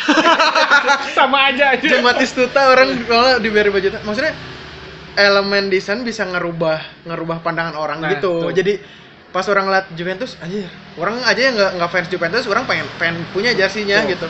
Sama 1.18 1.48
aja 1.48 1.64
aja. 1.74 1.80
Jeung 1.82 2.04
Batistuta 2.04 2.68
orang 2.68 3.00
kalau 3.08 3.40
diberi 3.40 3.72
baju 3.72 3.88
maksudnya 4.04 4.36
elemen 5.20 5.68
desain 5.68 6.00
bisa 6.02 6.24
ngerubah 6.24 6.80
ngerubah 7.04 7.44
pandangan 7.44 7.76
orang 7.76 8.00
Nah, 8.00 8.12
gitu 8.12 8.48
tuh. 8.48 8.52
jadi 8.52 8.80
pas 9.30 9.46
orang 9.46 9.70
lihat 9.70 9.86
Juventus 9.94 10.34
aja 10.40 10.66
orang 10.96 11.22
aja 11.22 11.42
yang 11.42 11.54
nggak 11.54 11.72
nggak 11.78 11.90
fans 11.90 12.08
Juventus 12.08 12.44
orang 12.46 12.64
pengen 12.66 12.88
pengen 12.96 13.22
punya 13.30 13.54
jersinya 13.54 14.02
Tuh. 14.02 14.10
gitu 14.10 14.28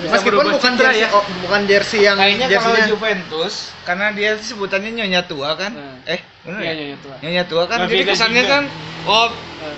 Bisa 0.00 0.16
meskipun 0.16 0.48
bukan 0.48 0.72
jersey 0.74 1.04
ya. 1.04 1.08
oh, 1.12 1.24
bukan 1.44 1.60
jersey 1.68 2.00
yang 2.00 2.16
Kayaknya 2.16 2.46
kalau 2.56 2.80
Juventus 2.88 3.54
karena 3.84 4.06
dia 4.10 4.30
sebutannya 4.34 4.90
nyonya 4.90 5.22
tua 5.22 5.52
kan. 5.54 5.76
Nah. 5.76 6.00
Eh, 6.08 6.20
benar 6.40 6.60
Iya 6.64 6.72
ya? 6.72 6.82
iya 6.82 6.96
tua. 6.96 7.14
Nyonya 7.20 7.44
tua 7.44 7.62
kan 7.68 7.78
Nah, 7.78 7.86
jadi 7.86 8.02
kesannya 8.08 8.42
juga. 8.42 8.52
kan 8.56 8.62
old 9.04 9.32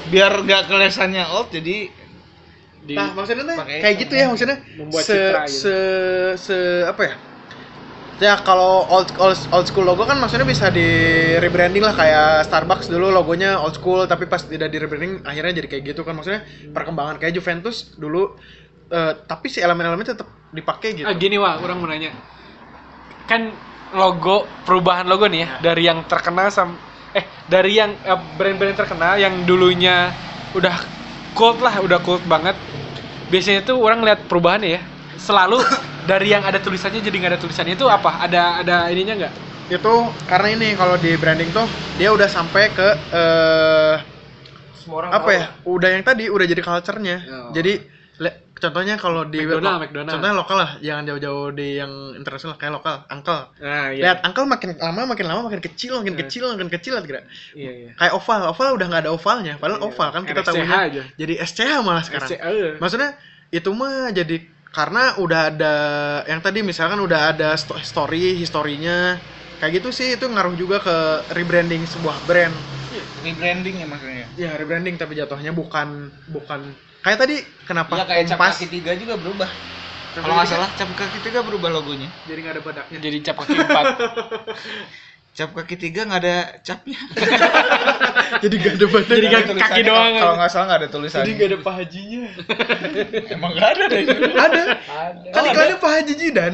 biar 0.09 0.33
gak 0.47 0.63
kelesannya 0.71 1.25
old 1.27 1.51
jadi 1.51 1.77
Di 2.83 2.95
nah 2.95 3.15
maksudnya 3.15 3.47
tuh 3.47 3.57
kayak 3.63 3.95
itu. 3.95 4.03
gitu 4.07 4.15
ya 4.15 4.27
maksudnya 4.27 4.57
Membuat 4.75 5.03
se, 5.03 5.11
citra 5.13 5.41
gitu. 5.43 5.55
se 5.59 5.77
se 6.39 6.59
apa 6.83 7.03
ya 7.03 7.15
ya 8.21 8.37
kalau 8.45 8.87
old, 8.93 9.09
old 9.19 9.39
old 9.51 9.67
school 9.67 9.87
logo 9.89 10.05
kan 10.05 10.21
maksudnya 10.21 10.45
bisa 10.47 10.69
di 10.69 10.85
rebranding 11.41 11.83
lah 11.83 11.95
kayak 11.97 12.47
Starbucks 12.47 12.87
dulu 12.93 13.09
logonya 13.09 13.59
old 13.59 13.75
school 13.75 14.05
tapi 14.07 14.29
pas 14.29 14.43
tidak 14.45 14.69
di 14.71 14.79
rebranding 14.79 15.25
akhirnya 15.25 15.63
jadi 15.63 15.69
kayak 15.69 15.83
gitu 15.95 16.01
kan. 16.07 16.15
Maksudnya 16.15 16.45
perkembangan 16.71 17.17
kayak 17.19 17.35
Juventus 17.35 17.97
dulu 17.99 18.37
eh, 18.93 19.13
tapi 19.27 19.47
si 19.49 19.59
elemen-elemennya 19.59 20.15
tetap 20.19 20.29
dipakai 20.53 20.89
gitu. 21.03 21.09
Ah, 21.09 21.17
gini 21.17 21.41
wah, 21.41 21.59
orang 21.59 21.77
mau 21.81 21.89
nanya. 21.89 22.13
Kan 23.27 23.57
logo 23.93 24.49
perubahan 24.65 25.05
logo 25.05 25.29
nih 25.29 25.41
ya 25.45 25.49
dari 25.61 25.85
yang 25.85 26.09
terkenal 26.09 26.49
sam 26.49 26.81
eh 27.13 27.29
dari 27.45 27.77
yang 27.77 27.93
eh, 28.01 28.21
brand-brand 28.39 28.77
terkenal 28.77 29.21
yang 29.21 29.45
dulunya 29.45 30.17
udah 30.57 30.77
cult 31.37 31.61
lah 31.61 31.81
udah 31.85 32.01
cult 32.01 32.25
banget 32.25 32.57
biasanya 33.29 33.65
tuh 33.69 33.77
orang 33.81 34.01
lihat 34.05 34.29
perubahannya 34.29 34.71
ya 34.81 34.83
selalu 35.17 35.61
dari 36.03 36.29
yang 36.29 36.43
ada 36.43 36.59
tulisannya 36.59 36.99
jadi 36.99 37.17
nggak 37.17 37.33
ada 37.33 37.41
tulisannya 37.41 37.75
itu 37.75 37.87
apa 37.87 38.11
ada 38.21 38.43
ada 38.59 38.77
ininya 38.89 39.15
nggak 39.19 39.33
itu 39.71 39.95
karena 40.25 40.49
ini 40.53 40.69
kalau 40.73 40.97
di 40.97 41.15
branding 41.15 41.49
tuh 41.51 41.65
dia 41.95 42.09
udah 42.09 42.27
sampai 42.27 42.69
ke 42.69 42.89
eh 43.11 43.95
Semua 44.75 44.97
orang 44.99 45.11
apa 45.13 45.23
tahu 45.23 45.31
ya 45.33 45.45
udah 45.65 45.89
yang 45.91 46.03
tadi 46.03 46.25
udah 46.27 46.45
jadi 46.45 46.59
culture-nya 46.61 47.17
Oh. 47.23 47.51
jadi 47.51 47.73
le- 48.19 48.39
contohnya 48.55 48.95
kalau 48.95 49.23
di 49.25 49.39
McDonald, 49.41 49.79
McDonald. 49.81 50.13
contohnya 50.13 50.35
lokal 50.37 50.57
lah 50.57 50.71
jangan 50.79 51.03
jauh-jauh 51.05 51.51
di 51.51 51.69
yang 51.77 51.91
internasional 52.13 52.55
kayak 52.57 52.73
lokal 52.73 53.07
uncle 53.09 53.51
nah 53.57 53.91
lihat 53.91 54.23
uncle 54.23 54.45
makin 54.45 54.75
lama 54.77 55.03
makin 55.05 55.25
lama 55.25 55.41
makin 55.45 55.61
kecil 55.61 55.99
makin 55.99 56.15
Iya. 56.15 56.21
kecil 56.21 56.43
makin 56.49 56.69
kecil 56.69 56.95
kira 57.01 57.21
iya 57.55 57.71
iya 57.73 57.91
kayak 57.97 58.13
oval 58.13 58.43
oval 58.49 58.69
udah 58.73 58.87
nggak 58.89 59.03
ada 59.03 59.11
ovalnya 59.11 59.55
padahal 59.57 59.81
Iya. 59.81 59.89
oval 59.89 60.09
kan 60.11 60.23
kita 60.25 60.41
aja. 60.45 61.03
jadi 61.17 61.33
SCH 61.41 61.73
malah 61.81 62.03
sekarang 62.03 62.29
SC, 62.29 62.35
eh. 62.37 62.75
maksudnya 62.77 63.11
itu 63.51 63.71
mah 63.71 64.11
jadi 64.11 64.37
karena 64.73 65.21
udah 65.21 65.41
ada 65.53 65.75
yang 66.25 66.41
tadi 66.41 66.65
misalkan 66.65 66.97
udah 67.01 67.37
ada 67.37 67.53
sto- 67.61 67.77
story 67.81 68.41
historinya 68.41 69.21
kayak 69.61 69.79
gitu 69.79 69.89
sih 69.93 70.17
itu 70.17 70.25
ngaruh 70.27 70.57
juga 70.57 70.81
ke 70.81 70.97
rebranding 71.37 71.85
sebuah 71.87 72.17
brand. 72.25 72.57
Rebranding 73.23 73.77
ya 73.79 73.87
maksudnya? 73.87 74.27
Ya 74.35 74.51
rebranding 74.59 74.97
tapi 74.99 75.13
jatuhnya 75.15 75.53
bukan 75.55 76.11
bukan. 76.33 76.61
Kayak 77.05 77.19
tadi 77.23 77.37
kenapa 77.69 77.93
ya 78.01 78.05
kayak 78.09 78.25
cap 78.33 78.39
Kompas 78.39 78.57
kaki 78.59 78.67
tiga 78.81 78.93
juga 78.97 79.15
berubah. 79.21 79.51
Kalau 80.13 80.35
nggak 80.37 80.49
salah 80.49 80.69
cap 80.77 80.91
kaki 80.93 81.19
tiga 81.21 81.41
berubah 81.45 81.71
logonya. 81.73 82.09
Jadi 82.27 82.39
nggak 82.43 82.55
ada 82.57 82.63
badaknya 82.65 82.99
jadi 83.01 83.17
cap 83.23 83.37
kaki 83.45 83.57
empat 83.61 83.87
cap 85.33 85.49
kaki 85.51 85.77
tiga 85.77 86.05
nggak 86.05 86.21
ada 86.21 86.37
capnya. 86.61 87.01
Jadi 88.43 88.55
nggak 88.55 88.75
ada 88.75 88.87
badak 88.87 89.09
Jadi 89.09 89.27
kaki- 89.27 89.49
Tulisannya 89.49 89.65
kaki 89.65 89.81
doang. 89.83 90.13
kalau 90.15 90.35
nggak 90.37 90.51
salah 90.51 90.65
nggak 90.69 90.81
ada 90.81 90.89
tulisannya. 90.89 91.23
Jadi 91.23 91.31
nggak 91.33 91.49
ada 91.49 91.59
Pak 91.59 91.75
Hajinya 91.75 92.23
emang 93.35 93.51
nggak 93.53 93.69
ada 93.71 93.85
deh. 93.89 94.03
Ada. 94.35 94.63
Kan 95.31 95.43
iklannya 95.47 95.77
Pak 95.79 95.91
Haji 95.91 96.13
Jidan. 96.15 96.53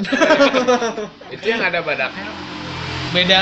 Itu 1.34 1.44
yang 1.44 1.62
ada 1.62 1.78
badaknya. 1.80 2.26
beda. 3.08 3.40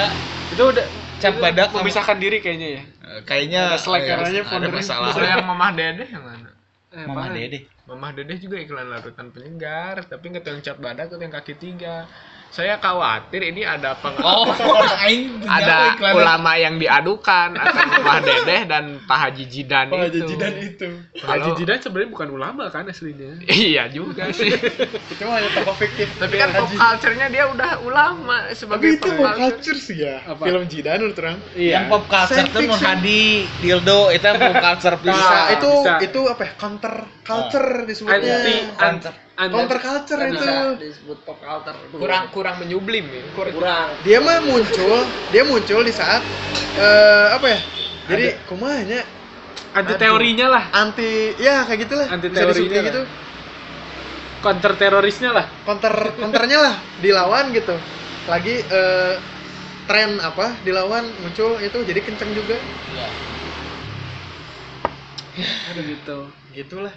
Itu 0.53 0.63
udah 0.67 0.87
Cap 1.17 1.33
itu 1.33 1.41
badak 1.41 1.69
sama- 1.69 1.81
memisahkan 1.81 2.17
diri 2.17 2.39
kayaknya 2.41 2.69
ya? 2.71 2.83
Eh, 2.85 3.21
kayaknya 3.25 3.61
Ada 3.73 3.81
eh, 3.81 4.05
caranya 4.05 4.43
ada 4.45 4.69
masalah. 4.69 5.09
Yang 5.13 5.45
Mamah 5.45 5.71
Dedeh 5.73 6.09
yang 6.13 6.25
mana? 6.25 6.51
Eh, 6.93 7.05
Mama 7.05 7.21
apaan? 7.23 7.33
Dede 7.35 7.59
Mamah 7.85 8.11
Dedeh 8.13 8.37
juga 8.37 8.57
iklan 8.57 8.87
larutan 8.87 9.29
penyegar, 9.29 10.05
tapi 10.05 10.25
nggak 10.29 10.45
tahu 10.45 10.53
yang 10.55 10.63
cap 10.63 10.77
badak 10.77 11.09
atau 11.09 11.17
yang 11.19 11.33
kaki 11.33 11.55
tiga. 11.57 12.05
Saya 12.49 12.77
khawatir 12.77 13.45
ini 13.45 13.63
ada 13.63 13.93
peng 13.95 14.17
oh 14.17 14.49
aing 15.05 15.45
ada 15.45 15.93
ulama 16.09 16.57
yang 16.57 16.77
diadukan 16.77 17.53
antara 17.53 17.85
Mamah 17.97 18.19
Dedeh 18.19 18.65
dan 18.65 18.85
Pak 19.03 19.19
Haji 19.19 19.45
Jidan 19.45 19.87
Pak 19.87 20.01
Haji 20.03 20.17
itu. 20.17 20.27
Jidan 20.27 20.55
itu 20.57 20.89
Pak 21.17 21.29
Haji 21.29 21.51
Jidan 21.55 21.79
sebenarnya 21.79 22.11
bukan 22.11 22.29
ulama 22.31 22.63
kan 22.67 22.87
aslinya 22.87 23.45
Iya 23.45 23.89
juga 23.89 24.33
sih. 24.33 24.49
itu 25.13 25.23
mah 25.23 25.37
hanya 25.37 25.53
tokoh 25.53 25.77
fiktif 25.77 26.09
tapi 26.17 26.35
kan 26.35 26.49
pop 26.51 26.65
culture-nya 26.67 27.27
dia 27.29 27.45
udah 27.47 27.71
ulama 27.83 28.37
tapi 28.43 28.57
sebagai 28.57 28.89
itu 28.95 29.11
pop 29.11 29.37
culture. 29.37 29.77
sih 29.77 29.97
ya 29.99 30.17
Apa? 30.25 30.43
film 30.43 30.65
Jidan 30.65 30.97
menurut 30.99 31.19
orang 31.19 31.37
iya 31.53 31.73
yang 31.75 31.85
pop 31.87 32.05
culture 32.07 32.47
tuh. 32.47 32.73
Hadi 32.73 33.25
dildo 33.61 34.01
itu 34.11 34.25
yang 34.25 34.39
pop 34.39 34.57
culture 34.57 34.97
bisa 34.97 35.13
Ah, 35.37 35.47
itu 35.53 35.71
bisa. 35.77 35.95
itu 36.01 36.21
apa 36.25 36.43
ya 36.43 36.53
counter 36.57 36.95
culture 37.21 37.69
disebutnya 37.85 38.33
anti 38.35 38.55
Counter. 38.73 39.13
Counter 39.37 39.79
culture 39.79 40.21
itu. 40.25 40.41
bisa 40.41 40.81
disebut 40.81 41.19
pop 41.29 41.37
culture. 41.39 41.77
Kurang 41.93 42.25
kurang 42.33 42.57
menyublim 42.57 43.05
ya. 43.05 43.23
kurang. 43.37 43.93
Dia 44.01 44.19
mah 44.25 44.41
muncul 44.41 45.05
dia 45.29 45.45
muncul 45.45 45.81
di 45.85 45.93
saat 45.93 46.25
eh 46.81 47.27
apa 47.37 47.47
ya? 47.53 47.59
Jadi 48.09 48.27
kumanya 48.49 49.05
anti 49.77 49.95
teorinya 50.01 50.47
lah. 50.49 50.65
anti 50.73 51.37
ya 51.37 51.69
kayak 51.69 51.81
gitulah 51.85 52.07
Anti 52.09 52.29
teorinya 52.33 52.81
gitu. 52.89 53.03
Counter 54.41 54.73
terorisnya 54.79 55.31
lah. 55.37 55.47
Counter 55.69 55.95
counternya 56.17 56.59
lah 56.65 56.75
dilawan 57.05 57.53
gitu. 57.53 57.77
Lagi 58.25 58.65
eh, 58.65 59.15
tren 59.85 60.17
apa 60.19 60.57
dilawan 60.65 61.05
muncul 61.21 61.61
itu 61.61 61.79
jadi 61.85 62.01
kenceng 62.01 62.33
juga. 62.33 62.57
Ada 65.37 65.81
gitu. 65.85 66.19
gitulah 66.57 66.97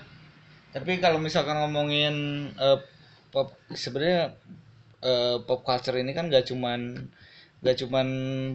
tapi 0.69 1.01
kalau 1.01 1.17
misalkan 1.17 1.57
ngomongin 1.57 2.15
eh, 2.53 2.79
pop 3.33 3.53
sebenarnya 3.73 4.33
eh, 5.01 5.37
pop 5.43 5.61
culture 5.65 5.97
ini 5.97 6.11
kan 6.13 6.29
gak 6.29 6.45
cuman 6.49 7.09
gak 7.59 7.77
cuman 7.85 8.07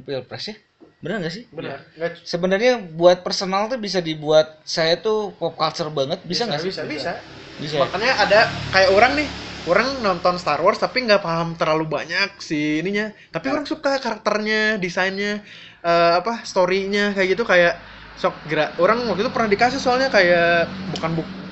pilpres 0.07 0.55
ya? 0.55 0.57
Benar 1.03 1.21
gak 1.27 1.35
sih? 1.35 1.45
Benar. 1.53 1.79
Nggak- 1.99 2.25
sebenarnya 2.25 2.73
buat 2.97 3.21
personal 3.21 3.69
tuh 3.69 3.77
bisa 3.77 4.01
dibuat 4.01 4.63
saya 4.65 4.97
tuh 4.99 5.35
pop 5.37 5.55
culture 5.59 5.91
banget 5.93 6.23
bisa 6.25 6.49
nggak 6.49 6.63
sih? 6.63 6.71
bisa 6.73 6.83
bisa. 6.89 7.13
Bisa 7.61 7.75
ya? 7.79 7.87
makanya 7.87 8.13
ada 8.19 8.41
kayak 8.75 8.91
orang 8.95 9.13
nih 9.15 9.29
orang 9.65 9.89
nonton 10.05 10.37
Star 10.37 10.61
Wars 10.61 10.77
tapi 10.77 11.05
nggak 11.07 11.23
paham 11.23 11.55
terlalu 11.57 11.87
banyak 11.89 12.37
si 12.41 12.81
ininya. 12.81 13.13
Tapi 13.33 13.47
orang 13.53 13.65
suka 13.69 14.01
karakternya 14.01 14.81
desainnya 14.81 15.45
eh, 15.85 16.13
apa 16.19 16.43
storynya 16.47 17.13
kayak 17.13 17.29
gitu 17.37 17.45
kayak 17.45 17.77
sok 18.15 18.35
gerak 18.47 18.79
orang 18.79 19.11
waktu 19.11 19.27
itu 19.27 19.33
pernah 19.35 19.51
dikasih 19.51 19.81
soalnya 19.83 20.07
kayak 20.07 20.71
bukan 20.95 21.11
buku 21.19 21.44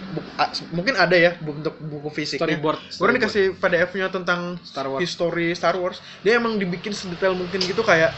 mungkin 0.69 0.95
ada 1.01 1.17
ya 1.17 1.33
untuk 1.41 1.81
buku 1.81 2.13
fisiknya 2.13 2.61
storyboard 2.61 2.79
orang 3.01 3.15
dikasih 3.17 3.45
PDF-nya 3.57 4.07
tentang 4.13 4.61
Star 4.61 4.87
Wars. 4.93 5.01
history 5.01 5.49
Star 5.57 5.77
Wars. 5.81 5.99
Dia 6.21 6.37
emang 6.37 6.61
dibikin 6.61 6.93
sedetail 6.93 7.33
mungkin 7.33 7.65
gitu 7.65 7.81
kayak 7.81 8.13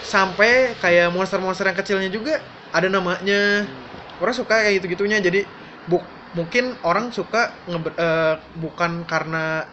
sampai 0.00 0.78
kayak 0.78 1.10
monster-monster 1.10 1.66
yang 1.66 1.74
kecilnya 1.78 2.10
juga 2.10 2.38
ada 2.70 2.86
namanya. 2.86 3.66
Orang 4.20 4.34
suka 4.36 4.62
kayak 4.62 4.78
gitu 4.84 4.86
gitunya 4.94 5.18
jadi 5.18 5.48
bu 5.88 6.04
mungkin 6.36 6.78
orang 6.86 7.10
suka 7.10 7.58
ngebe- 7.66 7.96
eh, 7.98 8.34
bukan 8.54 9.02
karena 9.08 9.66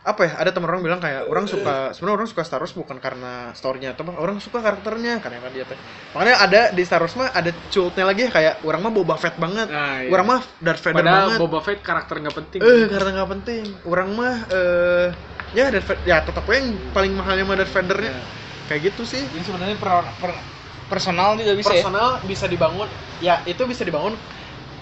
apa 0.00 0.24
ya 0.24 0.32
ada 0.40 0.48
teman 0.48 0.72
orang 0.72 0.80
bilang 0.80 0.96
kayak 0.96 1.28
orang 1.28 1.44
suka 1.44 1.92
sebenarnya 1.92 2.16
orang 2.24 2.28
suka 2.32 2.42
Star 2.48 2.64
Wars 2.64 2.72
bukan 2.72 2.96
karena 2.96 3.52
storynya 3.52 3.92
atau 3.92 4.08
apa, 4.08 4.16
orang 4.16 4.40
suka 4.40 4.64
karakternya 4.64 5.20
karena 5.20 5.44
kan 5.44 5.52
dia 5.52 5.68
teh 5.68 5.76
makanya 6.16 6.36
ada 6.40 6.60
di 6.72 6.82
Star 6.88 7.04
Wars 7.04 7.12
mah 7.20 7.28
ada 7.36 7.52
cultnya 7.68 8.08
lagi 8.08 8.24
ya, 8.24 8.30
kayak 8.32 8.54
orang 8.64 8.80
mah 8.80 8.92
Boba 8.96 9.20
Fett 9.20 9.36
banget. 9.36 9.68
Nah, 9.68 10.00
iya. 10.00 10.08
orang 10.08 10.26
mah 10.26 10.40
Darth 10.56 10.80
Vader 10.80 11.04
padahal 11.04 11.20
banget. 11.28 11.38
Boba 11.44 11.60
Fett 11.60 11.80
karakter 11.84 12.16
nggak 12.16 12.36
penting. 12.40 12.60
Eh 12.64 12.84
karena 12.88 13.10
nggak 13.20 13.30
penting. 13.36 13.64
Orang 13.84 14.08
mah 14.16 14.34
eh 14.48 15.06
ya 15.52 15.64
Darth 15.68 15.84
Vader 15.92 16.02
ya 16.08 16.16
tetap 16.24 16.44
yang 16.48 16.66
paling 16.96 17.12
mahalnya 17.12 17.44
mah 17.44 17.56
Darth 17.60 17.74
Vadernya. 17.76 18.12
Ya. 18.16 18.24
kayak 18.72 18.80
gitu 18.94 19.02
sih. 19.04 19.20
Jadi 19.20 19.44
sebenarnya 19.44 19.76
per- 19.76 20.14
per- 20.16 20.42
personal 20.88 21.36
juga 21.36 21.52
bisa 21.52 21.76
ya. 21.76 21.84
Personal 21.84 22.08
bisa 22.24 22.48
dibangun 22.48 22.88
ya 23.20 23.44
itu 23.44 23.62
bisa 23.68 23.84
dibangun 23.84 24.16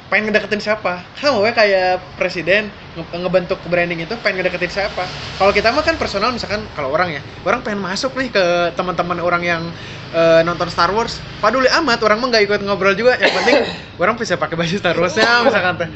pengen 0.08 0.28
ngedeketin 0.28 0.58
siapa? 0.58 1.04
Sama 1.14 1.38
we 1.38 1.52
kayak 1.52 2.00
presiden 2.16 2.68
nge- 2.94 3.12
ngebentuk 3.12 3.60
branding 3.68 4.00
itu 4.00 4.16
pengen 4.18 4.40
ngedeketin 4.40 4.72
siapa? 4.72 5.04
Kalau 5.36 5.52
kita 5.52 5.68
mah 5.68 5.84
kan 5.84 6.00
personal 6.00 6.32
misalkan 6.32 6.64
kalau 6.72 6.88
orang 6.88 7.12
ya 7.12 7.20
orang 7.44 7.60
pengen 7.60 7.80
masuk 7.80 8.16
nih 8.16 8.32
ke 8.32 8.44
teman-teman 8.72 9.20
orang 9.20 9.42
yang 9.42 9.62
eh, 10.10 10.40
nonton 10.42 10.68
Star 10.68 10.88
Wars. 10.90 11.20
Paduli 11.38 11.68
amat 11.68 12.00
orang 12.00 12.18
mah 12.18 12.28
nggak 12.28 12.44
ikut 12.44 12.60
ngobrol 12.64 12.96
juga. 12.96 13.16
Yang 13.16 13.32
penting 13.36 13.56
orang 14.02 14.16
bisa 14.16 14.34
pakai 14.34 14.56
baju 14.56 14.74
Star 14.74 14.96
Warsnya 14.96 15.28
misalkan 15.44 15.74
teh. 15.76 15.88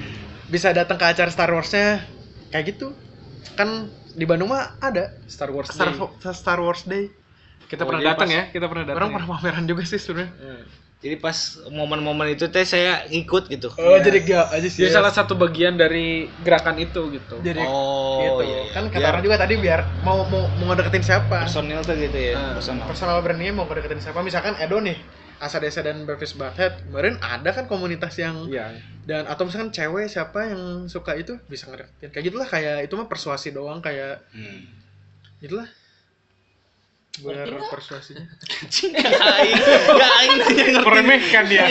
Bisa 0.46 0.68
datang 0.70 0.96
ke 0.96 1.06
acara 1.08 1.30
Star 1.32 1.48
Warsnya. 1.48 2.04
Kayak 2.52 2.76
gitu. 2.76 2.92
Kan 3.56 3.88
di 4.12 4.28
Bandung 4.28 4.52
mah 4.52 4.76
ada 4.76 5.08
Star 5.24 5.48
Wars 5.48 5.72
Star, 5.72 5.88
Day. 5.88 5.96
Star 6.30 6.60
Wars 6.60 6.84
Day. 6.84 7.08
Kita 7.64 7.84
Oh, 7.84 7.88
pernah 7.88 8.04
datang 8.04 8.28
ya 8.28 8.52
kita 8.52 8.68
pernah 8.68 8.84
datang 8.84 9.00
orang 9.00 9.08
ya? 9.08 9.14
pernah 9.16 9.28
pameran 9.32 9.64
juga 9.64 9.88
sih 9.88 9.96
sebenarnya 9.96 10.28
jadi 11.02 11.18
pas 11.18 11.34
momen-momen 11.66 12.30
itu 12.30 12.46
teh 12.46 12.62
saya 12.62 13.02
ikut 13.10 13.50
gitu. 13.50 13.74
Oh 13.74 13.98
jadi 13.98 14.22
gak 14.22 14.54
aja 14.54 14.68
sih 14.70 14.86
Jadi 14.86 14.94
salah 14.94 15.10
satu 15.10 15.34
bagian 15.34 15.74
dari 15.74 16.30
gerakan 16.46 16.78
itu 16.78 17.10
gitu. 17.10 17.42
Jadi 17.42 17.58
oh 17.58 18.22
gitu. 18.22 18.42
iya, 18.46 18.58
iya. 18.62 18.70
kan 18.70 18.86
kata 18.86 19.06
orang 19.10 19.22
juga 19.26 19.34
tadi 19.42 19.58
biar 19.58 19.82
mau 20.06 20.22
mau 20.30 20.46
mau 20.62 20.70
ngedeketin 20.70 21.02
siapa? 21.02 21.42
Personil 21.42 21.82
tuh 21.82 21.98
gitu 21.98 22.14
ya 22.14 22.38
Ah, 22.38 22.54
personal. 22.54 22.86
personal 22.86 23.18
brandingnya 23.18 23.50
mau 23.50 23.66
ngedeketin 23.66 23.98
siapa? 23.98 24.22
Misalkan 24.22 24.54
Edo 24.62 24.78
nih 24.78 24.94
Asa 25.42 25.58
Desa 25.58 25.82
dan 25.82 26.06
Bevis 26.06 26.38
Butthead 26.38 26.86
kemarin 26.86 27.18
ada 27.18 27.50
kan 27.50 27.66
komunitas 27.66 28.14
yang 28.14 28.46
iya. 28.46 28.70
dan 29.02 29.26
atau 29.26 29.42
misalkan 29.42 29.74
cewek 29.74 30.06
siapa 30.06 30.54
yang 30.54 30.86
suka 30.86 31.18
itu 31.18 31.34
bisa 31.50 31.66
ngedeketin. 31.66 32.14
Kayak 32.14 32.24
gitulah 32.30 32.46
kayak 32.46 32.86
itu 32.86 32.94
mah 32.94 33.10
persuasi 33.10 33.50
doang 33.50 33.82
kayak 33.82 34.22
Hmm. 34.30 34.70
gitulah 35.42 35.66
biar 37.20 37.44
persuasinya. 37.68 38.24
Ya 38.80 39.28
aing. 39.36 39.56
Nanya 40.00 40.36
ngerti. 40.48 40.80
meremehkan 40.80 41.44
dia. 41.44 41.68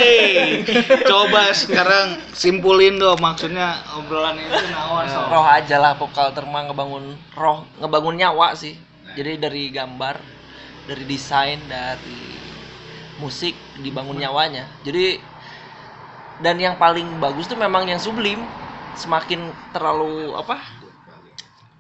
Coba 1.10 1.50
sekarang 1.58 2.22
simpulin 2.38 3.02
dong 3.02 3.18
maksudnya 3.18 3.82
obrolan 3.98 4.38
itu 4.38 4.54
naon 4.70 5.10
so 5.10 5.18
roh 5.34 5.42
aja 5.42 5.82
lah 5.82 5.98
pop 5.98 6.14
culture 6.14 6.46
mah 6.46 6.70
ngebangun 6.70 7.18
roh 7.34 7.66
ngebangun 7.82 8.22
nyawa 8.22 8.54
sih. 8.54 8.78
Jadi 9.18 9.42
dari 9.42 9.74
gambar 9.74 10.22
dari 10.86 11.04
desain 11.10 11.58
dari 11.66 12.38
musik 13.18 13.58
dibangun 13.82 14.22
nyawanya. 14.22 14.70
Jadi 14.86 15.18
dan 16.38 16.62
yang 16.62 16.78
paling 16.78 17.18
bagus 17.18 17.50
tuh 17.50 17.58
memang 17.58 17.90
yang 17.90 17.98
sublim. 17.98 18.46
Semakin 18.94 19.50
terlalu 19.74 20.38
apa 20.38 20.62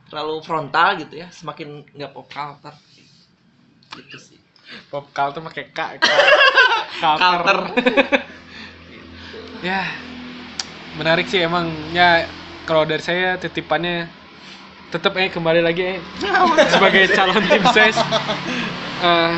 terlalu 0.09 0.41
frontal 0.41 0.97
gitu 0.97 1.21
ya. 1.21 1.29
Semakin 1.29 1.85
nggak 1.93 2.09
pop 2.17 2.25
culture 2.25 2.73
gitu 3.93 4.17
sih. 4.17 4.39
Pop 4.87 5.11
culture 5.11 5.43
pakai 5.43 5.65
K 5.69 5.79
culture. 7.03 7.59
Ya 9.61 9.85
menarik 10.97 11.29
sih 11.29 11.37
emang. 11.37 11.69
Ya 11.93 12.25
kalau 12.65 12.81
dari 12.83 12.99
saya 12.99 13.37
titipannya 13.37 14.09
tetap 14.89 15.15
eh 15.15 15.29
kembali 15.29 15.61
lagi 15.61 15.83
eh 15.85 15.99
sebagai 16.73 17.07
calon 17.13 17.45
tim 17.45 17.63
ses 17.69 17.95
eh, 18.99 19.35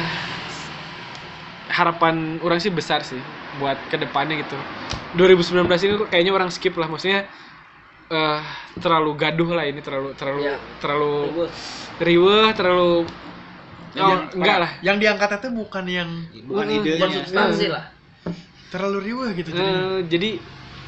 harapan 1.70 2.40
orang 2.42 2.58
sih 2.58 2.72
besar 2.72 3.04
sih 3.04 3.20
buat 3.60 3.78
ke 3.92 4.00
depannya 4.00 4.40
gitu. 4.40 4.58
2019 5.14 5.68
ini 5.86 5.94
kok 6.00 6.10
kayaknya 6.10 6.32
orang 6.34 6.50
skip 6.50 6.74
lah. 6.74 6.88
Maksudnya 6.88 7.28
eh 8.10 8.42
terlalu 8.80 9.12
gaduh 9.14 9.50
lah 9.52 9.66
ini 9.66 9.84
terlalu 9.84 10.16
terlalu 10.16 10.42
Iya. 10.46 10.58
terlalu 10.80 11.16
riweh 12.00 12.48
terlalu 12.56 12.92
oh, 13.95 14.10
yang- 14.10 14.28
enggak 14.34 14.57
lah 14.60 14.72
Yang 14.82 14.98
diangkat 14.99 15.30
itu 15.38 15.49
bukan 15.53 15.86
yang 15.86 16.10
bukan 16.45 16.65
Mm, 16.65 16.76
idenya 16.80 17.07
Substansi 17.14 17.68
lah. 17.70 17.86
terlalu 18.70 18.98
riuh 19.06 19.30
gitu 19.32 19.49
jadinya. 19.49 19.82
Eh, 19.94 19.99
jadi 20.10 20.30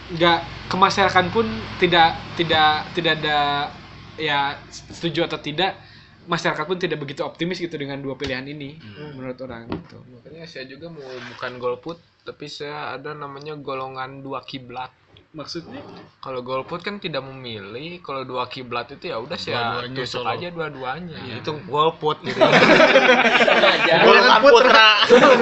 nggak 0.05 0.39
ke 0.69 0.75
masyarakat 0.75 1.25
pun 1.29 1.45
tidak 1.77 2.17
tidak 2.33 2.81
tidak 2.93 3.13
ada 3.21 3.69
ya 4.17 4.57
setuju 4.69 5.25
atau 5.25 5.37
tidak 5.37 5.77
masyarakat 6.25 6.65
pun 6.65 6.77
tidak 6.77 6.97
begitu 6.97 7.21
optimis 7.21 7.61
gitu 7.61 7.77
dengan 7.77 8.01
dua 8.01 8.17
pilihan 8.17 8.41
ini 8.41 8.81
menurut 9.13 9.37
orang 9.39 9.69
gitu. 9.69 10.01
Makanya 10.07 10.45
saya 10.45 10.65
juga 10.65 10.89
mau 10.89 11.05
bukan 11.05 11.51
golput, 11.57 11.97
tapi 12.25 12.49
saya 12.49 12.97
ada 12.97 13.13
namanya 13.13 13.53
golongan 13.53 14.25
dua 14.25 14.41
kiblat. 14.41 14.89
Maksudnya 15.35 15.83
Kalau 16.17 16.39
golput 16.39 16.79
kan 16.79 16.95
tidak 16.95 17.19
memilih, 17.21 17.99
kalau 17.99 18.23
dua 18.23 18.47
kiblat 18.47 18.87
itu 18.89 19.11
ya 19.11 19.19
udah 19.19 19.35
saya 19.35 19.83
Dua-duanya 19.83 19.97
tusuk 19.99 20.23
aja 20.23 20.47
dua-duanya. 20.47 21.17
itu 21.35 21.51
golput 21.67 22.23
gitu 22.23 22.39
golongan 24.05 24.39
putra 24.39 24.89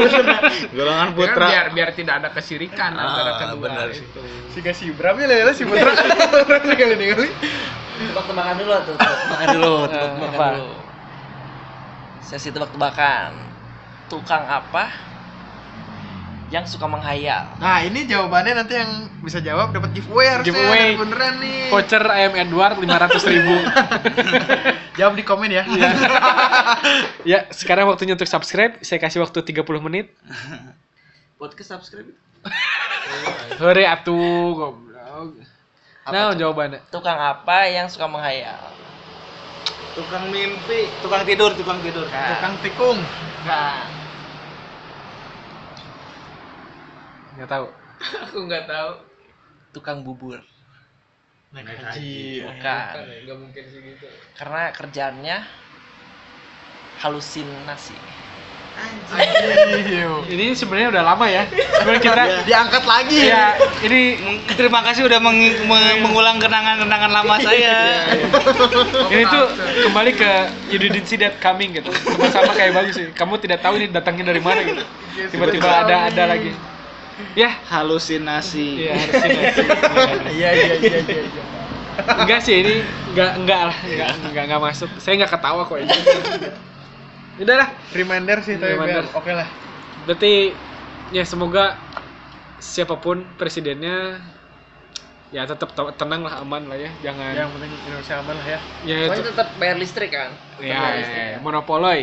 golongan 0.76 1.08
Kan 1.08 1.16
putra 1.16 1.46
biar 1.46 1.66
biar 1.72 1.90
tidak 1.94 2.14
ada 2.20 2.30
kesirikan 2.34 2.92
antara 2.92 3.32
Ah, 3.32 3.40
kedua 3.40 3.62
benar 3.62 3.88
itu. 3.90 4.22
Si 4.50 4.60
kasih 4.60 4.98
Bram 4.98 5.14
ya 5.16 5.30
lah 5.30 5.54
si 5.54 5.62
Putra. 5.62 5.94
Kali 5.94 6.74
kali. 6.74 7.30
Tebak-tebakan 7.94 8.56
dulu 8.58 8.74
tuh, 8.84 8.96
tebak-tebakan 8.98 9.48
dulu, 9.54 9.74
tebak-tebakan 9.88 10.52
dulu. 10.58 10.76
Sesi 12.20 12.50
tebak-tebakan. 12.50 13.32
Tukang 14.10 14.44
apa 14.44 15.13
yang 16.54 16.70
suka 16.70 16.86
menghayal? 16.86 17.50
Nah, 17.58 17.82
ini 17.82 18.06
jawabannya 18.06 18.54
nanti 18.62 18.78
yang 18.78 19.10
bisa 19.26 19.42
jawab 19.42 19.74
dapat 19.74 19.90
giveaway 19.98 20.30
harusnya. 20.30 20.54
Giveaway. 20.54 20.94
Dan 20.94 21.02
Beneran 21.02 21.34
nih. 21.42 21.74
voucher 21.74 22.04
ayam 22.06 22.34
Edward 22.38 22.78
500 22.78 23.34
ribu. 23.34 23.56
Jawab 25.02 25.18
di 25.18 25.26
komen 25.26 25.50
ya. 25.50 25.66
ya 27.26 27.50
sekarang 27.50 27.90
waktunya 27.90 28.14
untuk 28.14 28.30
subscribe. 28.30 28.78
Saya 28.86 29.02
kasih 29.02 29.26
waktu 29.26 29.42
30 29.42 29.66
menit. 29.82 30.14
Podcast 31.42 31.74
subscribe. 31.74 32.14
Hore 33.58 33.90
atuh 33.90 34.54
goblok. 34.54 35.42
Nah, 36.06 36.38
jawabannya. 36.38 36.86
Tukang 36.94 37.18
apa 37.18 37.66
yang 37.66 37.90
suka 37.90 38.06
menghayal? 38.06 38.62
tukang 39.94 40.26
mimpi 40.34 40.90
tukang 41.06 41.22
tidur 41.22 41.54
tukang 41.54 41.78
tidur 41.86 42.10
Tukang 42.10 42.54
tikung. 42.66 42.98
Nah, 43.46 43.86
Nggak 47.36 47.50
tahu. 47.50 47.66
Aku 48.30 48.38
nggak 48.46 48.66
tahu. 48.68 48.92
tukang 49.74 50.06
bubur. 50.06 50.38
Naik 51.50 51.66
haji. 51.66 52.46
Bukan. 52.46 52.62
Kan 52.94 53.10
ya, 53.10 53.18
nggak 53.26 53.38
mungkin 53.42 53.64
sih 53.66 53.80
gitu. 53.82 54.06
Karena 54.38 54.70
kerjaannya 54.70 55.38
halusinasi. 57.02 57.98
Anjir. 59.14 60.10
Ini 60.30 60.46
sebenarnya 60.54 60.94
udah 60.94 61.04
lama 61.06 61.26
ya. 61.26 61.46
Sebenarnya 61.50 62.02
kita 62.02 62.24
Diangkat 62.46 62.84
lagi. 62.86 63.20
ya 63.30 63.54
ini 63.82 64.02
terima 64.54 64.82
kasih 64.82 65.06
udah 65.06 65.18
meng- 65.22 65.62
me- 65.66 65.98
mengulang 66.02 66.38
kenangan-kenangan 66.38 67.12
lama 67.12 67.36
saya 67.38 68.08
ini 69.12 69.24
tuh 69.28 69.46
kembali 69.84 70.12
ke 70.16 70.32
you 70.72 70.80
didn't 70.80 71.06
see 71.06 71.20
that 71.20 71.38
coming 71.38 71.76
gitu 71.76 71.92
sama-sama 72.02 72.56
kayak 72.56 72.74
bagus 72.74 72.96
sih 72.96 73.08
kamu 73.12 73.38
tidak 73.44 73.60
tahu 73.60 73.76
ini 73.78 73.92
datangnya 73.92 74.32
dari 74.32 74.40
mana 74.40 74.64
gitu 74.64 74.84
tiba-tiba 75.30 75.68
ada 75.84 76.08
ada 76.08 76.24
lagi 76.32 76.56
ya 77.34 77.50
halusinasi 77.70 78.86
iya 78.86 78.94
harus 78.98 79.14
ini 79.26 79.42
Iya 80.38 80.50
iya 80.54 80.76
iya 80.82 80.98
iya. 81.02 81.22
iya. 81.22 81.44
enggak 82.18 82.40
sih 82.42 82.56
ini 82.62 82.76
enggak 83.14 83.32
enggak 83.38 83.62
lah 83.70 83.78
enggak 83.86 84.10
enggak 84.30 84.44
enggak 84.50 84.62
masuk 84.62 84.90
saya 84.98 85.14
enggak 85.18 85.32
ketawa 85.38 85.62
kok 85.66 85.78
ini 85.78 85.94
udah 87.42 87.56
lah 87.58 87.70
Reminder 87.94 88.38
sih 88.46 88.56
tapi 88.62 88.78
Reminder. 88.78 89.04
oke 89.10 89.32
lah. 89.34 89.48
berarti 90.06 90.54
ya 91.10 91.24
semoga 91.26 91.78
siapa 92.62 92.98
pun 93.02 93.26
presidennya 93.38 94.22
ya 95.34 95.50
tetap 95.50 95.74
te- 95.74 95.96
tenang 95.98 96.22
lah 96.22 96.46
aman 96.46 96.70
lah 96.70 96.78
ya 96.78 96.94
jangan 97.02 97.34
Yang 97.34 97.50
penting 97.58 97.72
Indonesia 97.90 98.16
aman 98.22 98.36
lah 98.38 98.46
ya. 98.46 98.60
ya 98.86 98.96
Pokoknya 99.10 99.18
itu 99.18 99.22
tetap 99.34 99.48
bayar 99.58 99.76
listrik 99.82 100.12
kan? 100.14 100.30
Ya, 100.62 100.78
bayar 100.78 100.78
ya, 100.78 100.98
listrik. 101.02 101.26
ya, 101.26 101.38
monopoloy 101.42 102.00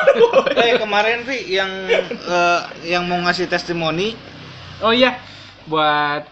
eh 0.60 0.76
kemarin 0.76 1.18
sih 1.24 1.40
yang 1.56 1.72
eh, 2.12 2.60
yang 2.84 3.08
mau 3.08 3.16
ngasih 3.24 3.48
testimoni 3.48 4.12
Oh 4.78 4.92
iya, 4.92 5.16
buat 5.64 6.28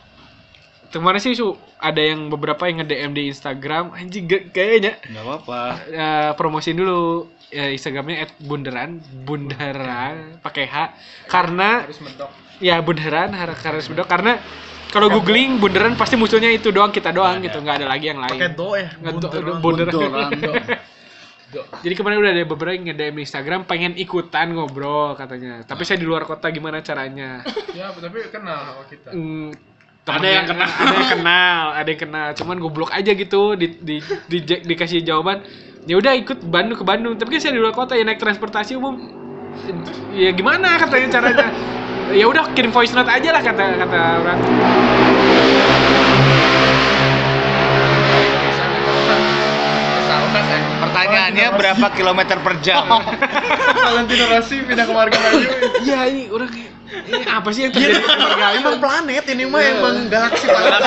kemarin 0.90 1.20
sih 1.20 1.32
su 1.32 1.52
ada 1.80 2.00
yang 2.00 2.28
beberapa 2.28 2.64
yang 2.64 2.80
nge-DM 2.80 3.12
di 3.12 3.22
Instagram, 3.28 3.92
anjing 3.92 4.24
kayaknya 4.28 5.00
nggak 5.02 5.24
apa-apa 5.24 5.60
eh, 5.86 6.30
promosiin 6.32 6.76
dulu 6.76 7.28
ya, 7.48 7.68
Instagramnya 7.68 8.28
@bunderan, 8.40 9.00
bunderan 9.24 10.38
pakai 10.40 10.64
H 10.64 10.76
karena 11.26 11.84
Harus 11.84 12.00
mendok. 12.00 12.30
ya 12.58 12.80
bunderan 12.80 13.32
har- 13.32 13.58
harus 13.58 13.84
bedok 13.84 14.08
karena 14.08 14.38
kalau 14.88 15.10
googling 15.10 15.58
bunderan 15.58 15.98
pasti 15.98 16.14
munculnya 16.14 16.48
itu 16.48 16.70
doang 16.70 16.94
kita 16.94 17.10
doang 17.10 17.42
gitu, 17.42 17.58
nggak 17.58 17.82
ada 17.82 17.88
lagi 17.90 18.14
yang 18.14 18.20
lain. 18.22 18.38
Pakai 18.38 18.50
do 18.54 18.78
ya. 18.78 18.88
Bunteran. 18.94 19.58
bunderan. 19.58 19.92
Bunderan, 19.98 20.30
do. 20.38 20.52
Jadi 21.62 21.94
kemarin 21.94 22.18
udah 22.18 22.32
ada 22.34 22.42
beberapa 22.42 22.74
yang 22.74 22.90
nge-DM 22.90 23.14
di 23.14 23.22
Instagram 23.22 23.60
pengen 23.68 23.92
ikutan 23.94 24.50
ngobrol 24.50 25.14
katanya. 25.14 25.62
Tapi 25.62 25.82
saya 25.86 26.02
di 26.02 26.06
luar 26.08 26.26
kota 26.26 26.50
gimana 26.50 26.82
caranya? 26.82 27.46
Ya, 27.70 27.90
tapi 27.94 28.26
kenal 28.30 28.58
sama 28.74 28.82
kita. 28.90 29.10
Mm, 29.14 29.50
Ada 30.04 30.28
yang 30.28 30.46
kenal. 30.50 30.68
ada 30.84 30.94
yang 31.00 31.10
kenal 31.16 31.62
ada 31.72 31.88
yang 31.88 32.00
kenal 32.04 32.28
cuman 32.36 32.56
goblok 32.60 32.92
aja 32.92 33.16
gitu 33.16 33.56
di, 33.56 33.72
di, 33.80 33.96
di, 34.28 34.38
dikasih 34.44 35.00
jawaban 35.00 35.40
ya 35.88 35.96
udah 35.96 36.12
ikut 36.16 36.44
Bandung 36.44 36.76
ke 36.76 36.84
Bandung 36.84 37.16
tapi 37.16 37.36
kan 37.36 37.40
saya 37.40 37.56
di 37.56 37.60
luar 37.60 37.72
kota 37.72 37.96
ya 37.96 38.04
naik 38.04 38.20
transportasi 38.20 38.76
umum 38.76 39.00
ya 40.12 40.32
gimana 40.36 40.76
katanya 40.76 41.08
caranya 41.08 41.46
ya 42.12 42.24
udah 42.28 42.52
kirim 42.52 42.72
voice 42.72 42.92
note 42.92 43.08
aja 43.08 43.32
lah 43.32 43.42
kata 43.44 43.64
kata 43.80 44.00
orang 44.20 44.38
Pertanyaannya 50.94 51.58
berapa 51.58 51.90
kilometer 51.90 52.38
per 52.38 52.62
jam 52.62 52.86
Valentino 53.90 54.30
Rossi 54.30 54.62
pindah 54.62 54.86
ke 54.86 54.94
Marga 54.94 55.18
Bayu. 55.18 55.50
iya 55.82 56.06
ini 56.06 56.30
orang 56.30 56.54
ini 56.94 57.26
apa 57.26 57.50
sih 57.50 57.66
yang 57.66 57.74
terjadi 57.74 57.98
di 57.98 58.06
Margahayu? 58.06 58.62
Emang 58.62 58.78
planet 58.78 59.26
ini 59.26 59.42
mah 59.50 59.58
emang 59.58 60.06
galaksi 60.06 60.46
planet. 60.46 60.86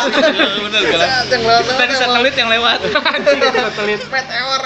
bener 0.63 0.79
Yang 1.27 1.43
lewat 1.43 1.75
dari 1.75 1.91
satelit 1.91 2.39
yang 2.39 2.47
lewat 2.47 2.87
satelit 2.87 3.99
meteor 4.07 4.63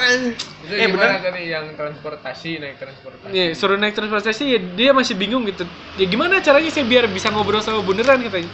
Eh, 0.71 0.87
bener. 0.87 1.19
tadi 1.19 1.51
yang 1.51 1.75
transportasi 1.75 2.55
naik 2.61 2.77
transportasi? 2.79 3.33
Nih, 3.33 3.51
suruh 3.57 3.75
naik 3.75 3.91
transportasi 3.91 4.43
ya 4.45 4.55
dia 4.61 4.93
masih 4.93 5.17
bingung 5.17 5.41
gitu. 5.43 5.67
Ya 5.97 6.05
gimana 6.07 6.39
caranya 6.39 6.71
sih 6.71 6.79
biar 6.85 7.11
bisa 7.11 7.27
ngobrol 7.27 7.59
sama 7.59 7.83
bunderan 7.83 8.23
katanya. 8.23 8.47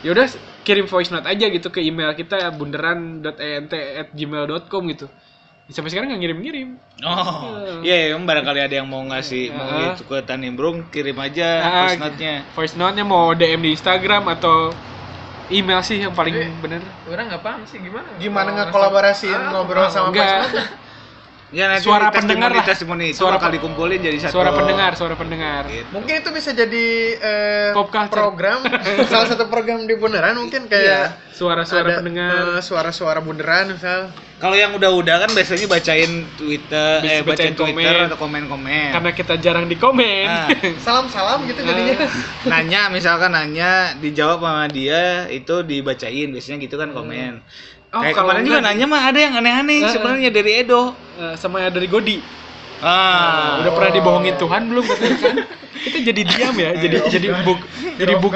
Ya 0.00 0.14
udah 0.14 0.30
kirim 0.62 0.86
voice 0.86 1.10
note 1.10 1.26
aja 1.26 1.50
gitu 1.50 1.66
ke 1.68 1.82
email 1.82 2.14
kita 2.14 2.54
bunderan.ent@gmail.com 2.54 4.82
gitu. 4.88 5.10
Ya, 5.68 5.76
sampai 5.76 5.92
sekarang 5.92 6.08
nggak 6.08 6.20
ngirim-ngirim. 6.24 6.68
oh 6.98 7.52
iya 7.78 8.10
emang 8.10 8.24
barangkali 8.24 8.58
ada 8.58 8.74
yang 8.74 8.88
mau 8.88 9.04
ngasih 9.04 9.52
mau 9.52 9.68
Ah. 9.68 9.92
gitu 9.92 10.08
ke 10.08 10.24
Tanimbrung 10.24 10.88
kirim 10.88 11.14
aja 11.14 11.48
Ah, 11.60 11.70
voice 11.84 12.00
note-nya 12.00 12.34
Voice 12.50 12.74
note-nya 12.74 13.04
mau 13.04 13.30
DM 13.30 13.60
di 13.60 13.70
Instagram 13.70 14.32
atau 14.32 14.72
email 15.48 15.78
sih 15.80 16.00
yang 16.00 16.10
paling 16.10 16.32
Eh, 16.34 16.48
bener. 16.58 16.80
Orang 17.04 17.28
nggak 17.28 17.40
paham 17.40 17.62
sih 17.62 17.78
gimana? 17.78 18.08
Gimana 18.16 18.48
Kalau 18.48 18.58
ngekolaborasiin 18.64 19.28
ngasih- 19.30 19.52
ngobrol 19.52 19.84
Ah, 19.84 19.90
sama 19.90 20.08
enggak. 20.08 20.40
voice 20.40 20.56
note? 20.56 20.87
Ya 21.50 21.64
nanti 21.66 21.82
Suara 21.82 22.08
pendengar 22.08 22.50
lah. 22.50 22.60
testimoni 22.62 23.10
itu 23.10 23.18
Suara 23.18 23.36
bakal 23.36 23.48
pe- 23.48 23.56
dikumpulin 23.56 23.98
jadi 23.98 24.18
satu 24.18 24.34
Suara 24.34 24.50
pendengar, 24.52 24.90
suara 24.92 25.14
pendengar. 25.14 25.62
Gitu. 25.66 25.88
Mungkin 25.90 26.14
itu 26.18 26.28
bisa 26.30 26.50
jadi 26.52 26.86
eh, 27.14 27.68
Pop 27.72 27.88
culture. 27.88 28.12
program 28.14 28.60
salah 29.10 29.26
satu 29.26 29.46
program 29.46 29.82
di 29.82 29.94
bundaran 29.94 30.36
mungkin 30.36 30.66
kayak 30.66 31.32
Suara-suara 31.32 31.86
ada, 31.88 31.98
pendengar. 31.98 32.30
eh, 32.50 32.60
suara-suara 32.60 33.18
bundaran 33.18 33.70
misal. 33.70 34.12
Kalau 34.36 34.54
yang 34.54 34.70
udah-udah 34.70 35.16
kan 35.20 35.30
biasanya 35.32 35.66
bacain 35.66 36.10
Twitter, 36.34 36.90
Bisa 37.00 37.10
eh 37.10 37.20
bacain 37.20 37.50
bacain 37.50 37.54
Twitter 37.54 37.90
komen. 37.90 38.06
atau 38.06 38.18
komen-komen. 38.18 38.88
Karena 38.92 39.10
kita 39.12 39.34
jarang 39.36 39.66
di 39.66 39.74
komen. 39.74 40.26
Ah. 40.26 40.46
Salam-salam 40.86 41.42
gitu 41.44 41.58
jadinya. 41.58 42.06
nanya 42.52 42.86
misalkan 42.88 43.30
nanya 43.30 43.96
dijawab 43.96 44.38
sama 44.38 44.66
dia 44.68 45.26
itu 45.26 45.62
dibacain 45.62 46.28
biasanya 46.28 46.58
gitu 46.60 46.74
kan 46.74 46.90
komen. 46.90 47.42
Oh, 47.88 47.98
Kayak 47.98 48.14
kalau 48.14 48.30
kemarin 48.30 48.44
juga 48.44 48.60
nanya 48.60 48.84
mah 48.84 49.02
ada 49.02 49.18
yang 49.18 49.34
aneh-aneh 49.34 49.78
sebenarnya 49.88 50.30
dari 50.30 50.52
Edo. 50.60 50.92
Eh, 51.18 51.34
sama 51.34 51.58
yang 51.66 51.74
dari 51.74 51.90
Godi. 51.90 52.22
Ah. 52.78 53.58
Udah 53.58 53.74
pernah 53.74 53.90
dibohongin 53.90 54.38
Tuhan 54.38 54.70
belum 54.70 54.86
katanya 54.86 55.18
kan? 55.18 55.36
Kita 55.78 55.98
jadi 55.98 56.22
diam 56.22 56.54
ya, 56.54 56.70
jadi 56.86 56.96
jadi 57.10 57.26
buk 57.42 57.58
jadi 57.98 58.14
buk 58.22 58.30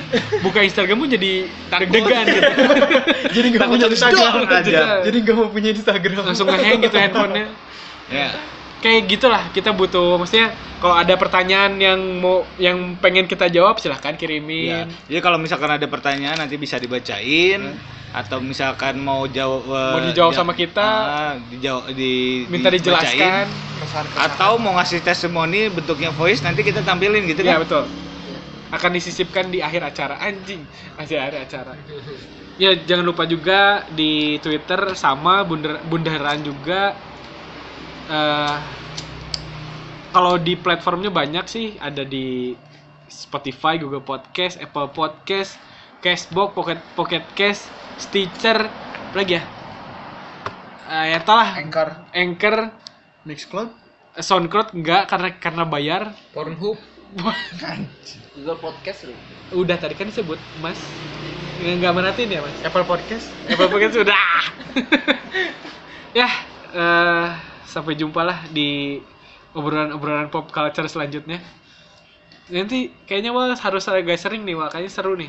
buka 0.44 0.60
Instagrammu 0.60 1.08
jadi 1.08 1.48
deg-degan 1.48 2.24
gitu. 2.28 2.50
Jadi 3.36 3.46
nggak 3.52 3.68
punya 3.68 3.86
Instagram 3.88 4.32
aja. 4.48 4.80
Jadi 5.04 5.16
nggak 5.24 5.36
mau 5.36 5.48
punya 5.48 5.70
Instagram. 5.72 6.24
Langsung 6.24 6.48
ngehang 6.48 6.80
gitu 6.84 6.96
handphonenya. 6.96 7.46
Ya. 8.12 8.28
Kayak 8.86 9.02
gitulah 9.10 9.42
kita 9.50 9.74
butuh 9.74 10.14
maksudnya 10.14 10.54
kalau 10.78 10.94
ada 10.94 11.18
pertanyaan 11.18 11.74
yang 11.74 11.98
mau 12.22 12.46
yang 12.54 12.94
pengen 12.96 13.26
kita 13.26 13.50
jawab 13.50 13.82
silahkan 13.82 14.14
Ya. 14.14 14.18
kirimin. 14.20 14.86
Jadi 15.10 15.18
kalau 15.18 15.42
misalkan 15.42 15.66
ada 15.66 15.90
pertanyaan 15.90 16.38
nanti 16.38 16.54
bisa 16.54 16.78
dibacain 16.78 17.66
atau 18.14 18.38
misalkan 18.38 18.94
mau 18.96 19.26
jawab 19.26 19.66
eh, 19.66 19.90
Mau 19.90 20.02
dijawab 20.06 20.30
ja- 20.30 20.38
sama 20.38 20.54
kita. 20.54 20.86
ah, 20.86 21.34
dijawab 21.50 21.90
di 21.90 22.46
Minta 22.46 22.70
dijelaskan. 22.70 23.50
atau 24.14 24.54
mau 24.56 24.78
ngasih 24.78 25.02
testimoni 25.02 25.66
bentuknya 25.66 26.14
voice 26.14 26.38
nanti 26.40 26.62
kita 26.62 26.78
tampilin 26.80 27.26
gitu 27.26 27.42
Iya 27.42 27.58
kan? 27.58 27.66
betul. 27.66 27.84
Akan 28.70 28.94
disisipkan 28.94 29.50
di 29.50 29.58
akhir 29.58 29.82
acara 29.82 30.14
anjing, 30.16 30.62
masih 30.94 31.18
akhir 31.18 31.42
acara. 31.42 31.74
Ya 32.54 32.70
jangan 32.78 33.02
lupa 33.02 33.26
juga 33.26 33.82
di 33.90 34.38
Twitter 34.38 34.94
sama 34.94 35.42
bunder, 35.42 35.82
bundaran 35.82 36.38
juga. 36.40 36.94
Eh 38.06 38.56
kalau 40.14 40.40
di 40.40 40.56
platformnya 40.56 41.12
banyak 41.12 41.44
sih, 41.44 41.76
ada 41.76 42.00
di 42.00 42.56
Spotify, 43.06 43.76
Google 43.76 44.00
Podcast, 44.00 44.56
Apple 44.56 44.88
Podcast, 44.96 45.60
Cashbox, 46.00 46.56
Pocket 46.56 46.80
Pocket 46.96 47.24
Cast, 47.36 47.68
Stitcher, 48.00 48.64
apa 48.64 49.16
lagi 49.16 49.36
ya? 49.36 49.42
Eh 50.86 51.04
ya 51.12 51.18
tau 51.20 51.36
lah, 51.36 51.58
Anchor, 51.58 51.88
Anchor, 52.14 52.56
Mixcloud, 53.28 53.70
SoundCloud 54.16 54.72
enggak 54.72 55.10
karena 55.10 55.28
karena 55.36 55.64
bayar. 55.68 56.02
Pornhub 56.32 56.78
Google 58.36 58.58
Podcast 58.60 59.08
lu. 59.08 59.14
Udah 59.56 59.76
tadi 59.80 59.94
kan 59.96 60.08
disebut 60.08 60.38
Mas. 60.60 60.78
Nggak, 61.60 61.74
nggak 61.80 61.92
merhatiin 61.92 62.30
ya 62.36 62.40
Mas? 62.44 62.56
Apple 62.64 62.84
Podcast. 62.84 63.26
Apple 63.48 63.68
Podcast 63.72 63.94
sudah. 63.96 64.24
ya, 66.20 66.28
eh, 66.76 67.28
sampai 67.66 67.94
jumpa 67.94 68.22
lah 68.22 68.38
di 68.48 69.02
obrolan-obrolan 69.52 70.30
pop 70.30 70.48
culture 70.48 70.86
selanjutnya. 70.86 71.42
Nanti 72.46 72.94
kayaknya 73.10 73.34
Wal 73.34 73.58
harus 73.58 73.90
ada 73.90 73.98
guys 74.06 74.22
sering 74.22 74.46
nih, 74.46 74.54
Wal. 74.54 74.70
Kayaknya 74.70 74.92
seru 74.94 75.18
nih. 75.18 75.26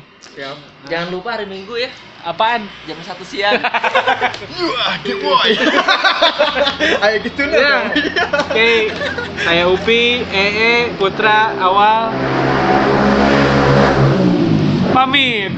Jangan 0.86 1.10
lupa 1.10 1.34
hari 1.34 1.50
Minggu 1.50 1.74
ya, 1.74 1.90
Apaan? 2.22 2.62
jam 2.86 2.94
1 2.94 3.18
siang. 3.26 3.58
Ayo 7.02 7.16
gitu 7.26 7.42
Ya. 7.50 7.58
lah. 7.58 7.82
Oke, 8.46 8.94
saya 9.42 9.66
Upi, 9.66 10.22
EE, 10.30 10.94
Putra, 10.94 11.58
Awal. 11.58 12.14
Pamit. 14.94 15.50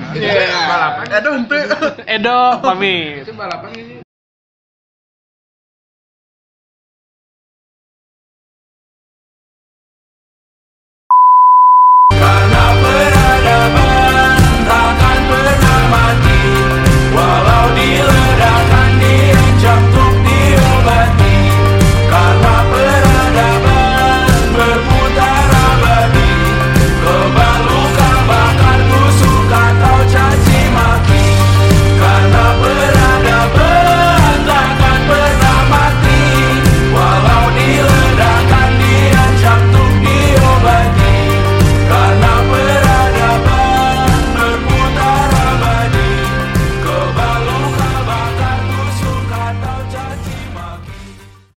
Aduh, 1.13 1.33
ente. 1.37 1.61
Edo, 2.09 2.41
pamit. 2.61 3.25
itu 3.25 3.33
balapan 3.37 3.71
ini 3.77 4.00